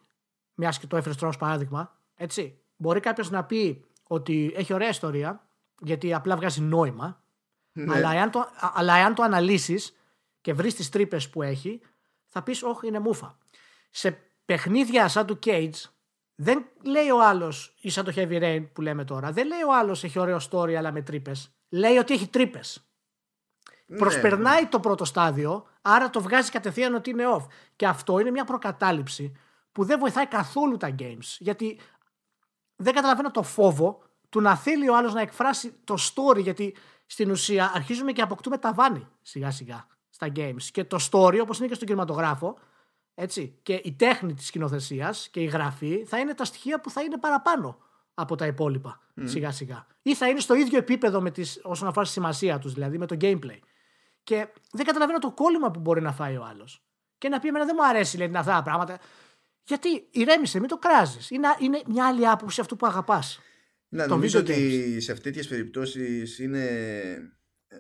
μιας 0.55 0.79
και 0.79 0.87
το 0.87 0.97
έφερε 0.97 1.15
τώρα 1.15 1.39
παράδειγμα, 1.39 1.97
έτσι, 2.15 2.59
μπορεί 2.77 3.01
κάποιος 3.01 3.31
να 3.31 3.45
πει 3.45 3.85
ότι 4.07 4.53
έχει 4.57 4.73
ωραία 4.73 4.89
ιστορία, 4.89 5.47
γιατί 5.81 6.15
απλά 6.15 6.37
βγάζει 6.37 6.61
νόημα, 6.61 7.23
ναι. 7.73 7.95
αλλά 7.95 8.13
εάν 8.13 8.31
το, 8.31 8.49
αλλά 8.75 8.97
εάν 8.97 9.15
το 9.15 9.23
αναλύσεις 9.23 9.97
και 10.41 10.53
βρεις 10.53 10.75
τις 10.75 10.89
τρύπες 10.89 11.31
που 11.31 11.43
έχει, 11.43 11.81
θα 12.27 12.43
πεις, 12.43 12.63
Όχι, 12.63 12.87
είναι 12.87 12.99
μούφα. 12.99 13.39
Σε 13.91 14.19
παιχνίδια 14.45 15.09
σαν 15.09 15.27
του 15.27 15.39
Cage, 15.45 15.83
δεν 16.35 16.65
λέει 16.83 17.11
ο 17.11 17.25
άλλος, 17.25 17.75
ή 17.81 17.91
σαν 17.91 18.05
το 18.05 18.13
Heavy 18.17 18.43
Rain 18.43 18.67
που 18.73 18.81
λέμε 18.81 19.05
τώρα, 19.05 19.33
δεν 19.33 19.47
λέει 19.47 19.63
ο 19.63 19.75
άλλος 19.75 20.05
έχει 20.05 20.19
ωραίο 20.19 20.41
story 20.51 20.73
αλλά 20.73 20.93
με 20.93 21.03
τρύπες. 21.03 21.53
Λέει 21.69 21.97
ότι 21.97 22.15
έχει 22.15 22.29
τρύπες. 22.29 22.85
Ναι. 23.91 23.99
Προσπερνάει 23.99 24.67
το 24.67 24.81
πρώτο 24.81 25.05
στάδιο, 25.05 25.67
άρα 25.83 26.11
το 26.11 26.21
βγάζει 26.21 26.51
κατευθείαν 26.51 26.95
ότι 26.95 27.11
είναι 27.11 27.25
off. 27.37 27.47
Και 27.77 27.87
αυτό 27.87 28.19
είναι 28.19 28.31
μια 28.31 28.45
προκατάληψη 28.45 29.33
που 29.73 29.85
δεν 29.85 29.99
βοηθάει 29.99 30.27
καθόλου 30.27 30.77
τα 30.77 30.95
games. 30.99 31.37
Γιατί 31.39 31.81
δεν 32.77 32.95
καταλαβαίνω 32.95 33.31
το 33.31 33.43
φόβο 33.43 34.03
του 34.29 34.41
να 34.41 34.57
θέλει 34.57 34.89
ο 34.89 34.97
άλλος 34.97 35.13
να 35.15 35.21
εκφράσει 35.21 35.75
το 35.85 35.95
story. 35.95 36.43
Γιατί 36.43 36.77
στην 37.07 37.31
ουσία 37.31 37.73
αρχίζουμε 37.75 38.13
και 38.13 38.23
αποκτούμε 38.23 38.59
τα 38.59 38.73
βάνη 38.73 39.09
σιγά 39.23 39.51
σιγά 39.51 39.87
στα 40.11 40.33
games. 40.37 40.63
Και 40.73 40.85
το 40.85 40.97
story, 41.11 41.39
όπως 41.43 41.59
είναι 41.59 41.69
και 41.69 41.75
στον 41.75 41.87
κινηματογράφο, 41.87 42.59
έτσι, 43.15 43.59
και 43.63 43.81
η 43.85 43.93
τέχνη 43.93 44.35
της 44.35 44.47
σκηνοθεσίας 44.47 45.29
και 45.29 45.41
η 45.41 45.45
γραφή 45.45 46.05
θα 46.05 46.19
είναι 46.19 46.35
τα 46.35 46.45
στοιχεία 46.45 46.81
που 46.81 46.91
θα 46.91 47.03
είναι 47.03 47.19
παραπάνω 47.19 47.79
από 48.15 48.35
τα 48.35 48.47
υπόλοιπα 48.47 49.01
σιγά 49.25 49.51
σιγά. 49.51 49.87
Ή 50.03 50.15
θα 50.15 50.29
είναι 50.29 50.41
στο 50.41 50.55
ίδιο 50.55 50.79
επίπεδο 50.79 51.21
με 51.21 51.31
τις, 51.31 51.61
όσον 51.63 51.89
αφορά 51.89 52.07
τη 52.07 52.13
σημασία 52.13 52.59
τους, 52.59 52.73
δηλαδή 52.73 52.99
με 52.99 53.07
το 53.07 53.17
gameplay. 53.21 53.59
Και 54.31 54.49
δεν 54.73 54.87
καταλαβαίνω 54.87 55.19
το 55.19 55.33
κόλλημα 55.33 55.71
που 55.71 55.81
μπορεί 55.81 56.03
να 56.03 56.13
φάει 56.13 56.37
ο 56.37 56.45
άλλος. 56.45 56.85
Και 57.19 57.29
να 57.29 57.41
πει: 57.41 57.49
Εμένα 57.49 57.65
δεν 57.65 57.75
μου 57.79 57.87
αρέσει 57.87 58.17
λέει, 58.17 58.31
αυτά 58.35 58.53
τα 58.53 58.63
πράγματα. 58.63 59.01
Γιατί 59.63 60.09
ηρέμησε, 60.11 60.59
μην 60.59 60.69
το 60.69 60.79
κράζεις. 60.79 61.31
Είναι, 61.31 61.49
είναι 61.61 61.83
μια 61.87 62.07
άλλη 62.07 62.29
άποψη 62.29 62.61
αυτού 62.61 62.77
που 62.77 62.87
αγαπάς. 62.87 63.41
Να, 63.89 64.07
νομίζω 64.07 64.39
ότι 64.39 65.01
σε 65.01 65.13
αυτές 65.13 65.37
τις 65.37 65.49
περιπτώσεις 65.49 66.39
είναι. 66.39 66.65
Ε, 67.69 67.79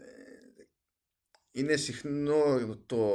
είναι 1.51 1.77
συχνό 1.77 2.43
το, 2.87 3.13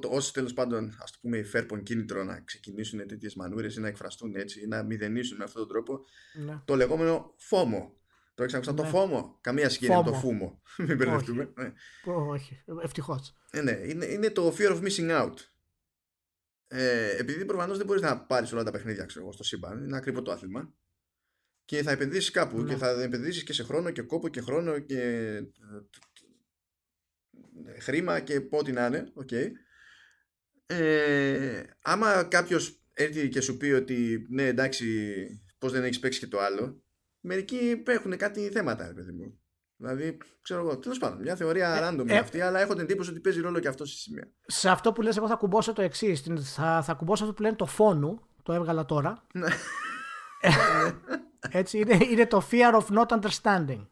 το 0.00 0.08
όσοι 0.08 0.32
τέλος 0.32 0.52
πάντων 0.52 0.96
ας 1.02 1.10
το 1.10 1.18
πούμε 1.20 1.36
υφέρπον 1.38 1.82
κίνητρο 1.82 2.24
να 2.24 2.40
ξεκινήσουν 2.40 3.06
τέτοιες 3.06 3.34
μανούρες 3.34 3.76
ή 3.76 3.80
να 3.80 3.88
εκφραστούν 3.88 4.34
έτσι 4.34 4.60
ή 4.60 4.66
να 4.66 4.82
μηδενίσουν 4.82 5.36
με 5.36 5.44
αυτόν 5.44 5.62
τον 5.66 5.70
τρόπο 5.70 6.04
Ναι. 6.44 6.62
το 6.64 6.76
λεγόμενο 6.76 7.34
φόμο. 7.36 7.96
Το 8.34 8.42
έχει 8.42 8.56
ακούσει 8.56 8.74
το 8.74 8.82
Ναι. 8.82 8.88
φόμο. 8.88 9.38
Καμία 9.40 9.68
σχέση 9.68 9.90
με 9.92 10.02
το 10.02 10.10
FOMO. 10.16 10.20
φούμο. 10.20 10.62
Μην 10.88 10.96
μπερδευτούμε. 10.96 11.52
Ναι. 11.56 11.72
Όχι, 12.04 12.62
ευτυχώς. 12.82 13.36
Ε, 13.50 13.60
ναι, 13.62 13.70
είναι, 13.72 14.04
είναι 14.04 14.30
το 14.30 14.54
fear 14.58 14.70
of 14.70 14.82
missing 14.82 15.10
out. 15.22 15.34
Ε, 16.66 17.16
επειδή 17.16 17.44
προφανώς 17.44 17.76
δεν 17.76 17.86
μπορείς 17.86 18.02
να 18.02 18.24
πάρεις 18.26 18.52
όλα 18.52 18.62
τα 18.62 18.70
παιχνίδια 18.70 19.04
ξέρω, 19.04 19.24
εγώ, 19.24 19.32
στο 19.32 19.42
σύμπαν, 19.44 19.84
είναι 19.84 19.96
ακριβό 19.96 20.22
το 20.22 20.32
άθλημα. 20.32 20.74
Και 21.64 21.82
θα 21.82 21.90
επενδύσεις 21.90 22.30
κάπου 22.30 22.60
Ναι. 22.60 22.68
και 22.72 22.76
θα 22.76 23.02
επενδύσεις 23.02 23.42
και 23.44 23.52
σε 23.52 23.62
χρόνο 23.62 23.90
και 23.90 24.02
κόπο 24.02 24.28
και 24.28 24.40
χρόνο 24.40 24.78
και 24.78 25.00
ε, 25.00 25.36
ε, 27.66 27.80
χρήμα 27.80 28.20
και 28.20 28.46
ό,τι 28.50 28.72
να 28.72 28.86
είναι. 28.86 29.10
οκ. 29.14 29.30
Ε, 30.66 31.62
άμα 31.82 32.24
κάποιος 32.24 32.82
έρθει 32.92 33.28
και 33.28 33.40
σου 33.40 33.56
πει 33.56 33.66
ότι 33.70 34.26
ναι, 34.30 34.46
εντάξει, 34.46 34.86
πώς 35.58 35.72
δεν 35.72 35.84
έχεις 35.84 35.98
παίξει 35.98 36.18
και 36.18 36.26
το 36.26 36.40
άλλο, 36.40 36.82
μερικοί 37.22 37.82
έχουν 37.86 38.16
κάτι 38.16 38.48
θέματα, 38.48 38.86
ρε 38.86 38.92
παιδί 38.92 39.12
μου. 39.12 39.36
Δηλαδή, 39.76 40.18
ξέρω 40.42 40.60
εγώ, 40.60 40.78
τέλος 40.78 40.98
πάντων, 40.98 41.20
μια 41.20 41.36
θεωρία 41.36 41.88
random 41.90 42.00
είναι 42.00 42.14
ε, 42.14 42.18
αυτή, 42.18 42.40
αλλά 42.40 42.60
έχω 42.60 42.72
την 42.72 42.82
εντύπωση 42.82 43.10
ότι 43.10 43.20
παίζει 43.20 43.40
ρόλο 43.40 43.58
και 43.58 43.68
αυτό 43.68 43.84
στη 43.84 43.96
σημεία. 43.96 44.28
Σε 44.46 44.68
αυτό 44.68 44.92
που 44.92 45.02
λες 45.02 45.16
εγώ 45.16 45.26
θα 45.28 45.34
κουμπώσω 45.34 45.72
το 45.72 45.82
εξής. 45.82 46.22
Θα, 46.54 46.82
θα 46.82 46.94
κουμπώσω 46.94 47.22
αυτό 47.22 47.34
που 47.34 47.42
λένε 47.42 47.56
το 47.56 47.66
φόνου. 47.66 48.20
Το 48.42 48.52
έβγαλα 48.52 48.84
τώρα. 48.84 49.26
Ναι. 49.32 49.48
Έτσι, 51.50 51.78
είναι, 51.78 51.98
είναι 52.10 52.26
το 52.26 52.42
fear 52.50 52.80
of 52.80 52.98
not 52.98 53.20
understanding. 53.20 53.86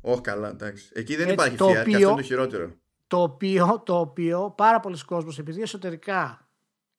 Όχι 0.00 0.20
καλά, 0.20 0.48
εντάξει. 0.48 0.90
Εκεί 0.94 1.12
δεν 1.16 1.22
Έτσι, 1.28 1.32
υπάρχει 1.34 1.56
το 1.56 1.68
fear 1.68 1.72
και 1.72 1.78
οποίο- 1.80 1.96
αυτό 1.96 2.08
είναι 2.08 2.16
το 2.20 2.22
χειρότερο. 2.26 2.72
Το 3.06 3.22
οποίο, 3.22 3.82
το 3.84 3.98
οποίο 3.98 4.50
πάρα 4.56 4.80
πολλοί 4.80 5.04
κόσμος 5.04 5.38
επειδή 5.38 5.62
εσωτερικά 5.62 6.48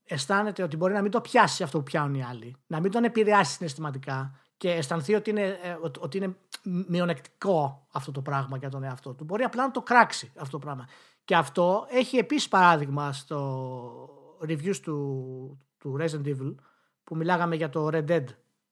αισθάνεται 0.04 0.64
ότι 0.64 0.78
μπορεί 0.78 0.94
να 0.94 1.02
μην 1.02 1.12
το 1.12 1.22
πιάσει 1.22 1.64
αυτό 1.64 1.78
που 1.78 1.84
πιάνουν 1.84 2.14
οι 2.16 2.24
άλλοι, 2.24 2.56
να 2.68 2.80
μην 2.80 2.92
τον 2.92 3.04
επηρεάσει 3.04 3.54
συναισθηματικά 3.54 4.40
και 4.60 4.72
αισθανθεί 4.72 5.16
ότι 5.16 5.30
είναι, 5.30 5.60
ε, 5.62 5.78
ότι- 5.82 6.00
ότι 6.04 6.18
είναι 6.18 6.36
μειονεκτικό 6.64 7.88
αυτό 7.92 8.12
το 8.12 8.22
πράγμα 8.22 8.58
για 8.58 8.70
τον 8.70 8.84
εαυτό 8.84 9.14
του. 9.14 9.24
Μπορεί 9.24 9.44
απλά 9.44 9.64
να 9.66 9.72
το 9.72 9.82
κράξει 9.82 10.32
αυτό 10.36 10.58
το 10.60 10.66
πράγμα. 10.66 10.88
Και 11.26 11.36
αυτό 11.36 11.86
έχει 11.90 12.18
επίσης 12.18 12.48
παράδειγμα 12.48 13.14
στο 13.14 14.38
reviews 14.48 14.76
του, 14.82 15.60
του 15.78 15.98
Resident 16.00 16.26
Evil 16.28 16.56
που 17.04 17.16
μιλάγαμε 17.16 17.56
για 17.56 17.70
το 17.70 17.88
Red 17.92 18.06
Dead 18.06 18.24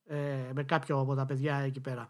ε, 0.05 0.15
με 0.53 0.63
κάποιο 0.63 0.99
από 0.99 1.15
τα 1.15 1.25
παιδιά 1.25 1.55
εκεί 1.55 1.79
πέρα. 1.79 2.07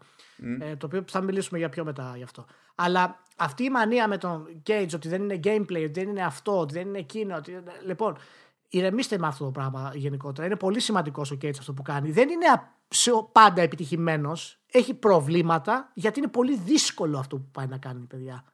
Ε, 0.60 0.76
το 0.76 0.86
οποίο 0.86 1.04
θα 1.08 1.20
μιλήσουμε 1.20 1.58
για 1.58 1.68
πιο 1.68 1.84
μετά 1.84 2.12
γι' 2.16 2.22
αυτό. 2.22 2.44
Αλλά 2.74 3.22
αυτή 3.36 3.64
η 3.64 3.70
μανία 3.70 4.08
με 4.08 4.18
τον 4.18 4.62
Cage 4.66 4.90
ότι 4.94 5.08
δεν 5.08 5.22
είναι 5.22 5.40
gameplay, 5.44 5.82
ότι 5.84 6.00
δεν 6.00 6.08
είναι 6.08 6.22
αυτό, 6.24 6.58
ότι 6.58 6.74
δεν 6.74 6.88
είναι 6.88 6.98
εκείνο. 6.98 7.36
Ότι... 7.36 7.62
Λοιπόν, 7.86 8.16
ηρεμήστε 8.68 9.18
με 9.18 9.26
αυτό 9.26 9.44
το 9.44 9.50
πράγμα 9.50 9.92
γενικότερα. 9.94 10.46
Είναι 10.46 10.56
πολύ 10.56 10.80
σημαντικός 10.80 11.30
ο 11.30 11.38
Cage 11.42 11.56
αυτό 11.58 11.72
που 11.72 11.82
κάνει. 11.82 12.10
Δεν 12.10 12.28
είναι 12.28 12.46
α- 12.46 12.76
σε- 12.88 13.10
πάντα 13.32 13.62
επιτυχημένος. 13.62 14.60
Έχει 14.72 14.94
προβλήματα 14.94 15.90
γιατί 15.94 16.18
είναι 16.18 16.28
πολύ 16.28 16.56
δύσκολο 16.58 17.18
αυτό 17.18 17.36
που 17.36 17.48
πάει 17.52 17.66
να 17.66 17.78
κάνει, 17.78 18.04
παιδιά. 18.06 18.44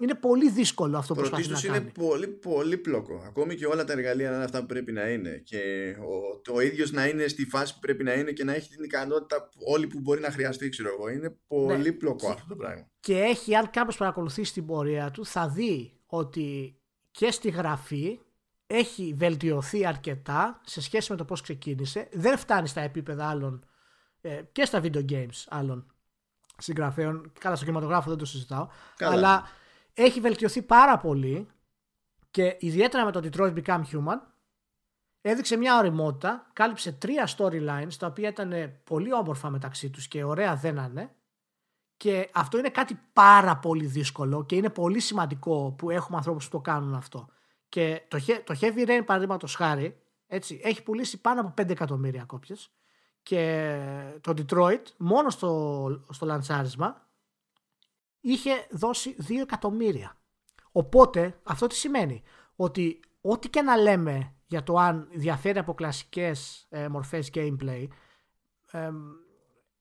Είναι 0.00 0.14
πολύ 0.14 0.50
δύσκολο 0.50 0.98
αυτό 0.98 1.14
που 1.14 1.20
προσπαθεί 1.20 1.42
να 1.42 1.48
Πρωτίστως 1.48 1.76
είναι 1.80 1.90
κάνει. 1.92 2.08
πολύ 2.08 2.26
πολύ 2.28 2.76
πλόκο. 2.78 3.22
Ακόμη 3.26 3.54
και 3.54 3.66
όλα 3.66 3.84
τα 3.84 3.92
εργαλεία 3.92 4.28
να 4.30 4.34
είναι 4.34 4.44
αυτά 4.44 4.60
που 4.60 4.66
πρέπει 4.66 4.92
να 4.92 5.08
είναι. 5.10 5.42
Και 5.44 5.94
ο, 5.98 6.40
το 6.52 6.60
ίδιο 6.60 6.86
να 6.90 7.06
είναι 7.06 7.28
στη 7.28 7.44
φάση 7.46 7.74
που 7.74 7.78
πρέπει 7.80 8.04
να 8.04 8.12
είναι 8.12 8.32
και 8.32 8.44
να 8.44 8.54
έχει 8.54 8.68
την 8.68 8.84
ικανότητα 8.84 9.48
όλη 9.66 9.86
που 9.86 10.00
μπορεί 10.00 10.20
να 10.20 10.30
χρειαστεί, 10.30 10.68
ξέρω 10.68 10.88
εγώ. 10.98 11.08
Είναι 11.08 11.36
πολύ 11.46 11.76
Ναι. 11.82 11.92
πλόκο 11.92 12.28
αυτό 12.30 12.46
το 12.48 12.56
πράγμα. 12.56 12.88
Και 13.00 13.18
έχει, 13.18 13.54
αν 13.54 13.70
κάποιος 13.70 13.96
παρακολουθήσει 13.96 14.52
την 14.52 14.66
πορεία 14.66 15.10
του, 15.10 15.26
θα 15.26 15.48
δει 15.48 15.92
ότι 16.06 16.76
και 17.10 17.30
στη 17.30 17.50
γραφή 17.50 18.18
έχει 18.70 19.14
βελτιωθεί 19.16 19.86
αρκετά 19.86 20.60
σε 20.64 20.80
σχέση 20.80 21.10
με 21.10 21.16
το 21.16 21.24
πώς 21.24 21.40
ξεκίνησε. 21.40 22.08
Δεν 22.12 22.38
φτάνει 22.38 22.68
στα 22.68 22.80
επίπεδα 22.80 23.28
άλλων 23.28 23.64
ε, 24.20 24.42
και 24.52 24.64
στα 24.64 24.80
video 24.82 25.10
games 25.10 25.44
άλλων 25.48 25.92
συγγραφέων. 26.58 27.32
Καλά, 27.38 27.56
στο 27.56 27.64
κινηματογράφο 27.64 28.08
δεν 28.08 28.18
το 28.18 28.24
συζητάω. 28.24 28.68
Καλά. 28.96 29.12
Αλλά 29.12 29.48
έχει 29.94 30.20
βελτιωθεί 30.20 30.62
πάρα 30.62 30.98
πολύ 30.98 31.48
και 32.30 32.56
ιδιαίτερα 32.60 33.04
με 33.04 33.12
το 33.12 33.20
Detroit 33.24 33.54
Become 33.54 33.82
Human 33.92 34.18
έδειξε 35.20 35.56
μια 35.56 35.78
ωριμότητα, 35.78 36.50
κάλυψε 36.52 36.92
τρία 36.92 37.28
storylines 37.36 37.94
τα 37.98 38.06
οποία 38.06 38.28
ήταν 38.28 38.80
πολύ 38.84 39.12
όμορφα 39.12 39.50
μεταξύ 39.50 39.90
τους 39.90 40.08
και 40.08 40.24
ωραία 40.24 40.56
δένανε 40.56 41.12
και 41.96 42.30
αυτό 42.32 42.58
είναι 42.58 42.68
κάτι 42.68 43.00
πάρα 43.12 43.56
πολύ 43.56 43.86
δύσκολο 43.86 44.44
και 44.44 44.56
είναι 44.56 44.70
πολύ 44.70 45.00
σημαντικό 45.00 45.74
που 45.78 45.90
έχουμε 45.90 46.16
ανθρώπους 46.16 46.44
που 46.44 46.56
το 46.56 46.60
κάνουν 46.62 46.94
αυτό. 46.94 47.28
Και 47.68 48.02
το, 48.08 48.18
He- 48.26 48.42
το 48.44 48.58
Heavy 48.60 48.88
Rain, 48.88 49.02
παραδείγματος 49.06 49.54
χάρη, 49.54 50.00
έτσι, 50.26 50.60
έχει 50.62 50.82
πουλήσει 50.82 51.20
πάνω 51.20 51.40
από 51.40 51.62
5 51.62 51.70
εκατομμύρια 51.70 52.24
κόπιες 52.24 52.70
και 53.22 53.80
το 54.20 54.34
Detroit 54.36 54.82
μόνο 54.96 55.30
στο, 55.30 56.04
στο 56.10 56.26
λαντσάρισμα 56.26 57.08
είχε 58.20 58.50
δώσει 58.70 59.16
2 59.28 59.34
εκατομμύρια. 59.42 60.16
Οπότε 60.72 61.40
αυτό 61.42 61.66
τι 61.66 61.74
σημαίνει, 61.74 62.22
ότι 62.56 63.00
ό,τι 63.20 63.48
και 63.48 63.62
να 63.62 63.76
λέμε 63.76 64.34
για 64.46 64.62
το 64.62 64.76
αν 64.76 65.08
διαφέρει 65.12 65.58
από 65.58 65.74
κλασικές 65.74 66.66
ε, 66.68 66.88
μορφές 66.88 67.30
gameplay, 67.34 67.86
εμ, 68.70 68.96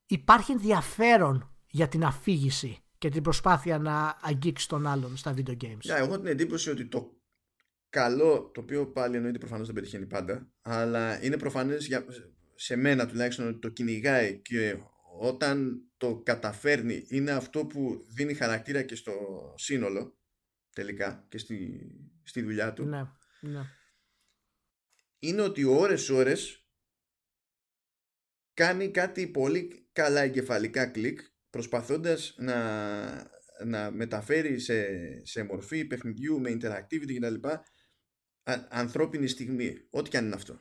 υπάρχει 0.05 0.51
ενδιαφέρον 0.51 1.51
για 1.67 1.87
την 1.87 2.05
αφήγηση 2.05 2.77
και 2.97 3.09
την 3.09 3.23
προσπάθεια 3.23 3.79
να 3.79 4.17
αγγίξει 4.21 4.67
τον 4.67 4.87
άλλον 4.87 5.17
στα 5.17 5.33
video 5.37 5.57
games. 5.61 5.81
Yeah, 5.81 5.95
έχω 5.97 6.17
την 6.17 6.25
εντύπωση 6.27 6.69
ότι 6.69 6.85
το 6.85 7.16
καλό, 7.89 8.51
το 8.53 8.61
οποίο 8.61 8.91
πάλι 8.91 9.15
εννοείται 9.15 9.37
προφανώς 9.37 9.65
δεν 9.65 9.75
πετυχαίνει 9.75 10.05
πάντα, 10.05 10.51
αλλά 10.61 11.23
είναι 11.23 11.37
προφανές 11.37 11.89
σε 12.55 12.75
μένα 12.75 13.07
τουλάχιστον 13.07 13.47
ότι 13.47 13.59
το 13.59 13.69
κυνηγάει 13.69 14.41
και 14.41 14.77
όταν 15.19 15.81
το 15.97 16.21
καταφέρνει 16.21 17.05
είναι 17.07 17.31
αυτό 17.31 17.65
που 17.65 18.05
δίνει 18.09 18.33
χαρακτήρα 18.33 18.81
και 18.81 18.95
στο 18.95 19.13
σύνολο 19.57 20.17
τελικά 20.73 21.25
και 21.29 21.37
στη, 21.37 21.89
στη 22.23 22.41
δουλειά 22.41 22.73
του 22.73 22.85
Ναι, 22.85 23.01
ναι. 23.39 23.61
είναι 25.19 25.41
ότι 25.41 25.63
ώρες 25.63 26.09
ώρες 26.09 26.67
κάνει 28.53 28.91
κάτι 28.91 29.27
πολύ 29.27 29.89
καλά 29.91 30.21
εγκεφαλικά 30.21 30.85
κλικ 30.87 31.19
προσπαθώντας 31.49 32.35
να, 32.37 33.31
να 33.65 33.91
μεταφέρει 33.91 34.59
σε, 34.59 34.85
σε 35.25 35.43
μορφή 35.43 35.85
παιχνιδιού 35.85 36.39
με 36.39 36.57
interactivity 36.61 37.15
κτλ 37.19 37.47
α- 37.47 37.63
ανθρώπινη 38.69 39.27
στιγμή 39.27 39.87
ό,τι 39.89 40.09
και 40.09 40.17
αν 40.17 40.25
είναι 40.25 40.35
αυτό 40.35 40.59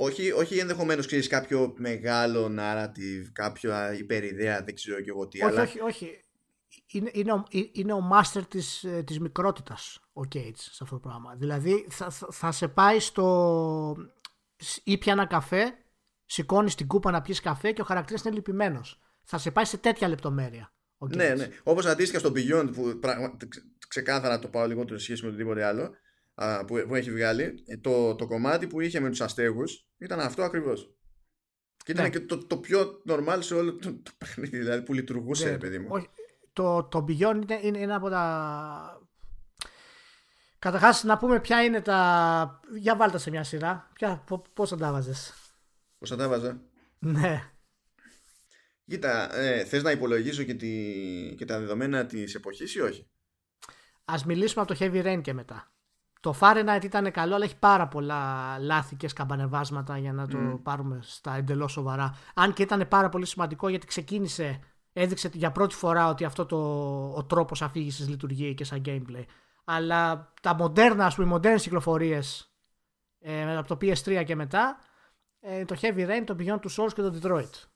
όχι, 0.00 0.32
όχι 0.32 0.58
ενδεχομένως 0.58 1.06
ξέρεις 1.06 1.26
κάποιο 1.26 1.74
μεγάλο 1.76 2.54
narrative 2.58 3.26
κάποια 3.32 3.94
υπεριδέα 3.94 4.62
δεν 4.64 4.74
ξέρω 4.74 5.00
και 5.00 5.10
εγώ 5.10 5.28
τι 5.28 5.44
Όχι, 5.44 5.52
αλλά 5.52 5.62
όχι, 5.62 5.80
όχι. 5.80 6.22
Είναι, 6.86 7.10
είναι, 7.12 7.32
ο, 7.32 7.44
είναι 7.72 7.92
ο 7.92 8.10
master 8.12 8.42
της, 8.48 8.84
ε, 8.84 9.02
της 9.02 9.20
μικρότητας 9.20 10.00
ο 10.12 10.20
Cates 10.34 10.52
σε 10.56 10.78
αυτό 10.82 10.94
το 10.94 11.08
πράγμα. 11.08 11.34
Δηλαδή 11.34 11.86
θα, 11.90 12.10
θα, 12.10 12.28
θα 12.30 12.52
σε 12.52 12.68
πάει 12.68 13.00
στο 13.00 13.96
ήπια 14.84 15.12
ένα 15.12 15.26
καφέ, 15.26 15.74
σηκώνεις 16.24 16.74
την 16.74 16.86
κούπα 16.86 17.10
να 17.10 17.22
πιεις 17.22 17.40
καφέ 17.40 17.72
και 17.72 17.80
ο 17.80 17.84
χαρακτήρας 17.84 18.22
είναι 18.22 18.34
λυπημένος. 18.34 19.00
Θα 19.22 19.38
σε 19.38 19.50
πάει 19.50 19.64
σε 19.64 19.76
τέτοια 19.76 20.08
λεπτομέρεια. 20.08 20.72
Ο 20.98 21.06
Ναι, 21.06 21.32
Gates. 21.32 21.36
ναι. 21.36 21.48
Όπως 21.62 21.86
αντίστοιχα 21.86 22.18
στο 22.18 22.32
Beyond 22.34 22.70
που 22.74 22.98
πραγμα... 23.00 23.36
ξε- 23.48 23.64
ξεκάθαρα 23.88 24.38
το 24.38 24.48
πάω 24.48 24.66
λιγότερο 24.66 24.98
σε 24.98 25.04
σχέση 25.04 25.22
με 25.22 25.28
οτιδήποτε 25.28 25.64
άλλο 25.64 25.90
α, 26.34 26.64
που, 26.64 26.84
που 26.88 26.94
έχει 26.94 27.10
βγάλει, 27.12 27.62
ε, 27.66 27.76
το, 27.76 28.14
το 28.14 28.26
κομμάτι 28.26 28.66
που 28.66 28.80
είχε 28.80 29.00
με 29.00 29.08
τους 29.10 29.20
αστέγους 29.20 29.86
ήταν 29.98 30.20
αυτό 30.20 30.42
ακριβώς. 30.42 30.92
Και 31.84 31.92
ήταν 31.92 32.04
Ναι. 32.04 32.10
και 32.10 32.20
το, 32.20 32.46
το 32.46 32.56
πιο 32.58 33.02
normal 33.08 33.36
σε 33.40 33.54
όλο 33.54 33.74
το, 33.76 33.92
το 34.02 34.10
παιχνίδι, 34.18 34.58
δηλαδή 34.58 34.82
που 34.82 34.94
λειτουργούσε, 34.94 35.44
Ναι, 35.44 35.50
ρε 35.50 35.56
παιδί 35.58 35.78
μου. 35.78 35.86
όχι, 35.90 36.08
το, 36.52 36.84
το 36.84 37.04
Beyond 37.08 37.40
είναι, 37.42 37.58
είναι 37.62 37.78
ένα 37.78 37.94
από 37.94 38.08
τα... 38.08 39.02
Καταρχάς 40.58 41.04
να 41.04 41.18
πούμε 41.18 41.40
ποια 41.40 41.62
είναι 41.64 41.80
τα... 41.80 42.60
Για 42.76 42.96
βάλτε 42.96 43.18
σε 43.18 43.30
μια 43.30 43.44
σειρά. 43.44 43.90
Ποια, 43.92 44.22
πο- 44.26 44.44
πώς 44.52 44.68
θα 44.68 44.76
τα 44.76 44.92
βάζες. 44.92 45.34
Πώς 45.98 46.08
θα 46.08 46.16
τα 46.16 46.28
βάζα; 46.28 46.60
Ναι. 46.98 47.50
Κοίτα, 48.88 49.36
ε, 49.36 49.64
θες 49.64 49.82
να 49.82 49.90
υπολογίσω 49.90 50.42
και, 50.42 50.54
τη, 50.54 50.68
και 51.36 51.44
τα 51.44 51.58
δεδομένα 51.58 52.06
της 52.06 52.34
εποχής 52.34 52.74
ή 52.74 52.80
όχι; 52.80 53.06
Ας 54.04 54.24
μιλήσουμε 54.24 54.62
από 54.62 54.74
το 54.74 54.78
Heavy 54.80 55.06
Rain 55.06 55.20
και 55.22 55.32
μετά. 55.32 55.72
Το 56.20 56.38
Fahrenheit 56.40 56.84
ήταν 56.84 57.10
καλό, 57.10 57.34
αλλά 57.34 57.44
έχει 57.44 57.58
πάρα 57.58 57.88
πολλά 57.88 58.56
λάθη 58.58 58.96
και 58.96 59.08
σκαμπανεβάσματα 59.08 59.98
για 59.98 60.12
να 60.12 60.26
το 60.26 60.60
πάρουμε 60.62 60.98
στα 61.02 61.36
εντελώς 61.36 61.72
σοβαρά. 61.72 62.18
Αν 62.34 62.52
και 62.52 62.62
ήταν 62.62 62.88
πάρα 62.88 63.08
πολύ 63.08 63.26
σημαντικό 63.26 63.68
γιατί 63.68 63.86
ξεκίνησε, 63.86 64.60
έδειξε 64.92 65.30
για 65.32 65.52
πρώτη 65.52 65.74
φορά 65.74 66.08
ότι 66.08 66.24
αυτό 66.24 66.46
το, 66.46 66.56
ο 67.16 67.24
τρόπος 67.24 67.62
αφήγησης 67.62 68.08
λειτουργεί 68.08 68.54
και 68.54 68.64
σαν 68.64 68.82
gameplay. 68.84 69.24
Αλλά 69.64 70.32
τα 70.42 70.54
μοντέρνα, 70.54 71.06
ας 71.06 71.14
πούμε, 71.14 71.26
οι 71.26 71.30
μοντέρνες 71.30 71.62
κυκλοφορίες 71.62 72.52
ε, 73.18 73.56
από 73.56 73.68
το 73.68 73.78
PS3 73.80 74.22
και 74.26 74.36
μετά, 74.36 74.78
ε, 75.40 75.64
το 75.64 75.76
Heavy 75.80 76.08
Rain, 76.08 76.22
το 76.24 76.36
Beyond 76.38 76.58
του 76.60 76.70
Souls 76.70 76.92
και 76.94 77.02
το 77.02 77.18
Detroit. 77.22 77.68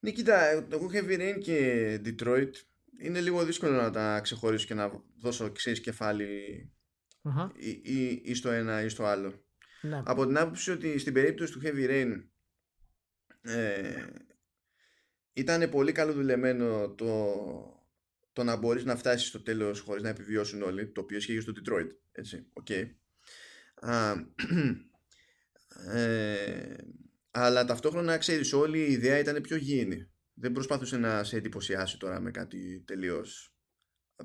Ναι, 0.00 0.10
κοίτα, 0.10 0.46
εγώ 0.50 0.90
Heavy 0.92 1.18
Rain 1.20 1.38
και 1.40 2.00
Detroit 2.04 2.50
είναι 2.98 3.20
λίγο 3.20 3.44
δύσκολο 3.44 3.72
να 3.72 3.90
τα 3.90 4.20
ξεχωρίσω 4.20 4.66
και 4.66 4.74
να 4.74 5.02
δώσω 5.18 5.52
ξέρεις 5.52 5.82
ή, 7.56 7.80
ή, 7.82 8.22
ή, 8.24 8.34
στο 8.34 8.50
ένα 8.50 8.82
ή 8.82 8.88
στο 8.88 9.04
άλλο. 9.04 9.44
Ναι. 9.80 10.02
Από 10.04 10.26
την 10.26 10.38
άποψη 10.38 10.70
ότι 10.70 10.98
στην 10.98 11.12
περίπτωση 11.12 11.52
του 11.52 11.60
Heavy 11.64 11.90
Rain 11.90 12.22
ε, 13.40 14.06
ήταν 15.32 15.70
πολύ 15.70 15.92
καλό 15.92 16.12
δουλεμένο 16.12 16.90
το, 16.90 17.34
το 18.32 18.44
να 18.44 18.56
μπορείς 18.56 18.84
να 18.84 18.96
φτάσεις 18.96 19.28
στο 19.28 19.42
τέλος 19.42 19.80
χωρίς 19.80 20.02
να 20.02 20.08
επιβιώσουν 20.08 20.62
όλοι, 20.62 20.88
το 20.88 21.00
οποίο 21.00 21.16
ισχύει 21.16 21.40
στο 21.40 21.52
Detroit. 21.56 21.88
Έτσι, 22.12 22.46
okay. 22.62 22.90
ε, 25.92 26.74
αλλά 27.30 27.64
ταυτόχρονα 27.64 28.18
ξέρεις 28.18 28.52
όλη 28.52 28.78
η 28.78 28.92
ιδέα 28.92 29.18
ήταν 29.18 29.40
πιο 29.40 29.56
γήινη. 29.56 30.10
Δεν 30.34 30.52
προσπάθησε 30.52 30.96
να 30.96 31.24
σε 31.24 31.36
εντυπωσιάσει 31.36 31.98
τώρα 31.98 32.20
με 32.20 32.30
κάτι 32.30 32.82
τελείως 32.86 33.54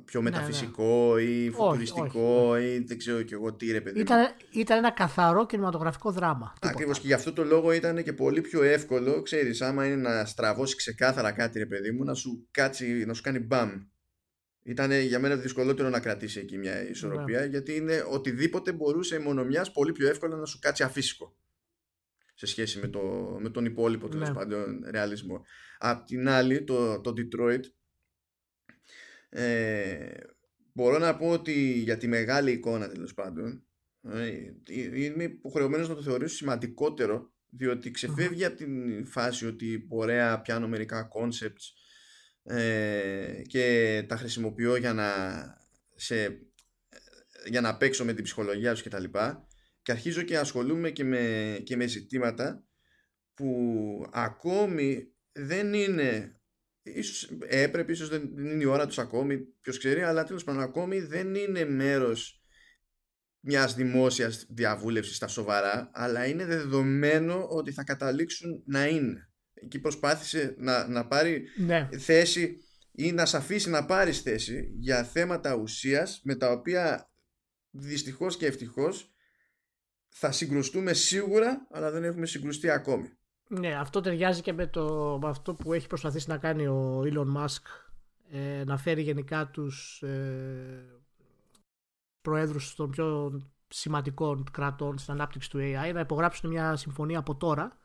πιο 0.06 0.22
ναι, 0.22 0.30
μεταφυσικό 0.30 1.16
ναι. 1.16 1.22
ή 1.22 1.52
φουτουριστικό 1.52 2.58
ή 2.58 2.80
δεν 2.80 2.98
ξέρω 2.98 3.22
και 3.22 3.34
εγώ 3.34 3.54
τι 3.54 3.72
ρε 3.72 3.82
παιδί. 3.82 4.00
Ήταν, 4.00 4.36
ήταν 4.52 4.78
ένα 4.78 4.92
καθαρό 4.92 5.46
κινηματογραφικό 5.46 6.12
δράμα. 6.12 6.54
Ακριβώς 6.62 7.00
και 7.00 7.08
γι' 7.08 7.14
αυτό 7.14 7.34
το 7.34 7.44
λόγο 7.44 7.72
ήταν 7.72 8.04
και 8.04 8.14
πολύ 8.14 8.42
πιο 8.42 8.64
εύκολο, 8.64 9.22
ξέρεις, 9.22 9.62
άμα 9.62 9.86
είναι 9.86 9.96
να 9.96 10.26
στραβώσει 10.26 10.76
ξεκάθαρα 10.76 11.32
κάτι 11.32 11.60
ρε 11.60 11.66
παιδί 11.66 11.92
μου, 11.92 12.04
να 12.04 12.14
σου 12.14 12.48
κάτσει, 12.52 13.06
να 13.06 13.14
σου 13.14 13.22
κάνει 13.22 13.40
μπαμ. 13.40 13.72
Ήταν 14.64 14.92
για 14.92 15.20
μένα 15.20 15.36
δυσκολότερο 15.36 15.90
να 15.90 16.00
κρατήσει 16.00 16.40
εκεί 16.40 16.58
μια 16.58 16.90
ισορροπία, 16.90 17.40
ναι. 17.40 17.46
γιατί 17.46 17.76
είναι 17.76 18.06
οτιδήποτε 18.10 18.72
μπορούσε 18.72 19.20
μόνο 19.20 19.44
μιας 19.44 19.72
πολύ 19.72 19.92
πιο 19.92 20.08
εύκολα 20.08 20.36
να 20.36 20.46
σου 20.46 20.60
κάτσει 20.60 20.84
αφύσικο 20.84 21.36
σε 22.36 22.46
σχέση 22.46 22.80
με, 22.80 22.88
το, 22.88 23.02
με 23.40 23.50
τον 23.50 23.66
υπόλοιπο 23.66 24.08
τέλος 24.10 24.28
ναι. 24.28 24.36
πάντων 24.36 24.86
ρεαλισμό. 24.90 25.46
Απ' 25.78 26.06
την 26.06 26.30
άλλη, 26.30 26.64
το, 26.64 27.02
το 27.02 27.14
Detroit 27.18 27.64
ε, 29.30 30.10
μπορώ 30.74 30.98
να 30.98 31.16
πω 31.16 31.30
ότι 31.30 31.54
για 31.80 31.98
τη 31.98 32.08
μεγάλη 32.08 32.52
εικόνα 32.52 32.90
τέλος 32.90 33.14
πάντων 33.14 33.64
ε, 34.02 34.52
είμαι 34.94 35.24
υποχρεωμένος 35.24 35.90
να 35.90 35.96
το 35.96 36.02
θεωρήσω 36.02 36.36
σημαντικότερο 36.36 37.34
διότι 37.50 37.92
από 38.46 38.56
την 38.56 39.06
φάση 39.06 39.48
ότι 39.48 39.86
ωραία 39.90 40.42
πιάνω 40.42 40.68
μερικά 40.68 41.08
concepts 41.14 41.74
ε, 42.44 43.42
και 43.48 44.06
τα 44.08 44.18
χρησιμοποιώ 44.18 44.76
για 44.76 44.94
να, 44.94 45.12
σε, 45.96 46.40
για 47.46 47.62
να 47.62 47.78
παίξω 47.78 48.06
με 48.06 48.14
την 48.14 48.24
ψυχολογία 48.24 48.72
τους 48.72 48.82
και 48.82 48.90
τα 48.90 49.00
λοιπά 49.00 49.48
και 49.86 49.92
αρχίζω 49.92 50.22
και 50.22 50.38
ασχολούμαι 50.38 50.92
και 50.92 51.04
με, 51.04 51.58
και 51.64 51.76
με 51.76 51.88
ζητήματα 51.88 52.66
που 53.34 54.10
ακόμη 54.12 55.14
δεν 55.32 55.74
είναι 55.74 56.40
ίσως 56.82 57.38
έπρεπε, 57.48 57.92
ίσως 57.92 58.10
δεν 58.10 58.22
είναι 58.38 58.64
η 58.64 58.66
ώρα 58.66 58.88
τους 58.88 59.00
ακόμη, 59.00 59.38
ποιος 59.38 59.78
ξέρει, 59.78 60.02
αλλά 60.02 60.24
τέλος 60.24 60.44
πάντων 60.44 60.62
ακόμη 60.62 61.00
δεν 61.00 61.36
είναι 61.36 61.66
μέρος 61.66 62.44
μιας 63.40 63.76
δημόσιας 63.76 64.46
διαβούλευσης 64.50 65.16
στα 65.16 65.28
σοβαρά, 65.28 65.92
αλλά 65.94 66.26
είναι 66.26 66.46
δεδομένο 66.46 67.48
ότι 67.50 67.72
θα 67.72 67.84
καταλήξουν 67.84 68.64
να 68.66 68.88
είναι. 68.88 69.30
Εκεί 69.54 69.80
προσπάθησε 69.80 70.56
να, 70.58 70.88
να 70.88 71.08
πάρει 71.08 71.48
ναι. 71.58 71.90
θέση 71.98 72.58
ή 72.92 73.12
να 73.12 73.26
σε 73.26 73.38
αφήσει 73.38 73.70
να 73.70 73.86
πάρεις 73.86 74.22
θέση 74.22 74.72
για 74.74 75.04
θέματα 75.04 75.56
ουσίας 75.56 76.22
με 76.24 76.36
τα 76.36 76.52
οποία 76.52 77.12
δυστυχώς 77.70 78.38
και 78.38 78.46
ευτυχώς 78.46 79.15
θα 80.18 80.32
συγκρουστούμε 80.32 80.94
σίγουρα 80.94 81.68
αλλά 81.72 81.92
δεν 81.92 82.04
έχουμε 82.04 82.26
συγκρουστεί 82.26 82.70
ακόμη. 82.70 83.12
Ναι, 83.48 83.76
αυτό 83.76 84.02
ταιριάζει 84.02 84.42
και 84.42 84.54
με, 84.54 84.68
το, 84.68 85.18
με 85.22 85.30
αυτό 85.30 85.54
που 85.54 85.74
έχει 85.74 85.88
προσπαθήσει 85.88 86.30
να 86.30 86.38
κάνει 86.38 86.68
ο 86.68 87.04
Elon 87.06 87.36
Musk 87.38 87.64
ε, 88.32 88.64
να 88.66 88.78
φέρει 88.78 89.02
γενικά 89.02 89.48
τους 89.48 90.02
ε, 90.02 91.02
προέδρους 92.22 92.76
των 92.76 92.90
πιο 92.90 93.40
σημαντικών 93.68 94.46
κρατών 94.52 94.98
στην 94.98 95.14
ανάπτυξη 95.14 95.50
του 95.50 95.58
AI 95.58 95.94
να 95.94 96.00
υπογράψουν 96.00 96.50
μια 96.50 96.76
συμφωνία 96.76 97.20
από 97.20 97.36
τώρα 97.36 97.78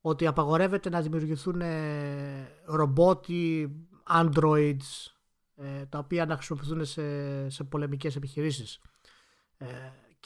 ότι 0.00 0.26
απαγορεύεται 0.26 0.88
να 0.88 1.00
δημιουργηθούν 1.00 1.60
ε, 1.60 2.52
ρομπότι, 2.64 3.70
androids 4.08 5.12
ε, 5.56 5.86
τα 5.86 5.98
οποία 5.98 6.26
να 6.26 6.34
χρησιμοποιηθούν 6.34 6.84
σε, 6.84 7.48
σε 7.48 7.64
πολεμικές 7.64 8.16
επιχειρήσεις. 8.16 8.80
Ε, 9.56 9.66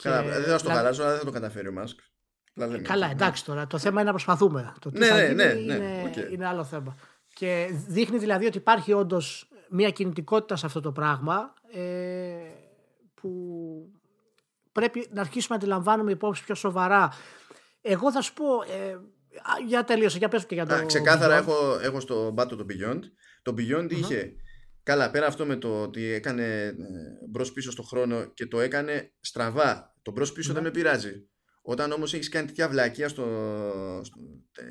Καλά, 0.01 0.21
δεν 0.21 0.43
θα 0.43 0.57
στο 0.57 0.69
χαλάσω, 0.69 1.01
αλλά 1.01 1.11
δεν 1.11 1.19
θα 1.19 1.25
το 1.25 1.31
καταφέρει 1.31 1.67
ο 1.67 1.71
Μάσκ. 1.71 1.99
Καλά, 2.81 3.09
εντάξει 3.11 3.45
τώρα. 3.45 3.67
Το 3.67 3.77
θέμα 3.77 3.95
είναι 3.95 4.03
να 4.03 4.11
προσπαθούμε. 4.11 4.73
Το 4.79 4.91
τι 4.91 4.99
ναι, 4.99 5.05
θα 5.05 5.15
ναι, 5.15 5.27
ναι, 5.27 5.43
είναι, 5.43 5.77
ναι, 5.77 6.27
είναι 6.31 6.47
άλλο 6.47 6.63
θέμα. 6.63 6.97
Και 7.33 7.69
δείχνει 7.87 8.17
δηλαδή 8.17 8.45
ότι 8.45 8.57
υπάρχει 8.57 8.93
όντως 8.93 9.47
μια 9.69 9.89
κινητικότητα 9.89 10.55
σε 10.55 10.65
αυτό 10.65 10.79
το 10.79 10.91
πράγμα 10.91 11.53
ε, 11.73 11.81
που 13.13 13.29
πρέπει 14.71 15.07
να 15.11 15.21
αρχίσουμε 15.21 15.57
να 15.57 15.63
αντιλαμβάνουμε 15.63 16.11
υπόψη 16.11 16.43
πιο 16.43 16.55
σοβαρά. 16.55 17.13
Εγώ 17.81 18.11
θα 18.11 18.21
σου 18.21 18.33
πω. 18.33 18.45
Ε, 18.61 18.97
για 19.67 19.83
τελείωσε, 19.83 20.17
για 20.17 20.27
πες 20.27 20.45
και 20.45 20.55
για 20.55 20.65
το. 20.65 20.73
Α, 20.73 20.85
ξεκάθαρα 20.85 21.35
έχω, 21.35 21.79
έχω 21.81 21.99
στο 21.99 22.31
μπάτο 22.31 22.55
το 22.55 22.65
Beyond. 22.69 22.99
Το 23.41 23.53
Beyond 23.57 23.91
είχε. 23.91 24.35
Καλά, 24.83 25.11
πέρα 25.11 25.27
αυτό 25.27 25.45
με 25.45 25.55
το 25.55 25.81
ότι 25.81 26.03
έκανε 26.03 26.63
ε, 26.63 26.73
μπρος 27.29 27.53
πίσω 27.53 27.71
στο 27.71 27.83
χρόνο 27.83 28.25
και 28.25 28.45
το 28.45 28.59
έκανε 28.59 29.13
στραβά. 29.19 29.95
Το 30.01 30.11
μπρος 30.11 30.31
πίσω 30.31 30.53
δεν 30.53 30.63
με 30.63 30.71
πειράζει. 30.71 31.27
Όταν 31.61 31.91
όμως 31.91 32.13
έχεις 32.13 32.29
κάνει 32.29 32.47
τέτοια 32.47 32.69
βλακία 32.69 33.09
στο, 33.09 33.25
στο, 34.03 34.19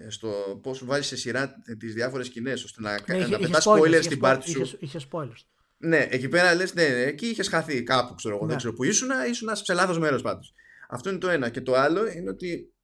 στο 0.09 0.61
πώς 0.63 0.85
βάζεις 0.85 1.07
σε 1.07 1.17
σειρά 1.17 1.55
τις 1.79 1.95
διάφορες 1.95 2.27
σκηνές 2.27 2.65
ώστε 2.65 2.81
να, 2.81 2.99
ναι, 3.07 3.27
να 3.27 3.39
πετάς 3.39 3.67
spoilers 3.67 4.03
στην 4.03 4.19
πάρτι 4.19 4.51
σου. 4.51 4.61
Είχε, 4.61 4.77
είχες 4.81 5.09
spoilers. 5.11 5.47
Ναι, 5.77 6.07
εκεί 6.11 6.29
πέρα 6.29 6.55
λες, 6.55 6.75
ναι, 6.75 6.89
ναι 6.89 7.03
εκεί 7.03 7.27
είχες 7.27 7.49
χαθεί 7.49 7.83
κάπου, 7.83 8.15
ξέρω 8.15 8.35
εγώ, 8.35 8.43
ναι. 8.43 8.49
δεν 8.49 8.59
ξέρω 8.59 8.75
που 8.75 8.85
ήσουν, 8.85 9.09
ήσουν 9.31 9.57
σε 9.57 9.75
λάθος 9.75 9.99
μέρος 9.99 10.23
πάντως. 10.23 10.53
Αυτό 10.89 11.11
είναι 11.11 11.19
το 11.19 11.29
ένα. 11.29 11.49
Και 11.49 11.61
το 11.61 11.75
άλλο 11.75 12.07
είναι 12.07 12.31
ότι 12.31 12.75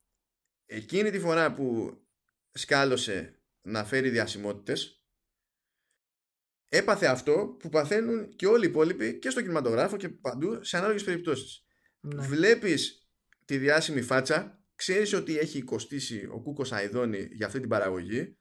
εκείνη 0.66 1.10
τη 1.10 1.18
φορά 1.18 1.54
που 1.54 1.98
σκάλωσε 2.52 3.40
να 3.62 3.84
φέρει 3.84 4.10
διασημότητες, 4.10 4.97
έπαθε 6.68 7.06
αυτό 7.06 7.56
που 7.58 7.68
παθαίνουν 7.68 8.28
και 8.36 8.46
όλοι 8.46 8.66
οι 8.66 8.68
υπόλοιποι 8.68 9.18
και 9.18 9.30
στο 9.30 9.40
κινηματογράφο 9.40 9.96
και 9.96 10.08
παντού 10.08 10.64
σε 10.64 10.76
ανάλογες 10.76 11.04
περιπτώσεις. 11.04 11.64
Ναι. 12.00 12.26
Βλέπεις 12.26 13.08
τη 13.44 13.58
διάσημη 13.58 14.02
φάτσα, 14.02 14.62
ξέρεις 14.74 15.12
ότι 15.12 15.38
έχει 15.38 15.62
κοστίσει 15.62 16.28
ο 16.32 16.40
Κούκος 16.40 16.72
Αϊδόνη 16.72 17.28
για 17.32 17.46
αυτή 17.46 17.60
την 17.60 17.68
παραγωγή, 17.68 18.38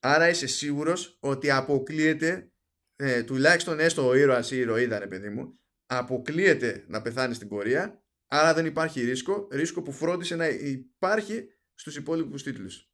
άρα 0.00 0.28
είσαι 0.28 0.46
σίγουρος 0.46 1.18
ότι 1.20 1.50
αποκλείεται, 1.50 2.52
ε, 2.96 3.22
τουλάχιστον 3.22 3.80
έστω 3.80 4.08
ο 4.08 4.14
ήρωας 4.14 4.50
ή 4.50 4.56
η 4.56 4.58
ηρωίδα 4.58 4.98
ρε 4.98 5.06
παιδί 5.06 5.28
μου, 5.28 5.58
αποκλείεται 5.86 6.84
να 6.88 7.02
πεθάνει 7.02 7.34
στην 7.34 7.48
πορεία, 7.48 8.04
άρα 8.26 8.54
δεν 8.54 8.66
υπάρχει 8.66 9.04
ρίσκο, 9.04 9.48
ρίσκο 9.50 9.82
που 9.82 9.92
φρόντισε 9.92 10.36
να 10.36 10.48
υπάρχει 10.48 11.46
στους 11.74 11.96
υπόλοιπους 11.96 12.42
τίτλους. 12.42 12.90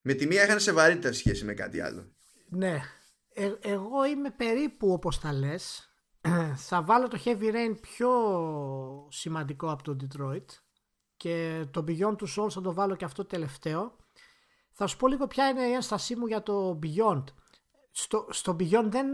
Με 0.00 0.14
τη 0.14 0.26
μία 0.26 0.44
είχαν 0.44 0.60
σε 0.60 0.72
βαρύτητα 0.72 1.12
σχέση 1.12 1.44
με 1.44 1.54
κάτι 1.54 1.80
άλλο. 1.80 2.12
Ναι. 2.48 2.80
Ε, 3.32 3.52
εγώ 3.60 4.04
είμαι 4.04 4.30
περίπου 4.30 4.92
όπως 4.92 5.20
τα 5.20 5.32
λες 5.32 5.90
θα 6.68 6.82
βάλω 6.82 7.08
το 7.08 7.20
Heavy 7.24 7.52
Rain 7.54 7.74
πιο 7.80 8.10
σημαντικό 9.10 9.70
από 9.70 9.82
το 9.82 9.96
Detroit 10.00 10.44
και 11.16 11.64
το 11.70 11.84
Beyond 11.88 12.14
του 12.16 12.28
Souls 12.28 12.50
θα 12.50 12.60
το 12.60 12.72
βάλω 12.72 12.96
και 12.96 13.04
αυτό 13.04 13.24
τελευταίο. 13.24 13.96
Θα 14.72 14.86
σου 14.86 14.96
πω 14.96 15.08
λίγο 15.08 15.26
ποια 15.26 15.48
είναι 15.48 15.62
η 15.62 15.72
ένστασή 15.72 16.16
μου 16.16 16.26
για 16.26 16.42
το 16.42 16.78
Beyond. 16.82 17.24
Στο, 17.90 18.26
στο 18.30 18.56
Beyond 18.60 18.86
δεν, 18.88 19.06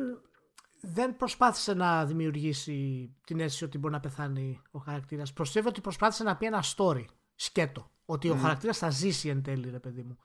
δεν 0.80 1.16
προσπάθησε 1.16 1.74
να 1.74 2.04
δημιουργήσει 2.04 3.10
την 3.26 3.40
αίσθηση 3.40 3.64
ότι 3.64 3.78
μπορεί 3.78 3.94
να 3.94 4.00
πεθάνει 4.00 4.62
ο 4.70 4.78
χαρακτήρας. 4.78 5.32
Προσθέτω 5.32 5.68
ότι 5.68 5.80
προσπάθησε 5.80 6.22
να 6.22 6.36
πει 6.36 6.46
ένα 6.46 6.64
story, 6.76 7.04
σκέτο. 7.34 7.90
Ότι 8.04 8.30
ο 8.30 8.36
χαρακτήρας 8.36 8.78
θα 8.78 8.90
ζήσει 8.90 9.28
εν 9.28 9.42
τέλει, 9.42 9.70
ρε 9.70 9.78
παιδί 9.78 10.02
μου. 10.02 10.18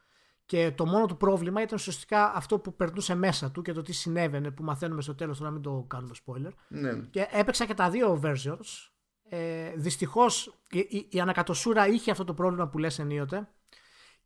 Και 0.52 0.72
το 0.72 0.86
μόνο 0.86 1.06
του 1.06 1.18
πρόβλημα 1.18 1.62
ήταν 1.62 1.78
ουσιαστικά 1.78 2.34
αυτό 2.34 2.60
που 2.60 2.76
περνούσε 2.76 3.16
μέσα 3.16 3.52
του 3.52 3.62
και 3.62 3.74
το 3.74 3.82
τι 3.82 3.94
συνέβαινε 3.94 4.52
που 4.52 4.64
μαθαίνουμε 4.64 5.02
στο 5.02 5.16
τέλος, 5.16 5.40
να 5.40 5.52
μην 5.52 5.62
το 5.62 5.86
κάνουμε 5.88 6.14
spoiler. 6.26 6.52
Ναι. 6.68 6.94
Και 7.10 7.28
έπαιξα 7.32 7.66
και 7.66 7.74
τα 7.74 7.90
δύο 7.90 8.22
versions. 8.24 8.90
Ε, 9.30 9.72
Δυστυχώς 9.76 10.60
η, 10.70 10.80
η, 10.80 11.08
η, 11.10 11.20
ανακατοσούρα 11.20 11.88
είχε 11.88 12.12
αυτό 12.12 12.24
το 12.24 12.34
πρόβλημα 12.34 12.68
που 12.68 12.78
λες 12.78 13.00
ενίοτε. 13.00 13.50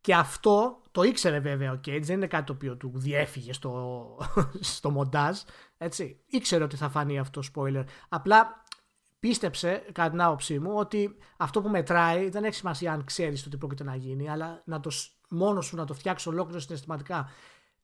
Και 0.01 0.15
αυτό 0.15 0.81
το 0.91 1.03
ήξερε 1.03 1.39
βέβαια 1.39 1.71
ο 1.71 1.79
Cage, 1.85 2.01
δεν 2.01 2.15
είναι 2.15 2.27
κάτι 2.27 2.45
το 2.45 2.53
οποίο 2.53 2.77
του 2.77 2.91
διέφυγε 2.95 3.53
στο, 3.53 4.05
στο 4.75 4.89
μοντάζ. 4.89 5.39
Έτσι. 5.77 6.23
Ήξερε 6.25 6.63
ότι 6.63 6.75
θα 6.75 6.89
φανεί 6.89 7.19
αυτό 7.19 7.41
spoiler. 7.53 7.83
Απλά 8.09 8.63
πίστεψε, 9.19 9.83
κατά 9.91 10.09
την 10.09 10.21
άποψή 10.21 10.59
μου, 10.59 10.71
ότι 10.75 11.17
αυτό 11.37 11.61
που 11.61 11.69
μετράει 11.69 12.29
δεν 12.29 12.43
έχει 12.43 12.55
σημασία 12.55 12.91
αν 12.93 13.03
ξέρεις 13.03 13.43
το 13.43 13.49
τι 13.49 13.57
πρόκειται 13.57 13.83
να 13.83 13.95
γίνει, 13.95 14.29
αλλά 14.29 14.61
να 14.65 14.79
το 14.79 14.91
μόνος 15.29 15.65
σου 15.65 15.75
να 15.75 15.85
το 15.85 15.93
φτιάξεις 15.93 16.27
ολόκληρο 16.27 16.59
συναισθηματικά 16.59 17.29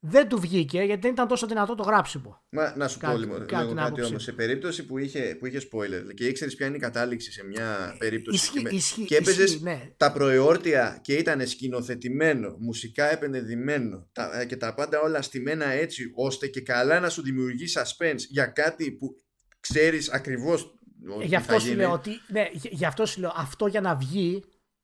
δεν 0.03 0.27
του 0.27 0.39
βγήκε 0.39 0.81
γιατί 0.81 1.01
δεν 1.01 1.11
ήταν 1.11 1.27
τόσο 1.27 1.47
δυνατό 1.47 1.75
το 1.75 1.83
γράψιμο. 1.83 2.41
Μα, 2.49 2.73
να 2.77 2.87
σου 2.87 2.97
πω 2.99 3.17
λίγο, 3.17 3.37
λίγο 3.37 3.73
κάτι 3.73 4.03
όμως. 4.03 4.23
Σε 4.23 4.31
περίπτωση 4.31 4.85
που 4.85 4.97
είχε, 4.97 5.35
που 5.39 5.45
είχε 5.45 5.61
spoiler 5.71 6.13
και 6.13 6.25
ήξερες 6.25 6.55
ποια 6.55 6.67
είναι 6.67 6.75
η 6.75 6.79
κατάληξη 6.79 7.31
σε 7.31 7.45
μια 7.45 7.95
περίπτωση 7.99 8.37
Ισχύ, 8.37 8.63
και, 8.63 8.75
ισχύ, 8.75 9.05
και 9.05 9.15
έπαιζες 9.15 9.61
ναι. 9.61 9.91
τα 9.97 10.11
προεόρτια 10.11 10.99
και 11.01 11.13
ήταν 11.13 11.47
σκηνοθετημένο, 11.47 12.55
μουσικά 12.59 13.11
επενδυμένο 13.11 14.07
τα, 14.11 14.39
ε, 14.39 14.45
και 14.45 14.57
τα 14.57 14.73
πάντα 14.73 15.01
όλα 15.01 15.21
στημένα 15.21 15.65
έτσι 15.65 16.11
ώστε 16.15 16.47
και 16.47 16.61
καλά 16.61 16.99
να 16.99 17.09
σου 17.09 17.21
δημιουργεί 17.21 17.65
suspense 17.73 18.19
για 18.29 18.45
κάτι 18.45 18.91
που 18.91 19.15
ξέρεις 19.59 20.09
ακριβώς. 20.09 20.75
Γι' 21.23 21.35
αυτό 21.35 21.59
σου 21.59 21.75
λέω 21.75 21.91
ότι. 21.91 22.09
Ναι, 22.27 22.49
γι' 22.53 22.85
αυτό 22.85 23.05
σου 23.05 23.19
λέω 23.19 23.33
αυτό 23.35 23.67
για 23.67 23.81
να 23.81 23.95
βγει. 23.95 24.43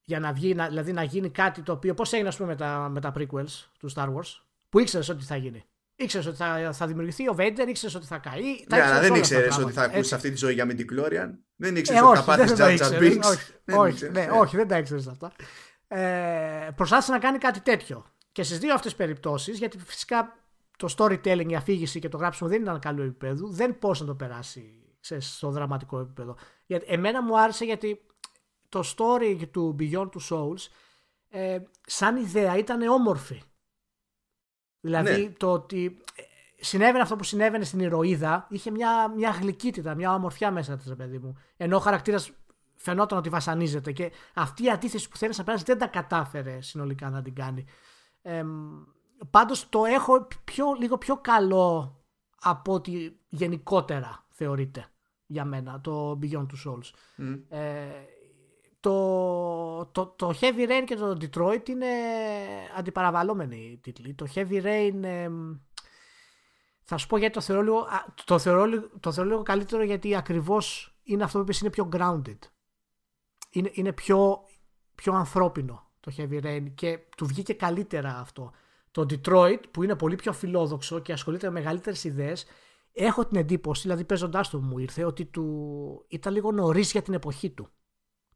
Για 0.09 0.19
να 0.19 0.33
βγει, 0.33 0.55
να, 0.55 0.67
δηλαδή 0.67 0.91
να 0.93 1.03
γίνει 1.03 1.29
κάτι 1.29 1.61
το 1.61 1.71
οποίο. 1.71 1.93
Πώς 1.93 2.13
έγινε, 2.13 2.27
ας 2.27 2.37
πούμε, 2.37 2.49
με 2.49 2.55
τα, 2.55 2.89
με 2.91 3.01
τα 3.01 3.13
prequels 3.17 3.65
του 3.79 3.91
Star 3.95 4.07
Wars 4.07 4.41
που 4.69 4.79
ήξερες 4.79 5.09
ότι 5.09 5.23
θα 5.23 5.35
γίνει. 5.35 5.65
Ήξερες 5.95 6.25
ότι 6.25 6.35
θα, 6.35 6.69
θα 6.73 6.87
δημιουργηθεί 6.87 7.29
ο 7.29 7.33
Βέντερ, 7.33 7.67
ήξερες 7.67 7.95
ότι 7.95 8.05
θα 8.05 8.17
καεί. 8.17 8.65
Ναι, 8.69 8.81
αλλά 8.81 8.99
δεν 8.99 9.15
ήξερες 9.15 9.57
ότι 9.57 9.71
θα 9.71 9.81
ακούσει 9.81 10.15
αυτή 10.15 10.29
τη 10.29 10.37
ζωή 10.37 10.53
για 10.53 10.65
Midichlorian. 10.65 11.29
Δεν 11.55 11.75
ήξερες 11.75 12.01
ε, 12.01 12.05
ότι 12.05 12.17
θα 12.17 12.23
πάθεις 12.23 12.53
Jar 12.57 12.99
Binks. 13.01 13.77
Όχι, 13.77 14.09
ναι, 14.09 14.27
όχι, 14.31 14.55
δεν 14.55 14.67
τα 14.67 14.77
ήξερες 14.77 15.07
αυτά. 15.07 15.31
Ε, 15.87 16.69
προσπάθησε 16.75 17.11
να 17.11 17.19
κάνει 17.19 17.37
κάτι 17.37 17.59
τέτοιο. 17.59 18.05
Και 18.31 18.43
στις 18.43 18.59
δύο 18.59 18.73
αυτές 18.73 18.95
περιπτώσεις, 18.95 19.57
γιατί 19.57 19.77
φυσικά 19.77 20.35
το 20.77 20.93
storytelling, 20.97 21.49
η 21.49 21.55
αφήγηση 21.55 21.99
και 21.99 22.09
το 22.09 22.17
γράψιμο 22.17 22.49
δεν 22.49 22.61
ήταν 22.61 22.79
καλό 22.79 23.03
επίπεδο, 23.03 23.47
δεν 23.47 23.79
πώς 23.79 23.99
να 23.99 24.05
το 24.05 24.15
περάσει 24.15 24.81
ξέρεις, 24.99 25.35
στο 25.35 25.49
δραματικό 25.49 25.99
επίπεδο. 25.99 26.37
Γιατί 26.65 26.85
εμένα 26.89 27.23
μου 27.23 27.39
άρεσε 27.39 27.65
γιατί 27.65 28.06
το 28.70 28.84
story 28.95 29.47
του 29.51 29.76
Beyond 29.80 30.09
Two 30.09 30.30
Souls 30.30 30.68
ε, 31.30 31.59
σαν 31.86 32.15
ιδέα 32.15 32.57
ήταν 32.57 32.82
όμορφη. 32.82 33.41
Δηλαδή 34.80 35.24
ναι. 35.24 35.30
το 35.30 35.53
ότι 35.53 35.97
ε, 36.15 36.24
συνέβαινε 36.63 37.01
αυτό 37.01 37.15
που 37.15 37.24
συνέβαινε 37.24 37.63
στην 37.63 37.80
ηρωίδα 37.80 38.47
είχε 38.49 38.72
μια, 38.72 39.07
μια 39.07 39.30
γλυκύτητα, 39.30 39.95
μια 39.95 40.13
ομορφιά 40.13 40.51
μέσα 40.51 40.78
της, 40.78 40.95
παιδί 40.95 41.18
μου. 41.18 41.38
Ενώ 41.57 41.76
ο 41.76 41.80
χαρακτήρας 41.80 42.32
φαινόταν 42.76 43.18
ότι 43.18 43.30
βασανίζεται 43.30 43.91
και 43.91 44.11
αυτή 44.34 44.63
η 44.63 44.70
αντίθεση 44.70 45.09
που 45.09 45.18
θέλεις 45.18 45.38
να 45.38 45.43
περάσει 45.43 45.63
δεν 45.63 45.78
τα 45.78 45.88
κατάφερε 45.88 46.61
συνολικά 46.61 47.09
να 47.09 47.22
την 47.22 47.36
κάνει. 47.36 47.65
Ε, 48.22 48.43
Πάντως 49.30 49.70
το 49.70 49.86
έχω 49.86 50.28
πιο, 50.43 50.74
λίγο 50.80 50.97
πιο 50.97 51.18
καλό 51.18 52.01
από 52.41 52.74
ότι 52.74 53.20
γενικότερα 53.30 54.26
θεωρείται 54.30 54.86
για 55.26 55.45
μένα 55.45 55.82
το 55.82 56.20
Beyond 56.22 56.45
Two 56.45 56.72
Souls. 56.72 56.91
Ε, 57.49 57.86
το, 58.88 59.85
το, 59.85 60.05
το 60.05 60.33
Heavy 60.41 60.69
Rain 60.69 60.83
και 60.85 60.95
το 60.95 61.17
Detroit 61.21 61.69
είναι 61.69 61.88
αντιπαραβαλλόμενοι 62.77 63.79
τίτλοι. 63.81 64.13
Το 64.13 64.25
Heavy 64.35 64.63
Rain 64.63 65.27
θα 66.83 66.97
σου 66.97 67.07
πω 67.07 67.17
γιατί 67.17 67.33
το 67.33 67.41
θεωρώ 67.41 67.61
λίγο, 67.61 67.88
το 68.25 68.39
θεωρώ, 68.39 68.89
το 68.99 69.11
θεωρώ 69.11 69.29
λίγο 69.29 69.43
καλύτερο 69.43 69.83
γιατί 69.83 70.15
ακριβώς 70.15 70.97
είναι 71.03 71.23
αυτό 71.23 71.38
που 71.38 71.43
είπες 71.43 71.59
είναι 71.59 71.69
πιο 71.69 71.89
grounded. 71.93 72.38
Είναι, 73.49 73.69
είναι 73.73 73.93
πιο, 73.93 74.39
πιο 74.95 75.13
ανθρώπινο 75.13 75.91
το 75.99 76.13
Heavy 76.17 76.43
Rain 76.43 76.65
και 76.75 76.99
του 77.17 77.25
βγήκε 77.25 77.53
καλύτερα 77.53 78.17
αυτό. 78.17 78.51
Το 78.91 79.01
Detroit 79.01 79.61
που 79.71 79.83
είναι 79.83 79.95
πολύ 79.95 80.15
πιο 80.15 80.33
φιλόδοξο 80.33 80.99
και 80.99 81.11
ασχολείται 81.11 81.47
με 81.47 81.53
μεγαλύτερες 81.53 82.03
ιδέες 82.03 82.45
έχω 82.93 83.25
την 83.25 83.38
εντύπωση, 83.38 83.81
δηλαδή 83.81 84.03
παίζοντάς 84.03 84.49
το 84.49 84.59
μου 84.59 84.79
ήρθε, 84.79 85.05
ότι 85.05 85.25
του 85.25 86.05
ήταν 86.07 86.33
λίγο 86.33 86.51
νωρίς 86.51 86.91
για 86.91 87.01
την 87.01 87.13
εποχή 87.13 87.49
του 87.49 87.69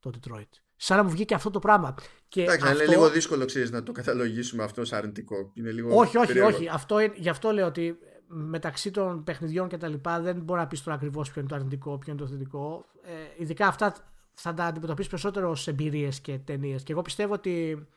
το 0.02 0.12
Detroit. 0.14 0.49
Σαν 0.76 0.97
να 0.97 1.04
μου 1.04 1.10
βγήκε 1.10 1.34
αυτό 1.34 1.49
το 1.49 1.60
πράγμα. 1.60 1.95
Και 2.28 2.41
Εντάξει, 2.41 2.68
αυτό... 2.68 2.84
είναι 2.84 2.91
λίγο 2.91 3.10
δύσκολο 3.10 3.45
ξέρεις, 3.45 3.72
να 3.72 3.84
το 3.84 3.91
καταλογίσουμε 3.91 4.64
αυτό 4.64 4.86
σαν 4.86 4.99
αρνητικό. 4.99 5.52
Είναι 5.54 5.72
λίγο 5.72 5.95
όχι, 5.97 6.18
όχι, 6.18 6.39
όχι. 6.39 6.68
Αυτό, 6.68 6.99
γι' 6.99 7.30
αυτό 7.30 7.52
λέω 7.52 7.68
ότι 7.68 7.97
μεταξύ 8.28 8.91
των 8.91 9.24
παιχνιδιών 9.24 9.68
και 9.68 9.78
τα 9.78 9.88
λοιπά 9.88 10.20
δεν 10.20 10.41
μπορεί 10.41 10.60
να 10.60 10.68
πεις 10.68 10.84
τώρα 10.84 10.95
ακριβώς 10.95 11.32
ποιο 11.32 11.41
είναι 11.41 11.49
το 11.49 11.56
αρνητικό, 11.56 11.97
ποιο 11.97 12.14
είναι 12.14 12.22
το 12.22 12.28
θετικό. 12.28 12.86
Ε, 13.02 13.12
ειδικά 13.38 13.68
αυτά 13.68 13.95
θα 14.34 14.54
τα 14.54 14.66
αντιμετωπίσεις 14.66 15.10
περισσότερο 15.10 15.49
ως 15.49 15.68
εμπειρίες 15.68 16.20
και 16.20 16.39
ταινίες. 16.39 16.84
Και 16.84 16.91
εγώ 16.91 17.02
πιστεύω 17.02 17.34
ότι 17.34 17.88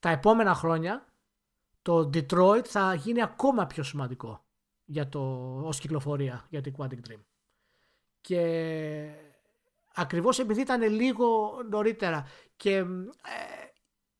τα 0.00 0.08
επόμενα 0.08 0.54
χρόνια 0.54 1.06
το 1.82 2.10
Detroit 2.14 2.64
θα 2.64 2.94
γίνει 2.94 3.22
ακόμα 3.22 3.66
πιο 3.66 3.82
σημαντικό 3.82 4.44
για 4.84 5.08
το, 5.08 5.20
ως 5.62 5.78
κυκλοφορία 5.78 6.46
για 6.48 6.60
την 6.60 6.74
Quantic 6.76 7.08
Dream. 7.08 7.20
Και 8.20 8.40
ακριβώς 9.94 10.38
επειδή 10.38 10.60
ήταν 10.60 10.82
λίγο 10.82 11.58
νωρίτερα 11.70 12.26
και 12.56 12.74
ε, 12.76 12.84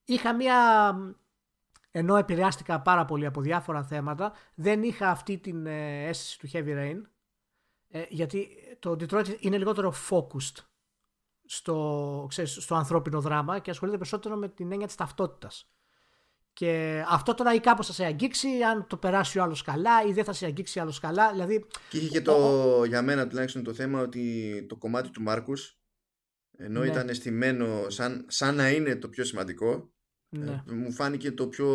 είχα 0.05 0.35
μία 0.35 0.95
ενώ 1.91 2.17
επηρεάστηκα 2.17 2.81
πάρα 2.81 3.05
πολύ 3.05 3.27
από 3.27 3.41
διάφορα 3.41 3.83
θέματα 3.83 4.33
δεν 4.55 4.83
είχα 4.83 5.11
αυτή 5.11 5.39
την 5.39 5.67
ε, 5.67 6.07
αίσθηση 6.07 6.39
του 6.39 6.49
Heavy 6.53 6.79
Rain 6.79 7.03
ε, 7.89 8.05
γιατί 8.09 8.49
το 8.79 8.91
Detroit 8.91 9.37
είναι 9.41 9.59
λιγότερο 9.59 9.95
focused 10.11 10.65
στο, 11.45 12.27
ξέρεις, 12.29 12.53
στο 12.53 12.75
ανθρώπινο 12.75 13.21
δράμα 13.21 13.59
και 13.59 13.71
ασχολείται 13.71 13.97
περισσότερο 13.97 14.37
με 14.37 14.49
την 14.49 14.73
έννοια 14.73 14.87
της 14.87 14.97
ταυτότητας. 14.97 15.74
Και 16.55 17.05
αυτό 17.09 17.35
τώρα 17.35 17.55
ή 17.55 17.61
κάπως 17.61 17.87
θα 17.87 17.93
σε 17.93 18.05
αγγίξει, 18.05 18.49
αν 18.49 18.87
το 18.87 18.97
περάσει 18.97 19.39
ο 19.39 19.43
άλλος 19.43 19.63
καλά, 19.63 20.05
ή 20.09 20.13
δεν 20.13 20.25
θα 20.25 20.33
σε 20.33 20.47
αγγίξει 20.47 20.81
άλλος 20.81 21.01
καλά. 21.01 21.33
Δηλαδή, 21.33 21.67
και 21.89 21.99
είχε 21.99 22.09
και 22.09 22.23
το, 22.23 22.85
για 22.85 23.03
μένα 23.03 23.27
τουλάχιστον 23.27 23.63
το 23.63 23.73
θέμα 23.75 24.01
ότι 24.01 24.67
το 24.69 24.77
κομμάτι 24.77 25.11
του 25.11 25.23
Μάρκους, 25.23 25.79
ενώ 26.57 26.81
ναι. 26.81 26.87
ήταν 26.87 27.09
αισθημένο 27.09 27.89
σαν, 27.89 28.25
σαν 28.29 28.55
να 28.55 28.71
είναι 28.71 28.97
το 28.97 29.09
πιο 29.09 29.25
σημαντικό, 29.25 29.93
ναι. 30.29 30.63
ε, 30.69 30.73
μου 30.73 30.93
φάνηκε 30.93 31.33
το 31.33 31.47
πιο 31.47 31.69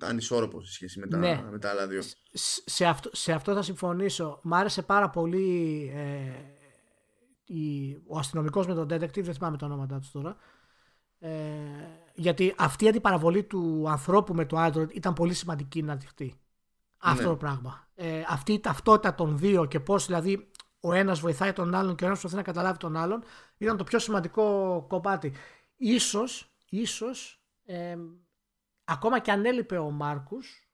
ανισόρροπο 0.00 0.62
σε 0.62 0.72
σχέση 0.72 0.98
με 0.98 1.06
τα, 1.06 1.16
ναι. 1.16 1.42
με 1.50 1.58
τα 1.58 1.70
άλλα 1.70 1.86
δύο. 1.86 2.02
Σε 2.64 2.84
αυτό, 2.84 3.10
σε 3.12 3.32
αυτό 3.32 3.54
θα 3.54 3.62
συμφωνήσω. 3.62 4.40
Μ' 4.42 4.54
άρεσε 4.54 4.82
πάρα 4.82 5.10
πολύ 5.10 5.90
ε, 5.94 6.32
η, 7.44 7.92
ο 8.06 8.18
αστυνομικός 8.18 8.66
με 8.66 8.74
τον 8.74 8.84
detective, 8.84 9.22
δεν 9.22 9.34
θυμάμαι 9.34 9.56
τα 9.56 9.66
ονόματά 9.66 9.98
τους 9.98 10.10
τώρα. 10.10 10.36
Ε, 11.18 11.30
γιατί 12.14 12.54
αυτή 12.58 12.84
η 12.84 12.88
αντιπαραβολή 12.88 13.42
του 13.42 13.84
ανθρώπου 13.88 14.34
με 14.34 14.44
το 14.44 14.64
Android 14.64 14.94
ήταν 14.94 15.12
πολύ 15.12 15.34
σημαντική 15.34 15.82
να 15.82 15.96
δειχτεί. 15.96 16.34
Αυτό 16.98 17.22
ναι. 17.22 17.28
το 17.28 17.36
πράγμα. 17.36 17.88
Ε, 17.94 18.22
αυτή 18.28 18.52
η 18.52 18.60
ταυτότητα 18.60 19.14
των 19.14 19.38
δύο 19.38 19.64
και 19.64 19.80
πώς 19.80 20.06
δηλαδή 20.06 20.50
ο 20.80 20.92
ένας 20.92 21.20
βοηθάει 21.20 21.52
τον 21.52 21.74
άλλον 21.74 21.94
και 21.94 22.04
ο 22.04 22.06
ένας 22.06 22.20
προσπαθεί 22.20 22.44
να 22.44 22.52
καταλάβει 22.52 22.78
τον 22.78 22.96
άλλον 22.96 23.22
ήταν 23.58 23.76
το 23.76 23.84
πιο 23.84 23.98
σημαντικό 23.98 24.84
κομμάτι. 24.88 25.32
Ίσως, 25.76 26.54
ίσως 26.68 27.42
ε, 27.64 27.96
ακόμα 28.84 29.18
και 29.18 29.30
αν 29.30 29.44
έλειπε 29.44 29.78
ο 29.78 29.90
Μάρκους 29.90 30.68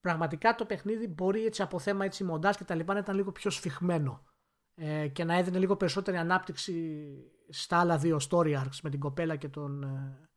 πραγματικά 0.00 0.54
το 0.54 0.64
παιχνίδι 0.64 1.06
μπορεί 1.08 1.44
έτσι 1.44 1.62
από 1.62 1.78
θέμα 1.78 2.04
έτσι 2.04 2.24
μοντάζ 2.24 2.56
και 2.56 2.64
τα 2.64 2.74
λοιπά 2.74 2.92
να 2.92 2.98
ήταν 2.98 3.16
λίγο 3.16 3.32
πιο 3.32 3.50
σφιχμένο 3.50 4.24
ε, 4.74 5.08
και 5.08 5.24
να 5.24 5.34
έδινε 5.34 5.58
λίγο 5.58 5.76
περισσότερη 5.76 6.16
ανάπτυξη 6.16 7.06
στα 7.48 7.78
άλλα 7.78 7.98
δύο 7.98 8.20
story 8.30 8.62
arcs 8.62 8.78
με 8.82 8.90
την 8.90 9.00
κοπέλα 9.00 9.36
και 9.36 9.48
τον. 9.48 9.82
Ε, 9.82 10.28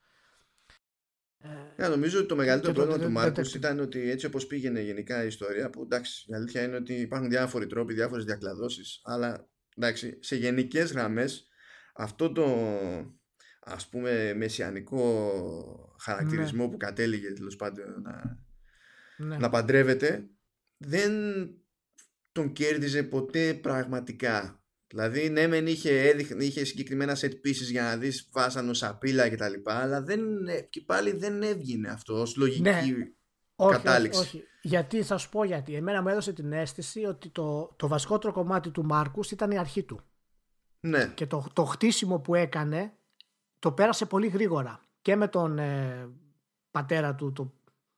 ε 1.75 1.87
νομίζω 1.87 2.17
ότι 2.17 2.27
το 2.27 2.35
μεγαλύτερο 2.35 2.73
πρόβλημα 2.73 2.99
του 2.99 3.11
Μάρκους 3.11 3.55
ήταν 3.55 3.79
ότι 3.79 4.09
έτσι 4.09 4.25
όπως 4.25 4.47
πήγαινε 4.47 4.81
γενικά 4.81 5.23
η 5.23 5.27
ιστορία, 5.27 5.69
που 5.69 5.81
εντάξει, 5.81 6.25
η 6.27 6.33
αλήθεια 6.33 6.63
είναι 6.63 6.75
ότι 6.75 6.93
υπάρχουν 6.93 7.29
διάφοροι 7.29 7.67
τρόποι, 7.67 7.93
διάφορες 7.93 8.25
διακλαδώσεις, 8.25 9.01
αλλά 9.03 9.49
εντάξει, 9.75 10.17
σε 10.21 10.35
γενικές 10.35 10.91
γραμμές 10.91 11.47
αυτό 11.93 12.31
το 12.31 12.45
ας 13.59 13.87
πούμε 13.87 14.33
μεσιανικό 14.33 15.31
χαρακτηρισμό 15.99 16.65
ναι. 16.65 16.71
που 16.71 16.77
κατέληγε 16.77 17.31
τέλος 17.31 17.55
πάντων 17.55 18.01
να, 18.01 18.39
ναι. 19.17 19.37
να 19.37 19.49
παντρεύεται 19.49 20.29
δεν 20.77 21.11
τον 22.31 22.51
κέρδιζε 22.51 23.03
ποτέ 23.03 23.53
πραγματικά. 23.53 24.64
Δηλαδή, 24.87 25.29
ναι, 25.29 25.47
μεν 25.47 25.67
είχε, 25.67 26.15
είχε 26.37 26.63
συγκεκριμένα 26.63 27.15
set 27.15 27.31
pieces 27.31 27.69
για 27.71 27.83
να 27.83 27.97
δεις 27.97 28.29
βάσανο 28.31 28.73
σαπίλα 28.73 29.29
κτλ. 29.29 29.53
Αλλά 29.63 30.01
δεν, 30.01 30.47
ε, 30.47 30.61
και 30.61 30.81
πάλι 30.81 31.11
δεν 31.11 31.43
έβγαινε 31.43 31.89
αυτό 31.89 32.21
ως 32.21 32.35
λογική 32.35 32.61
ναι. 32.61 32.81
κατάληξη. 33.55 34.19
Όχι, 34.19 34.37
όχι. 34.37 34.47
Γιατί 34.61 35.03
θα 35.03 35.17
σου 35.17 35.29
πω 35.29 35.43
γιατί. 35.43 35.75
Εμένα 35.75 36.01
μου 36.01 36.07
έδωσε 36.07 36.33
την 36.33 36.51
αίσθηση 36.51 37.05
ότι 37.05 37.29
το, 37.29 37.73
το 37.75 37.87
βασικότερο 37.87 38.33
κομμάτι 38.33 38.69
του 38.69 38.85
Μάρκους 38.85 39.31
ήταν 39.31 39.51
η 39.51 39.57
αρχή 39.57 39.83
του. 39.83 40.01
Ναι. 40.79 41.11
Και 41.15 41.25
το, 41.25 41.47
το 41.53 41.63
χτίσιμο 41.63 42.19
που 42.19 42.35
έκανε 42.35 42.93
το 43.59 43.71
πέρασε 43.71 44.05
πολύ 44.05 44.27
γρήγορα. 44.27 44.85
Και 45.01 45.15
με 45.15 45.27
τον 45.27 45.59
ε, 45.59 46.09
πατέρα 46.71 47.15
του, 47.15 47.31
το, 47.31 47.53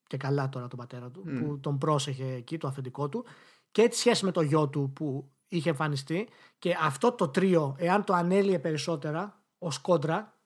και 0.08 0.18
καλά 0.18 0.50
τώρα 0.50 0.68
τον 0.68 0.80
πατέρα 0.80 1.12
του, 1.12 1.22
που 1.22 1.60
τον 1.60 1.78
πρόσεχε 1.78 2.34
εκεί, 2.34 2.58
το 2.58 2.68
αφεντικό 2.68 3.10
του, 3.10 3.26
και 3.72 3.88
τη 3.88 3.96
σχέση 3.96 4.26
με 4.26 4.32
το 4.32 4.42
γιο 4.42 4.70
του 4.70 4.92
που 4.96 5.32
είχε 5.48 5.70
εμφανιστεί 5.70 6.30
και 6.60 6.78
αυτό 6.82 7.12
το 7.12 7.28
τρίο, 7.28 7.76
εάν 7.80 8.04
το 8.04 8.14
ανέλυε 8.14 8.60
περισσότερα 8.60 9.44
ως 9.58 9.80
κόντρα, 9.80 10.38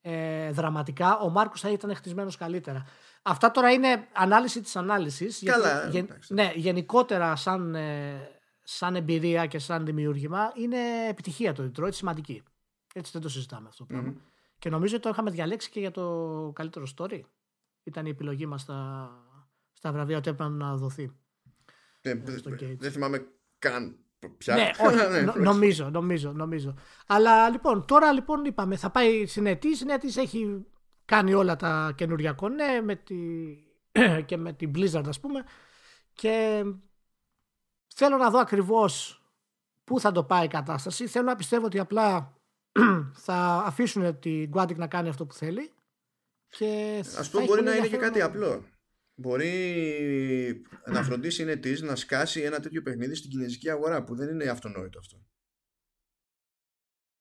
ε, 0.00 0.50
δραματικά, 0.50 1.18
ο 1.18 1.28
Μάρκος 1.28 1.60
θα 1.60 1.70
ήταν 1.70 1.94
χτισμένος 1.94 2.36
καλύτερα. 2.36 2.86
Αυτά 3.22 3.50
τώρα 3.50 3.72
είναι 3.72 4.08
ανάλυση 4.12 4.60
της 4.60 4.76
ανάλυσης. 4.76 5.42
Καλά. 5.44 5.88
Γιατί, 5.88 6.12
ναι, 6.28 6.52
γενικότερα 6.54 7.36
σαν, 7.36 7.74
ε, 7.74 8.28
σαν 8.62 8.96
εμπειρία 8.96 9.46
και 9.46 9.58
σαν 9.58 9.84
δημιούργημα 9.84 10.52
είναι 10.54 11.08
επιτυχία 11.08 11.52
το 11.52 11.70
Detroit, 11.70 11.94
σημαντική. 11.94 12.42
Έτσι 12.94 13.10
δεν 13.12 13.20
το 13.22 13.28
συζητάμε 13.28 13.68
αυτό 13.68 13.84
το 13.86 13.92
πράγμα. 13.92 14.14
Και 14.58 14.70
νομίζω 14.70 14.94
ότι 14.94 15.04
το 15.04 15.10
είχαμε 15.10 15.30
διαλέξει 15.30 15.70
και 15.70 15.80
για 15.80 15.90
το 15.90 16.50
καλύτερο 16.54 16.86
story. 16.96 17.20
Ήταν 17.82 18.06
η 18.06 18.10
επιλογή 18.10 18.46
μας 18.46 18.60
στα, 18.60 19.10
στα 19.72 19.92
βραβεία 19.92 20.16
ότι 20.16 20.30
έπρεπε 20.30 20.50
να 20.50 20.76
δοθεί. 20.76 21.12
Ε, 22.00 22.14
δεν 22.76 22.92
θυμάμαι 22.92 23.26
καν 23.58 24.03
πια. 24.38 24.54
Ναι, 24.54 24.70
όχι, 24.86 24.96
ναι, 24.96 25.20
νομίζω, 25.20 25.90
νομίζω, 25.90 26.32
νομίζω. 26.32 26.74
Αλλά 27.06 27.50
λοιπόν, 27.50 27.84
τώρα 27.86 28.12
λοιπόν 28.12 28.44
είπαμε, 28.44 28.76
θα 28.76 28.90
πάει 28.90 29.26
στην 29.26 29.46
ΕΤΗ. 29.46 29.68
Η 29.68 29.92
ΕΤΗ 29.92 30.20
έχει 30.20 30.66
κάνει 31.04 31.34
όλα 31.34 31.56
τα 31.56 31.92
καινούργια 31.96 32.32
κονέ 32.32 32.80
με 32.84 32.94
τη... 32.94 33.16
και 34.26 34.36
με 34.36 34.52
την 34.52 34.70
Blizzard 34.74 35.08
ας 35.08 35.20
πούμε 35.20 35.44
και 36.14 36.64
θέλω 37.94 38.16
να 38.16 38.30
δω 38.30 38.38
ακριβώς 38.38 39.22
πού 39.84 40.00
θα 40.00 40.12
το 40.12 40.24
πάει 40.24 40.44
η 40.44 40.48
κατάσταση. 40.48 41.06
Θέλω 41.06 41.24
να 41.24 41.36
πιστεύω 41.36 41.66
ότι 41.66 41.78
απλά 41.78 42.34
θα 43.26 43.62
αφήσουν 43.66 44.18
την 44.18 44.50
Quantic 44.54 44.76
να 44.76 44.86
κάνει 44.86 45.08
αυτό 45.08 45.26
που 45.26 45.34
θέλει. 45.34 45.70
Και 46.48 47.02
Ας 47.18 47.30
πούμε 47.30 47.44
μπορεί 47.44 47.62
να 47.62 47.74
είναι 47.74 47.86
και 47.86 47.96
κάτι 47.96 48.20
απλό. 48.20 48.62
Μπορεί 49.14 50.62
να 50.86 51.02
φροντίσει 51.02 51.42
είναι 51.42 51.56
της 51.56 51.82
να 51.82 51.96
σκάσει 51.96 52.40
ένα 52.40 52.60
τέτοιο 52.60 52.82
παιχνίδι 52.82 53.14
στην 53.14 53.30
κινέζικη 53.30 53.70
αγορά 53.70 54.04
που 54.04 54.14
δεν 54.14 54.28
είναι 54.28 54.44
αυτονόητο 54.44 54.98
αυτό. 54.98 55.22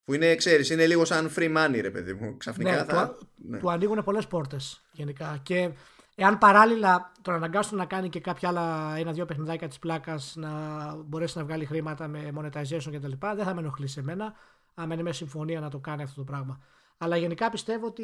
Που 0.03 0.13
είναι, 0.13 0.35
ξέρεις, 0.35 0.69
είναι 0.69 0.87
λίγο 0.87 1.05
σαν 1.05 1.33
free 1.35 1.57
money 1.57 1.79
ρε 1.81 1.91
παιδί 1.91 2.13
μου. 2.13 2.37
Ξαφνικά 2.37 2.71
ναι, 2.71 2.83
θα... 2.83 3.09
Του, 3.19 3.27
ναι. 3.35 3.59
του 3.59 3.71
ανοίγουν 3.71 4.03
πολλές 4.03 4.27
πόρτες 4.27 4.83
γενικά. 4.91 5.39
Και 5.43 5.71
εάν 6.15 6.37
παράλληλα 6.37 7.11
τον 7.21 7.33
αναγκάσουν 7.33 7.77
να 7.77 7.85
κάνει 7.85 8.09
και 8.09 8.19
κάποια 8.19 8.49
άλλα 8.49 8.95
ένα-δύο 8.97 9.25
παιχνιδάκια 9.25 9.67
της 9.67 9.79
πλάκας 9.79 10.35
να 10.35 10.49
μπορέσει 10.95 11.37
να 11.37 11.43
βγάλει 11.43 11.65
χρήματα 11.65 12.07
με 12.07 12.31
monetization 12.35 12.91
κτλ. 12.91 13.11
Δεν 13.19 13.43
θα 13.45 13.53
με 13.53 13.59
ενοχλήσει 13.59 13.99
εμένα 13.99 14.33
αν 14.73 14.91
είναι 14.91 15.01
με 15.01 15.13
συμφωνία 15.13 15.59
να 15.59 15.69
το 15.69 15.79
κάνει 15.79 16.03
αυτό 16.03 16.15
το 16.15 16.23
πράγμα. 16.31 16.61
Αλλά 16.97 17.17
γενικά 17.17 17.49
πιστεύω 17.49 17.87
ότι 17.87 18.03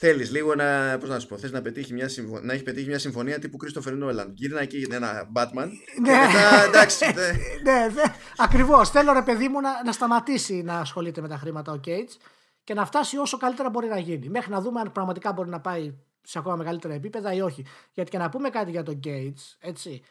Θέλεις 0.00 0.30
λίγο 0.30 0.54
να, 0.54 0.98
πώς 0.98 1.08
να 1.08 1.18
σου 1.18 1.26
πω, 1.26 1.38
θες 1.38 1.50
να, 1.50 1.62
πετύχει 1.62 1.92
μια 1.92 2.08
συμφωνία, 2.08 2.40
να 2.42 2.52
έχει 2.52 2.62
πετύχει 2.62 2.86
μια 2.86 2.98
συμφωνία 2.98 3.38
τύπου 3.38 3.56
Christopher 3.64 4.02
Nolan. 4.02 4.30
Γύρνα 4.34 4.60
εκεί 4.60 4.86
ένα 4.90 5.30
Batman. 5.34 5.68
Ναι, 6.00 6.10
μετά, 6.10 6.64
εντάξει. 6.66 7.04
ναι, 7.64 7.88
ναι, 7.94 8.02
ακριβώς. 8.36 8.90
Θέλω 8.90 9.12
ρε 9.12 9.22
παιδί 9.22 9.48
μου 9.48 9.60
να, 9.60 9.84
να 9.84 9.92
σταματήσει 9.92 10.62
να 10.62 10.78
ασχολείται 10.78 11.20
με 11.20 11.28
τα 11.28 11.36
χρήματα 11.36 11.72
ο 11.72 11.80
Cage 11.86 12.16
και 12.64 12.74
να 12.74 12.86
φτάσει 12.86 13.16
όσο 13.16 13.36
καλύτερα 13.36 13.70
μπορεί 13.70 13.88
να 13.88 13.98
γίνει. 13.98 14.28
Μέχρι 14.28 14.50
να 14.50 14.60
δούμε 14.60 14.80
αν 14.80 14.92
πραγματικά 14.92 15.32
μπορεί 15.32 15.48
να 15.48 15.60
πάει 15.60 15.94
σε 16.22 16.38
ακόμα 16.38 16.56
μεγαλύτερα 16.56 16.94
επίπεδα 16.94 17.32
ή 17.32 17.40
όχι. 17.40 17.64
Γιατί 17.92 18.10
και 18.10 18.18
να 18.18 18.28
πούμε 18.28 18.48
κάτι 18.48 18.70
για 18.70 18.82
τον 18.82 19.00
Cage, 19.04 19.56
έτσι. 19.58 20.02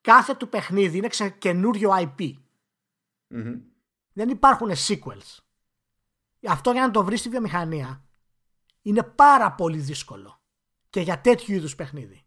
Κάθε 0.00 0.34
του 0.34 0.48
παιχνίδι 0.48 0.96
είναι 0.96 1.08
σε 1.10 1.28
καινούριο 1.28 1.90
IP. 1.94 2.32
Mm-hmm. 3.34 3.60
Δεν 4.12 4.28
υπάρχουν 4.28 4.70
sequels. 4.86 5.38
Αυτό 6.48 6.70
για 6.70 6.80
να 6.80 6.90
το 6.90 7.04
βρεις 7.04 7.20
στη 7.20 7.28
βιομηχανία 7.28 8.04
είναι 8.82 9.02
πάρα 9.02 9.52
πολύ 9.52 9.78
δύσκολο 9.78 10.40
και 10.90 11.00
για 11.00 11.20
τέτοιου 11.20 11.54
είδους 11.54 11.74
παιχνίδι 11.74 12.22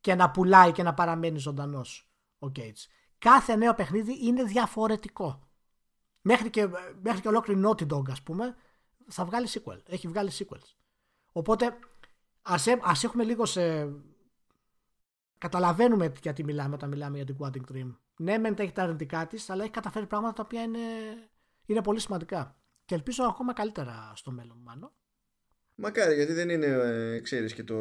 και 0.00 0.14
να 0.14 0.30
πουλάει 0.30 0.72
και 0.72 0.82
να 0.82 0.94
παραμένει 0.94 1.38
ζωντανός 1.38 2.12
ο 2.38 2.46
Gates. 2.56 2.86
Κάθε 3.18 3.56
νέο 3.56 3.74
παιχνίδι 3.74 4.26
είναι 4.26 4.42
διαφορετικό. 4.42 5.48
Μέχρι 6.20 6.50
και, 6.50 6.68
μέχρι 7.02 7.20
και 7.20 7.28
ολόκληρη 7.28 7.60
Naughty 7.64 7.86
Dog 7.92 8.10
ας 8.10 8.22
πούμε 8.22 8.56
θα 9.08 9.24
βγάλει 9.24 9.48
sequel. 9.50 9.78
Έχει 9.86 10.08
βγάλει 10.08 10.30
sequels. 10.32 10.74
Οπότε 11.32 11.78
ας, 12.42 12.66
ας 12.80 13.04
έχουμε 13.04 13.24
λίγο 13.24 13.46
σε... 13.46 13.92
Καταλαβαίνουμε 15.38 16.12
γιατί 16.22 16.44
μιλάμε 16.44 16.74
όταν 16.74 16.88
μιλάμε 16.88 17.16
για 17.16 17.26
την 17.26 17.36
Quantic 17.40 17.72
Dream. 17.72 17.96
Ναι, 18.16 18.38
μεν 18.38 18.54
έχει 18.58 18.72
τα 18.72 18.82
αρνητικά 18.82 19.26
της, 19.26 19.50
αλλά 19.50 19.62
έχει 19.62 19.72
καταφέρει 19.72 20.06
πράγματα 20.06 20.32
τα 20.32 20.42
οποία 20.42 20.62
είναι, 20.62 20.78
είναι 21.66 21.82
πολύ 21.82 22.00
σημαντικά. 22.00 22.58
Και 22.84 22.94
ελπίζω 22.94 23.24
ακόμα 23.24 23.52
καλύτερα 23.52 24.12
στο 24.14 24.30
μέλλον, 24.30 24.58
μάλλον. 24.58 24.92
Μακάρι, 25.80 26.14
γιατί 26.14 26.32
δεν 26.32 26.48
είναι, 26.48 26.66
ε, 26.66 27.20
ξέρεις, 27.20 27.54
και 27.54 27.64
το 27.64 27.76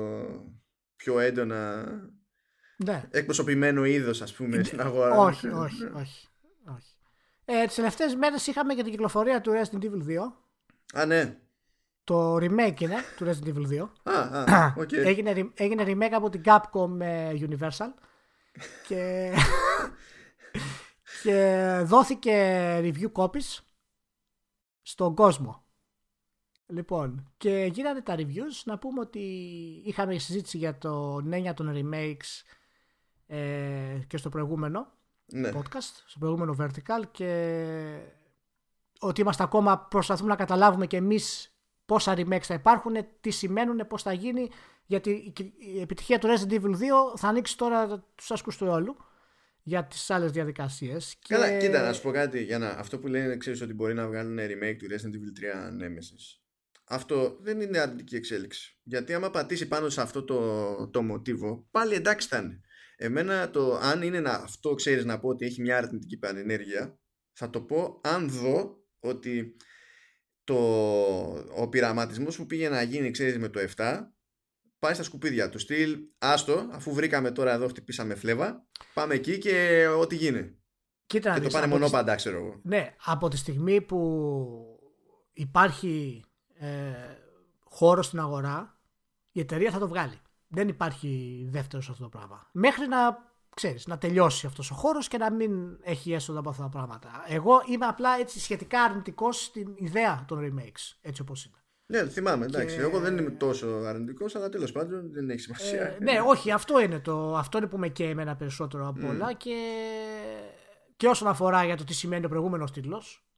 πιο 0.95 1.19
έντονα 1.19 1.85
ναι. 2.77 3.03
εκπροσωπημένο 3.11 3.85
είδος, 3.85 4.21
ας 4.21 4.33
πούμε, 4.33 4.57
ε, 4.57 4.63
στην 4.63 4.81
αγορά. 4.81 5.17
Όχι, 5.17 5.47
όχι, 5.47 5.83
όχι. 5.83 6.27
όχι. 6.63 6.95
Ε, 7.45 7.65
Τις 7.65 7.75
τελευταίες 7.75 8.15
μέρες 8.15 8.47
είχαμε 8.47 8.73
και 8.73 8.83
την 8.83 8.91
κυκλοφορία 8.91 9.41
του 9.41 9.51
Resident 9.51 9.83
Evil 9.83 10.07
2. 10.07 10.33
Α, 10.93 11.05
ναι. 11.05 11.37
Το 12.03 12.35
remake 12.35 12.79
είναι 12.81 12.95
του 13.15 13.25
Resident 13.25 13.55
Evil 13.55 13.81
2. 13.81 13.89
Α, 14.03 14.19
α, 14.53 14.73
okay. 14.81 14.93
έγινε, 14.93 15.51
έγινε 15.53 15.83
remake 15.87 16.13
από 16.13 16.29
την 16.29 16.41
Capcom 16.45 16.87
με 16.87 17.31
Universal. 17.33 17.93
και, 18.87 19.31
και 21.23 21.81
δόθηκε 21.83 22.77
review 22.81 23.11
copies 23.11 23.59
στον 24.81 25.15
κόσμο. 25.15 25.63
Λοιπόν, 26.71 27.31
και 27.37 27.69
γίνανε 27.73 28.01
τα 28.01 28.15
reviews. 28.17 28.61
Να 28.65 28.77
πούμε 28.77 28.99
ότι 28.99 29.19
είχαμε 29.85 30.17
συζήτηση 30.17 30.57
για 30.57 30.77
το 30.77 31.21
νέα 31.21 31.53
των 31.53 31.71
remakes 31.73 32.43
ε, 33.27 33.99
και 34.07 34.17
στο 34.17 34.29
προηγούμενο 34.29 34.91
ναι. 35.25 35.49
podcast, 35.53 36.03
στο 36.05 36.19
προηγούμενο 36.19 36.55
vertical 36.59 37.01
και 37.11 38.01
ότι 38.99 39.21
είμαστε 39.21 39.43
ακόμα 39.43 39.79
προσπαθούμε 39.79 40.29
να 40.29 40.35
καταλάβουμε 40.35 40.87
και 40.87 40.97
εμείς 40.97 41.53
πόσα 41.85 42.13
remakes 42.17 42.41
θα 42.41 42.53
υπάρχουν, 42.53 42.95
τι 43.21 43.29
σημαίνουν, 43.29 43.87
πώς 43.87 44.01
θα 44.01 44.13
γίνει 44.13 44.49
γιατί 44.85 45.33
η 45.57 45.81
επιτυχία 45.81 46.19
του 46.19 46.27
Resident 46.27 46.51
Evil 46.51 46.73
2 46.73 46.77
θα 47.15 47.27
ανοίξει 47.27 47.57
τώρα 47.57 48.03
τους 48.15 48.31
άσκους 48.31 48.57
του 48.57 48.67
όλου 48.67 48.97
για 49.63 49.83
τις 49.83 50.09
άλλες 50.09 50.31
διαδικασίες. 50.31 51.17
Καλά, 51.27 51.57
κοίτα 51.57 51.81
να 51.81 51.93
σου 51.93 52.01
πω 52.01 52.11
κάτι 52.11 52.43
για 52.43 52.57
να, 52.57 52.67
αυτό 52.69 52.99
που 52.99 53.07
λένε 53.07 53.37
ξέρεις 53.37 53.61
ότι 53.61 53.73
μπορεί 53.73 53.93
να 53.93 54.07
βγάλουν 54.07 54.37
remake 54.37 54.77
του 54.77 54.87
Resident 54.87 55.15
Evil 55.15 55.81
3 55.81 55.83
Nemesis 55.83 56.38
αυτό 56.89 57.37
δεν 57.41 57.61
είναι 57.61 57.79
αρνητική 57.79 58.15
εξέλιξη. 58.15 58.79
Γιατί 58.83 59.13
άμα 59.13 59.29
πατήσει 59.29 59.67
πάνω 59.67 59.89
σε 59.89 60.01
αυτό 60.01 60.23
το, 60.23 60.89
το 60.89 61.01
μοτίβο, 61.01 61.67
πάλι 61.71 61.93
εντάξει 61.93 62.27
θα 62.27 62.37
είναι. 62.37 62.61
Εμένα 62.95 63.49
το 63.49 63.77
αν 63.77 64.01
είναι 64.01 64.19
να, 64.19 64.31
αυτό 64.31 64.73
ξέρεις 64.73 65.05
να 65.05 65.19
πω 65.19 65.27
ότι 65.27 65.45
έχει 65.45 65.61
μια 65.61 65.77
αρνητική 65.77 66.17
πανενέργεια, 66.17 66.99
θα 67.33 67.49
το 67.49 67.61
πω 67.61 68.01
αν 68.03 68.29
δω 68.29 68.83
ότι 68.99 69.55
το, 70.43 70.55
ο 71.55 71.69
πειραματισμός 71.69 72.37
που 72.37 72.45
πήγε 72.45 72.69
να 72.69 72.81
γίνει 72.81 73.11
ξέρεις 73.11 73.37
με 73.37 73.49
το 73.49 73.59
7 73.75 74.01
πάει 74.79 74.93
στα 74.93 75.03
σκουπίδια 75.03 75.49
του 75.49 75.59
στυλ 75.59 75.97
άστο 76.17 76.69
αφού 76.71 76.93
βρήκαμε 76.93 77.31
τώρα 77.31 77.53
εδώ 77.53 77.67
χτυπήσαμε 77.67 78.15
φλέβα 78.15 78.67
πάμε 78.93 79.13
εκεί 79.13 79.37
και 79.37 79.87
ό,τι 79.99 80.15
γίνει 80.15 80.57
Κοίτα, 81.05 81.33
και 81.33 81.39
το 81.39 81.49
πάνε 81.49 81.67
μονόπαντα 81.67 82.15
ξέρω 82.15 82.37
εγώ 82.37 82.59
ναι 82.63 82.95
από 83.05 83.27
τη 83.27 83.37
στιγμή 83.37 83.81
που 83.81 83.99
υπάρχει 85.33 86.23
ε, 86.59 86.93
χώρο 87.63 88.01
στην 88.01 88.19
αγορά, 88.19 88.77
η 89.31 89.39
εταιρεία 89.39 89.71
θα 89.71 89.79
το 89.79 89.87
βγάλει. 89.87 90.21
Δεν 90.47 90.67
υπάρχει 90.67 91.45
δεύτερος 91.49 91.85
σε 91.85 91.91
αυτό 91.91 92.03
το 92.03 92.09
πράγμα. 92.09 92.49
Μέχρι 92.51 92.87
να 92.87 93.27
ξέρεις, 93.55 93.87
να 93.87 93.97
τελειώσει 93.97 94.45
αυτός 94.45 94.71
ο 94.71 94.75
χώρος 94.75 95.07
και 95.07 95.17
να 95.17 95.31
μην 95.31 95.77
έχει 95.81 96.13
έσοδα 96.13 96.39
από 96.39 96.49
αυτά 96.49 96.63
τα 96.63 96.69
πράγματα. 96.69 97.09
Εγώ 97.27 97.61
είμαι 97.65 97.85
απλά 97.85 98.09
έτσι 98.19 98.39
σχετικά 98.39 98.81
αρνητικός 98.83 99.43
στην 99.43 99.73
ιδέα 99.75 100.25
των 100.27 100.39
remakes, 100.39 100.97
έτσι 101.01 101.21
όπως 101.21 101.45
είναι. 101.45 101.55
Ναι, 101.85 102.09
θυμάμαι, 102.09 102.45
εντάξει. 102.45 102.75
Και... 102.75 102.81
Εγώ 102.81 102.99
δεν 102.99 103.17
είμαι 103.17 103.29
τόσο 103.29 103.67
αρνητικός, 103.67 104.35
αλλά 104.35 104.49
τέλος 104.49 104.71
πάντων 104.71 105.11
δεν 105.11 105.29
έχει 105.29 105.39
σημασία. 105.39 105.81
Ε, 105.81 105.97
ναι, 106.01 106.19
όχι, 106.25 106.51
αυτό 106.51 106.79
είναι, 106.79 106.99
το, 106.99 107.37
αυτό 107.37 107.57
είναι 107.57 107.67
που 107.67 107.77
με 107.77 107.87
καίει 107.87 108.09
εμένα 108.09 108.35
περισσότερο 108.35 108.87
από 108.87 109.07
mm. 109.07 109.09
όλα 109.09 109.33
και, 109.33 109.55
και 110.97 111.07
όσον 111.07 111.27
αφορά 111.27 111.65
για 111.65 111.77
το 111.77 111.83
τι 111.83 111.93
σημαίνει 111.93 112.25
ο 112.25 112.29
προηγούμενος 112.29 112.71
τίτλος, 112.71 113.28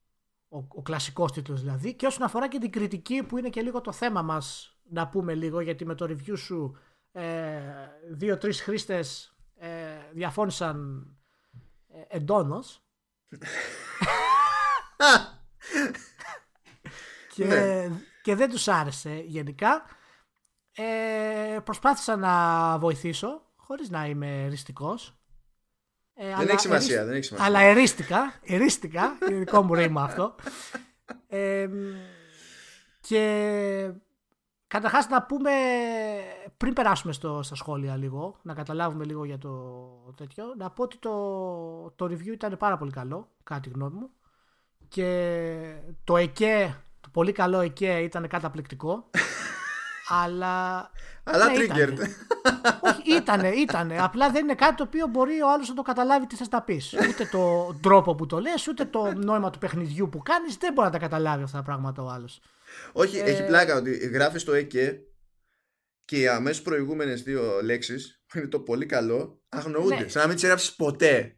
ο, 0.51 0.57
ο 0.67 0.81
κλασικός 0.81 1.31
τίτλος 1.31 1.61
δηλαδή 1.61 1.93
και 1.93 2.05
όσον 2.05 2.23
αφορά 2.23 2.47
και 2.47 2.57
την 2.57 2.71
κριτική 2.71 3.23
που 3.23 3.37
είναι 3.37 3.49
και 3.49 3.61
λίγο 3.61 3.81
το 3.81 3.91
θέμα 3.91 4.21
μας 4.21 4.75
να 4.89 5.07
πούμε 5.07 5.33
λίγο 5.33 5.59
γιατί 5.59 5.85
με 5.85 5.95
το 5.95 6.05
review 6.05 6.37
σου 6.37 6.77
ε, 7.11 7.59
δύο-τρεις 8.11 8.61
χρήστες 8.61 9.35
ε, 9.57 9.69
διαφώνησαν 10.11 11.07
ε, 11.87 12.17
εντόνως. 12.17 12.81
Και, 17.33 17.45
ναι. 17.45 17.89
και 18.21 18.35
δεν 18.35 18.49
τους 18.49 18.67
άρεσε 18.67 19.23
γενικά. 19.25 19.85
Ε, 20.71 21.59
προσπάθησα 21.63 22.15
να 22.15 22.77
βοηθήσω 22.79 23.41
χωρίς 23.55 23.89
να 23.89 24.05
είμαι 24.05 24.47
ριστικός 24.47 25.20
ε, 26.13 26.35
δεν, 26.35 26.47
έχει 26.47 26.59
σημασία, 26.59 27.05
δεν 27.05 27.13
έχει 27.13 27.23
σημασία. 27.23 27.47
Αλλά 27.47 27.59
ερίστηκα, 27.59 28.33
ερίστηκα, 28.43 29.17
είναι 29.29 29.37
δικό 29.37 29.61
μου 29.61 29.73
ρήμα 29.73 30.03
αυτό. 30.03 30.35
Ε, 31.27 31.69
και 33.01 33.91
καταρχάς 34.67 35.07
να 35.07 35.23
πούμε, 35.23 35.51
πριν 36.57 36.73
περάσουμε 36.73 37.13
στο, 37.13 37.43
στα 37.43 37.55
σχόλια 37.55 37.95
λίγο, 37.95 38.39
να 38.41 38.53
καταλάβουμε 38.53 39.05
λίγο 39.05 39.25
για 39.25 39.37
το 39.37 39.53
τέτοιο, 40.17 40.53
να 40.57 40.69
πω 40.69 40.83
ότι 40.83 40.97
το, 40.97 41.11
το 41.95 42.05
review 42.05 42.31
ήταν 42.31 42.57
πάρα 42.57 42.77
πολύ 42.77 42.91
καλό, 42.91 43.29
κάτι 43.43 43.69
γνώμη 43.69 43.95
μου. 43.99 44.09
Και 44.87 45.57
το 46.03 46.17
ΕΚΕ, 46.17 46.83
το 46.99 47.09
πολύ 47.11 47.31
καλό 47.31 47.59
ΕΚΕ 47.59 47.99
ήταν 47.99 48.27
καταπληκτικό. 48.27 49.09
αλλά. 50.07 50.89
Αλλά 51.23 51.45
ναι, 51.45 51.57
triggered. 51.57 51.97
Όχι, 52.81 53.15
ήτανε, 53.15 53.49
ήτανε. 53.49 54.01
Απλά 54.01 54.29
δεν 54.29 54.43
είναι 54.43 54.55
κάτι 54.55 54.75
το 54.75 54.83
οποίο 54.83 55.07
μπορεί 55.07 55.41
ο 55.41 55.51
άλλος 55.51 55.69
να 55.69 55.75
το 55.75 55.81
καταλάβει 55.81 56.27
τι 56.27 56.35
θες 56.35 56.49
να 56.49 56.61
πεις. 56.61 56.95
Ούτε 57.09 57.25
το 57.25 57.73
τρόπο 57.81 58.15
που 58.15 58.25
το 58.25 58.39
λες, 58.39 58.67
ούτε 58.67 58.85
το 58.85 59.13
νόημα 59.13 59.49
του 59.49 59.59
παιχνιδιού 59.59 60.09
που 60.09 60.17
κάνεις. 60.17 60.57
Δεν 60.57 60.73
μπορεί 60.73 60.87
να 60.87 60.93
τα 60.93 60.99
καταλάβει 60.99 61.43
αυτά 61.43 61.57
τα 61.57 61.63
πράγματα 61.63 62.03
ο 62.03 62.07
άλλος. 62.07 62.41
Όχι, 62.91 63.17
ε... 63.17 63.21
έχει 63.21 63.45
πλάκα 63.45 63.75
ότι 63.75 63.91
γράφεις 63.91 64.43
το 64.43 64.53
ΕΚΕ 64.53 65.01
και 66.05 66.19
οι 66.19 66.27
αμέσως 66.27 66.61
προηγούμενες 66.61 67.23
δύο 67.23 67.61
λέξεις, 67.63 68.23
που 68.27 68.37
είναι 68.37 68.47
το 68.47 68.59
πολύ 68.59 68.85
καλό, 68.85 69.41
αγνοούνται. 69.49 69.95
Ναι. 69.95 70.07
Σαν 70.07 70.21
να 70.21 70.27
μην 70.27 70.35
τις 70.35 70.43
έγραψες 70.43 70.75
ποτέ. 70.75 71.35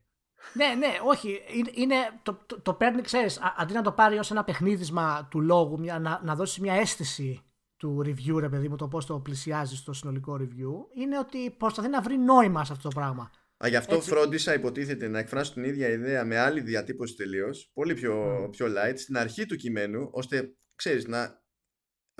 Ναι, 0.54 0.66
ναι, 0.78 0.98
όχι. 1.04 1.42
Είναι, 1.74 1.96
το, 2.24 2.44
το, 2.46 2.62
το 2.62 2.74
παίρνει, 2.74 3.02
ξέρεις, 3.02 3.40
αντί 3.58 3.74
να 3.74 3.82
το 3.82 3.92
πάρει 3.92 4.18
ως 4.18 4.32
ένα 4.32 4.44
παιχνίδισμα 4.44 5.28
του 5.32 5.42
λόγου, 5.42 5.80
μια, 5.80 6.00
να, 6.00 6.22
να 6.24 6.36
δώσει 6.36 6.62
μια 6.62 6.74
αίσθηση 6.74 7.44
του 7.84 8.02
review, 8.06 8.40
ρε 8.40 8.50
παιδί 8.50 8.70
μου, 8.70 8.76
το 8.76 8.88
πώς 8.88 9.06
το 9.06 9.20
πλησιάζει 9.20 9.76
στο 9.76 9.94
συνολικό 9.94 10.38
review, 10.42 10.98
είναι 11.02 11.20
ότι 11.20 11.52
προσπαθεί 11.58 11.90
να 11.90 12.02
βρει 12.02 12.18
νόημα 12.18 12.66
σε 12.66 12.72
αυτό 12.72 12.90
το 12.90 12.96
πράγμα. 12.96 13.32
Α, 13.64 13.68
γι' 13.68 13.76
αυτό 13.76 13.96
Έτσι. 13.96 14.10
φρόντισα, 14.10 14.54
υποτίθεται, 14.54 15.08
να 15.08 15.20
εκφράσω 15.20 15.54
την 15.54 15.64
ίδια 15.64 15.90
ιδέα 15.90 16.26
με 16.26 16.38
άλλη 16.38 16.62
διατύπωση 16.62 17.16
τελείως, 17.16 17.72
πολύ 17.74 17.94
πιο, 17.94 18.48
πιο 18.52 18.68
light, 18.68 18.94
στην 18.96 19.18
αρχή 19.18 19.46
του 19.46 19.56
κειμένου, 19.56 20.10
ώστε, 20.12 20.56
ξέρεις, 20.76 21.08
να 21.08 21.44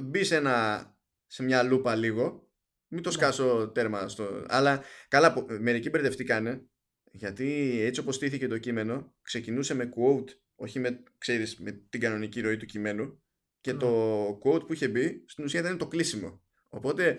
μπει 0.04 0.24
σε 1.26 1.44
μια 1.44 1.64
λούπα 1.64 1.96
λίγο, 1.96 2.52
μην 2.88 3.04
το 3.04 3.10
ναι. 3.10 3.16
σκάσω 3.16 3.72
τέρμα 3.74 4.08
στο. 4.08 4.46
Αλλά 4.48 4.84
καλά, 5.08 5.46
μερικοί 5.60 5.90
μπερδευτήκανε 5.90 6.68
γιατί 7.12 7.80
έτσι 7.82 8.02
όπως 8.02 8.16
στήθηκε 8.16 8.48
το 8.48 8.58
κείμενο 8.58 9.16
ξεκινούσε 9.22 9.74
με 9.74 9.90
quote 9.96 10.30
όχι 10.56 10.80
με, 10.80 11.04
ξέρεις, 11.18 11.58
με 11.60 11.72
την 11.72 12.00
κανονική 12.00 12.42
ροή 12.42 12.58
του 12.58 12.66
κειμένου 12.66 13.23
και 13.64 13.74
το 13.74 13.88
ναι. 13.88 14.38
quote 14.44 14.68
που 14.68 14.74
είχε 14.74 14.88
μπει 14.88 15.24
στην 15.28 15.44
ουσία 15.44 15.60
ήταν 15.60 15.78
το 15.78 15.88
κλείσιμο 15.88 16.42
οπότε 16.70 17.18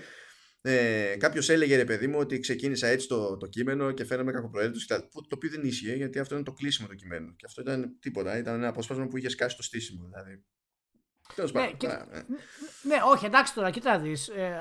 ε, 0.61 1.17
κάποιος 1.19 1.49
έλεγε 1.49 1.77
ρε 1.77 1.85
παιδί 1.85 2.07
μου 2.07 2.19
ότι 2.19 2.39
ξεκίνησα 2.39 2.87
έτσι 2.87 3.09
το, 3.09 3.37
το 3.37 3.47
κείμενο 3.47 3.93
και 3.93 4.05
φέραμε 4.05 4.33
κακοπροέλεπτο 4.33 5.01
το 5.11 5.35
οποίο 5.35 5.51
δεν 5.51 5.65
ίσχυε 5.65 5.95
γιατί 5.95 6.19
αυτό 6.19 6.35
είναι 6.35 6.45
το 6.45 6.53
κλείσιμο 6.53 6.89
του 6.89 6.95
κειμένου 6.95 7.37
και 7.37 7.45
αυτό 7.47 7.61
ήταν 7.61 7.97
τίποτα, 8.01 8.39
ήταν 8.39 8.55
ένα 8.55 8.69
απόσπασμα 8.69 9.07
που 9.07 9.17
είχε 9.17 9.29
σκάσει 9.29 9.57
το 9.57 9.63
στήσιμο 9.63 10.05
δηλαδή. 10.05 10.45
Ναι, 11.53 11.73
και, 11.77 11.87
ναι. 11.87 11.95
ναι, 12.83 12.97
όχι, 13.13 13.27
εντάξει 13.27 13.55
τώρα, 13.55 13.71
κοίτα 13.71 13.99
δεις. 13.99 14.29
Ε, 14.29 14.59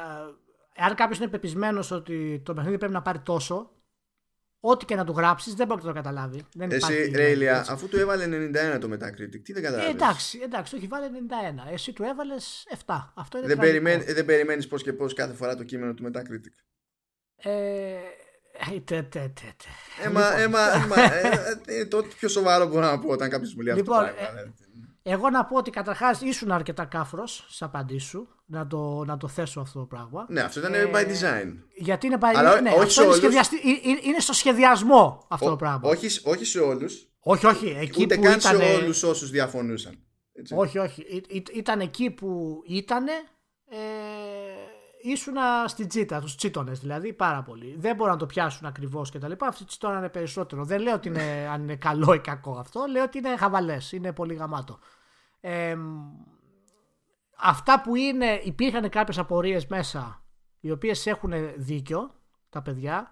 αν 0.76 0.96
κάποιος 0.96 1.18
είναι 1.18 1.28
πεπισμένος 1.28 1.92
ότι 1.92 2.42
το 2.46 2.54
παιχνίδι 2.54 2.78
πρέπει 2.78 2.94
να 2.94 3.02
πάρει 3.02 3.20
τόσο, 3.20 3.83
ό,τι 4.66 4.86
και 4.86 4.96
να 4.96 5.04
του 5.04 5.14
γράψεις 5.18 5.54
δεν 5.54 5.68
μπορεί 5.68 5.82
να 5.82 5.88
το 5.88 5.94
καταλάβει. 5.94 6.46
Δεν 6.54 6.72
Εσύ, 6.72 7.12
Ρέιλια, 7.16 7.66
αφού 7.70 7.88
του 7.88 7.98
έβαλε 7.98 8.50
91 8.76 8.80
το 8.80 8.90
Metacritic, 8.94 9.42
τι 9.44 9.54
δεν 9.54 9.64
καταλάβει. 9.64 9.88
Ε, 9.88 9.90
εντάξει, 9.90 10.40
εντάξει, 10.44 10.76
όχι, 10.76 10.88
βάλε 10.88 11.08
91. 11.68 11.72
Εσύ 11.72 11.94
του 11.94 12.04
έβαλες 12.04 12.68
7. 12.86 13.12
Αυτό 13.14 13.38
είναι 13.38 13.48
δεν, 13.48 13.58
περιμέν, 13.58 14.04
δεν 14.08 14.26
περιμένεις 14.26 14.68
πώς 14.68 14.84
και 14.84 14.94
πώς 14.94 15.14
κάθε 15.14 15.34
φορά 15.34 15.56
το 15.56 15.64
κείμενο 15.64 15.94
του 15.94 16.04
Metacritic; 16.12 16.54
Ε, 17.36 17.96
τε, 18.86 19.02
τε, 19.02 19.32
τε, 19.34 19.54
Έμα, 20.04 20.38
έμα, 20.38 20.60
έμα, 20.84 20.96
ε, 21.66 21.86
το 21.86 22.04
πιο 22.20 22.28
σοβαρό 22.28 22.68
μπορώ 22.68 22.86
να 22.86 23.00
πω 23.00 23.08
όταν 23.08 23.30
κάποιος 23.30 23.56
μου 23.56 23.62
λέει 23.62 23.74
αυτό. 23.74 23.94
Λοιπόν, 23.94 24.14
εγώ 25.04 25.30
να 25.30 25.46
πω 25.46 25.58
ότι 25.58 25.70
καταρχάς 25.70 26.22
ήσουν 26.22 26.52
αρκετά 26.52 26.86
κάφρος 26.86 27.44
στις 27.48 27.62
απαντήσεις 27.62 28.10
σου 28.10 28.28
να 28.54 28.68
το, 28.68 29.04
να 29.06 29.18
το 29.18 29.28
θέσω 29.28 29.60
αυτό 29.60 29.80
το 29.80 29.86
πράγμα. 29.86 30.26
Ναι, 30.30 30.42
αυτό 30.42 30.60
ήταν 30.60 30.74
ε, 30.74 30.92
by 30.94 31.06
design. 31.06 31.54
Γιατί 31.76 32.06
είναι 32.06 32.18
by 32.20 32.36
design. 32.36 32.62
Ναι, 32.62 32.70
αυτό 32.70 33.04
είναι, 33.04 33.14
σχεδιαστι... 33.14 33.56
είναι 34.04 34.20
στο 34.20 34.34
σχεδιασμό 34.34 35.26
αυτό 35.30 35.50
το 35.50 35.56
πράγμα. 35.56 35.90
Όχι, 35.90 36.20
όχι 36.24 36.46
σε 36.46 36.60
όλους. 36.60 37.08
Όχι, 37.20 37.46
όχι. 37.46 37.76
Εκεί 37.80 38.04
Ούτε 38.04 38.16
που 38.16 38.22
καν 38.22 38.40
ήτανε... 38.40 38.64
σε 38.64 38.74
όλους 38.74 39.04
όσους 39.04 39.30
διαφωνούσαν. 39.30 40.00
Έτσι. 40.34 40.54
Όχι, 40.58 40.78
όχι. 40.78 41.02
Ή, 41.28 41.44
ήταν 41.54 41.80
εκεί 41.80 42.10
που 42.10 42.62
ήταν. 42.68 43.08
Ε, 43.08 43.78
ήσουν 45.02 45.34
στην 45.66 45.88
τσίτα, 45.88 46.20
τους 46.20 46.36
τσίτονες 46.36 46.80
δηλαδή 46.80 47.14
πάρα 47.14 47.44
πολύ. 47.44 47.76
Δεν 47.78 47.96
μπορούν 47.96 48.14
να 48.14 48.20
το 48.20 48.26
πιάσουν 48.26 48.68
ακριβώς 48.68 49.12
και 49.12 49.20
τα 49.20 49.28
λοιπά. 49.28 49.48
Αυτοί 49.48 49.66
τσιτώνανε 49.66 50.10
περισσότερο. 50.10 50.66
Δεν 50.66 50.82
λέω 50.82 50.94
ότι 50.94 51.08
είναι, 51.08 51.50
αν 51.52 51.62
είναι 51.62 51.76
καλό 51.76 52.14
ή 52.14 52.20
κακό 52.20 52.58
αυτό. 52.60 52.86
Λέω 52.90 53.04
ότι 53.04 53.18
είναι 53.18 53.38
χαβαλές. 53.38 53.92
Είναι 53.92 54.12
πολύ 54.12 54.34
γαμάτο. 54.34 54.80
Ε, 55.42 55.78
αυτά 57.44 57.82
που 57.82 57.96
είναι, 57.96 58.42
υπήρχαν 58.44 58.90
κάποιες 58.90 59.18
απορίες 59.18 59.68
μέσα 59.68 60.24
οι 60.60 60.72
οποίες 60.72 61.08
έχουν 61.08 61.34
δίκιο 61.58 62.12
τα 62.50 62.62
παιδιά. 62.62 63.12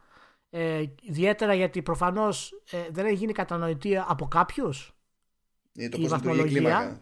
Ε, 0.49 0.83
ιδιαίτερα 1.01 1.53
γιατί 1.53 1.81
προφανώς 1.81 2.61
ε, 2.71 2.77
δεν 2.91 3.05
έχει 3.05 3.15
γίνει 3.15 3.33
κατανοητή 3.33 3.97
από 3.97 4.27
κάποιους 4.27 4.95
ε, 5.75 5.89
το 5.89 5.97
η 6.01 6.07
βαθμολογία. 6.07 6.99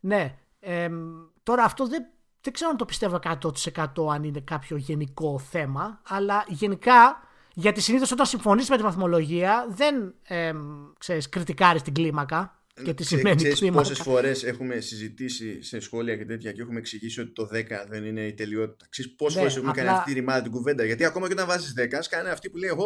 ναι 0.00 0.38
ε, 0.60 0.90
τώρα 1.42 1.64
αυτό 1.64 1.86
δεν, 1.86 2.06
δεν 2.40 2.52
ξέρω 2.52 2.70
αν 2.70 2.76
το 2.76 2.84
πιστεύω 2.84 3.18
100% 3.22 4.12
αν 4.12 4.24
είναι 4.24 4.40
κάποιο 4.40 4.76
γενικό 4.76 5.38
θέμα 5.38 6.00
αλλά 6.06 6.44
γενικά 6.48 7.22
γιατί 7.54 7.80
συνήθως 7.80 8.12
όταν 8.12 8.26
συμφωνείς 8.26 8.70
με 8.70 8.76
τη 8.76 8.82
βαθμολογία 8.82 9.66
δεν 9.70 10.14
ε, 10.22 10.52
ξέρεις, 10.98 11.28
κριτικάρεις 11.28 11.82
την 11.82 11.94
κλίμακα 11.94 12.59
και 12.84 12.94
τι 12.94 13.04
σημαίνει 13.04 13.36
Ξέρεις 13.36 13.70
πόσες 13.70 13.98
φορές 13.98 14.44
έχουμε 14.44 14.80
συζητήσει 14.80 15.62
σε 15.62 15.80
σχόλια 15.80 16.16
και 16.16 16.24
τέτοια 16.24 16.52
και 16.52 16.60
έχουμε 16.60 16.78
εξηγήσει 16.78 17.20
ότι 17.20 17.30
το 17.32 17.48
10 17.52 17.64
δεν 17.88 18.04
είναι 18.04 18.26
η 18.26 18.34
τελειότητα. 18.34 18.86
Ξέρεις 18.90 19.14
πόσες 19.14 19.34
ναι, 19.34 19.40
φορές 19.40 19.56
έχουμε 19.56 19.70
απλά... 19.70 19.82
κάνει 19.82 19.96
αυτή 19.96 20.12
τη 20.12 20.20
ρημάδα 20.20 20.42
την 20.42 20.50
κουβέντα. 20.50 20.84
Γιατί 20.84 21.04
ακόμα 21.04 21.26
και 21.26 21.32
όταν 21.32 21.46
βάζεις 21.46 21.74
10 21.78 21.98
σκάνε 22.00 22.30
αυτή 22.30 22.50
που 22.50 22.56
λέει 22.56 22.70
Ω, 22.70 22.84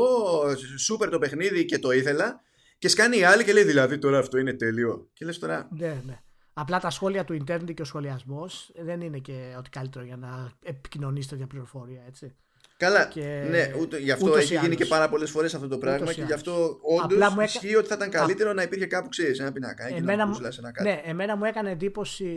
σούπερ 0.79 1.09
το 1.09 1.19
παιχνίδι 1.19 1.65
και 1.65 1.79
το 1.79 1.91
ήθελα 1.91 2.41
και 2.79 2.89
σκάνε 2.89 3.17
οι 3.17 3.25
άλλοι 3.25 3.45
και 3.45 3.53
λέει 3.53 3.65
δηλαδή 3.65 3.99
τώρα 3.99 4.19
αυτό 4.19 4.39
είναι 4.39 4.53
τέλειο. 4.53 5.11
Και 5.13 5.25
λες 5.25 5.39
τώρα... 5.39 5.69
Ναι, 5.71 6.03
ναι. 6.07 6.19
Απλά 6.53 6.81
τα 6.81 6.91
σχόλια 6.91 7.25
του 7.25 7.33
ίντερνετ 7.33 7.71
και 7.71 7.83
ο 7.83 7.85
σχολιασμός 7.85 8.73
δεν 8.75 9.01
είναι 9.01 9.19
και 9.19 9.55
ότι 9.59 9.71
καλύτερο 9.71 10.05
για 10.05 10.17
να 10.17 10.53
επικοινωνήσει 10.63 11.29
τέτοια 11.29 11.47
πληροφορία, 11.47 12.03
έτσι. 12.07 12.37
Καλά, 12.77 13.05
και... 13.05 13.47
ναι, 13.49 13.73
ούτε, 13.81 13.99
γι' 13.99 14.11
αυτό 14.11 14.37
έχει 14.37 14.57
γίνει 14.57 14.77
και 14.77 14.87
πάρα 14.87 15.09
πολλές 15.09 15.31
φορές 15.31 15.55
αυτό 15.55 15.69
το 15.69 15.79
πράγμα 15.79 16.13
και 16.13 16.23
γι' 16.23 16.33
αυτό 16.33 16.79
όντως 16.83 17.33
έκα... 17.33 17.45
ισχύει 17.45 17.77
ότι 17.77 17.89
θα 17.89 17.95
ήταν 17.95 18.11
καλύτερο 18.11 18.51
Α... 18.51 18.55
να 18.55 18.63
υπήρχε 18.63 18.87
κάπου 18.87 19.09
ξέρεις 19.09 19.39
ένα 19.39 19.53
πινακά 19.53 19.87
εμένα, 19.87 20.27
να 20.27 20.49
ένα 20.59 20.73
κάτι. 20.73 20.89
Ναι, 20.89 21.01
εμένα 21.05 21.37
μου 21.37 21.45
έκανε 21.45 21.71
εντύπωση 21.71 22.37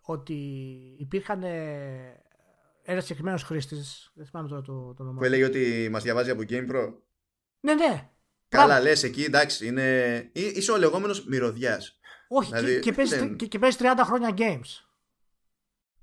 ότι 0.00 0.34
υπήρχαν 0.98 1.42
ένας 2.82 3.02
συγκεκριμένος 3.02 3.42
χρήστης. 3.42 4.10
Δεν 4.14 4.26
θυμάμαι 4.26 4.48
τώρα 4.48 4.62
το, 4.62 4.94
το 4.96 5.02
όνομα. 5.02 5.18
Που 5.18 5.24
έλεγε 5.24 5.44
ότι 5.44 5.88
μας 5.90 6.02
διαβάζει 6.02 6.30
από 6.30 6.42
GamePro. 6.48 6.92
Ναι, 7.60 7.74
ναι. 7.74 8.10
Καλά, 8.48 8.80
λες 8.80 9.02
εκεί 9.02 9.22
εντάξει, 9.22 9.66
είναι. 9.66 10.30
είσαι 10.32 10.72
ο 10.72 10.76
λεγόμενος 10.76 11.26
μυρωδιάς. 11.26 11.98
Όχι, 12.28 12.54
δηλαδή, 12.54 12.74
και, 12.74 12.80
και, 12.80 12.92
παίζει, 12.92 13.18
δεν... 13.18 13.36
και, 13.36 13.46
και 13.46 13.58
παίζει 13.58 13.76
30 13.80 13.84
χρόνια 14.04 14.34
games. 14.36 14.86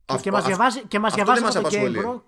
Αυτό, 0.06 0.24
και 0.24 0.32
μας 0.32 0.46
διαβάζει, 0.46 0.84
και 0.88 1.00
μας 1.00 1.14
διαβάζει 1.14 1.58
από 1.58 1.70
το 1.70 1.70
GamePro 1.72 2.22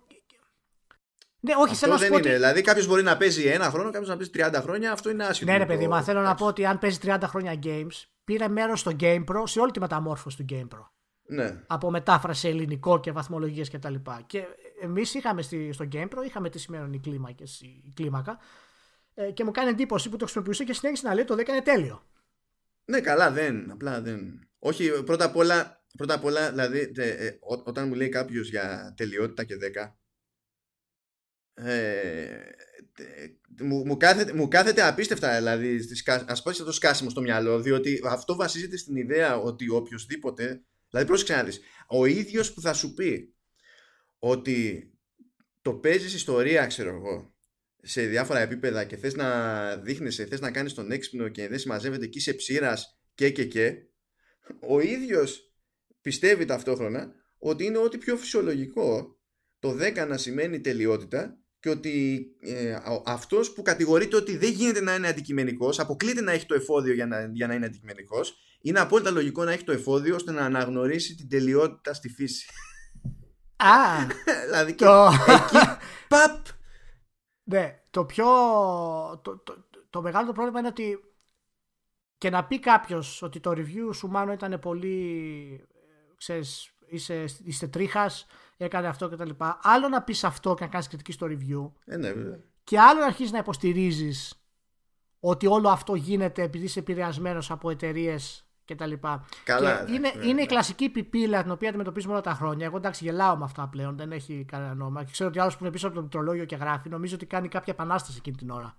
ναι, 1.44 1.54
όχι, 1.58 1.72
αυτό 1.72 1.98
δεν 1.98 2.08
είναι. 2.08 2.16
Ότι... 2.16 2.30
Δηλαδή, 2.30 2.62
κάποιος 2.62 2.88
μπορεί 2.88 3.04
να 3.04 3.18
παίζει 3.18 3.46
ένα 3.46 3.70
χρόνο, 3.70 3.92
κάποιος 3.92 4.10
να 4.10 4.18
παίζει 4.18 4.32
30 4.58 4.62
χρόνια. 4.62 4.92
Αυτό 4.92 5.10
είναι 5.10 5.26
άσχημο. 5.26 5.52
Ναι, 5.52 5.58
ρε 5.58 5.66
παιδί, 5.66 5.88
μα 5.88 6.04
θέλω 6.04 6.22
να 6.22 6.36
πω 6.36 6.46
ότι 6.46 6.66
αν 6.66 6.80
παίζει 6.80 6.98
30 7.04 7.18
χρόνια 7.24 7.60
games, 7.64 8.06
πήρε 8.24 8.48
μέρος 8.48 8.80
στο 8.80 8.92
GamePro 9.00 9.44
σε 9.44 9.60
όλη 9.60 9.72
τη 9.72 9.80
μεταμόρφωση 9.80 10.38
του 10.38 10.46
GamePro. 10.50 10.86
Ναι. 11.26 11.64
Από 11.68 11.92
μετάφραση 11.92 12.48
ελληνικό 12.48 13.00
και 13.00 13.12
βαθμολογίες 13.12 13.70
κτλ. 13.70 13.94
Και, 13.94 14.24
και 14.28 14.46
εμείς 14.82 15.14
είχαμε 15.14 15.42
στη, 15.42 15.72
στο 15.74 15.88
GamePro, 15.92 16.26
είχαμε 16.26 16.50
τι 16.50 16.60
σημαίνουν 16.60 16.94
οι, 16.94 17.00
κλίμακες, 17.00 17.62
η 17.62 17.92
κλίμακα. 17.96 18.40
Ε, 19.14 19.32
και 19.32 19.44
μου 19.44 19.52
κάνει 19.52 19.70
εντύπωση 19.70 20.10
που 20.10 20.18
το 20.18 20.24
χρησιμοποιούσε 20.24 20.64
και 20.64 20.74
συνέχισε 20.74 21.08
να 21.08 21.14
λέει 21.14 21.24
το 21.24 21.36
10 21.36 21.48
είναι 21.48 21.62
τέλειο. 21.62 22.04
Ναι, 22.86 23.02
καλά, 23.02 23.32
δεν. 23.32 23.72
Απλά 23.72 24.02
δεν. 24.02 24.50
Όχι, 24.60 25.04
πρώτα 25.04 25.26
απ' 25.26 25.36
όλα, 25.36 25.84
πρώτα 25.98 26.14
απ 26.14 26.24
όλα 26.24 26.50
δηλαδή, 26.50 26.92
ε, 26.96 27.30
όταν 27.64 27.88
μου 27.88 27.94
λέει 27.94 28.10
κάποιος 28.10 28.50
για 28.50 28.94
τελειότητα 28.98 29.44
και 29.44 29.56
10, 29.76 29.92
ε, 31.54 32.52
μου, 33.60 33.86
μου, 33.86 33.98
κάθεται, 33.98 34.34
μου 34.34 34.48
κάθεται 34.48 34.82
απίστευτα 34.82 35.38
δηλαδή 35.38 35.80
ας 36.26 36.42
πω 36.42 36.64
το 36.64 36.72
σκάσιμο 36.72 37.10
στο 37.10 37.22
μυαλό 37.22 37.62
διότι 37.62 38.02
αυτό 38.06 38.36
βασίζεται 38.36 38.78
στην 38.78 38.96
ιδέα 38.96 39.38
ότι 39.38 39.70
οποιοδήποτε 39.70 40.64
δηλαδή 40.90 41.08
πρόσεξε 41.08 41.36
να 41.36 41.44
δεις 41.44 41.60
ο 41.88 42.06
ίδιος 42.06 42.54
που 42.54 42.62
θα 42.62 42.74
σου 42.74 42.94
πει 42.94 43.34
ότι 44.20 44.90
το 45.62 45.74
παίζεις 45.74 46.14
ιστορία 46.14 46.66
ξέρω 46.66 46.90
εγώ 46.90 47.34
σε 47.82 48.06
διάφορα 48.06 48.40
επίπεδα 48.40 48.84
και 48.84 48.98
θες 48.98 49.16
να 49.16 49.76
δείχνεσαι, 49.76 50.26
θες 50.26 50.40
να 50.40 50.52
κάνεις 50.52 50.74
τον 50.74 50.92
έξυπνο 50.92 51.28
και 51.28 51.48
δεν 51.48 51.60
συμμαζεύεται 51.60 52.06
εκεί 52.06 52.20
σε 52.20 52.34
ψήρας 52.34 53.00
και 53.16 53.30
και 53.30 53.46
και 53.46 53.86
ο 54.60 54.80
ίδιος 54.80 55.54
πιστεύει 56.02 56.46
ταυτόχρονα 56.46 57.14
ότι 57.38 57.66
είναι 57.66 57.78
ό,τι 57.78 57.98
πιο 57.98 58.18
φυσιολογικό 58.18 59.20
το 59.60 59.78
10 59.80 60.06
να 60.08 60.18
σημαίνει 60.18 60.62
τελειότητα 60.62 61.41
και 61.62 61.70
ότι 61.70 62.26
ε, 62.40 62.78
αυτός 63.06 63.54
που 63.54 63.62
κατηγορείται 63.62 64.16
ότι 64.16 64.38
δεν 64.38 64.52
γίνεται 64.52 64.82
να 64.82 64.96
είναι 64.96 65.08
αντικειμενικός 65.08 65.80
αποκλείται 65.80 66.22
να 66.22 66.32
έχει 66.32 66.46
το 66.46 66.54
εφόδιο 66.54 66.94
για 66.94 67.06
να, 67.06 67.30
για 67.34 67.48
να 67.48 67.54
είναι 67.54 67.66
αντικειμενικός 67.66 68.36
είναι 68.62 68.80
απόλυτα 68.80 69.12
λογικό 69.12 69.44
να 69.44 69.52
έχει 69.52 69.64
το 69.64 69.72
εφόδιο 69.72 70.16
ώστε 70.16 70.32
να 70.32 70.46
αναγνωρίσει 70.46 71.16
την 71.16 71.30
τελειότητα 71.30 71.94
στη 71.94 72.10
φύση. 72.10 72.46
Α, 73.56 74.06
δηλαδή 74.46 74.74
το... 74.74 75.10
εκεί 75.28 75.58
παπ! 76.08 76.46
Ναι, 77.44 77.80
το 77.90 78.06
πιο 78.06 78.26
το, 79.22 79.38
το, 79.38 79.68
το 79.90 80.02
μεγάλο 80.02 80.32
πρόβλημα 80.32 80.60
είναι 80.60 80.68
ότι 80.68 80.98
και 82.18 82.30
να 82.30 82.46
πει 82.46 82.60
κάποιος 82.60 83.22
ότι 83.22 83.40
το 83.40 83.52
review 83.52 83.94
σου 83.94 84.08
μάλλον 84.08 84.34
ήταν 84.34 84.60
πολύ 84.60 85.68
ξέρεις, 86.18 86.72
είσαι, 86.88 87.26
είστε 87.44 87.68
τρίχας 87.68 88.26
έκανε 88.64 88.88
αυτό 88.88 89.10
κτλ. 89.10 89.30
Άλλο 89.62 89.88
να 89.88 90.02
πεις 90.02 90.24
αυτό 90.24 90.54
και 90.54 90.64
να 90.64 90.70
κάνεις 90.70 90.88
κριτική 90.88 91.12
στο 91.12 91.28
review. 91.28 91.72
Ε, 91.86 91.98
ναι, 91.98 92.12
βέβαια. 92.12 92.40
Και 92.64 92.80
άλλο 92.80 93.00
να 93.00 93.06
αρχίσεις 93.06 93.32
να 93.32 93.38
υποστηρίζεις 93.38 94.42
ότι 95.20 95.48
όλο 95.48 95.70
αυτό 95.70 95.96
γίνεται 95.96 96.42
επειδή 96.42 96.66
είσαι 96.66 96.80
επηρεασμένος 96.80 97.52
από 97.52 97.70
εταιρείες 97.70 98.46
κτλ. 98.66 98.94
Καλά, 99.44 99.84
και 99.84 99.94
είναι, 99.94 100.12
ναι, 100.16 100.24
είναι 100.24 100.34
ναι. 100.34 100.42
η 100.42 100.46
κλασική 100.46 100.90
πιπίλα 100.90 101.42
την 101.42 101.52
οποία 101.52 101.70
αντιμετωπίζουμε 101.70 102.14
όλα 102.14 102.22
τα 102.22 102.34
χρόνια. 102.34 102.66
Εγώ 102.66 102.78
εντάξει 102.78 103.04
γελάω 103.04 103.38
με 103.38 103.44
αυτά 103.44 103.68
πλέον, 103.68 103.98
δεν 103.98 104.12
έχει 104.12 104.46
κανένα 104.48 104.74
νόημα. 104.74 105.04
Και 105.04 105.12
ξέρω 105.12 105.30
ότι 105.30 105.40
άλλος 105.40 105.58
που 105.58 105.64
είναι 105.64 105.74
πίσω 105.74 105.86
από 105.86 105.96
το 105.96 106.02
πληκτρολόγιο 106.02 106.46
και 106.46 106.56
γράφει, 106.56 106.90
νομίζω 106.90 107.16
ότι 107.16 107.26
κάνει 107.26 107.48
κάποια 107.48 107.74
επανάσταση 107.74 108.18
εκείνη 108.18 108.38
την 108.38 108.50
ώρα. 108.50 108.78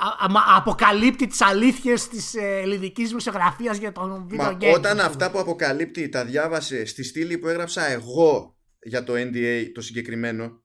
Α, 0.00 0.24
α, 0.24 0.30
μα 0.30 0.40
αποκαλύπτει 0.56 1.26
τις 1.26 1.40
αλήθειες 1.40 2.08
της 2.08 2.34
ε, 2.34 2.60
ελληνικής 2.60 3.12
μουσιογραφίας 3.12 3.76
για 3.76 3.92
τον 3.92 4.26
video 4.30 4.36
Μα 4.36 4.56
game. 4.60 4.72
όταν 4.74 5.00
αυτά 5.00 5.30
που 5.30 5.38
αποκαλύπτει 5.38 6.08
τα 6.08 6.24
διάβασε 6.24 6.84
στη 6.84 7.04
στήλη 7.04 7.38
που 7.38 7.48
έγραψα 7.48 7.86
εγώ 7.86 8.57
για 8.88 9.04
το 9.04 9.12
NDA 9.16 9.70
το 9.74 9.80
συγκεκριμένο 9.80 10.62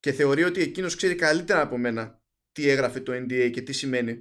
και 0.00 0.12
θεωρεί 0.12 0.42
ότι 0.44 0.60
εκείνος 0.62 0.96
ξέρει 0.96 1.14
καλύτερα 1.14 1.60
από 1.60 1.78
μένα 1.78 2.22
τι 2.52 2.68
έγραφε 2.68 3.00
το 3.00 3.12
NDA 3.12 3.50
και 3.52 3.60
τι 3.62 3.72
σημαίνει. 3.72 4.18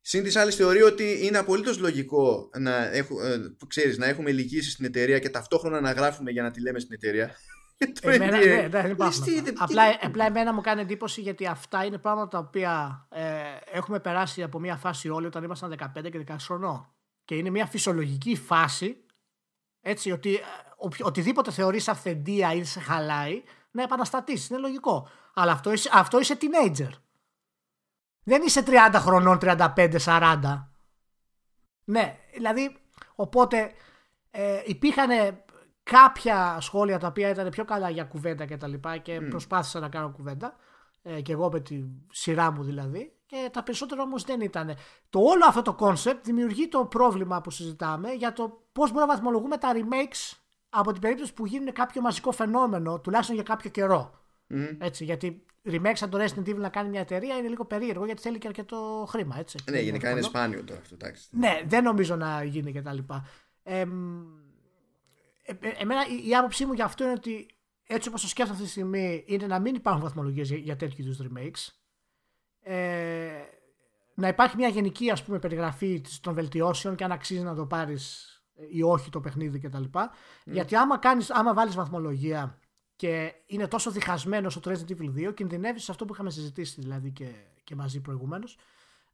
Συν 0.00 0.22
της 0.22 0.36
άλλης 0.36 0.56
θεωρεί 0.56 0.82
ότι 0.82 1.26
είναι 1.26 1.38
απολύτως 1.38 1.78
λογικό 1.78 2.50
να, 2.58 2.84
έχου, 2.92 3.20
ε, 3.20 3.38
που 3.58 3.66
ξέρεις, 3.66 3.98
να 3.98 4.06
έχουμε 4.06 4.30
λυγίσει 4.30 4.70
στην 4.70 4.84
εταιρεία 4.84 5.18
και 5.18 5.30
ταυτόχρονα 5.30 5.80
να 5.80 5.92
γράφουμε 5.92 6.30
για 6.30 6.42
να 6.42 6.50
τη 6.50 6.60
λέμε 6.60 6.78
στην 6.78 6.94
εταιρεία. 6.94 7.30
Για 7.78 7.92
το 8.00 8.10
Εμένα, 8.10 8.38
NDA. 8.38 8.44
ναι, 8.46 8.68
δεν 8.68 8.90
υπάρχουν 8.90 9.24
Τι- 9.24 9.30
αυτά. 9.38 9.42
τι- 9.50 9.56
απλά, 9.58 9.82
απλά 10.02 10.26
εμένα 10.26 10.52
μου 10.52 10.60
κάνει 10.60 10.80
εντύπωση 10.80 11.20
γιατί 11.20 11.46
αυτά 11.46 11.84
είναι 11.84 11.98
πράγματα 11.98 12.28
τα 12.28 12.38
οποία 12.38 13.06
ε, 13.10 13.22
έχουμε 13.72 14.00
περάσει 14.00 14.42
από 14.42 14.58
μια 14.60 14.76
φάση 14.76 15.08
όλοι 15.08 15.26
όταν 15.26 15.44
ήμασταν 15.44 15.74
15 15.96 16.10
και 16.10 16.24
16 16.28 16.36
χρονών. 16.38 16.94
Και 17.24 17.34
είναι 17.34 17.50
μια 17.50 17.66
φυσιολογική 17.66 18.36
φάση 18.36 19.01
έτσι, 19.82 20.10
ότι 20.10 20.34
ε, 20.34 20.40
οποιο- 20.76 21.06
οτιδήποτε 21.06 21.50
θεωρείς 21.50 21.88
αυθεντία 21.88 22.52
ή 22.52 22.64
σε 22.64 22.80
χαλάει 22.80 23.42
να 23.70 23.82
επαναστατήσεις. 23.82 24.48
Είναι 24.48 24.58
λογικό. 24.58 25.08
Αλλά 25.34 25.52
αυτό 25.52 25.72
είσαι, 25.72 25.90
αυτό 25.92 26.20
είσαι 26.20 26.38
teenager. 26.40 26.90
Δεν 28.24 28.42
είσαι 28.42 28.62
30 28.66 28.94
χρονών, 28.94 29.38
35, 29.42 29.96
40. 30.04 30.68
Ναι, 31.84 32.18
δηλαδή, 32.34 32.76
οπότε 33.14 33.72
ε, 34.30 34.62
υπήρχαν 34.64 35.10
κάποια 35.82 36.58
σχόλια 36.60 36.98
τα 36.98 37.06
οποία 37.06 37.28
ήταν 37.28 37.48
πιο 37.48 37.64
καλά 37.64 37.90
για 37.90 38.04
κουβέντα 38.04 38.44
και 38.44 38.56
τα 38.56 38.66
λοιπά 38.66 38.96
και 38.96 39.20
προσπάθησα 39.20 39.80
να 39.80 39.88
κάνω 39.88 40.10
κουβέντα 40.10 40.56
ε, 41.02 41.20
και 41.20 41.32
εγώ 41.32 41.50
με 41.52 41.60
τη 41.60 41.84
σειρά 42.10 42.50
μου 42.50 42.62
δηλαδή 42.62 43.12
και 43.32 43.50
τα 43.52 43.62
περισσότερα 43.62 44.02
όμως 44.02 44.22
δεν 44.24 44.40
ήταν. 44.40 44.74
Το 45.10 45.18
όλο 45.20 45.44
αυτό 45.46 45.62
το 45.62 45.74
κόνσεπτ 45.74 46.24
δημιουργεί 46.24 46.68
το 46.68 46.84
πρόβλημα 46.84 47.40
που 47.40 47.50
συζητάμε 47.50 48.10
για 48.12 48.32
το 48.32 48.62
πώς 48.72 48.90
μπορούμε 48.90 49.06
να 49.06 49.16
βαθμολογούμε 49.16 49.56
τα 49.56 49.72
remakes 49.74 50.36
από 50.68 50.92
την 50.92 51.00
περίπτωση 51.00 51.34
που 51.34 51.46
γίνουν 51.46 51.72
κάποιο 51.72 52.00
μαζικό 52.00 52.32
φαινόμενο 52.32 53.00
τουλάχιστον 53.00 53.34
για 53.34 53.44
κάποιο 53.44 53.70
καιρό. 53.70 54.20
Μμ. 54.46 54.64
Έτσι, 54.78 55.04
γιατί 55.04 55.44
remakes 55.70 55.92
σαν 55.94 56.10
το 56.10 56.18
Resident 56.18 56.48
Evil 56.48 56.56
να 56.56 56.68
κάνει 56.68 56.88
μια 56.88 57.00
εταιρεία 57.00 57.36
είναι 57.36 57.48
λίγο 57.48 57.64
περίεργο 57.64 58.04
γιατί 58.04 58.22
θέλει 58.22 58.38
και 58.38 58.46
αρκετό 58.46 59.06
χρήμα. 59.08 59.38
Έτσι. 59.38 59.58
Ναι, 59.64 59.76
Δεν 59.76 59.84
γενικά 59.84 60.10
είναι 60.10 60.18
εύκολο. 60.20 60.38
σπάνιο 60.38 60.64
τώρα 60.64 60.80
αυτό. 60.80 60.94
εντάξει. 60.94 61.28
Ναι, 61.30 61.60
δεν 61.66 61.82
νομίζω 61.82 62.16
να 62.16 62.44
γίνει 62.44 62.72
και 62.72 62.82
τα 62.82 62.92
λοιπά. 62.92 63.26
Ε, 63.62 63.84
μ, 63.84 64.22
ε, 65.42 65.52
ε, 65.60 65.68
εμένα 65.78 66.00
η, 66.06 66.28
η 66.28 66.34
άποψή 66.36 66.66
μου 66.66 66.72
για 66.72 66.84
αυτό 66.84 67.04
είναι 67.04 67.12
ότι 67.12 67.46
έτσι 67.86 68.08
όπως 68.08 68.20
το 68.22 68.28
σκέφτομαι 68.28 68.52
αυτή 68.58 68.64
τη 68.66 68.70
στιγμή 68.72 69.24
είναι 69.26 69.46
να 69.46 69.58
μην 69.58 69.74
υπάρχουν 69.74 70.02
βαθμολογίες 70.02 70.48
για, 70.48 70.58
για 70.58 70.76
τέτοιου 70.76 71.02
είδους 71.04 71.20
remakes. 71.22 71.68
Ε, 72.62 73.30
να 74.14 74.28
υπάρχει 74.28 74.56
μια 74.56 74.68
γενική 74.68 75.10
ας 75.10 75.22
πούμε 75.24 75.38
περιγραφή 75.38 76.00
της- 76.00 76.20
των 76.20 76.34
βελτιώσεων 76.34 76.94
και 76.96 77.04
αν 77.04 77.12
αξίζει 77.12 77.42
να 77.42 77.54
το 77.54 77.66
πάρεις 77.66 78.26
ε, 78.54 78.62
ή 78.70 78.82
όχι 78.82 79.10
το 79.10 79.20
παιχνίδι 79.20 79.58
κτλ. 79.58 79.82
Γιατί 80.44 80.76
άμα, 80.76 80.98
κάνεις, 80.98 81.30
άμα 81.30 81.54
βάλεις 81.54 81.74
βαθμολογία 81.74 82.58
και 82.96 83.32
είναι 83.46 83.66
τόσο 83.68 83.90
διχασμένος 83.90 84.52
στο 84.52 84.70
Resident 84.70 84.90
Evil 85.00 85.28
2 85.28 85.34
κινδυνεύεις 85.34 85.84
σε 85.84 85.90
αυτό 85.90 86.04
που 86.04 86.12
είχαμε 86.12 86.30
συζητήσει 86.30 86.80
δηλαδή 86.80 87.10
και, 87.10 87.28
και 87.64 87.74
μαζί 87.74 88.00
προηγουμένως 88.00 88.58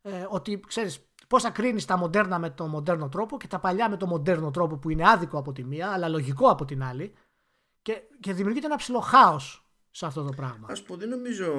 ε, 0.03 0.27
ότι 0.29 0.61
ξέρεις 0.67 1.01
πώς 1.29 1.43
θα 1.43 1.51
κρίνεις 1.51 1.85
τα 1.85 1.97
μοντέρνα 1.97 2.39
με 2.39 2.51
τον 2.51 2.69
μοντέρνο 2.71 3.09
τρόπο 3.09 3.37
και 3.37 3.47
τα 3.47 3.59
παλιά 3.59 3.91
με 3.91 3.97
τον 3.97 4.09
μοντέρνο 4.09 4.51
τρόπο 4.51 4.77
που 4.77 4.91
είναι 4.91 5.09
άδικο 5.11 5.39
από 5.39 5.53
τη 5.53 5.65
μία 5.65 5.91
αλλά 5.93 6.09
λογικό 6.09 6.49
από 6.49 6.65
την 6.65 6.83
άλλη 6.83 7.13
και, 7.83 8.03
και 8.21 8.33
δημιουργείται 8.33 8.67
ένα 8.67 8.77
ψηλό 8.77 9.01
χάος 9.01 9.69
σε 9.91 10.07
αυτό 10.07 10.25
το 10.25 10.33
πράγμα. 10.37 10.67
Α 10.71 10.83
πω, 10.87 10.97
δεν 10.97 11.09
νομίζω. 11.09 11.53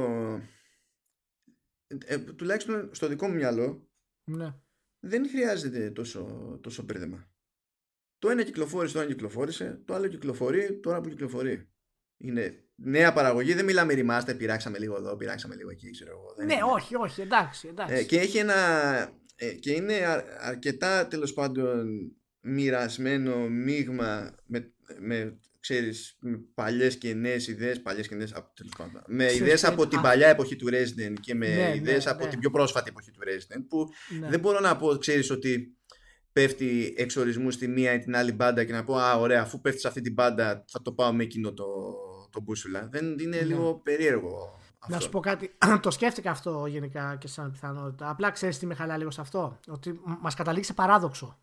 Ε, 2.06 2.18
τουλάχιστον 2.18 2.90
στο 2.94 3.08
δικό 3.08 3.28
μου 3.28 3.34
μυαλό 3.36 3.90
Ναι. 4.24 4.54
δεν 5.00 5.30
χρειάζεται 5.30 5.92
τόσο, 5.92 6.58
τόσο 6.62 6.84
μπέρδεμα. 6.84 7.32
Το 8.18 8.30
ένα 8.30 8.44
κυκλοφόρησε, 8.44 8.94
το 8.94 9.00
άλλο 9.00 9.10
κυκλοφόρησε, 9.10 9.82
το 9.86 9.94
άλλο 9.94 10.08
κυκλοφορεί 10.08 10.80
τώρα 10.80 11.02
που 11.02 11.10
κυκλοφορεί. 11.10 11.70
Είναι 12.18 12.64
νέα 12.76 13.14
παραγωγή, 13.14 13.54
δεν 13.54 13.66
μιλάμε 13.66 13.94
remaster, 13.98 14.38
πειράξαμε 14.38 14.78
λίγο 14.80 14.96
εδώ, 14.96 15.16
πειράξαμε 15.16 15.56
λίγο 15.56 15.70
εκεί, 15.70 15.92
ξέρω 15.92 16.12
εγώ. 16.12 16.34
Δεν 16.38 16.46
Ναι, 16.46 16.54
είναι. 16.54 16.64
όχι, 16.64 16.96
όχι, 16.96 17.22
εντάξει, 17.22 17.68
εντάξει. 17.68 17.96
Ε, 17.96 18.04
και 18.04 18.20
έχει 18.20 18.38
ένα. 18.38 18.56
ε, 19.36 19.54
και 19.54 19.72
είναι 19.72 19.94
α- 20.06 20.38
αρκετά 20.40 21.08
τέλος 21.08 21.34
πάντων 21.34 21.88
μοιρασμένο 22.42 23.50
μείγμα 23.50 24.36
με, 24.46 24.74
με 25.00 25.40
ξέρεις, 25.60 26.18
με 26.20 26.38
παλιές 26.54 26.98
και 26.98 27.14
νέες 27.14 27.48
ιδέες, 27.48 27.82
παλιές 27.82 28.08
και 28.08 28.16
νέες, 28.16 28.34
α, 28.34 28.52
τέλος 28.56 28.74
πάντων, 28.78 29.04
με 29.08 29.24
Ξέρεις 29.26 29.42
ιδέες 29.42 29.62
τι 29.62 29.68
από 29.68 29.82
είναι- 29.82 29.90
την 29.90 30.00
α. 30.00 30.02
παλιά 30.02 30.28
εποχή 30.28 30.56
του 30.56 30.68
Resident 30.72 31.14
και 31.20 31.36
με 31.36 31.48
Ναι, 31.48 31.56
ναι, 31.68 31.76
ιδέες 31.76 32.08
από 32.08 32.24
ναι. 32.24 32.30
την 32.30 32.40
πιο 32.40 32.50
πρόσφατη 32.50 32.90
εποχή 32.90 33.12
του 33.12 33.20
Resident 33.24 33.66
που 33.70 33.88
ναι. 34.20 34.28
δεν 34.30 34.40
μπορώ 34.40 34.60
να 34.60 34.78
πω, 34.78 34.98
ξέρεις, 34.98 35.30
ότι 35.32 35.78
πέφτει 36.34 36.94
εξορισμού 36.98 37.52
στη 37.52 37.68
μία 37.68 37.94
ή 37.94 38.00
την 38.00 38.16
άλλη 38.16 38.32
μπάντα 38.32 38.64
και 38.64 38.72
να 38.72 38.84
πω 38.84 38.96
«Α, 38.96 39.16
ωραία, 39.16 39.42
αφού 39.42 39.62
πέφτει 39.62 39.80
σε 39.80 39.88
αυτή 39.88 40.02
την 40.02 40.14
μπάντα 40.14 40.66
θα 40.68 40.82
το 40.82 40.92
πάω 40.92 41.14
με 41.14 41.24
εκείνο 41.24 41.54
το, 41.54 41.66
το 42.32 42.42
μπούσουλα». 42.42 42.88
Δεν 42.92 43.20
είναι 43.20 43.38
Ναι. 43.38 43.42
λίγο 43.44 43.80
περίεργο 43.84 44.60
αυτό. 44.80 44.94
Να 44.96 45.00
σου 45.00 45.10
πω 45.10 45.20
κάτι. 45.20 45.56
το 45.82 45.92
σκέφτηκα 45.92 46.32
αυτό 46.32 46.66
γενικά 46.66 47.18
και 47.20 47.28
σαν 47.28 47.52
πιθανότητα. 47.52 48.10
Απλά 48.10 48.32
ξέρεις 48.32 48.60
τι 48.60 48.66
με 48.66 48.74
χαλά 48.76 48.98
λίγο 48.98 49.12
σε 49.12 49.22
αυτό. 49.22 49.60
Ότι 49.68 50.00
μας 50.22 50.36
καταλήξει 50.36 50.70
σε 50.70 50.74
παράδοξο. 50.76 51.40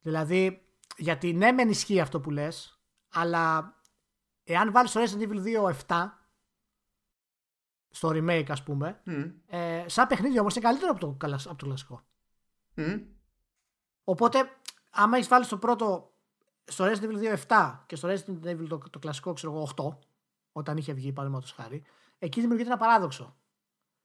Δηλαδή, 0.00 0.60
γιατί 0.96 1.32
ναι, 1.32 1.52
μεν 1.52 1.68
ισχύει 1.68 2.00
αυτό 2.00 2.20
που 2.20 2.30
λες, 2.30 2.77
αλλά 3.12 3.74
εάν 4.44 4.72
βάλεις 4.72 4.92
το 4.92 5.00
Resident 5.02 5.22
Evil 5.28 5.42
2 5.42 5.72
7 5.86 6.08
στο 7.90 8.08
remake, 8.12 8.46
ας 8.48 8.62
πούμε, 8.62 9.00
Μμ, 9.04 9.22
ε, 9.46 9.84
σαν 9.88 10.06
παιχνίδι 10.06 10.38
όμως 10.40 10.54
είναι 10.54 10.64
καλύτερο 10.64 10.90
από 10.90 11.00
το, 11.00 11.12
καλα- 11.12 11.40
από 11.46 11.56
το 11.56 11.66
κλασικό. 11.66 12.02
μμ. 12.74 12.96
Οπότε, 14.04 14.38
άμα 14.90 15.16
έχεις 15.16 15.28
βάλει 15.28 15.44
στο 15.44 15.58
πρώτο, 15.58 16.12
στο 16.64 16.84
Resident 16.84 17.02
Evil 17.02 17.18
2 17.18 17.36
7 17.48 17.82
και 17.86 17.96
στο 17.96 18.08
Resident 18.08 18.44
Evil 18.44 18.66
το, 18.68 18.78
το 18.90 18.98
κλασικό, 18.98 19.32
ξέρω 19.32 19.52
εγώ, 19.52 19.68
8, 19.76 19.98
όταν 20.52 20.76
είχε 20.76 20.92
βγει, 20.92 21.12
παραδείγματος 21.12 21.52
χάρη, 21.52 21.84
εκεί 22.18 22.40
δημιουργείται 22.40 22.68
ένα 22.70 22.78
παράδοξο. 22.78 23.36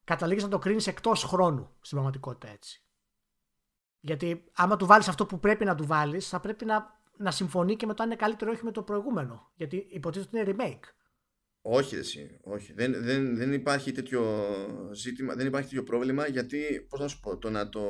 Καταλήγεις 0.04 0.44
να 0.44 0.50
το 0.50 0.60
κρίνεις 0.60 0.88
εκτός 0.88 1.24
χρόνου 1.24 1.70
στην 1.82 1.90
πραγματικότητα 1.98 2.48
έτσι. 2.54 2.84
Γιατί 4.00 4.52
άμα 4.56 4.76
του 4.76 4.86
βάλεις 4.86 5.08
αυτό 5.08 5.26
που 5.26 5.40
πρέπει 5.40 5.66
να 5.66 5.76
του 5.76 5.86
βάλεις, 5.86 6.28
θα 6.30 6.40
πρέπει 6.40 6.66
να, 6.66 7.02
να 7.18 7.32
συμφωνεί 7.32 7.76
και 7.76 7.86
με 7.86 7.94
το 7.94 8.04
αν 8.04 8.10
είναι 8.10 8.18
καλύτερο 8.18 8.52
ή 8.52 8.54
όχι 8.54 8.64
με 8.64 8.72
το 8.72 8.84
προηγούμενο. 8.84 9.52
Γιατί 9.56 9.86
υποτίθεται 9.90 10.40
ότι 10.40 10.50
είναι 10.50 10.58
remake. 10.64 10.84
Όχι, 11.66 11.96
εσύ, 11.96 12.40
όχι. 12.44 12.74
Δεν, 12.74 13.04
δεν, 13.04 13.36
δεν 13.36 13.54
υπάρχει 13.54 13.92
τέτοιο 13.92 14.46
ζήτημα, 14.94 15.36
δεν 15.36 15.48
υπάρχει 15.48 15.68
τέτοιο 15.70 15.84
πρόβλημα 15.84 16.28
γιατί, 16.28 16.86
πώς 16.90 17.00
να 17.00 17.08
σου 17.08 17.20
πω, 17.20 17.38
το 17.38 17.50
να 17.50 17.70
το 17.70 17.82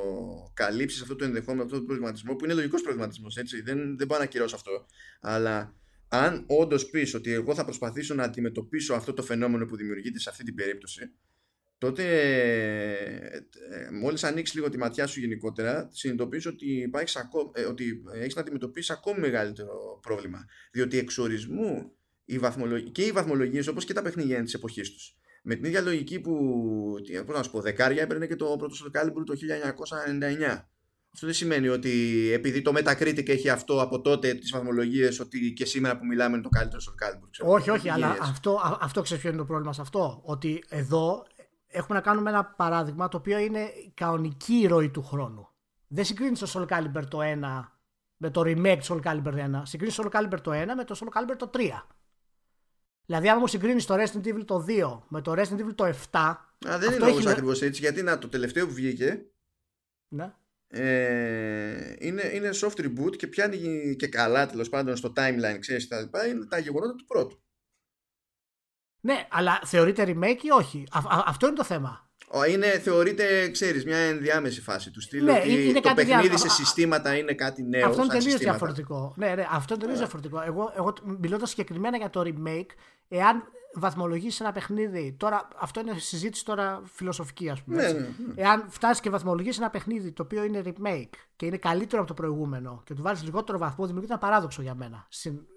καλύψεις 0.53 1.01
αυτό 1.01 1.15
το 1.15 1.25
ενδεχόμενο, 1.25 1.63
αυτό 1.63 1.77
το 1.77 1.83
προβληματισμό 1.83 2.35
που 2.35 2.45
είναι 2.45 2.53
λογικός 2.53 2.81
προβληματισμός, 2.81 3.37
έτσι, 3.37 3.61
δεν, 3.61 3.97
δεν 3.97 4.07
πάω 4.07 4.17
να 4.17 4.23
ακυρώσω 4.23 4.55
αυτό. 4.55 4.85
Αλλά 5.21 5.75
αν 6.07 6.43
όντως 6.47 6.89
πεις 6.89 7.13
ότι 7.13 7.31
εγώ 7.31 7.55
θα 7.55 7.63
προσπαθήσω 7.63 8.13
να 8.13 8.23
αντιμετωπίσω 8.23 8.93
αυτό 8.93 9.13
το 9.13 9.23
φαινόμενο 9.23 9.65
που 9.65 9.75
δημιουργείται 9.75 10.19
σε 10.19 10.29
αυτή 10.29 10.43
την 10.43 10.55
περίπτωση, 10.55 11.11
τότε 11.85 12.03
ε, 13.31 13.35
ε, 13.35 13.91
μόλις 14.01 14.23
ανοίξεις 14.23 14.55
λίγο 14.55 14.69
τη 14.69 14.77
ματιά 14.77 15.07
σου 15.07 15.19
γενικότερα, 15.19 15.89
συνειδητοποιείς 15.91 16.45
ότι, 16.45 16.65
υπάρχεις 16.81 17.15
ακό- 17.15 17.51
ε, 17.57 17.63
ότι 17.63 18.03
έχεις 18.13 18.35
να 18.35 18.41
αντιμετωπίσεις 18.41 18.89
ακόμη 18.89 19.19
μεγαλύτερο 19.19 19.99
πρόβλημα. 20.01 20.45
Διότι 20.71 20.97
εξορισμού 20.97 21.91
οι 22.25 22.37
βαθμολογ... 22.39 22.81
και 22.91 23.01
οι 23.05 23.11
βαθμολογίες 23.11 23.67
όπως 23.67 23.85
και 23.85 23.93
τα 23.93 24.01
παιχνίδια 24.01 24.35
είναι 24.35 24.43
της 24.43 24.53
εποχής 24.53 24.91
τους. 24.91 25.15
Με 25.43 25.55
την 25.55 25.63
ίδια 25.65 25.81
λογική 25.81 26.19
που, 26.19 26.33
τι, 27.05 27.23
πώς 27.23 27.35
να 27.37 27.43
σου 27.43 27.51
πω, 27.51 27.61
δεκάρια 27.61 28.01
έπαιρνε 28.01 28.27
και 28.27 28.35
το 28.35 28.55
πρώτο 28.57 28.75
Soul 28.83 28.99
Calibur 29.01 29.23
το 29.25 29.33
1999. 30.53 30.65
Αυτό 31.15 31.25
δεν 31.25 31.35
σημαίνει 31.35 31.67
ότι 31.67 31.91
επειδή 32.33 32.61
το 32.61 32.71
Metacritic 32.75 33.29
έχει 33.29 33.49
αυτό 33.49 33.81
από 33.81 34.01
τότε 34.01 34.33
τις 34.33 34.51
βαθμολογίες 34.51 35.19
ότι 35.19 35.53
και 35.53 35.65
σήμερα 35.65 35.97
που 35.97 36.05
μιλάμε 36.05 36.33
είναι 36.33 36.43
το 36.43 36.49
καλύτερο 36.49 36.81
Soul 36.87 37.07
Calibur. 37.07 37.27
ξέρω. 37.31 37.49
Όχι, 37.51 37.69
όχι, 37.69 37.81
Δεν 37.83 37.91
αλλά 37.91 38.05
γίνεται. 38.07 38.25
αυτό, 38.29 38.51
α- 38.53 38.77
αυτό 38.81 39.01
ξέρεις 39.01 39.21
ποιο 39.21 39.31
είναι 39.31 39.41
το 39.41 39.45
πρόβλημα 39.47 39.73
σε 39.73 39.81
αυτό; 39.81 40.21
Ότι 40.25 40.63
εδώ 40.69 41.25
έχουμε 41.73 41.97
να 41.97 42.03
κάνουμε 42.03 42.29
ένα 42.29 42.45
παράδειγμα 42.45 43.07
το 43.07 43.17
οποίο 43.17 43.37
είναι 43.37 43.59
η 43.61 43.91
κανονική 43.95 44.65
ροή 44.67 44.89
του 44.89 45.03
χρόνου. 45.03 45.47
Δεν 45.87 46.05
συγκρίνεις 46.05 46.39
το 46.39 46.51
Soul 46.53 46.67
Calibur 46.77 47.03
το 47.07 47.19
1 47.21 47.25
με 48.17 48.29
το 48.29 48.41
remake 48.41 48.77
του 48.87 48.93
Soul 48.93 49.01
Calibur 49.07 49.33
1. 49.33 49.61
Συγκρίνεις 49.63 49.95
το 49.95 50.09
Soul 50.11 50.19
Calibur 50.19 50.39
το 50.41 50.51
1 50.51 50.65
με 50.75 50.83
το 50.83 50.99
Soul 50.99 51.19
Calibur 51.19 51.35
το 51.37 51.49
3. 51.53 51.59
Δηλαδή, 53.05 53.29
άμα 53.29 53.39
μου 53.39 53.47
συγκρίνεις 53.47 53.85
το 53.85 53.95
Resident 53.95 54.25
Evil 54.27 54.43
το 54.45 54.65
2 54.67 55.03
με 55.07 55.21
το 55.21 55.31
Resident 55.31 55.59
Evil 55.59 55.75
το 55.75 55.85
7. 55.85 55.91
Α, 56.19 56.37
δεν 56.59 56.73
αυτό 56.73 56.93
είναι 56.95 57.05
όμως 57.05 57.17
έχει- 57.19 57.29
ακριβώς 57.29 57.61
έτσι 57.61 57.81
γιατί 57.81 58.03
να, 58.03 58.17
το 58.17 58.27
τελευταίο 58.29 58.67
που 58.67 58.73
βγήκε 58.73 59.25
Ναι. 60.07 60.33
ε, 60.67 61.95
είναι, 61.99 62.21
είναι 62.33 62.49
soft 62.53 62.79
reboot 62.79 63.15
και 63.17 63.27
πιάνει 63.27 63.95
και 63.95 64.07
καλά 64.07 64.45
τέλος 64.47 64.69
πάντων 64.69 64.95
στο 64.95 65.13
timeline 65.15 65.57
ξέρεις 65.59 65.87
τα 65.87 65.99
λοιπά 66.01 66.27
είναι 66.27 66.45
τα 66.45 66.57
γεγονότα 66.57 66.95
του 66.95 67.05
πρώτου. 67.05 67.41
Ναι, 69.05 69.27
αλλά 69.29 69.59
θεωρείται 69.63 70.03
remake 70.07 70.41
ή 70.43 70.49
όχι; 70.57 70.83
Α- 70.91 71.15
α- 71.17 71.23
αυτό 71.25 71.47
είναι 71.47 71.55
το 71.55 71.63
θέμα. 71.63 72.07
Είναι, 72.49 72.67
θεωρείται, 72.67 73.49
ξέρεις, 73.49 73.85
μια 73.85 73.97
ενδιάμεση 73.97 74.61
φάση 74.61 74.91
του 74.91 75.01
στυλ. 75.01 75.23
Ναι, 75.23 75.31
ότι 75.31 75.63
είναι 75.63 75.73
το 75.73 75.81
κάτι 75.81 76.05
παιχνίδι 76.05 76.27
διά- 76.27 76.37
σε 76.37 76.49
συστήματα 76.49 77.15
είναι 77.17 77.33
κάτι 77.33 77.63
νέο. 77.63 77.87
Αυτό 77.87 78.01
είναι 78.01 78.11
σαν 78.11 78.19
τελείως 78.19 78.23
συστήματα. 78.23 78.57
διαφορετικό. 78.57 79.13
Ναι, 79.17 79.35
ναι, 79.35 79.47
αυτό 79.51 79.73
είναι 79.73 79.81
τελείως 79.81 79.99
διαφορετικό. 79.99 80.41
Εγώ, 80.41 80.73
εγώ 80.77 80.93
μιλώντας 81.19 81.49
συγκεκριμένα 81.49 81.97
για 81.97 82.09
το 82.09 82.21
remake, 82.25 82.69
εάν 83.07 83.43
βαθμολογήσει 83.75 84.37
ένα 84.41 84.51
παιχνίδι. 84.51 85.15
Τώρα, 85.19 85.47
αυτό 85.57 85.79
είναι 85.79 85.93
συζήτηση 85.97 86.45
τώρα 86.45 86.81
φιλοσοφική, 86.93 87.49
ας 87.49 87.61
πούμε. 87.63 87.75
Ναι, 87.75 87.83
έτσι. 87.83 87.95
ναι, 87.95 88.07
ναι. 88.27 88.33
Εάν 88.41 88.65
φτάσεις 88.69 88.99
και 88.99 89.09
βαθμολογήσει 89.09 89.57
ένα 89.61 89.69
παιχνίδι 89.69 90.11
το 90.11 90.23
οποίο 90.23 90.43
είναι 90.43 90.61
remake 90.65 91.09
και 91.35 91.45
είναι 91.45 91.57
καλύτερο 91.57 92.01
από 92.01 92.13
το 92.15 92.21
προηγούμενο 92.21 92.81
και 92.85 92.93
του 92.93 93.01
βάλεις 93.01 93.23
λιγότερο 93.23 93.57
βαθμό, 93.57 93.85
δημιουργείται 93.85 94.13
ένα 94.13 94.21
παράδοξο 94.21 94.61
για 94.61 94.75
μένα 94.75 95.07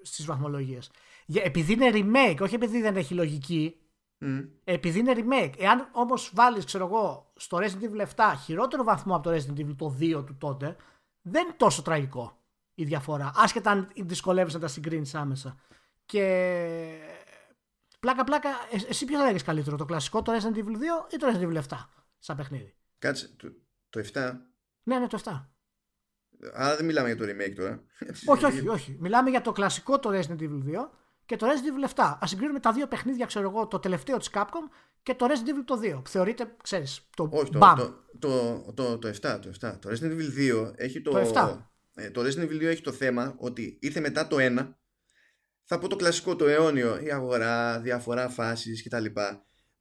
στις 0.03 0.25
βαθμολογίες. 0.25 0.91
Επειδή 1.35 1.73
είναι 1.73 1.91
remake, 1.93 2.37
όχι 2.41 2.55
επειδή 2.55 2.81
δεν 2.81 2.97
έχει 2.97 3.15
λογική, 3.15 3.81
Μμ. 4.19 4.39
επειδή 4.65 4.99
είναι 4.99 5.13
remake. 5.17 5.53
Εάν 5.59 5.89
όμως 5.93 6.31
βάλεις, 6.35 6.65
ξέρω 6.65 6.87
εγώ, 6.87 7.33
στο 7.37 7.59
Resident 7.59 7.83
Evil 7.91 8.07
7 8.17 8.33
χειρότερο 8.45 8.85
βαθμό 8.85 9.15
από 9.15 9.31
το 9.31 9.37
Resident 9.37 9.59
Evil 9.61 9.75
το 9.77 9.97
2 10.01 10.25
του 10.27 10.37
τότε, 10.39 10.77
δεν 11.23 11.45
είναι 11.45 11.55
τόσο 11.57 11.83
τραγικό 11.83 12.41
η 12.75 12.85
διαφορά. 12.85 13.33
Άσχετα 13.35 13.71
αν 13.71 13.91
δυσκολεύεις 13.97 14.55
να 14.55 14.61
τα 14.61 14.69
συγκρίνεις 14.69 15.15
άμεσα. 15.15 15.57
Και 16.05 16.25
πλάκα-πλάκα, 18.01 18.49
ε- 18.49 18.89
εσύ 18.89 19.05
ποιο 19.05 19.19
θα 19.19 19.25
λέγε 19.25 19.39
καλύτερο, 19.45 19.77
το 19.77 19.85
κλασικό 19.85 20.23
το 20.23 20.33
Resident 20.33 20.57
Evil 20.57 20.77
2 20.77 21.13
ή 21.13 21.17
το 21.17 21.27
Resident 21.33 21.53
Evil 21.53 21.63
7 21.69 21.77
σαν 22.19 22.37
παιχνίδι; 22.37 22.75
Κάτσε, 22.99 23.29
το, 23.37 23.53
το 23.91 24.01
7. 24.13 24.33
Ναι, 24.83 24.99
ναι, 24.99 25.07
το 25.07 25.21
7. 25.25 25.49
Άρα 26.55 26.77
δεν 26.77 26.85
μιλάμε 26.85 27.13
για 27.13 27.17
το 27.17 27.33
remake 27.33 27.55
τώρα. 27.57 27.83
όχι, 28.27 28.45
όχι, 28.45 28.69
όχι. 28.69 28.97
Μιλάμε 29.01 29.31
για 29.31 29.41
το 29.41 29.53
κλασικό 29.53 29.99
το 29.99 30.11
Resident 30.13 30.41
Evil 30.41 30.63
2 30.65 30.89
και 31.27 31.37
το 31.37 31.47
Resident 31.47 31.85
Evil 31.85 31.95
7. 31.95 32.17
Α 32.23 32.27
συγκρίνουμε 32.27 32.61
τα 32.61 32.73
δύο 32.73 32.87
παιχνίδια, 32.87 33.27
ξέρω 33.27 33.51
εγώ, 33.51 33.67
το 33.67 33.79
τελευταίο 33.79 34.17
της 34.17 34.31
Capcom 34.33 34.69
και 35.03 35.15
το 35.15 35.27
Resident 35.29 35.49
Evil 35.49 35.65
το 35.65 35.81
2. 35.83 36.01
Που 36.03 36.09
θεωρείται, 36.11 36.57
ξέρεις, 36.63 37.09
το 37.17 37.29
Όχι, 37.33 37.51
το, 37.51 37.59
BAM. 37.63 37.75
το, 37.77 38.05
το, 38.19 38.73
το, 38.75 38.99
το 38.99 39.09
7, 39.09 39.39
το 39.43 39.51
7. 39.61 39.79
Το 39.81 39.91
Resident 39.91 40.13
Evil 40.19 40.55
2 40.67 40.73
έχει 40.77 41.01
το. 41.03 41.11
Το 41.11 41.33
7. 41.35 41.59
ε, 41.95 42.11
το 42.11 42.21
Resident 42.21 42.43
Evil 42.51 42.57
2 42.57 42.63
έχει 42.63 42.83
το 42.83 42.93
θέμα 42.93 43.35
ότι 43.39 43.79
ήρθε 43.81 44.01
μετά 44.01 44.27
το 44.27 44.37
1. 44.41 44.75
Θα 45.65 45.79
πω 45.79 45.89
το 45.89 45.97
κλασικό, 45.97 46.37
το 46.37 46.47
αιώνιο. 46.47 46.99
Η 47.03 47.11
αγορά, 47.13 47.81
διαφορά 47.81 48.29
φάσεις 48.29 48.83
κτλ. 48.83 49.05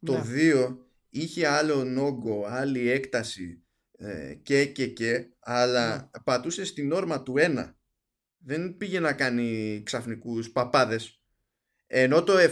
Το 0.05 0.13
Ναι. 0.13 0.21
2 0.25 0.77
είχε 1.09 1.47
άλλο 1.47 1.83
νόγκο, 1.83 2.45
άλλη 2.49 2.89
έκταση 2.89 3.63
ε, 3.97 4.33
και 4.33 4.65
και 4.65 4.87
και, 4.87 5.27
αλλά 5.39 5.95
Ναι. 5.95 6.21
πατούσε 6.23 6.65
στην 6.65 6.91
όρμα 6.91 7.23
του 7.23 7.33
1. 7.37 7.73
Δεν 8.37 8.77
πήγε 8.77 8.99
να 8.99 9.13
κάνει 9.13 9.81
ξαφνικούς 9.85 10.51
παπάδες. 10.51 11.19
Ενώ 11.87 12.23
το 12.23 12.33
7 12.37 12.51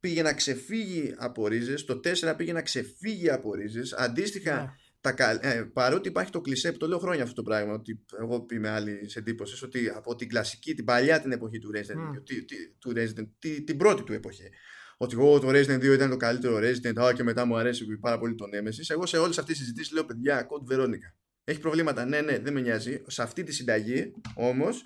πήγε 0.00 0.22
να 0.22 0.34
ξεφύγει 0.34 1.14
από 1.18 1.46
ρίζες, 1.46 1.84
το 1.84 2.00
4 2.04 2.34
πήγε 2.36 2.52
να 2.52 2.62
ξεφύγει 2.62 3.30
από 3.30 3.54
ρίζες. 3.54 3.92
Αντίστοιχα, 3.92 4.54
Ναι. 4.62 4.68
τα, 5.00 5.12
κα- 5.12 5.46
ε, 5.46 5.62
παρότι 5.72 6.08
υπάρχει 6.08 6.30
το 6.30 6.40
κλισέ 6.40 6.72
που 6.72 6.78
το 6.78 6.88
λέω 6.88 6.98
χρόνια 6.98 7.22
αυτό 7.22 7.34
το 7.34 7.42
πράγμα, 7.42 7.72
ότι 7.72 8.04
εγώ 8.20 8.46
είμαι 8.52 8.68
άλλη 8.68 9.10
εντύπωσης, 9.14 9.62
ότι 9.62 9.88
από 9.88 10.14
την 10.14 10.28
κλασική, 10.28 10.74
την 10.74 10.84
παλιά 10.84 11.20
την 11.20 11.32
εποχή 11.32 11.58
του 11.58 11.70
Resident 11.74 11.94
Μμ. 11.96 12.10
Evil, 12.10 12.22
τη- 12.24 12.44
τη- 12.44 12.68
του 12.78 12.92
Resident, 12.96 13.28
τη- 13.38 13.62
την 13.62 13.76
πρώτη 13.76 14.02
του 14.02 14.12
εποχή. 14.12 14.48
Ότι 14.96 15.14
εγώ 15.18 15.38
το 15.38 15.48
Resident 15.48 15.78
2 15.80 15.92
ήταν 15.94 16.10
το 16.10 16.16
καλύτερο 16.16 16.56
Resident, 16.58 17.00
α, 17.02 17.12
και 17.12 17.22
μετά 17.22 17.44
μου 17.44 17.56
αρέσει 17.56 17.84
πάρα 18.00 18.18
πολύ 18.18 18.34
το 18.34 18.44
Nemesis. 18.44 18.84
Εγώ 18.88 19.06
σε 19.06 19.18
όλες 19.18 19.38
αυτές 19.38 19.54
τις 19.56 19.64
συζητήσεις 19.64 19.92
λέω 19.92 20.04
παιδιά, 20.04 20.46
Code 20.46 20.72
Veronica. 20.74 21.12
Έχει 21.44 21.60
προβλήματα. 21.60 22.04
Ναι, 22.04 22.20
ναι, 22.20 22.38
δεν 22.38 22.52
με 22.52 22.60
νοιάζει. 22.60 23.02
Σε 23.06 23.22
αυτή 23.22 23.42
τη 23.42 23.52
συνταγή 23.52 24.12
όμως, 24.34 24.82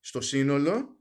στο 0.00 0.20
σύνολο, 0.20 0.98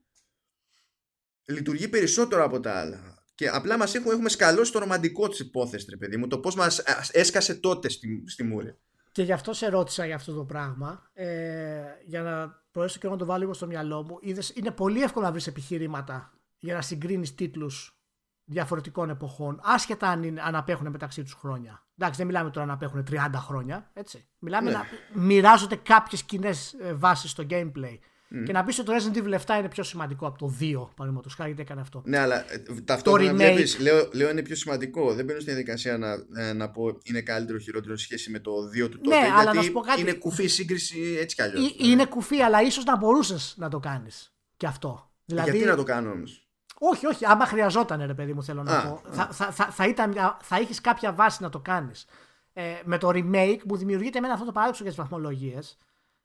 λειτουργεί 1.45 1.87
περισσότερο 1.87 2.43
από 2.43 2.59
τα 2.59 2.79
άλλα. 2.79 3.23
Και 3.35 3.47
απλά 3.49 3.77
μας 3.77 3.95
έχουμε, 3.95 4.13
έχουμε 4.13 4.29
σκαλώσει 4.29 4.71
το 4.71 4.79
ρομαντικό 4.79 5.27
της 5.27 5.39
υπόθεσης, 5.39 5.87
ρε 5.89 5.97
παιδί 5.97 6.17
μου. 6.17 6.27
Το 6.27 6.39
πώς 6.39 6.55
μας 6.55 6.79
έσκασε 7.11 7.55
τότε 7.55 7.89
στη, 7.89 8.23
στη 8.27 8.43
μούρη. 8.43 8.77
Και 9.11 9.23
γι' 9.23 9.31
αυτό 9.31 9.53
σε 9.53 9.67
ρώτησα 9.69 10.05
για 10.05 10.15
αυτό 10.15 10.33
το 10.33 10.43
πράγμα. 10.43 11.09
Ε, 11.13 11.81
για 12.05 12.21
να 12.21 12.63
μπορέσω 12.73 12.99
και 12.99 13.05
εγώ 13.05 13.15
να 13.15 13.19
το 13.21 13.25
βάλω 13.25 13.39
λίγο 13.39 13.53
στο 13.53 13.67
μυαλό 13.67 14.03
μου. 14.03 14.17
Είδες, 14.21 14.51
είναι 14.55 14.71
πολύ 14.71 15.01
εύκολο 15.01 15.25
να 15.25 15.31
βρεις 15.31 15.47
επιχειρήματα 15.47 16.33
για 16.59 16.73
να 16.73 16.81
συγκρίνεις 16.81 17.35
τίτλους 17.35 17.97
διαφορετικών 18.45 19.09
εποχών, 19.09 19.59
άσχετα 19.63 20.07
αν, 20.07 20.23
είναι, 20.23 20.41
αν 20.41 20.55
απέχουν 20.55 20.87
μεταξύ 20.87 21.23
τους 21.23 21.33
χρόνια. 21.33 21.85
Εντάξει, 21.97 22.17
δεν 22.17 22.27
μιλάμε 22.27 22.49
τώρα 22.49 22.65
να 22.65 22.73
απέχουν 22.73 23.05
30 23.11 23.15
χρόνια. 23.35 23.89
Έτσι. 23.93 24.27
Μιλάμε 24.39 24.71
Ναι. 24.71 24.77
να 24.77 24.85
μοιράζονται 25.21 25.75
κάποιες 25.75 26.23
κοινές 26.23 26.75
βάσεις 26.93 27.31
στο 27.31 27.45
gameplay. 27.49 27.97
Και 28.45 28.51
να 28.51 28.63
πεις 28.63 28.79
ότι 28.79 28.87
το 28.87 28.93
Resident 28.95 29.17
Evil 29.17 29.39
7 29.55 29.57
είναι 29.59 29.69
πιο 29.69 29.83
σημαντικό 29.83 30.27
από 30.27 30.37
το 30.37 30.53
2, 30.59 30.89
παραδείγματος 30.95 31.33
χάρη, 31.35 31.47
γιατί 31.49 31.61
έκανε 31.61 31.81
αυτό. 31.81 32.01
Ναι, 32.05 32.17
αλλά 32.17 32.51
ε, 32.53 32.57
ταυτόχρονα 32.85 33.31
remake. 33.31 33.35
βλέπεις, 33.35 33.79
λέω, 33.79 34.09
λέω 34.13 34.29
είναι 34.29 34.41
πιο 34.41 34.55
σημαντικό. 34.55 35.13
Δεν 35.13 35.25
μπαίνω 35.25 35.39
στη 35.39 35.49
διαδικασία 35.49 35.97
να, 35.97 36.11
ε, 36.41 36.53
να 36.53 36.69
πω 36.69 36.97
είναι 37.03 37.21
καλύτερο 37.21 37.57
ή 37.57 37.61
χειρότερο 37.61 37.95
σε 37.97 38.03
σχέση 38.03 38.31
με 38.31 38.39
το 38.39 38.51
2 38.85 38.89
του 38.89 38.99
τότε. 38.99 39.19
Ναι, 39.19 39.25
αλλά 39.31 39.41
γιατί 39.41 39.57
να 39.57 39.63
σου 39.63 39.71
πω 39.71 39.79
κάτι. 39.79 40.01
είναι 40.01 40.13
κουφή 40.13 40.47
σύγκριση 40.47 41.17
έτσι 41.19 41.35
κι 41.35 41.41
αλλιώς. 41.41 41.69
Ή- 41.69 41.75
Είναι 41.77 42.05
κουφί, 42.05 42.41
αλλά 42.41 42.61
ίσως 42.61 42.83
να 42.83 42.97
μπορούσες 42.97 43.53
να 43.57 43.69
το 43.69 43.79
κάνεις. 43.79 44.33
Και 44.57 44.67
αυτό. 44.67 45.09
Δηλαδή, 45.25 45.49
Γιατί 45.51 45.65
να 45.65 45.75
το 45.75 45.83
κάνω 45.83 46.11
όμως; 46.11 46.47
Όχι, 46.79 47.05
όχι. 47.07 47.25
Άμα 47.25 47.45
χρειαζόταν, 47.45 48.05
ρε 48.05 48.13
παιδί 48.13 48.33
μου, 48.33 48.43
θέλω 48.43 48.63
να 48.63 48.77
Α, 48.77 48.87
πω. 48.87 49.01
Θα, 49.11 49.29
θα, 49.31 49.51
θα, 49.51 49.65
θα, 49.65 49.87
ήταν, 49.87 50.09
μια- 50.09 50.37
θα 50.41 50.59
είχε 50.59 50.73
κάποια 50.81 51.13
βάση 51.13 51.41
να 51.43 51.49
το 51.49 51.59
κάνεις. 51.59 52.05
Ε, 52.53 52.63
με 52.83 52.97
το 52.97 53.09
remake 53.13 53.59
που 53.67 53.77
δημιουργείται 53.77 54.17
εμένα 54.17 54.33
αυτό 54.33 54.45
το 54.45 54.51
παράδοξο 54.51 54.83
για 54.83 54.91
τις 54.91 55.01
βαθμολογίες. 55.01 55.77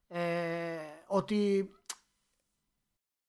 Ε, 0.08 0.18
ότι 1.06 1.70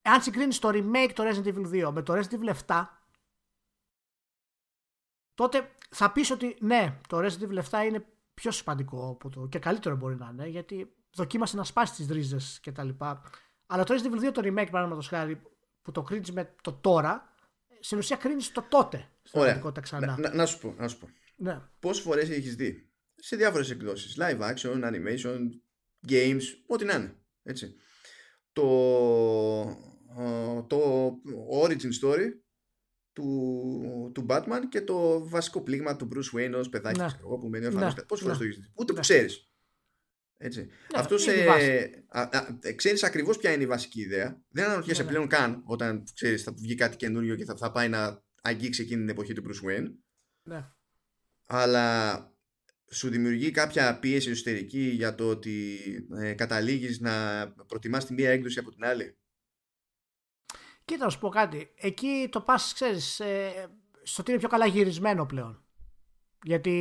αν 0.09 0.21
συγκρίνεις 0.21 0.59
το 0.59 0.69
remake 0.73 1.11
το 1.13 1.23
Resident 1.23 1.47
Evil 1.47 1.87
2 1.87 1.91
με 1.93 2.01
το 2.01 2.13
Resident 2.13 2.39
Evil 2.39 2.53
7, 2.65 2.85
τότε 5.33 5.71
θα 5.89 6.11
πεις 6.11 6.31
ότι 6.31 6.57
ναι, 6.59 6.99
το 7.07 7.17
Resident 7.17 7.49
Evil 7.49 7.63
7 7.69 7.85
είναι 7.85 8.05
πιο 8.33 8.51
σημαντικό 8.51 9.09
από 9.09 9.29
το, 9.29 9.47
και 9.47 9.59
καλύτερο 9.59 9.95
μπορεί 9.95 10.15
να 10.15 10.29
είναι, 10.33 10.47
γιατί 10.47 10.93
δοκίμασε 11.13 11.55
να 11.55 11.63
σπάσει 11.63 11.95
τις 11.95 12.07
ρίζες 12.07 12.59
κτλ. 12.63 12.89
Αλλά 13.65 13.83
το 13.83 13.93
Resident 13.93 14.13
Evil 14.13 14.27
2 14.27 14.31
το 14.33 14.41
remake, 14.43 14.67
παραδείγματος 14.71 15.07
χάρη, 15.07 15.41
που 15.81 15.91
το 15.91 16.01
κρίνει 16.01 16.31
με 16.31 16.55
το 16.61 16.73
τώρα, 16.73 17.33
στην 17.79 17.97
ουσία 17.97 18.15
κρίνει 18.15 18.43
το 18.43 18.65
τότε. 18.69 18.97
Στην 19.23 19.39
Ωραία. 19.39 19.53
πραγματικότητα 19.53 19.81
ξανά. 19.81 20.17
Να, 20.17 20.29
να, 20.29 20.35
να 20.35 20.45
σου 20.45 20.59
πω, 20.59 20.75
να 20.77 20.87
σου 20.87 20.97
πω. 20.97 21.09
Ναι. 21.35 21.61
Πόσες 21.79 22.03
φορές 22.03 22.29
έχεις 22.29 22.55
δει 22.55 22.91
σε 23.15 23.35
διάφορες 23.35 23.69
εκδόσεις, 23.69 24.17
live 24.19 24.39
action, 24.39 24.83
animation, 24.83 25.39
games, 26.07 26.41
ό,τι 26.67 26.85
να 26.85 26.93
είναι. 26.93 27.15
Έτσι. 27.43 27.75
Το, 28.53 28.65
ε, 28.65 29.98
το 30.67 31.11
origin 31.63 31.91
story 32.01 32.27
του, 33.13 34.11
του 34.13 34.25
Batman 34.29 34.61
και 34.69 34.81
το 34.81 35.29
βασικό 35.29 35.61
πλήγμα 35.61 35.95
του 35.95 36.09
Bruce 36.13 36.37
Wayne 36.39 36.53
ως 36.55 36.69
παιδάκι 36.69 36.99
Ναι. 36.99 37.05
ξέρω 37.05 37.21
εγώ, 37.25 37.37
που 37.37 37.47
μένει 37.47 37.63
Ναι. 37.67 37.73
ορφανός. 37.73 37.93
Πόσες 38.07 38.25
φορές 38.25 38.37
Ναι. 38.39 38.43
το 38.43 38.43
έχεις 38.43 38.57
δει; 38.57 38.71
Ούτε 38.75 38.85
που 38.91 38.93
Ναι. 38.93 38.99
ξέρεις. 38.99 39.43
Έτσι. 40.41 40.69
Αυτός 40.93 41.25
είναι 41.25 41.35
σε, 41.35 41.41
η 41.43 41.45
βάση. 41.45 41.91
α, 42.07 42.21
α, 42.21 42.57
ε, 42.61 42.71
ξέρεις 42.73 43.03
ακριβώς 43.03 43.37
ποια 43.37 43.53
είναι 43.53 43.63
η 43.63 43.67
βασική 43.67 44.01
ιδέα. 44.01 44.41
Δεν 44.49 44.65
αναρωτιέσαι 44.65 45.01
Ναι, 45.01 45.07
ναι. 45.07 45.13
πλέον 45.13 45.27
καν 45.29 45.61
όταν 45.65 46.03
ξέρεις 46.13 46.43
θα 46.43 46.53
βγει 46.53 46.75
κάτι 46.75 46.95
καινούριο 46.95 47.35
και 47.35 47.45
θα, 47.45 47.55
θα 47.55 47.71
πάει 47.71 47.89
να 47.89 48.23
αγγίξει 48.41 48.81
εκείνη 48.81 48.99
την 48.99 49.09
εποχή 49.09 49.33
του 49.33 49.43
Bruce 49.47 49.69
Wayne 49.69 49.91
ναι. 50.43 50.65
αλλά 51.45 52.17
σου 52.91 53.09
δημιουργεί 53.09 53.51
κάποια 53.51 53.99
πίεση 53.99 54.29
εσωτερική 54.29 54.79
για 54.81 55.15
το 55.15 55.29
ότι 55.29 55.77
ε, 56.21 56.33
καταλήγεις 56.33 56.99
να 56.99 57.47
προτιμάς 57.67 58.05
τη 58.05 58.13
μία 58.13 58.29
έκδοση 58.29 58.59
από 58.59 58.71
την 58.71 58.85
άλλη; 58.85 59.17
Κοίτα, 60.89 61.03
να 61.03 61.09
σου 61.09 61.19
πω 61.19 61.29
κάτι. 61.29 61.71
Εκεί 61.75 62.27
το 62.31 62.41
πα, 62.41 62.59
ξέρεις, 62.73 63.19
ε, 63.19 63.51
στο 64.03 64.21
ότι 64.21 64.31
είναι 64.31 64.39
πιο 64.39 64.49
καλά 64.49 64.65
γυρισμένο 64.65 65.25
πλέον. 65.25 65.63
Γιατί 66.43 66.73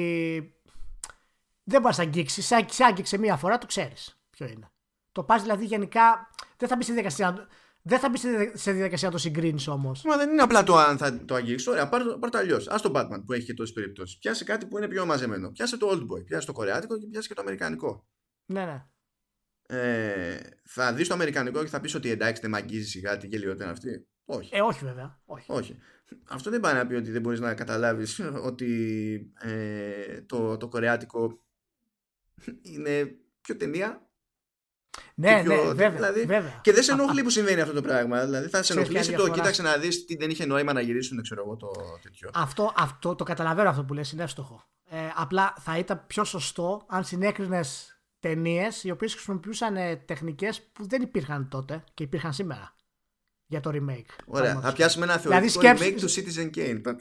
δεν 1.65 1.81
μπορεί 1.81 1.95
να 1.97 2.03
αγγίξεις. 2.03 2.47
Σε 2.47 2.65
σε 2.69 2.85
άγγιξε 2.85 3.19
μία 3.19 3.37
φορά, 3.37 3.59
το 3.59 3.67
ξέρεις 3.67 4.21
ποιο 4.31 4.47
είναι. 4.47 4.71
Το 5.13 5.23
πα 5.25 5.39
δηλαδή 5.39 5.65
γενικά. 5.65 6.31
Δεν 6.57 6.69
θα 6.69 6.77
μπει 6.77 6.83
στη 6.83 6.93
διαδικασία, 6.93 7.47
δεν 7.83 7.99
θα 7.99 8.09
μπει 8.09 8.17
στη 8.19 8.29
δια- 8.37 8.57
σε 8.57 8.73
διαδικασία 8.73 9.09
να 9.09 9.13
το 9.15 9.21
συγκρίνεις 9.21 9.69
όμως. 9.69 10.03
Μα 10.05 10.17
δεν 10.17 10.31
είναι 10.31 10.43
απλά 10.43 10.63
το 10.65 10.77
αν 10.77 10.99
θα 10.99 11.25
το 11.25 11.35
αγγίξεις. 11.35 11.69
Ωραία, 11.69 11.89
πάρ' 11.89 12.03
το, 12.03 12.19
πάρ' 12.19 12.31
το 12.31 12.39
αλλιώς. 12.39 12.69
Ας 12.69 12.83
το 12.83 12.93
Batman 12.95 13.23
που 13.27 13.33
έχει 13.33 13.45
και 13.45 13.55
τόσες 13.55 13.75
περιπτώσεις. 13.75 14.19
Πιάσε 14.19 14.45
κάτι 14.45 14.67
που 14.67 14.77
είναι 14.79 14.89
πιο 14.89 15.07
μαζεμένο. 15.07 15.51
Πιάσε 15.51 15.77
το 15.77 15.89
Old 15.91 16.01
Boy, 16.17 16.25
πιάσε 16.25 16.47
το 16.47 16.53
κορεάτικο 16.53 16.99
και 16.99 17.07
πιάσε 17.07 17.29
και 17.29 17.35
το 17.35 17.41
αμερικανικό. 17.41 18.07
Ναι, 18.47 18.65
ναι. 18.65 18.87
Ε, 19.71 20.37
θα 20.65 20.93
δεις 20.93 21.09
το 21.09 21.15
αμερικανικό 21.15 21.63
και 21.63 21.69
θα 21.69 21.81
πεις 21.81 21.95
ότι 21.95 22.11
εντάξει 22.11 22.41
δεν 22.43 22.51
μ' 22.51 22.55
αγγίζει 22.55 22.89
σιγά 22.89 23.17
τι 23.17 23.27
γελιότητα 23.27 23.63
είναι 23.63 23.73
αυτή. 23.73 24.07
Όχι. 24.25 24.55
Ε, 24.55 24.61
όχι 24.61 24.85
βέβαια. 24.85 25.21
Όχι. 25.25 25.53
Όχι. 25.53 25.79
Αυτό 26.29 26.51
δεν 26.51 26.61
πάει 26.61 26.75
να 26.75 26.87
πει 26.87 26.95
ότι 26.95 27.11
δεν 27.11 27.21
μπορείς 27.21 27.41
να 27.41 27.55
καταλάβεις 27.55 28.21
ότι 28.43 29.33
ε, 29.41 30.21
το, 30.21 30.57
το 30.57 30.69
κορεάτικο 30.69 31.45
είναι 32.63 33.11
πιο 33.41 33.57
ταινία 33.57 34.09
ναι, 35.15 35.37
και 35.37 35.43
πιο- 35.43 35.55
ναι, 35.55 35.63
βέβαια. 35.63 35.91
δηλαδή, 35.91 36.25
βέβαια. 36.25 36.61
Και 36.63 36.73
δεν 36.73 36.83
σε 36.83 36.93
ενοχλεί 36.93 37.23
που 37.23 37.31
συμβαίνει 37.31 37.61
αυτό 37.61 37.75
το 37.75 37.83
πράγμα. 37.83 38.25
Δηλαδή 38.25 38.49
θα 38.49 38.63
σε 38.63 38.73
Ξέρεις 38.73 38.89
ποια 38.89 39.01
ενοχλήσει 39.01 39.13
είναι 39.13 39.23
η 39.23 39.27
το 39.27 39.33
διαφορά; 39.35 39.51
κοίταξε 39.53 39.63
να 39.63 39.83
δεις 39.83 40.05
τι 40.05 40.17
δεν 40.17 40.31
είχε 40.31 40.47
νόημα 40.47 40.73
να 40.73 40.81
γυρίσουν, 40.81 41.23
ξέρω 41.23 41.43
εγώ, 41.43 41.57
το 41.57 41.71
τέτοιο. 42.03 42.31
Αυτό, 42.35 42.73
αυτό 42.77 43.15
το 43.15 43.25
καταλαβαίνω 43.25 43.69
αυτό 43.69 43.85
που 43.85 43.95
λες, 43.95 44.13
είναι 44.13 44.23
εύστοχο. 44.23 44.65
Ε, 44.91 44.97
απλά 45.15 45.55
θα 45.61 45.79
ήταν 45.79 46.05
πιο 46.07 46.25
σωστό 46.25 46.87
αν 46.89 47.05
συνέκρινες 47.05 47.98
ταινίες 48.21 48.85
οι 48.85 48.91
οποίες 48.91 49.13
χρησιμοποιούσαν 49.13 49.77
ε, 49.77 49.97
τεχνικές 49.97 50.63
που 50.63 50.89
δεν 50.89 51.03
υπήρχαν 51.03 51.49
τότε 51.49 51.85
και 51.95 52.03
υπήρχαν 52.03 52.33
σήμερα 52.33 52.77
για 53.47 53.61
το 53.61 53.71
remake. 53.75 54.11
Ωραία. 54.27 54.61
Θα 54.61 54.73
πιάσουμε 54.73 55.05
ένα 55.05 55.17
δηλαδή 55.17 55.49
θεωρητικό 55.49 55.85
δηλαδή, 55.85 55.95
remake 55.95 56.01
του 56.01 56.11
Citizen 56.11 56.51
Kane. 56.57 56.81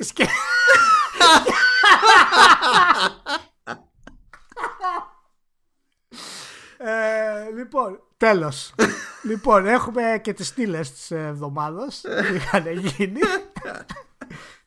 ε, 6.77 7.51
λοιπόν, 7.55 7.99
τέλος. 8.17 8.73
λοιπόν, 9.29 9.65
έχουμε 9.65 10.19
και 10.23 10.33
τις 10.33 10.47
στήλες 10.47 10.91
της 10.91 11.11
εβδομάδας 11.11 12.01
που 12.27 12.33
είχαν 12.33 12.67
γίνει. 12.77 13.19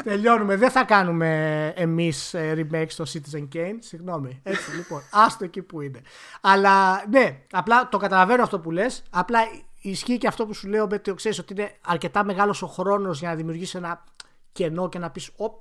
Τελειώνουμε. 0.03 0.57
Δεν 0.57 0.71
θα 0.71 0.85
κάνουμε 0.85 1.67
εμείς 1.77 2.35
ε, 2.35 2.55
remake 2.73 2.87
στο 2.89 3.05
Citizen 3.13 3.49
Kane. 3.55 3.77
Συγγνώμη. 3.79 4.41
Έτσι, 4.43 4.71
λοιπόν. 4.77 5.03
Άστο 5.11 5.45
εκεί 5.45 5.63
που 5.63 5.81
είναι. 5.81 6.01
Αλλά 6.41 7.05
ναι, 7.11 7.43
απλά 7.51 7.89
το 7.89 7.99
καταλαβαίνω 7.99 8.43
αυτό 8.43 8.61
που 8.61 8.71
λες. 8.71 9.03
Απλά 9.11 9.39
ισχύει 9.81 10.19
και 10.19 10.27
αυτό 10.27 10.47
που 10.47 10.55
σου 10.55 10.69
λέω, 10.69 10.85
ότι 10.85 11.15
ξέρεις 11.15 11.39
ότι 11.39 11.53
είναι 11.53 11.73
αρκετά 11.81 12.25
μεγάλος 12.25 12.63
ο 12.63 12.67
χρόνος 12.67 13.19
για 13.19 13.29
να 13.29 13.35
δημιουργήσεις 13.35 13.75
ένα 13.75 14.05
κενό 14.53 14.89
και 14.89 14.99
να 14.99 15.11
πεις, 15.11 15.31
Οπ, 15.37 15.61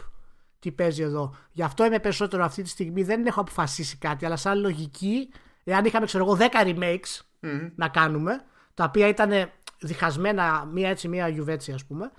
τι 0.59 0.71
παίζει 0.71 1.01
εδώ. 1.01 1.35
Γι' 1.51 1.63
αυτό 1.63 1.85
είμαι 1.85 1.99
περισσότερο 1.99 2.43
αυτή 2.43 2.61
τη 2.61 2.69
στιγμή. 2.69 3.03
Δεν 3.03 3.25
έχω 3.25 3.41
αποφασίσει 3.41 3.97
κάτι, 3.97 4.25
αλλά 4.25 4.35
σαν 4.35 4.59
λογική, 4.59 5.29
εάν 5.63 5.85
είχαμε, 5.85 6.05
ξέρω 6.05 6.25
εγώ, 6.25 6.37
10 6.39 6.45
remakes 6.65 7.21
να 7.75 7.87
κάνουμε, 7.87 8.43
τα 8.73 8.83
οποία 8.83 9.07
ήταν 9.07 9.31
διχασμένα 9.79 10.69
μία 10.71 10.89
έτσι, 10.89 11.07
μία 11.07 11.27
γιουβέτσι, 11.27 11.71
ας 11.71 11.85
πούμε, 11.85 12.05
ε, 12.05 12.11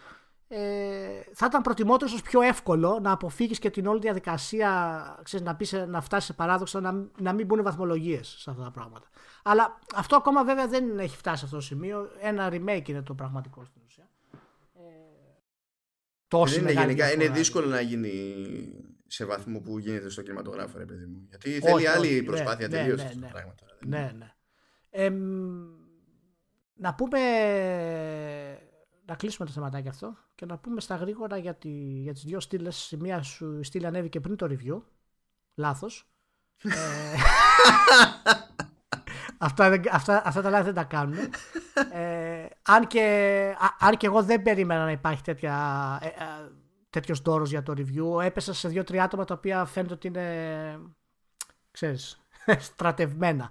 θα 1.32 1.46
ήταν 1.46 1.62
προτιμότερο 1.62 2.12
πιο 2.24 2.40
εύκολο 2.40 2.98
να 3.02 3.12
αποφύγεις 3.12 3.58
και 3.58 3.70
την 3.70 3.86
όλη 3.86 4.00
διαδικασία 4.00 5.20
ξέρεις, 5.22 5.46
να, 5.46 5.56
πεις, 5.56 5.72
να 5.72 6.00
φτάσεις 6.00 6.26
σε 6.26 6.32
παράδοξο 6.32 6.80
να, 6.80 7.06
να 7.18 7.32
μην 7.32 7.46
μπουν 7.46 7.62
βαθμολογίες 7.62 8.36
σε 8.38 8.50
αυτά 8.50 8.62
τα 8.62 8.70
πράγματα. 8.70 9.08
Αλλά 9.42 9.78
αυτό 9.94 10.16
ακόμα 10.16 10.44
βέβαια 10.44 10.68
δεν 10.68 10.98
έχει 10.98 11.16
φτάσει 11.16 11.38
σε 11.38 11.44
αυτό 11.44 11.56
το 11.56 11.62
σημείο. 11.62 12.10
Ένα 12.20 12.48
remake 12.52 12.88
είναι 12.88 13.02
το 13.02 13.14
πραγματικό 13.14 13.64
στην 13.64 13.82
ουσία. 13.86 14.10
Ε, 14.74 14.80
τόσο 16.28 16.60
είναι, 16.60 16.72
γενικά, 16.72 17.12
είναι 17.12 17.28
δύσκολο 17.28 17.66
να 17.66 17.80
γίνει 17.80 18.12
σε 19.06 19.24
βαθμό 19.24 19.60
που 19.60 19.78
γίνεται 19.78 20.10
στο 20.10 20.22
κινηματογράφο, 20.22 20.78
ρε 20.78 20.84
παιδί 20.84 21.04
μου. 21.04 21.26
Γιατί 21.28 21.50
θέλει 21.50 21.74
όχι, 21.74 21.86
άλλη 21.86 22.06
όχι, 22.06 22.22
προσπάθεια 22.22 22.68
ναι, 22.68 22.76
τελείως. 22.76 23.02
Ναι, 23.02 23.12
ναι, 23.14 23.28
πράγματα. 23.28 23.64
ναι, 23.86 24.12
ναι. 24.18 24.34
Ε, 24.90 25.10
να 26.74 26.94
πούμε 26.94 27.18
να 29.10 29.16
κλείσουμε 29.16 29.46
το 29.46 29.52
θεματάκι 29.52 29.88
αυτό 29.88 30.16
και 30.34 30.46
να 30.46 30.58
πούμε 30.58 30.80
στα 30.80 30.96
γρήγορα 30.96 31.36
για, 31.36 31.54
τη, 31.54 31.68
για 32.02 32.12
τις 32.12 32.24
δύο 32.24 32.40
στήλες. 32.40 32.90
Η 32.90 32.96
μία 32.96 33.22
σου 33.22 33.62
στήλη 33.62 33.86
ανέβηκε 33.86 34.20
πριν 34.20 34.36
το 34.36 34.46
review. 34.50 34.82
Λάθος. 35.54 36.08
ε, 36.62 36.70
αυτά, 39.38 39.80
αυτά, 39.90 40.22
αυτά 40.24 40.42
τα 40.42 40.50
λάθη 40.50 40.64
δεν 40.64 40.74
τα 40.74 40.84
κάνουν. 40.84 41.16
Ε, 41.92 42.46
αν, 42.62 42.86
και, 42.86 43.54
αν 43.78 43.96
και 43.96 44.06
εγώ 44.06 44.22
δεν 44.22 44.42
περίμενα 44.42 44.84
να 44.84 44.90
υπάρχει 44.90 45.22
τέτοια, 45.22 45.98
ε, 46.02 46.06
ε, 46.06 46.50
τέτοιος 46.90 47.20
δώρος 47.20 47.50
για 47.50 47.62
το 47.62 47.74
review. 47.76 48.22
Έπεσα 48.22 48.54
σε 48.54 48.68
δύο-τρία 48.68 49.04
άτομα 49.04 49.24
τα 49.24 49.34
οποία 49.34 49.64
φαίνεται 49.64 49.94
ότι 49.94 50.06
είναι 50.06 50.78
ξέρεις, 51.70 52.20
στρατευμένα 52.68 53.50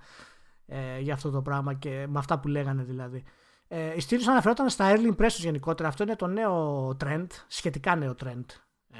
ε, 0.65 0.99
για 0.99 1.13
αυτό 1.13 1.29
το 1.29 1.41
πράγμα 1.41 1.73
και 1.73 2.05
με 2.09 2.19
αυτά 2.19 2.39
που 2.39 2.47
λέγανε 2.47 2.83
δηλαδή. 2.83 3.23
Ε, 3.71 3.95
η 3.95 3.99
στήριξη 3.99 4.29
αναφερόταν 4.29 4.69
στα 4.69 4.95
early 4.95 5.15
impressions 5.15 5.39
γενικότερα. 5.39 5.87
Αυτό 5.89 6.03
είναι 6.03 6.15
το 6.15 6.27
νέο 6.27 6.87
trend, 7.03 7.27
σχετικά 7.47 7.95
νέο 7.95 8.15
trend 8.23 8.45
ε, 8.93 8.97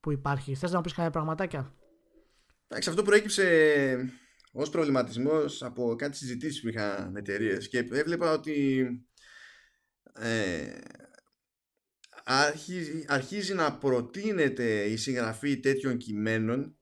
που 0.00 0.12
υπάρχει. 0.12 0.54
Θες 0.54 0.70
να 0.70 0.76
μου 0.76 0.82
πεις 0.82 0.92
κάποια 0.92 1.10
πραγματάκια; 1.10 1.74
Εντάξει, 2.68 2.88
αυτό 2.88 3.02
προέκυψε 3.02 4.14
ως 4.52 4.70
προβληματισμός 4.70 5.62
από 5.62 5.94
κάτι 5.96 6.16
συζητήσεις 6.16 6.60
που 6.60 6.68
είχα 6.68 7.08
με 7.12 7.18
εταιρείες 7.18 7.68
και 7.68 7.78
έβλεπα 7.78 8.32
ότι 8.32 8.86
ε, 10.14 10.78
αρχίζει, 12.24 13.04
αρχίζει 13.08 13.54
να 13.54 13.78
προτείνεται 13.78 14.84
η 14.84 14.96
συγγραφή 14.96 15.60
τέτοιων 15.60 15.96
κειμένων 15.96 16.78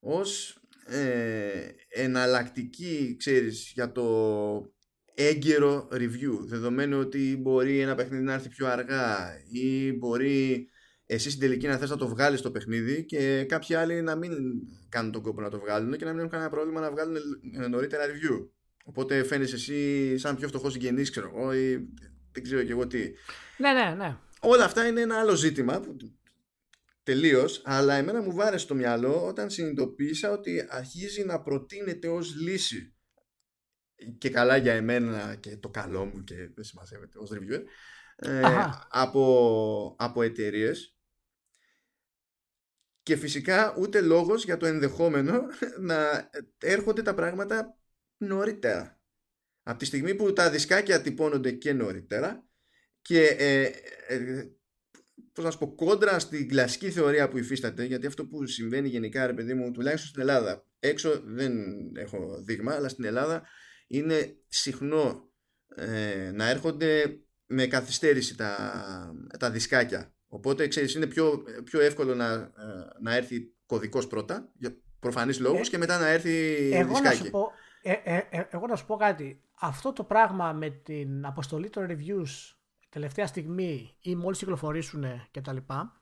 ως 0.00 0.58
ε, 0.86 1.68
εναλλακτική 1.88 3.16
ξέρεις 3.18 3.70
για 3.74 3.92
το 3.92 4.73
έγκαιρο 5.14 5.88
review 5.92 6.38
δεδομένου 6.40 6.98
ότι 6.98 7.36
μπορεί 7.40 7.80
ένα 7.80 7.94
παιχνίδι 7.94 8.22
να 8.22 8.32
έρθει 8.32 8.48
πιο 8.48 8.66
αργά 8.66 9.32
ή 9.52 9.92
μπορεί 9.92 10.68
εσύ 11.06 11.28
στην 11.28 11.40
τελική 11.40 11.66
να 11.66 11.76
θες 11.76 11.90
να 11.90 11.96
το 11.96 12.08
βγάλεις 12.08 12.40
το 12.40 12.50
παιχνίδι 12.50 13.04
και 13.04 13.44
κάποιοι 13.48 13.74
άλλοι 13.74 14.02
να 14.02 14.16
μην 14.16 14.32
κάνουν 14.88 15.12
τον 15.12 15.22
κόπο 15.22 15.40
να 15.40 15.50
το 15.50 15.58
βγάλουν 15.58 15.96
και 15.96 16.04
να 16.04 16.10
μην 16.10 16.18
έχουν 16.18 16.30
κανένα 16.30 16.50
πρόβλημα 16.50 16.80
να 16.80 16.90
βγάλουν 16.90 17.16
νωρίτερα 17.68 18.04
review. 18.04 18.48
Οπότε 18.84 19.22
φαίνεσαι 19.24 19.54
εσύ 19.54 20.18
σαν 20.18 20.36
πιο 20.36 20.48
φτωχός 20.48 20.72
συγγενής 20.72 21.10
ξέρω 21.10 21.32
εγώ 21.36 21.54
ή 21.54 21.88
δεν 22.32 22.42
ξέρω 22.42 22.62
και 22.62 22.72
εγώ 22.72 22.86
τι. 22.86 23.02
Ναι 23.56 23.72
ναι 23.72 23.94
ναι. 23.96 24.16
Όλα 24.40 24.64
αυτά 24.64 24.86
είναι 24.86 25.00
ένα 25.00 25.18
άλλο 25.18 25.34
ζήτημα 25.34 25.80
Τελείως, 27.04 27.62
αλλά 27.64 27.94
εμένα 27.94 28.22
μου 28.22 28.34
βάρεσε 28.34 28.66
το 28.66 28.74
μυαλό 28.74 29.26
όταν 29.26 29.50
συνειδητοποίησα 29.50 30.30
ότι 30.30 30.66
αρχίζει 30.68 31.24
να 31.24 31.40
προτείνεται 31.40 32.08
ως 32.08 32.34
λύση 32.34 32.93
και 34.18 34.30
καλά 34.30 34.56
για 34.56 34.72
εμένα 34.72 35.34
και 35.34 35.56
το 35.56 35.68
καλό 35.68 36.04
μου 36.04 36.24
και 36.24 36.34
δεν 36.54 36.64
σημασέβεται 36.64 37.18
ως 37.18 37.30
reviewer 37.32 37.62
ε, 38.16 38.42
από, 38.88 39.96
από 39.98 40.22
εταιρείες. 40.22 40.96
και 43.02 43.16
φυσικά 43.16 43.74
ούτε 43.78 44.00
λόγος 44.00 44.44
για 44.44 44.56
το 44.56 44.66
ενδεχόμενο 44.66 45.42
να 45.88 46.30
έρχονται 46.58 47.02
τα 47.02 47.14
πράγματα 47.14 47.78
νωρίτερα. 48.16 48.98
Από 49.62 49.78
τη 49.78 49.84
στιγμή 49.84 50.14
που 50.14 50.32
τα 50.32 50.50
δισκάκια 50.50 51.00
τυπώνονται 51.00 51.50
και 51.52 51.72
νωρίτερα 51.72 52.46
και 53.02 53.26
ε, 53.26 53.70
ε, 54.08 54.48
πώς 55.32 55.44
να 55.44 55.50
σου 55.50 55.58
πω, 55.58 55.74
κόντρα 55.74 56.18
στην 56.18 56.48
κλασική 56.48 56.90
θεωρία 56.90 57.28
που 57.28 57.38
υφίσταται, 57.38 57.84
γιατί 57.84 58.06
αυτό 58.06 58.26
που 58.26 58.46
συμβαίνει 58.46 58.88
γενικά, 58.88 59.26
ρε 59.26 59.32
παιδί 59.32 59.54
μου, 59.54 59.70
τουλάχιστον 59.70 60.08
στην 60.08 60.20
Ελλάδα, 60.20 60.66
έξω 60.78 61.20
δεν 61.24 61.52
έχω 61.96 62.42
δείγμα, 62.42 62.74
αλλά 62.74 62.88
στην 62.88 63.04
Ελλάδα 63.04 63.42
είναι 63.86 64.36
συχνό 64.48 65.28
ε, 65.76 66.30
να 66.34 66.48
έρχονται 66.48 67.18
με 67.46 67.66
καθυστέρηση 67.66 68.36
τα, 68.36 69.14
τα 69.38 69.50
δισκάκια. 69.50 70.14
Οπότε, 70.26 70.68
ξέρεις, 70.68 70.94
είναι 70.94 71.06
πιο, 71.06 71.44
πιο 71.64 71.80
εύκολο 71.80 72.14
να, 72.14 72.32
ε, 72.32 72.50
να 73.00 73.14
έρθει 73.14 73.52
κωδικός 73.66 74.06
πρώτα, 74.06 74.50
για 74.54 74.76
προφανείς 75.00 75.40
λόγους, 75.40 75.66
ε, 75.66 75.70
και 75.70 75.78
μετά 75.78 75.98
να 75.98 76.06
έρθει 76.06 76.54
εγώ 76.72 76.88
δισκάκι. 76.88 77.18
Να 77.18 77.24
σου 77.24 77.30
πω, 77.30 77.52
ε, 77.82 77.92
ε, 78.04 78.26
ε, 78.30 78.46
εγώ 78.50 78.66
να 78.66 78.76
σου 78.76 78.86
πω 78.86 78.96
κάτι. 78.96 79.42
Αυτό 79.60 79.92
το 79.92 80.04
πράγμα 80.04 80.52
με 80.52 80.70
την 80.70 81.26
αποστολή 81.26 81.70
των 81.70 81.86
reviews 81.90 82.56
τελευταία 82.88 83.26
στιγμή 83.26 83.96
ή 84.00 84.14
μόλις 84.14 84.38
κυκλοφορήσουν 84.38 85.04
και 85.30 85.40
τα 85.40 85.52
λοιπά, 85.52 85.98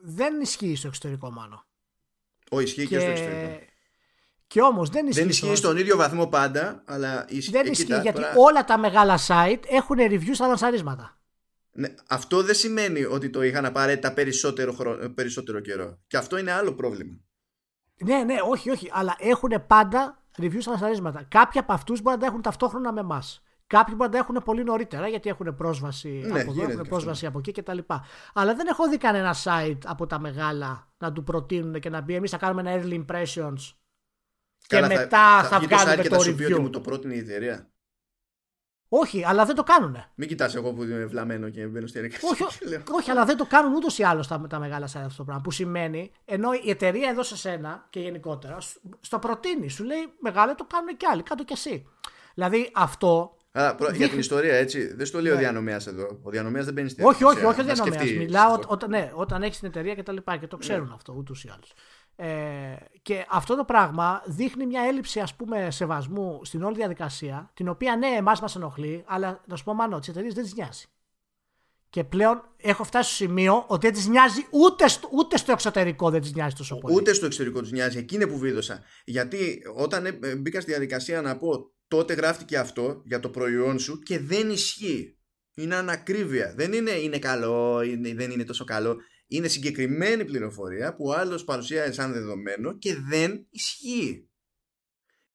δεν 0.00 0.40
ισχύει 0.40 0.76
στο 0.76 0.88
εξωτερικό 0.88 1.30
μάλλον. 1.30 1.66
Ο 2.50 2.60
ισχύει 2.60 2.86
και, 2.86 2.96
και 2.96 3.00
στο 3.00 3.10
εξωτερικό. 3.10 3.64
Και 4.50 4.60
όμως 4.60 4.88
δεν 4.88 5.06
ισχύει. 5.06 5.20
Δεν 5.20 5.28
ισχύει 5.28 5.54
στον 5.54 5.76
ίδιο 5.76 5.96
βαθμό 5.96 6.26
πάντα, 6.26 6.82
αλλά 6.86 7.24
ισχύει. 7.28 7.50
Δεν 7.50 7.66
ισχύει 7.66 8.00
γιατί 8.00 8.22
όλα 8.36 8.64
τα 8.64 8.78
μεγάλα 8.78 9.18
site 9.26 9.60
έχουν 9.68 9.96
reviews 9.98 10.32
στα 10.32 10.46
λανσαρίσματα. 10.46 11.18
Ναι, 11.72 11.94
αυτό 12.08 12.42
δεν 12.42 12.54
σημαίνει 12.54 13.04
ότι 13.04 13.30
το 13.30 13.42
είχαν 13.42 13.64
απαραίτητα 13.64 14.12
περισσότερο, 14.12 14.74
περισσότερο 15.14 15.60
καιρό. 15.60 15.98
Και 16.06 16.16
αυτό 16.16 16.38
είναι 16.38 16.52
άλλο 16.52 16.72
πρόβλημα. 16.72 17.20
Ναι, 18.04 18.22
ναι, 18.22 18.36
όχι, 18.48 18.70
όχι. 18.70 18.88
Αλλά 18.92 19.16
έχουν 19.18 19.50
πάντα 19.66 20.22
reviews 20.38 20.60
στα 20.60 20.70
λανσαρίσματα. 20.70 21.26
Κάποιοι 21.28 21.60
από 21.60 21.72
αυτούς 21.72 22.02
μπορεί 22.02 22.16
να 22.16 22.20
τα 22.20 22.28
έχουν 22.28 22.42
ταυτόχρονα 22.42 22.92
με 22.92 23.00
εμάς. 23.00 23.42
Κάποιοι 23.66 23.94
μπορεί 23.96 24.10
να 24.10 24.16
τα 24.16 24.18
έχουν 24.18 24.42
πολύ 24.44 24.64
νωρίτερα 24.64 25.08
γιατί 25.08 25.28
έχουν 25.28 25.54
πρόσβαση 25.56 26.08
ναι, 26.08 26.40
από 26.40 26.50
εδώ, 26.50 26.70
έχουν 26.70 26.88
πρόσβαση 26.88 27.26
από 27.26 27.38
εκεί 27.38 27.52
κτλ. 27.52 27.78
Αλλά 28.32 28.54
δεν 28.54 28.66
έχω 28.66 28.88
δει 28.88 28.96
κανένα 28.96 29.34
site 29.44 29.78
από 29.84 30.06
τα 30.06 30.18
μεγάλα 30.20 30.88
να 30.98 31.12
του 31.12 31.24
προτείνουν 31.24 31.80
και 31.80 31.90
να 31.90 32.02
πει: 32.02 32.14
Εμείς 32.14 32.30
θα 32.30 32.36
κάνουμε 32.36 32.70
ένα 32.70 32.82
early 32.82 33.04
impressions 33.04 33.79
και 34.70 34.80
μετά 34.80 35.42
θα, 35.42 35.42
θα, 35.42 35.48
θα 35.48 35.60
βγάλουμε 35.60 35.96
το, 35.96 36.02
και 36.02 36.08
θα 36.08 36.18
σου 36.18 36.34
πει 36.34 36.44
ότι 36.44 36.60
μου 36.60 36.70
το 36.70 36.80
πρότεινε 36.80 37.14
η 37.14 37.18
εταιρεία. 37.18 37.70
Όχι, 38.92 39.24
αλλά 39.24 39.44
δεν 39.44 39.54
το 39.54 39.62
κάνουν. 39.62 39.96
Μην 40.14 40.28
κοιτάς 40.28 40.54
εγώ 40.54 40.72
που 40.72 40.82
είμαι 40.82 41.04
βλαμμένο 41.04 41.48
και 41.48 41.66
μπαίνω 41.66 41.86
στη 41.86 41.98
διαδικασία. 41.98 42.28
Όχι, 42.30 42.82
όχι, 42.90 43.10
αλλά 43.10 43.24
δεν 43.24 43.36
το 43.36 43.44
κάνουν 43.44 43.74
ούτως 43.74 43.98
ή 43.98 44.02
άλλως 44.02 44.26
τα, 44.26 44.46
τα 44.48 44.58
μεγάλα 44.58 44.86
site 44.86 45.04
αυτό 45.04 45.16
το 45.16 45.24
πράγμα. 45.24 45.42
Που 45.42 45.50
σημαίνει, 45.50 46.12
ενώ 46.24 46.48
η 46.64 46.70
εταιρεία 46.70 47.08
εδώ 47.08 47.22
σε 47.22 47.36
σένα 47.36 47.86
και 47.90 48.00
γενικότερα 48.00 48.58
στο 49.00 49.18
προτείνει, 49.18 49.68
σου 49.68 49.84
λέει 49.84 50.12
μεγάλο 50.20 50.54
το 50.54 50.64
κάνουν 50.64 50.96
και 50.96 51.06
άλλοι, 51.12 51.22
κάτω 51.22 51.44
κι 51.44 51.52
εσύ. 51.52 51.86
Δηλαδή 52.34 52.70
αυτό. 52.74 53.36
Άρα, 53.52 53.74
προ... 53.74 53.90
Για 53.90 54.08
την 54.08 54.18
ιστορία, 54.18 54.54
έτσι. 54.54 54.94
Δεν 54.94 55.06
στο 55.06 55.20
λέει 55.20 55.32
ναι. 55.32 55.36
ο 55.36 55.40
διανομέας 55.40 55.86
εδώ. 55.86 56.20
Ο 56.22 56.30
διανομέας 56.30 56.64
δεν 56.64 56.74
μπαίνει 56.74 56.88
στη 56.88 57.02
διαδικασία. 57.02 57.26
Όχι, 57.26 57.38
όχι, 57.38 57.46
όχι 57.46 57.70
ο 57.70 57.74
διανομέα. 57.74 58.04
Μιλάω 58.16 58.60
όταν, 58.66 58.90
ναι, 58.90 59.12
όταν 59.14 59.42
έχεις 59.42 59.58
την 59.58 59.68
εταιρεία 59.68 59.94
και 59.94 60.02
τα 60.02 60.12
λοιπά 60.12 60.36
και 60.36 60.46
το 60.46 60.56
ναι. 60.56 60.62
ξέρουν 60.62 60.92
αυτό 60.92 61.14
ούτως 61.16 61.44
ή 61.44 61.50
άλλως. 61.54 61.72
Ε, 62.22 62.76
και 63.02 63.26
αυτό 63.28 63.56
το 63.56 63.64
πράγμα 63.64 64.22
δείχνει 64.26 64.66
μια 64.66 64.82
έλλειψη 64.82 65.20
ας 65.20 65.34
πούμε 65.34 65.70
σεβασμού 65.70 66.40
στην 66.44 66.62
όλη 66.62 66.76
διαδικασία, 66.76 67.50
την 67.54 67.68
οποία 67.68 67.96
ναι, 67.96 68.06
εμάς 68.06 68.40
μας 68.40 68.56
ενοχλεί, 68.56 69.04
αλλά 69.06 69.44
να 69.46 69.56
σου 69.56 69.64
πω 69.64 69.74
μάλλον, 69.74 70.00
τις 70.00 70.08
εταιρείες 70.08 70.34
δεν 70.34 70.44
τις 70.44 70.54
νοιάζει. 70.54 70.84
Και 71.90 72.04
πλέον 72.04 72.42
έχω 72.56 72.84
φτάσει 72.84 73.14
στο 73.14 73.24
σημείο 73.24 73.64
ότι 73.66 73.90
δεν 73.90 74.02
τη 74.02 74.08
νοιάζει 74.08 74.46
ούτε 74.50 74.88
στο, 74.88 75.08
ούτε 75.12 75.36
στο 75.36 75.52
εξωτερικό 75.52 76.10
δεν 76.10 76.20
τη 76.20 76.30
νοιάζει 76.34 76.54
τόσο 76.54 76.78
πολύ. 76.78 76.94
Ούτε 76.94 77.12
στο 77.12 77.26
εξωτερικό 77.26 77.60
τη 77.60 77.72
νοιάζει. 77.72 77.98
Εκεί 77.98 78.14
είναι 78.14 78.26
που 78.26 78.38
βίδωσα. 78.38 78.82
Γιατί 79.04 79.62
όταν 79.74 80.06
ε, 80.06 80.36
μπήκα 80.36 80.60
στη 80.60 80.70
διαδικασία 80.70 81.22
να 81.22 81.36
πω 81.36 81.72
τότε 81.88 82.14
γράφτηκε 82.14 82.58
αυτό 82.58 83.02
για 83.04 83.20
το 83.20 83.28
προϊόν 83.28 83.78
σου 83.78 83.98
και 83.98 84.18
δεν 84.18 84.50
ισχύει. 84.50 85.18
Είναι 85.54 85.74
ανακρίβεια. 85.74 86.54
Δεν 86.56 86.72
είναι, 86.72 86.90
είναι 86.90 87.18
καλό, 87.18 87.82
είναι, 87.82 88.14
δεν 88.14 88.30
είναι 88.30 88.44
τόσο 88.44 88.64
καλό 88.64 88.96
είναι 89.32 89.48
συγκεκριμένη 89.48 90.24
πληροφορία 90.24 90.94
που 90.94 91.04
ο 91.06 91.12
άλλος 91.12 91.44
παρουσιάζει 91.44 91.92
σαν 91.92 92.12
δεδομένο 92.12 92.78
και 92.78 92.96
δεν 93.08 93.46
ισχύει. 93.50 94.28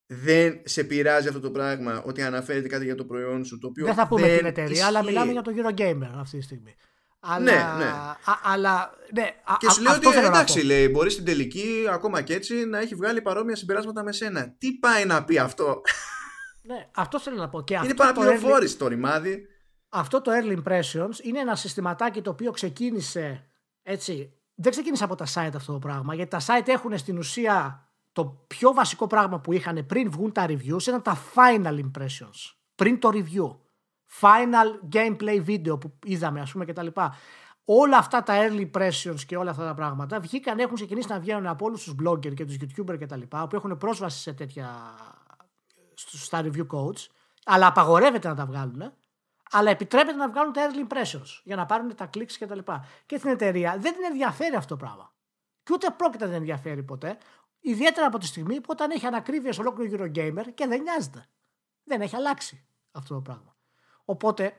δεν 0.05 0.61
σε 0.65 0.83
πειράζει 0.83 1.27
αυτό 1.27 1.39
το 1.39 1.51
πράγμα 1.51 2.03
ότι 2.05 2.21
αναφέρεται 2.21 2.67
κάτι 2.67 2.85
για 2.85 2.95
το 2.95 3.05
προϊόν 3.05 3.45
σου 3.45 3.57
το 3.57 3.67
οποίο 3.67 3.85
δεν 3.85 3.93
θα 3.93 4.07
πούμε 4.07 4.27
δεν 4.27 4.37
την 4.37 4.45
εταιρεία, 4.45 4.71
ισχύει. 4.71 4.85
αλλά 4.85 5.03
μιλάμε 5.03 5.31
για 5.31 5.41
το 5.41 5.51
Eurogamer 5.55 6.09
αυτή 6.15 6.37
τη 6.37 6.43
στιγμή. 6.43 6.75
Αλλά, 7.19 7.39
Ναι, 7.43 7.83
ναι. 7.83 7.89
Α, 7.91 8.17
αλλά, 8.43 8.91
ναι, 9.13 9.23
α, 9.43 9.55
Και 9.59 9.67
α, 9.67 9.69
σου 9.69 9.81
λέει 9.81 9.93
αυτό 9.93 10.07
ότι 10.07 10.17
θέλω 10.17 10.29
να 10.29 10.35
εντάξει, 10.37 10.59
πω. 10.59 10.65
λέει, 10.65 10.87
μπορεί 10.91 11.09
στην 11.09 11.25
τελική 11.25 11.85
ακόμα 11.89 12.21
και 12.21 12.33
έτσι 12.33 12.65
να 12.65 12.79
έχει 12.79 12.95
βγάλει 12.95 13.21
παρόμοια 13.21 13.55
συμπεράσματα 13.55 14.03
με 14.03 14.11
σένα. 14.11 14.55
Τι 14.57 14.71
πάει 14.73 15.05
να 15.05 15.23
πει 15.25 15.37
αυτό; 15.37 15.81
Ναι, 16.61 16.89
αυτό 16.95 17.19
θέλω 17.19 17.35
να 17.37 17.49
πω. 17.49 17.63
Και 17.63 17.73
Είναι 17.73 17.81
αυτό, 17.83 17.95
το 17.95 18.03
early, 18.03 18.13
παραπληροφόρηση 18.15 18.77
το 18.77 18.87
ρημάδι. 18.87 19.45
αυτό 19.89 20.21
το 20.21 20.31
Early 20.31 20.57
Impressions 20.63 21.19
είναι 21.23 21.39
ένα 21.39 21.55
συστηματάκι 21.55 22.21
το 22.21 22.29
οποίο 22.29 22.51
ξεκίνησε 22.51 23.49
έτσι. 23.85 24.33
Δεν 24.55 24.71
ξεκίνησε 24.71 25.03
από 25.03 25.15
τα 25.15 25.25
site 25.25 25.55
αυτό 25.55 25.73
το 25.73 25.79
πράγμα, 25.79 26.15
γιατί 26.15 26.29
τα 26.29 26.39
site 26.39 26.67
έχουν 26.67 26.97
στην 26.97 27.17
ουσία 27.17 27.87
το 28.11 28.25
πιο 28.47 28.73
βασικό 28.73 29.07
πράγμα 29.07 29.39
που 29.39 29.53
είχαν 29.53 29.85
πριν 29.85 30.11
βγουν 30.11 30.31
τα 30.31 30.45
reviews 30.47 30.81
ήταν 30.81 31.01
τα 31.01 31.17
final 31.35 31.79
impressions. 31.79 32.53
Πριν 32.75 32.99
το 32.99 33.09
review. 33.13 33.57
Final 34.21 34.95
gameplay 34.95 35.45
video 35.45 35.79
που 35.79 35.93
είδαμε, 36.05 36.41
ας 36.41 36.51
πούμε, 36.51 36.65
κτλ. 36.65 36.87
Όλα 37.65 37.97
αυτά 37.97 38.23
τα 38.23 38.33
early 38.37 38.69
impressions 38.71 39.19
και 39.27 39.37
όλα 39.37 39.49
αυτά 39.49 39.65
τα 39.65 39.73
πράγματα 39.73 40.19
βγήκαν, 40.19 40.59
έχουν 40.59 40.75
ξεκινήσει 40.75 41.07
να 41.09 41.19
βγαίνουν 41.19 41.47
από 41.47 41.65
όλους 41.65 41.83
τους 41.83 41.95
blogger 42.03 42.33
και 42.33 42.45
τους 42.45 42.57
YouTuber 42.61 42.97
κτλ. 42.99 43.21
που 43.21 43.55
έχουν 43.55 43.77
πρόσβαση 43.77 44.19
σε 44.19 44.33
τέτοια. 44.33 44.69
στα 45.95 46.41
review 46.43 46.67
codes, 46.67 47.07
αλλά 47.45 47.67
απαγορεύεται 47.67 48.27
να 48.27 48.35
τα 48.35 48.45
βγάλουν. 48.45 48.93
Αλλά 49.51 49.69
επιτρέπεται 49.71 50.17
να 50.17 50.29
βγάλουν 50.29 50.53
τα 50.53 50.69
early 50.71 50.87
impressions 50.93 51.41
για 51.43 51.55
να 51.55 51.65
πάρουν 51.65 51.95
τα 51.95 52.09
clicks 52.13 52.31
κτλ. 52.39 52.59
Και, 52.59 52.71
και 53.05 53.19
την 53.19 53.29
εταιρεία 53.29 53.77
δεν 53.79 53.93
την 53.93 54.03
ενδιαφέρει 54.03 54.55
αυτό 54.55 54.75
το 54.77 54.85
πράγμα. 54.85 55.13
Και 55.63 55.73
ούτε 55.73 55.89
πρόκειται 55.97 56.23
να 56.23 56.29
την 56.29 56.39
ενδιαφέρει 56.39 56.83
ποτέ. 56.83 57.17
Ιδιαίτερα 57.59 58.07
από 58.07 58.17
τη 58.17 58.25
στιγμή 58.25 58.55
που 58.61 58.67
όταν 58.69 58.91
έχει 58.91 59.05
ανακρίβεια 59.05 59.53
σε 59.53 59.61
ολόκληρο 59.61 60.03
Eurogamer 60.05 60.45
και 60.53 60.67
δεν 60.67 60.81
νοιάζεται. 60.81 61.29
Δεν 61.83 62.01
έχει 62.01 62.15
αλλάξει 62.15 62.67
αυτό 62.91 63.13
το 63.13 63.21
πράγμα. 63.21 63.57
Οπότε 64.05 64.55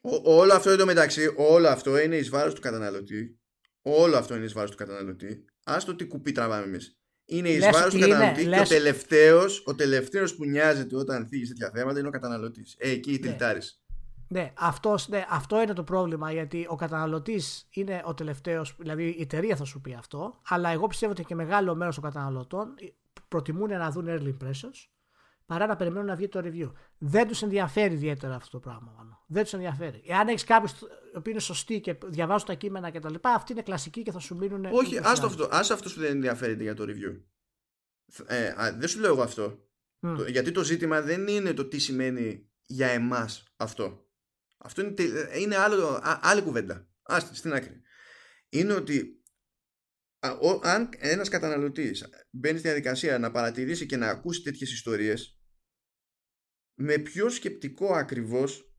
Ο- 0.00 0.34
όλο 0.40 0.52
αυτό 0.54 0.70
εντωμεταξύ, 0.70 1.34
όλο 1.36 1.68
αυτό 1.68 1.98
είναι 1.98 2.16
εις 2.16 2.28
βάρος 2.28 2.54
του 2.54 2.60
καταναλωτή. 2.60 3.40
Όλο 3.82 4.16
αυτό 4.16 4.34
είναι 4.34 4.44
εις 4.44 4.52
βάρος 4.52 4.70
του 4.70 4.76
καταναλωτή. 4.76 5.44
Ας 5.64 5.84
το 5.84 5.94
τι 5.96 6.06
κουπί 6.06 6.32
τραβάμε 6.32 6.64
εμείς. 6.64 6.98
Είναι 7.26 7.48
εις 7.48 7.58
Λες 7.58 7.70
βάρος 7.72 7.90
του 7.94 7.96
ότι 7.96 7.96
είναι, 7.96 8.06
καταναλωτή 8.14 8.42
και 8.42 8.46
ο 8.46 8.50
λες- 8.50 8.68
τελευταίος, 8.68 9.62
ο 9.66 9.74
τελευταίος 9.74 10.34
που 10.34 10.44
νοιάζεται 10.44 10.96
όταν 10.96 11.26
θίγεις 11.26 11.48
τέτοια 11.48 11.70
θέματα 11.74 11.98
είναι 11.98 12.08
ο 12.08 12.10
καταναλωτής. 12.10 12.74
Ε, 12.78 12.90
εκεί 12.90 13.12
η 13.12 13.18
τυλτάρης. 13.18 13.80
Ναι, 14.28 14.52
αυτός, 14.58 15.08
ναι, 15.08 15.24
αυτό 15.28 15.62
είναι 15.62 15.72
το 15.72 15.82
πρόβλημα 15.82 16.32
γιατί 16.32 16.66
ο 16.68 16.74
καταναλωτής 16.76 17.66
είναι 17.70 18.02
ο 18.04 18.14
τελευταίος, 18.14 18.74
δηλαδή 18.78 19.04
η 19.04 19.20
εταιρεία 19.20 19.56
θα 19.56 19.64
σου 19.64 19.80
πει 19.80 19.94
αυτό, 19.98 20.40
αλλά 20.48 20.68
εγώ 20.70 20.86
πιστεύω 20.86 21.12
ότι 21.12 21.24
και 21.24 21.34
μεγάλο 21.34 21.74
μέρος 21.74 21.94
των 21.94 22.04
καταναλωτών 22.04 22.74
προτιμούν 23.28 23.68
να 23.70 23.90
δουν 23.90 24.06
early 24.08 24.44
impressions 24.44 24.88
παρά 25.46 25.66
να 25.66 25.76
περιμένουν 25.76 26.06
να 26.06 26.14
βγει 26.16 26.28
το 26.28 26.40
review. 26.44 26.72
Δεν 26.98 27.28
τους 27.28 27.42
ενδιαφέρει 27.42 27.94
ιδιαίτερα 27.94 28.34
αυτό 28.34 28.50
το 28.50 28.60
πράγμα. 28.60 28.92
Μάλλον. 28.96 29.18
Δεν 29.26 29.42
τους 29.42 29.52
ενδιαφέρει. 29.52 30.02
Εάν 30.06 30.28
έχεις 30.28 30.44
κάποιου 30.44 30.76
που 31.22 31.28
είναι 31.30 31.38
σωστοί 31.40 31.80
και 31.80 31.96
διαβάζουν 32.06 32.46
τα 32.46 32.54
κείμενα 32.54 32.90
κτλ., 32.90 33.14
αυτοί 33.22 33.52
είναι 33.52 33.62
κλασικοί 33.62 34.02
και 34.02 34.12
θα 34.12 34.18
σου 34.18 34.36
μείνουν. 34.36 34.64
Όχι, 34.64 34.74
ούτως 34.76 34.90
ή 34.92 34.96
ας 34.96 35.02
το 35.02 35.08
άλλως. 35.08 35.24
αυτός. 35.24 35.48
Ας 35.50 35.70
αυτούς 35.70 35.94
που 35.94 36.00
δεν 36.00 36.10
ενδιαφέρεται 36.10 36.62
για 36.62 36.74
το 36.74 36.84
review. 36.88 37.20
Ε, 38.26 38.46
α, 38.48 38.76
δεν 38.78 38.88
σου 38.88 39.00
λέω 39.00 39.12
εγώ 39.12 39.22
αυτό. 39.22 39.68
Μμ. 39.98 40.16
Το- 40.16 40.26
γιατί 40.26 40.52
το 40.52 40.64
ζήτημα 40.64 41.00
δεν 41.02 41.26
είναι 41.26 41.52
το 41.52 41.64
τι 41.64 41.78
σημαίνει 41.78 42.50
για 42.66 42.86
εμάς 42.88 43.44
αυτό. 43.56 44.06
Αυτό 44.58 44.82
είναι, 44.82 44.90
τε- 44.90 45.36
είναι 45.40 45.56
άλλο, 45.56 45.86
α- 45.88 46.18
άλλη 46.22 46.42
κουβέντα. 46.42 46.88
Άστε, 47.02 47.34
στην 47.34 47.52
άκρη. 47.52 47.80
Είναι 48.48 48.72
ότι 48.72 49.22
α, 50.18 50.30
ο- 50.30 50.60
αν 50.62 50.88
ένας 50.98 51.28
καταναλωτής 51.28 52.08
μπαίνει 52.30 52.58
στη 52.58 52.68
διαδικασία 52.68 53.18
να 53.18 53.30
παρατηρήσει 53.30 53.86
και 53.86 53.96
να 53.96 54.08
ακούσει 54.08 54.42
τέτοιες 54.42 54.72
ιστορίες 54.72 55.35
με 56.78 56.98
πιο 56.98 57.28
σκεπτικό 57.28 57.94
ακριβώς 57.94 58.70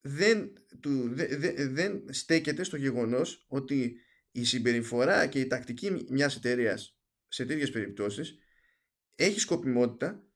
δεν, 0.00 0.52
του, 0.80 1.08
δε- 1.14 1.36
δε- 1.36 1.66
δεν 1.68 2.02
στέκεται 2.12 2.62
στο 2.64 2.76
γεγονός 2.76 3.44
ότι 3.48 3.96
η 4.30 4.44
συμπεριφορά 4.44 5.26
και 5.26 5.40
η 5.40 5.46
τακτική 5.46 6.06
μιας 6.10 6.36
εταιρείας 6.36 6.98
σε 7.28 7.44
τέτοιες 7.44 7.70
περιπτώσεις 7.70 8.38
έχει 9.14 9.40
σκοπιμότητα 9.40 10.26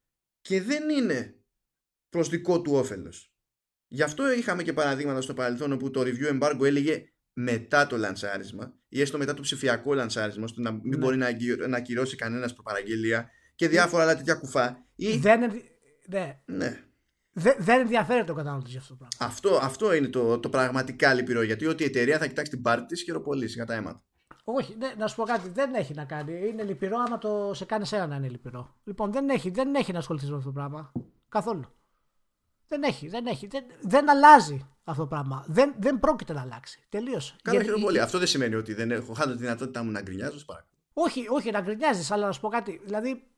και 0.41 0.63
δεν 0.63 0.89
είναι 0.89 1.37
προς 2.09 2.29
δικό 2.29 2.63
του 2.63 2.73
όφελος. 2.75 3.35
Γι' 3.89 4.03
αυτό 4.03 4.33
είχαμε 4.33 4.63
και 4.63 4.73
παραδείγματα 4.73 5.21
στο 5.21 5.35
παρελθόν 5.35 5.73
όπου 5.73 5.91
το 5.91 6.01
review 6.01 6.41
embargo 6.41 6.65
έλεγε 6.65 7.07
μετά 7.33 7.87
το 7.87 7.97
λανσάρισμα 7.97 8.79
ή 8.89 9.01
έστω 9.01 9.19
μετά 9.19 9.35
το 9.35 9.43
ψηφιακό 9.43 9.95
λανσάρισμα 9.95 10.45
ώστε 10.45 10.61
να 10.61 10.73
μην 10.73 10.83
Ναι. 10.85 10.97
μπορεί 10.97 11.17
να, 11.17 11.27
αγκυ- 11.27 11.67
να 11.67 11.77
ακυρώσει 11.77 12.17
κανένας 12.17 12.53
προπαραγγελία 12.55 13.31
και 13.55 13.69
διάφορα 13.69 14.03
άλλα 14.03 14.17
τέτοια 14.17 14.35
κουφά 14.35 14.87
ή... 14.97 15.17
Δεν, 15.17 15.43
ενδι- 15.43 15.71
ναι, 16.09 16.41
Ναι. 16.45 16.83
δεν, 17.33 17.55
δεν 17.59 17.81
ενδιαφέρεται 17.81 18.33
ο 18.33 18.35
καταναλωτής 18.35 18.71
για 18.71 18.81
αυτό 18.81 18.97
το 18.97 18.99
πράγμα. 19.09 19.33
Αυτό, 19.33 19.59
αυτό 19.63 19.95
είναι 19.95 20.09
το, 20.09 20.39
το 20.39 20.49
πραγματικά 20.49 21.15
λυπηρό 21.15 21.43
γιατί 21.43 21.67
ότι 21.67 21.83
η 21.83 21.87
εταιρεία 21.87 22.19
θα 22.19 22.27
κοιτάξει 22.27 22.51
την 22.51 22.63
πάρτη 22.63 22.87
της 22.87 23.03
χειροπολίσει 23.03 23.57
κατά 23.59 23.75
αίματα. 23.75 24.03
Όχι, 24.45 24.77
ναι, 24.79 24.93
να 24.99 25.07
σου 25.07 25.17
πω 25.17 25.25
κάτι, 25.25 25.49
δεν 25.49 25.75
έχει 25.75 25.95
να 25.95 26.05
κάνει. 26.05 26.49
Είναι 26.49 26.63
λυπηρό 26.63 26.97
άμα 27.07 27.19
το 27.19 27.51
σε 27.55 27.65
κάνεις 27.65 27.93
ένα 27.93 28.07
να 28.07 28.17
είναι 28.17 28.29
λυπηρό. 28.29 28.75
Λοιπόν, 28.85 29.13
δεν 29.13 29.29
έχει, 29.29 29.51
δεν 29.51 29.75
έχει 29.75 29.93
να 29.93 29.99
ασχοληθεί 29.99 30.27
με 30.27 30.37
αυτό 30.37 30.47
το 30.49 30.53
πράγμα. 30.55 30.93
Καθόλου. 31.29 31.65
Δεν 32.69 32.83
έχει, 32.83 33.09
δεν 33.09 33.27
έχει. 33.27 33.47
Δεν, 33.47 33.65
δεν 33.81 34.11
αλλάζει 34.11 34.67
αυτό 34.85 35.03
το 35.03 35.09
πράγμα. 35.09 35.45
Δεν, 35.49 35.75
δεν 35.79 35.99
πρόκειται 35.99 36.33
να 36.33 36.41
αλλάξει. 36.41 36.81
Τελείωσε. 36.89 37.35
Καλά 37.43 37.57
Γιατί- 37.59 37.73
χειροπολία. 37.75 38.03
Αυτό 38.03 38.19
δεν 38.19 38.27
σημαίνει 38.27 38.55
ότι 38.55 38.75
δεν 38.75 38.91
έχω 38.91 39.13
χάνω 39.13 39.33
τη 39.33 39.39
δυνατότητά 39.39 39.83
μου 39.83 39.91
να 39.91 40.01
γκρινιάζω. 40.01 40.33
σας 40.33 40.45
παρακαλώ. 40.45 40.71
Όχι, 40.93 41.27
όχι, 41.29 41.51
να 41.51 41.61
γκρινιάζεις, 41.61 42.11
αλλά 42.11 42.27
να 42.27 42.33
σου 42.33 42.41
πω 42.41 42.49
κάτι. 42.49 42.81
Δηλαδή, 42.85 43.11
ό, 43.11 43.32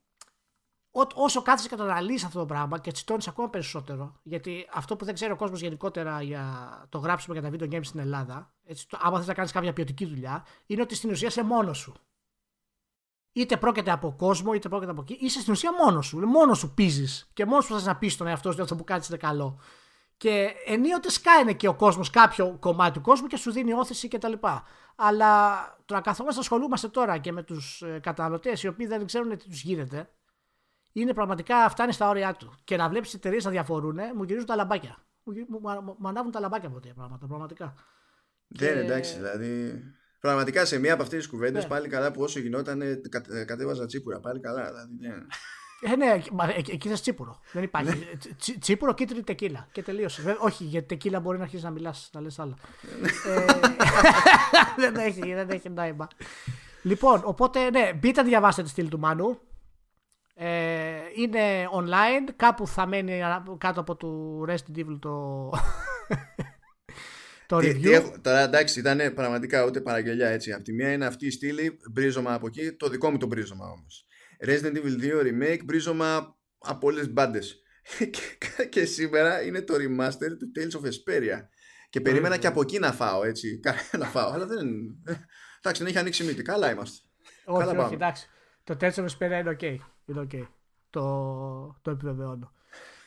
όσο 1.15 1.43
κάθεσαι 1.43 1.69
και 1.69 1.77
το 1.77 1.83
αναλύσει 1.83 2.27
αυτό 2.27 2.39
το 2.39 2.47
πράγμα 2.47 2.79
και 2.79 2.93
τσιτώνεις 2.93 3.29
ακόμα 3.29 3.51
περισσότερο, 3.51 4.21
γιατί 4.23 4.69
αυτό 4.73 4.97
που 4.97 5.05
δεν 5.05 5.15
ξέρει 5.15 5.33
ο 5.33 5.37
κόσμος 5.37 5.61
γενικότερα 5.61 6.23
για 6.23 6.69
το 6.89 6.99
γράψιμο 6.99 7.39
για 7.39 7.51
τα 7.51 7.57
video 7.57 7.75
games 7.75 7.85
στην 7.85 8.01
Ελλάδα, 8.01 8.55
έτσι, 8.65 8.89
το, 8.89 8.99
άμα 9.01 9.19
θες 9.19 9.27
να 9.27 9.35
κάνεις 9.35 9.53
κάποια 9.53 9.73
ποιοτική 9.73 10.07
δουλειά, 10.07 10.45
είναι 10.66 10.83
ότι 10.83 10.95
στην 10.95 11.11
ουσία 11.11 11.29
είσαι 11.29 11.45
μόνος 11.45 11.79
σου. 11.79 11.95
Είτε 13.33 13.57
πρόκειται 13.57 13.91
από 13.91 14.15
κόσμο, 14.19 14.53
είτε 14.53 14.69
πρόκειται 14.69 14.91
από 14.91 15.01
εκεί, 15.01 15.19
είσαι 15.21 15.41
στην 15.41 15.53
ουσία 15.53 15.71
μόνος 15.85 16.07
σου. 16.07 16.19
Μόνος 16.19 16.59
σου 16.59 16.75
πίζεις 16.75 17.31
και 17.33 17.45
μόνος 17.45 17.65
σου 17.65 17.75
θες 17.75 17.85
να 17.85 17.97
πεις 17.97 18.12
στον 18.12 18.27
εαυτό 18.27 18.49
σου 18.49 18.55
ότι 18.55 18.62
αυτό 18.62 18.77
που 18.77 18.85
κάνεις 18.85 19.09
είναι 19.09 19.16
καλό. 19.16 19.61
Και 20.16 20.53
ενίοτε 20.66 21.11
σκάνε 21.11 21.53
και 21.53 21.69
ο 21.69 21.75
κόσμος, 21.75 22.11
κάποιο 22.11 22.57
κομμάτι 22.61 22.93
του 22.93 23.01
κόσμου 23.01 23.27
και 23.27 23.37
σου 23.37 23.53
δίνει 23.53 23.73
όθηση 23.73 24.09
κτλ. 24.09 24.33
Αλλά 24.97 25.59
το 25.85 25.95
να 25.95 26.01
καθόμαστε 26.01 26.35
να 26.35 26.41
ασχολούμαστε 26.41 26.89
τώρα 26.89 27.19
και 27.19 27.33
με 27.33 27.43
τους 27.43 27.83
καταναλωτές 28.01 28.62
οι 28.62 28.69
οποίοι 28.69 28.87
δεν 28.87 29.07
ξέρουν 29.07 29.37
τι 29.39 29.49
τους 29.49 29.62
γίνεται, 29.62 30.11
είναι 31.01 31.15
πραγματικά 31.15 31.69
φτάνει 31.69 31.93
στα 31.93 32.09
όρια 32.09 32.33
του. 32.35 32.55
Και 32.65 32.77
να 32.77 32.89
βλέπεις 32.89 33.15
εταιρείες 33.15 33.45
να 33.45 33.51
διαφορούν, 33.51 33.99
μου 34.16 34.23
γυρίζουν 34.23 34.47
τα 34.47 34.55
λαμπάκια. 34.57 34.97
Μου, 35.25 35.33
γυ- 35.33 35.47
μου, 35.49 35.61
μου- 35.61 35.97
μου 35.99 36.09
ανάβουν 36.09 36.31
τα 36.33 36.41
λαμπάκια 36.41 36.69
από 36.69 36.77
τέτοια 36.81 36.95
πράγματα, 36.95 37.27
πραγματικά. 37.27 37.75
Δεν 38.49 38.73
Και- 38.75 38.79
εντάξει, 38.81 39.16
δηλαδή. 39.16 39.83
Πραγματικά 40.21 40.65
σε 40.65 40.79
μία 40.79 40.93
από 40.93 41.03
αυτές 41.03 41.19
τις 41.19 41.29
κουβέντες 41.29 41.62
Ναι. 41.62 41.69
πάλι 41.69 41.89
καλά 41.89 42.11
που 42.12 42.23
όσο 42.23 42.39
γινόταν 42.41 42.81
ε, 42.81 43.01
κα- 43.09 43.23
ε, 43.39 43.45
κατέβαζα 43.45 43.87
τσίπουρα. 43.87 44.21
Πάλι 44.21 44.41
καλά. 44.41 44.65
Δηλαδή, 44.66 44.93
ναι. 45.01 45.15
Ε, 45.93 45.97
ναι, 45.97 46.23
μα, 46.33 46.45
ε, 46.45 46.62
εκεί 46.71 46.89
θες 46.89 47.01
τσίπουρο. 47.01 47.41
Δεν 47.53 47.62
υπάρχει. 47.62 48.09
Ε, 48.12 48.16
τσι- 48.16 48.37
τσι- 48.37 48.59
τσίπουρο, 48.61 48.95
κίτρινη 48.95 49.23
τεκίλα. 49.23 49.69
Και 49.73 49.83
τελείωσε. 49.83 50.23
Βέβαια, 50.23 50.41
όχι, 50.41 50.65
γιατί 50.65 50.87
τεκίλα 50.87 51.21
μπορεί 51.21 51.37
να 51.37 51.43
αρχίσεις 51.43 51.65
να 51.65 51.71
μιλάς, 51.71 52.11
να 52.12 52.21
λες 52.21 52.39
άλλα. 52.39 52.55
ε, 53.27 53.45
δεν 54.83 54.97
έχει, 54.97 55.35
δεν 55.35 55.51
έχει 55.51 55.69
νόημα. 55.71 56.09
Λοιπόν, 56.83 57.21
οπότε 57.25 57.71
ναι, 57.71 57.93
μπείτε 58.01 58.23
να 58.23 58.29
διαβάσετε 58.29 58.62
τη 58.62 58.69
στήλη 58.69 58.89
του 58.89 58.99
Μάνου. 58.99 59.39
Ε, 60.36 60.93
είναι 61.16 61.69
online. 61.73 62.32
Κάπου 62.36 62.66
θα 62.66 62.86
μένει 62.86 63.20
κάτω 63.59 63.81
από 63.81 63.97
το 63.97 64.40
Resident 64.48 64.78
Evil 64.78 64.98
το, 65.01 65.51
το 67.47 67.59
Τι- 67.59 67.70
review. 67.70 67.81
τι 67.82 67.93
έχω- 67.93 68.20
τώρα 68.20 68.40
εντάξει, 68.40 68.78
ήταν 68.78 69.15
πραγματικά 69.15 69.65
ούτε 69.65 69.81
παραγγελιά 69.81 70.28
έτσι. 70.28 70.52
Απ' 70.52 70.62
τη 70.62 70.73
μία 70.73 70.93
είναι 70.93 71.06
αυτή 71.06 71.27
η 71.27 71.31
στήλη, 71.31 71.78
μπρίζωμα 71.93 72.35
από 72.35 72.47
εκεί, 72.47 72.73
το 72.73 72.89
δικό 72.89 73.11
μου 73.11 73.16
το 73.19 73.27
μπρίζωμα 73.27 73.66
όμως. 73.70 74.06
Resident 74.47 74.77
Evil 74.77 75.01
2 75.01 75.20
Remake, 75.23 75.65
μπρίζωμα 75.65 76.36
από 76.59 76.86
όλες 76.86 77.05
τις 77.05 77.12
μπάντες. 77.12 77.62
και, 78.11 78.65
και 78.69 78.85
σήμερα 78.85 79.43
είναι 79.43 79.62
το 79.62 79.74
remaster 79.74 80.28
του 80.39 80.52
Tales 80.59 80.81
of 80.81 80.89
Vesperia. 80.89 81.39
Και 81.90 82.01
περίμενα 82.01 82.35
ναι. 82.35 82.40
και 82.40 82.47
από 82.47 82.61
εκεί 82.61 82.78
να 82.78 82.93
φάω 82.93 83.24
έτσι. 83.24 83.61
να 83.98 84.06
φάω, 84.06 84.31
αλλά 84.31 84.47
δεν. 84.47 84.69
Εντάξει, 85.61 85.82
δεν 85.82 85.86
έχει 85.86 85.98
ανοίξει 85.98 86.24
μύτη. 86.24 86.43
Καλά 86.43 86.70
είμαστε. 86.73 87.06
Όχι, 87.44 87.59
Καλά 87.59 87.70
όχι, 87.70 87.81
πάμε. 87.81 87.94
εντάξει. 87.94 88.28
Το 88.65 88.77
τέτοιο 88.77 89.03
με 89.19 89.27
είναι 89.39 89.51
οκ. 89.51 89.62
Είναι 89.62 90.20
οκ. 90.20 90.31
Το, 90.91 91.78
το 91.82 91.91
επιβεβαιώνω. 91.91 92.53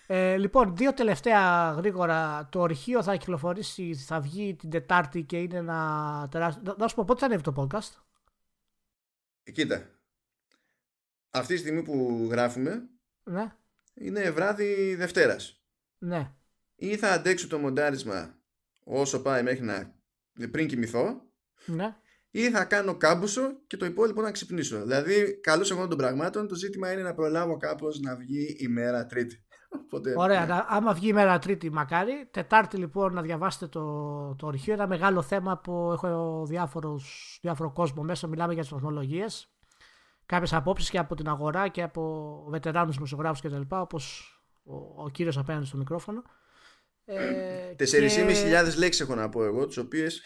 Ε, 0.08 0.38
λοιπόν, 0.38 0.76
δύο 0.76 0.94
τελευταία 0.94 1.70
γρήγορα. 1.72 2.48
Το 2.52 2.62
αρχείο 2.64 3.04
θα 3.04 3.16
κυκλοφορήσει, 3.16 3.94
θα 3.94 4.20
βγει 4.22 4.56
την 4.56 4.70
Τετάρτη 4.70 5.24
και 5.24 5.38
είναι 5.40 5.58
ένα 5.58 6.28
τεράστιο. 6.32 6.62
Να- 6.66 6.76
Να 6.78 6.88
σου 6.88 6.96
πω 6.96 7.04
πότε 7.06 7.20
θα 7.20 7.26
ανέβει 7.26 7.42
το 7.44 7.54
podcast; 7.70 7.92
Ε, 9.44 9.52
Κοίτα. 9.52 9.90
Αυτή 11.30 11.54
τη 11.54 11.60
στιγμή 11.60 11.84
που 11.84 12.28
γράφουμε 12.32 12.90
Ναι, 13.24 13.54
είναι 13.94 14.32
βράδυ 14.32 14.96
Δευτέρας. 14.96 15.62
ναι. 15.98 16.32
Ή 16.76 16.98
θα 16.98 17.12
αντέξω 17.12 17.48
το 17.48 17.60
μοντάρισμα 17.60 18.36
όσο 18.84 19.22
πάει 19.22 19.44
μέχρι 19.44 19.64
να 19.66 19.94
πριν 20.52 20.68
κοιμηθώ 20.68 21.22
ναι. 21.66 21.96
Ή 22.32 22.50
θα 22.50 22.64
κάνω 22.64 22.98
κάμποσο 22.98 23.42
και 23.68 23.78
το 23.78 23.86
υπόλοιπο 23.86 24.22
να 24.22 24.32
ξυπνήσω. 24.32 24.82
Δηλαδή, 24.82 25.40
καλώς 25.40 25.72
εγώ 25.72 25.88
των 25.88 25.98
πραγμάτων, 25.98 26.48
το 26.48 26.56
ζήτημα 26.56 26.92
είναι 26.92 27.02
να 27.02 27.14
προλάβω 27.14 27.58
κάπως 27.58 28.00
να 28.00 28.16
βγει 28.16 28.56
η 28.60 28.68
μέρα 28.68 29.06
Τρίτη. 29.06 29.46
Οπότε, 29.84 30.14
Ωραία, 30.18 30.46
ναι. 30.46 30.64
άμα 30.68 30.94
βγει 30.94 31.08
η 31.08 31.14
μέρα 31.14 31.40
Τρίτη, 31.40 31.72
μακάρι. 31.72 32.28
Τετάρτη, 32.32 32.78
λοιπόν, 32.78 33.14
να 33.14 33.22
διαβάσετε 33.22 33.68
το, 33.68 33.82
το 34.36 34.46
ορυχείο. 34.46 34.74
Ένα 34.74 34.88
μεγάλο 34.88 35.22
θέμα 35.22 35.58
που 35.58 35.90
έχω 35.94 36.46
διάφορους, 36.48 37.38
διάφορο 37.42 37.72
κόσμο 37.72 38.04
μέσα. 38.04 38.28
Μιλάμε 38.28 38.54
για 38.54 38.62
τις 38.62 38.72
τεχνολογίες. 38.72 39.52
Κάποιες 40.26 40.54
απόψεις 40.54 40.90
και 40.90 40.98
από 40.98 41.16
την 41.16 41.28
αγορά 41.28 41.68
και 41.68 41.82
από 41.82 42.44
βετεράνους 42.50 42.96
δημοσιογράφους 42.96 43.42
κτλ. 43.42 43.62
Όπως 43.70 44.32
ο, 44.64 45.04
ο 45.04 45.10
κύριος 45.10 45.38
απέναντι 45.38 45.66
στο 45.66 45.78
μικρόφωνο. 45.78 46.22
Ε, 47.06 47.76
4.500 47.80 47.86
και... 47.86 48.74
λέξεις 48.78 49.00
έχω 49.00 49.16
να 49.16 49.30
πω 49.30 49.44
εγώ, 49.44 49.66
τις 49.66 49.78
οποίες. 49.78 50.22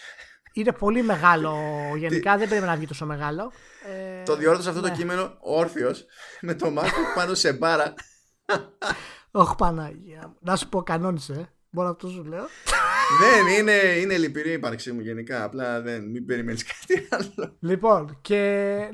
Είναι 0.54 0.72
πολύ 0.72 1.02
μεγάλο. 1.04 1.56
Γενικά 1.96 2.38
δεν 2.38 2.50
πρέπει 2.50 2.66
να 2.66 2.76
βγει 2.76 2.88
τόσο 2.88 3.06
μεγάλο. 3.06 3.52
Ε, 4.20 4.24
το 4.24 4.36
διόρθωσα 4.36 4.70
αυτό 4.70 4.82
το 4.82 4.88
ναι. 4.88 4.96
κείμενο 4.96 5.38
όρθιος 5.40 6.06
με 6.42 6.54
το 6.54 6.72
μάτι 6.72 6.90
πάνω 7.16 7.34
σε 7.34 7.54
μπάρα. 7.54 7.94
Όχι 9.32 9.56
Παναγία. 9.56 10.36
Να 10.40 10.56
σου 10.56 10.70
πω 10.70 10.84
κανόνισε. 10.84 11.54
Μπορώ 11.70 11.90
αυτό 11.90 12.08
σου 12.08 12.24
λέω. 12.24 12.46
δεν 13.20 13.48
είναι, 13.60 13.72
είναι 13.72 14.18
λυπηρή 14.18 14.50
η 14.50 14.54
ύπαρξή 14.54 14.92
μου 14.92 15.02
γενικά. 15.02 15.44
Απλά 15.44 15.82
δεν, 15.82 16.04
μην 16.04 16.26
περιμένεις 16.26 16.64
κάτι 16.66 17.08
άλλο. 17.10 17.56
Λοιπόν, 17.60 18.18
και 18.22 18.38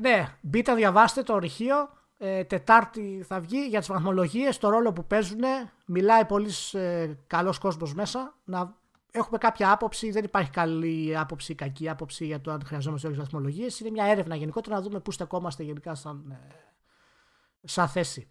ναι, 0.00 0.26
μπείτε 0.40 0.74
διαβάστε 0.74 1.22
το 1.22 1.32
ορυχείο. 1.32 1.88
Ε, 2.18 2.44
τετάρτη 2.44 3.24
θα 3.28 3.40
βγει 3.40 3.66
για 3.68 3.78
τις 3.78 3.88
βαθμολογίες, 3.88 4.58
το 4.58 4.68
ρόλο 4.68 4.92
που 4.92 5.06
παίζουν. 5.06 5.40
Μιλάει 5.86 6.24
πολύ 6.24 6.50
ε, 6.72 7.10
καλός 7.26 7.58
κόσμος 7.58 7.94
μέσα. 7.94 8.34
Να 8.44 8.76
έχουμε 9.10 9.38
κάποια 9.38 9.72
άποψη. 9.72 10.10
Δεν 10.10 10.24
υπάρχει 10.24 10.50
καλή 10.50 11.16
άποψη 11.16 11.52
ή 11.52 11.54
κακή 11.54 11.88
άποψη 11.88 12.26
για 12.26 12.40
το 12.40 12.50
αν 12.50 12.62
χρειαζόμαστε 12.64 13.06
όλες 13.06 13.18
τις 13.18 13.28
βαθμολογίες. 13.28 13.80
Είναι 13.80 13.90
μια 13.90 14.04
έρευνα 14.04 14.34
γενικότερα 14.34 14.76
να 14.76 14.82
δούμε 14.82 15.00
πού 15.00 15.10
στεκόμαστε 15.10 15.62
γενικά 15.62 15.94
σαν, 15.94 16.30
ε, 16.30 17.66
σαν 17.66 17.88
θέση. 17.88 18.26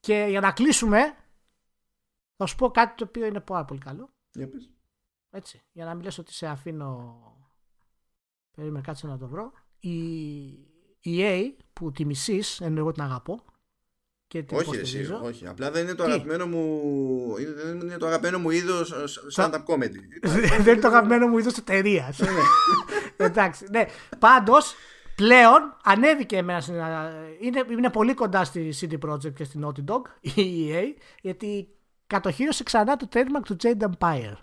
Και 0.00 0.26
για 0.28 0.40
να 0.40 0.52
κλείσουμε, 0.52 0.98
θα 2.36 2.46
σου 2.46 2.56
πω 2.56 2.70
κάτι 2.70 2.94
το 2.94 3.04
οποίο 3.08 3.26
είναι 3.26 3.40
πάρα 3.40 3.64
πολύ 3.64 3.80
καλό. 3.80 4.14
Για 4.32 4.48
πες. 4.48 4.70
Έτσι, 5.30 5.62
για 5.72 5.84
να 5.84 5.94
μην 5.94 6.06
ότι 6.18 6.32
σε 6.32 6.46
αφήνω... 6.46 7.20
Περίμενε 8.50 8.84
κάτσε 8.84 9.06
να 9.06 9.18
το 9.18 9.28
βρω. 9.28 9.52
Η 9.78 10.66
EA 11.04 11.52
που 11.72 11.92
τη 11.92 12.04
μισείς, 12.04 12.60
ενώ 12.60 12.78
εγώ 12.78 12.92
την 12.92 13.02
αγαπώ. 13.02 13.44
Και 14.28 14.42
την 14.42 14.56
όχι, 14.56 14.76
εσύ, 14.76 15.18
όχι. 15.22 15.46
Απλά 15.46 15.70
δεν 15.70 15.82
είναι 15.82 15.94
το 15.94 16.04
αγαπημένο 16.04 16.46
μου. 16.46 17.34
Δεν 17.64 17.80
είναι 17.80 17.96
το 17.96 18.06
αγαπημένο 18.06 18.38
μου 18.38 18.50
είδος 18.50 18.94
stand-up 19.36 19.64
comedy. 19.66 19.98
δεν 20.62 20.72
είναι 20.72 20.80
το 20.80 20.88
αγαπημένο 20.88 21.26
μου 21.26 21.38
είδος 21.38 21.56
εταιρεία. 21.56 22.14
Ναι. 23.16 23.26
Εντάξει. 23.26 23.66
Ναι. 23.70 23.84
Πάντως, 24.18 24.74
πλέον 25.14 25.76
ανέβηκε 25.84 26.36
εμένα. 26.36 26.62
Είναι, 27.40 27.62
είναι 27.70 27.90
πολύ 27.90 28.14
κοντά 28.14 28.44
στη 28.44 28.74
CD 28.80 29.08
Projekt 29.08 29.34
και 29.34 29.44
στην 29.44 29.66
Naughty 29.66 29.92
Dog, 29.92 30.02
η 30.20 30.70
EA, 30.70 30.84
γιατί 31.20 31.68
κατοχύρωσε 32.06 32.62
ξανά 32.62 32.96
το 32.96 33.08
trademark 33.12 33.42
του 33.44 33.56
Jade 33.62 33.82
Empire. 33.82 34.36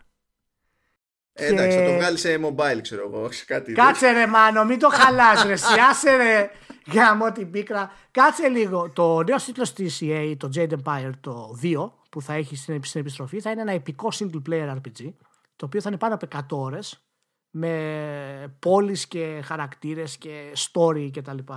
Ε, 1.33 1.45
εντάξει, 1.45 1.77
θα 1.77 1.85
το 1.85 1.93
βγάλεις 1.93 2.19
σε 2.19 2.39
mobile, 2.43 2.79
ξέρω 2.81 3.09
εγώ. 3.13 3.29
Κάτι 3.45 3.73
Κάτσε 3.73 4.11
ρε 4.11 4.27
μάνο, 4.27 4.65
μην 4.65 4.79
το 4.79 4.89
χαλάς 4.89 5.43
ρε. 5.43 5.55
Σιάσε 5.55 6.15
ρε. 6.15 6.51
Γάμο 6.91 7.31
την 7.31 7.51
πίκρα. 7.51 7.91
Κάτσε 8.11 8.47
λίγο. 8.47 8.89
Το 8.89 9.23
νέο 9.23 9.37
τίτλος 9.37 9.73
της 9.73 9.99
EA, 10.01 10.35
το 10.37 10.49
Jade 10.55 10.73
Empire, 10.83 11.11
το 11.21 11.59
2, 11.61 11.91
που 12.09 12.21
θα 12.21 12.33
έχει 12.33 12.55
στην 12.55 12.83
επιστροφή, 12.93 13.39
θα 13.39 13.51
είναι 13.51 13.61
ένα 13.61 13.71
επικό 13.71 14.09
single 14.13 14.41
player 14.49 14.75
RPG, 14.75 15.13
το 15.55 15.65
οποίο 15.65 15.81
θα 15.81 15.89
είναι 15.89 15.97
πάνω 15.97 16.13
από 16.13 16.27
100 16.31 16.57
ώρες, 16.57 17.03
με 17.49 18.55
πόλεις 18.59 19.07
και 19.07 19.41
χαρακτήρες 19.43 20.17
και 20.17 20.53
story 20.57 21.09
κτλ. 21.13 21.37
Και, 21.37 21.53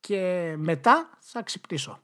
και 0.00 0.54
μετά 0.58 1.10
θα 1.20 1.42
ξυπνήσω. 1.42 2.02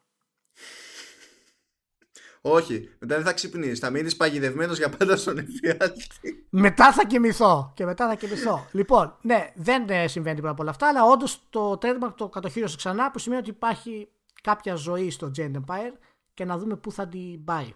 Όχι, 2.46 2.90
μετά 2.98 3.14
δεν 3.14 3.24
θα 3.24 3.32
ξυπνήσεις. 3.32 3.78
Θα 3.78 3.90
μείνεις 3.90 4.16
παγιδευμένος 4.16 4.78
για 4.78 4.88
πάντα 4.88 5.16
στον 5.16 5.38
εφιάλτη. 5.38 6.06
Μετά 6.50 6.92
θα 6.92 7.06
κοιμηθώ. 7.06 7.72
Και 7.74 7.84
μετά 7.84 8.08
θα 8.08 8.14
κοιμηθώ. 8.14 8.66
λοιπόν, 8.72 9.16
ναι, 9.22 9.52
δεν 9.54 9.84
ε, 9.88 10.06
συμβαίνει 10.08 10.34
τίποτα 10.34 10.52
από 10.52 10.62
όλα 10.62 10.70
αυτά, 10.70 10.88
αλλά 10.88 11.04
όντως 11.04 11.46
το 11.50 11.78
trademark 11.82 12.12
το 12.16 12.28
κατοχύρωσε 12.28 12.76
ξανά, 12.76 13.10
που 13.10 13.18
σημαίνει 13.18 13.40
ότι 13.40 13.50
υπάρχει 13.50 14.08
κάποια 14.42 14.74
ζωή 14.74 15.10
στο 15.10 15.30
Jade 15.36 15.52
Empire 15.54 15.92
και 16.34 16.44
να 16.44 16.58
δούμε 16.58 16.76
πού 16.76 16.92
θα 16.92 17.08
την 17.08 17.44
πάει. 17.44 17.74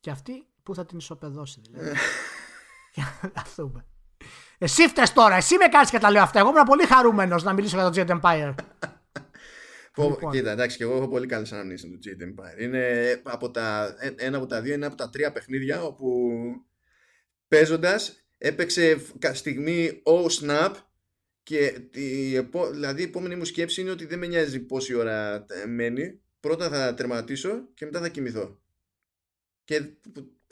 Και 0.00 0.10
αυτή 0.10 0.46
πού 0.62 0.74
θα 0.74 0.86
την 0.86 0.98
ισοπεδώσει, 0.98 1.60
δηλαδή. 1.70 1.96
να 3.34 3.44
δούμε. 3.56 3.84
Εσύ 4.58 4.88
φταίει 4.88 5.04
τώρα, 5.14 5.34
εσύ 5.34 5.56
με 5.56 5.66
κάνεις 5.66 5.90
και 5.90 5.98
τα 5.98 6.10
λέω 6.10 6.22
αυτά. 6.22 6.38
Εγώ 6.38 6.48
ήμουν 6.48 6.62
πολύ 6.62 6.86
χαρούμενος 6.86 7.42
να 7.42 7.52
μιλήσω 7.52 7.76
για 7.76 7.90
το 7.90 8.00
Jade 8.00 8.20
Empire. 8.20 8.54
Λοιπόν. 10.08 10.32
Κοίτα, 10.32 10.50
εντάξει, 10.50 10.76
και 10.76 10.82
εγώ 10.82 10.96
έχω 10.96 11.08
πολύ 11.08 11.26
καλές 11.26 11.52
αναμνήσεις 11.52 11.90
του 11.90 11.98
Jade 12.04 12.22
Empire. 12.22 12.60
Είναι 12.60 13.20
από 13.22 13.50
τα, 13.50 13.96
ε, 13.98 14.14
ένα 14.16 14.36
από 14.36 14.46
τα 14.46 14.60
δύο, 14.60 14.74
είναι 14.74 14.86
από 14.86 14.96
τα 14.96 15.10
τρία 15.10 15.32
παιχνίδια 15.32 15.82
όπου 15.82 16.30
παίζοντας 17.48 18.24
έπαιξε 18.38 19.00
στιγμή 19.32 20.02
oh 20.04 20.26
snap 20.26 20.74
και 21.42 21.88
η, 21.92 22.38
δηλαδή 22.70 23.00
η 23.00 23.04
επόμενη 23.04 23.36
μου 23.36 23.44
σκέψη 23.44 23.80
είναι 23.80 23.90
ότι 23.90 24.06
δεν 24.06 24.18
με 24.18 24.26
νοιάζει 24.26 24.60
πόση 24.60 24.94
ώρα 24.94 25.46
μένει. 25.68 26.20
Πρώτα 26.40 26.68
θα 26.68 26.94
τερματίσω 26.94 27.68
και 27.74 27.84
μετά 27.84 28.00
θα 28.00 28.08
κοιμηθώ. 28.08 28.60
Και 29.64 29.82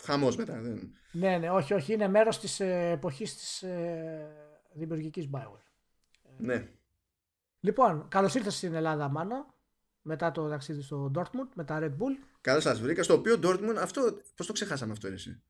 χαμός 0.03 0.37
μετά. 0.37 0.61
Δεν... 0.61 0.93
Ναι, 1.13 1.39
ναι, 1.39 1.51
όχι, 1.51 1.75
όχι. 1.75 1.93
Είναι 1.93 2.09
μέρος 2.09 2.41
της 2.41 2.61
ε, 2.61 2.91
εποχής 2.93 3.37
της 3.37 3.63
ε, 3.63 4.27
δημιουργικής 4.73 5.29
Bioware. 5.33 5.67
Ναι. 6.37 6.69
Λοιπόν, 7.61 8.09
καλώς 8.09 8.35
ήρθατε 8.35 8.55
στην 8.55 8.75
Ελλάδα, 8.75 9.09
Μάνο. 9.09 9.57
Μετά 10.03 10.31
το 10.31 10.49
ταξίδι 10.49 10.83
στο 10.83 11.11
Dortmund, 11.15 11.49
με 11.55 11.65
τα 11.65 11.79
Red 11.83 11.91
Bull. 11.91 12.25
Καλώς 12.41 12.63
σας 12.63 12.81
βρήκα. 12.81 13.03
Στο 13.03 13.15
οποίο 13.15 13.39
Dortmund, 13.43 13.77
αυτό. 13.79 14.21
Πώς 14.35 14.47
το 14.47 14.53
ξεχάσαμε 14.53 14.93
αυτό, 14.93 15.09
εσύ; 15.09 15.43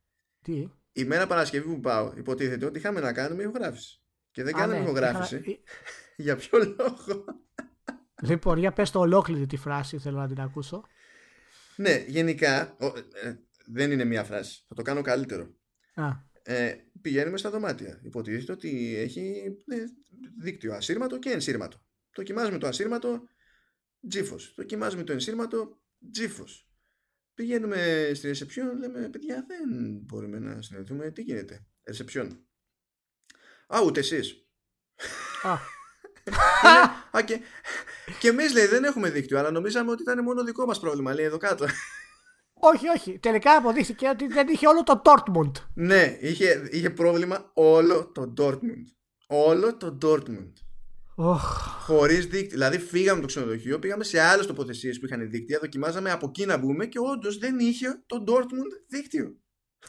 Τι; 0.45 0.69
Η 0.93 1.05
μέρα 1.05 1.27
Παρασκευή 1.27 1.69
που 1.69 1.81
πάω, 1.81 2.13
υποτίθεται 2.17 2.67
ότι 2.67 2.79
είχαμε 2.79 3.01
να 3.01 3.13
κάνουμε 3.13 3.43
ηχογράφηση. 3.43 4.03
Και 4.31 4.43
δεν 4.43 4.55
κάναμε 4.55 4.79
ναι, 4.79 4.85
ηχογράφηση. 4.85 5.63
για 6.17 6.37
ποιο 6.37 6.59
λόγο; 6.59 7.25
Λοιπόν, 8.23 8.59
για 8.59 8.73
πες 8.73 8.91
το 8.91 9.01
ολόκληρη 9.01 9.47
τη 9.47 9.57
φράση, 9.57 9.99
θέλω 9.99 10.19
να 10.19 10.29
την 10.29 10.41
ακούσω. 10.41 10.85
Ναι, 11.77 12.05
γενικά, 12.07 12.77
ε, 13.23 13.35
δεν 13.67 13.91
είναι 13.91 14.05
μία 14.05 14.25
φράση. 14.25 14.65
Θα 14.69 14.75
το 14.75 14.83
κάνω 14.83 15.03
καλύτερο. 15.03 15.55
Α. 15.95 16.09
Ε, 16.43 16.75
πηγαίνουμε 17.01 17.37
στα 17.37 17.51
δωμάτια. 17.51 18.01
Υποτίθεται 18.03 18.53
ότι 18.53 18.97
έχει 18.97 19.43
ε, 19.67 19.85
δίκτυο 20.41 20.75
ασύρματο 20.75 21.19
και 21.19 21.31
ενσύρματο. 21.31 21.79
Δοκιμάζουμε 22.19 22.59
το 22.59 22.67
ασύρματο, 22.67 23.29
τζίφος. 24.09 24.55
Δοκιμάζουμε 24.57 25.03
το 25.03 25.13
ενσύρματο, 25.13 25.81
τζίφος. 26.11 26.71
Πηγαίνουμε 27.35 28.11
στη 28.15 28.31
reception, 28.35 28.79
λέμε 28.79 29.09
παιδιά 29.09 29.45
δεν 29.49 29.69
μπορούμε 30.03 30.39
να 30.39 30.63
συνεχίσουμε. 30.63 31.11
Τι 31.11 31.23
γίνεται, 31.23 31.67
reception. 31.91 32.29
Α, 33.67 33.81
ούτε 33.85 34.01
εσείς. 34.01 34.49
Α. 35.43 35.57
Α, 37.19 37.23
και, 37.23 37.41
και 38.21 38.29
εμείς 38.29 38.53
λέει 38.53 38.67
δεν 38.67 38.85
έχουμε 38.85 39.11
δίκτυο, 39.11 39.39
αλλά 39.39 39.51
νομίζαμε 39.51 39.91
ότι 39.91 40.03
ήταν 40.03 40.23
μόνο 40.23 40.45
δικό 40.45 40.67
μας 40.67 40.81
πρόβλημα. 40.81 41.15
Λέει 41.15 41.25
εδώ 41.25 41.37
κάτω. 41.37 41.67
Όχι, 42.53 42.89
όχι. 42.89 43.19
Τελικά 43.19 43.57
αποδείχθηκε 43.57 44.09
ότι 44.09 44.27
δεν 44.27 44.49
είχε 44.49 44.67
όλο 44.67 44.83
το 44.83 45.03
Dortmund. 45.05 45.53
Ναι, 45.75 46.17
είχε, 46.21 46.69
είχε 46.71 46.91
πρόβλημα 46.91 47.51
όλο 47.55 48.13
το 48.13 48.35
Dortmund. 48.39 48.85
Όλο 49.27 49.77
το 49.77 49.99
Dortmund. 50.03 50.53
Oh. 51.21 51.37
Χωρίς 51.81 52.27
δίκτυο. 52.27 52.49
Δηλαδή, 52.49 52.79
φύγαμε 52.79 53.21
το 53.21 53.27
ξενοδοχείο, 53.27 53.79
πήγαμε 53.79 54.05
σε 54.05 54.21
άλλες 54.21 54.47
τοποθεσίες 54.47 54.99
που 54.99 55.07
είχαν 55.07 55.31
δίκτυα, 55.31 55.59
δοκιμάζαμε 55.59 56.11
από 56.11 56.27
εκεί 56.27 56.47
να 56.47 56.57
μπούμε 56.57 56.87
και 56.87 56.99
όντως 56.99 57.39
δεν 57.39 57.59
είχε 57.59 58.03
το 58.07 58.25
Dortmund 58.27 58.87
δίκτυο. 58.89 59.37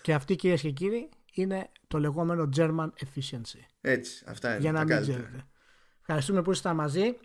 Και 0.02 0.14
αυτή, 0.14 0.36
κυρίες 0.36 0.62
και 0.62 0.72
κύριοι, 0.72 1.10
είναι 1.34 1.72
το 1.88 2.00
λεγόμενο 2.00 2.50
German 2.58 2.90
efficiency. 3.06 3.60
Έτσι, 3.82 4.24
αυτά 4.28 4.50
είναι. 4.50 4.60
Για 4.60 4.72
να 4.72 4.84
μην 4.84 5.02
ξέρετε. 5.02 5.48
Ευχαριστούμε 6.00 6.42
που 6.42 6.52
ήσασταν 6.52 6.76
μαζί. 6.76 7.18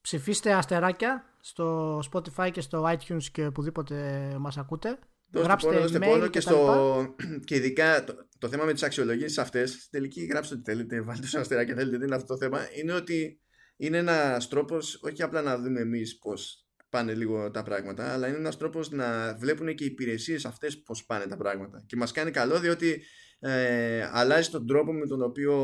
Ψηφίστε 0.00 0.52
αστεράκια 0.52 1.24
στο 1.40 1.98
Spotify 2.12 2.50
και 2.52 2.60
στο 2.60 2.84
iTunes 2.84 3.24
και 3.32 3.46
οπουδήποτε 3.46 3.96
μας 4.38 4.58
ακούτε. 4.58 4.98
Δώστε 5.30 5.48
γράψτε 5.48 5.68
πόνο, 5.68 5.80
δώστε 5.80 5.98
πόνο 5.98 6.26
και, 6.26 6.40
στο... 6.40 7.06
και 7.46 7.54
ειδικά 7.54 8.04
το, 8.04 8.14
το 8.38 8.48
θέμα 8.48 8.64
με 8.64 8.72
τις 8.72 8.82
αξιολογήσεις 8.82 9.38
αυτές 9.38 9.88
τελική 9.90 10.24
γράψτε 10.24 10.54
ό,τι 10.54 10.62
θέλετε, 10.70 11.00
βάλτε 11.00 11.26
στο 11.26 11.38
αστεράκια 11.38 11.74
θέλετε, 11.74 11.96
δεν 11.96 12.06
είναι 12.06 12.16
αυτό 12.16 12.34
το 12.34 12.36
θέμα 12.36 12.60
είναι 12.74 12.92
ότι 12.92 13.41
είναι 13.86 13.98
ένας 13.98 14.48
τρόπος 14.48 15.00
όχι 15.02 15.22
απλά 15.22 15.42
να 15.42 15.58
δούμε 15.58 15.80
εμείς 15.80 16.18
πώς 16.18 16.66
πάνε 16.88 17.14
λίγο 17.14 17.50
τα 17.50 17.62
πράγματα, 17.62 18.12
αλλά 18.12 18.28
είναι 18.28 18.36
ένας 18.36 18.56
τρόπος 18.56 18.90
να 18.90 19.34
βλέπουν 19.34 19.74
και 19.74 19.84
οι 19.84 19.86
υπηρεσίες 19.86 20.44
αυτές 20.44 20.82
πώς 20.82 21.04
πάνε 21.04 21.26
τα 21.26 21.36
πράγματα. 21.36 21.82
Και 21.86 21.96
μας 21.96 22.12
κάνει 22.12 22.30
καλό 22.30 22.58
διότι 22.58 23.02
ε, 23.38 24.08
αλλάζει 24.12 24.50
τον 24.50 24.66
τρόπο 24.66 24.92
με 24.92 25.06
τον 25.06 25.22
οποίο 25.22 25.56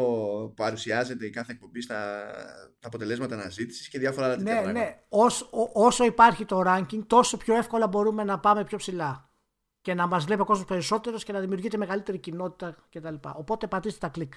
παρουσιάζεται 0.56 1.26
η 1.26 1.30
κάθε 1.30 1.52
εκπομπή 1.52 1.80
στα 1.80 2.30
αποτελέσματα 2.80 3.34
αναζήτησης 3.34 3.88
και 3.88 3.98
διάφορα 3.98 4.26
άλλα 4.26 4.36
τέτοια 4.36 4.54
ναι, 4.54 4.60
πράγματα. 4.60 4.86
Ναι, 4.86 5.02
όσο, 5.08 5.48
όσο 5.72 6.04
υπάρχει 6.04 6.44
το 6.44 6.62
ranking, 6.66 7.02
τόσο 7.06 7.36
πιο 7.36 7.54
εύκολα 7.56 7.86
μπορούμε 7.86 8.24
να 8.24 8.38
πάμε 8.38 8.64
πιο 8.64 8.78
ψηλά. 8.78 9.32
Και 9.80 9.94
να 9.94 10.06
μας 10.06 10.24
βλέπει 10.24 10.40
ο 10.40 10.44
κόσμος 10.44 10.66
περισσότερος 10.66 11.24
και 11.24 11.32
να 11.32 11.40
δημιουργείται 11.40 11.76
μεγαλύτερη 11.76 12.18
κοινότητα 12.18 12.86
κτλ. 12.90 13.14
Οπότε 13.34 13.66
πατήστε 13.66 13.98
τα 13.98 14.08
κλικ. 14.08 14.32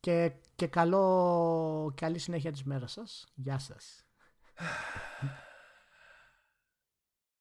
και, 0.00 0.32
και 0.56 0.66
καλό, 0.66 1.92
καλή 1.96 2.18
συνέχεια 2.18 2.52
της 2.52 2.64
μέρας 2.64 2.92
σας. 2.92 3.26
Γεια 3.34 3.58
σας. 3.58 4.04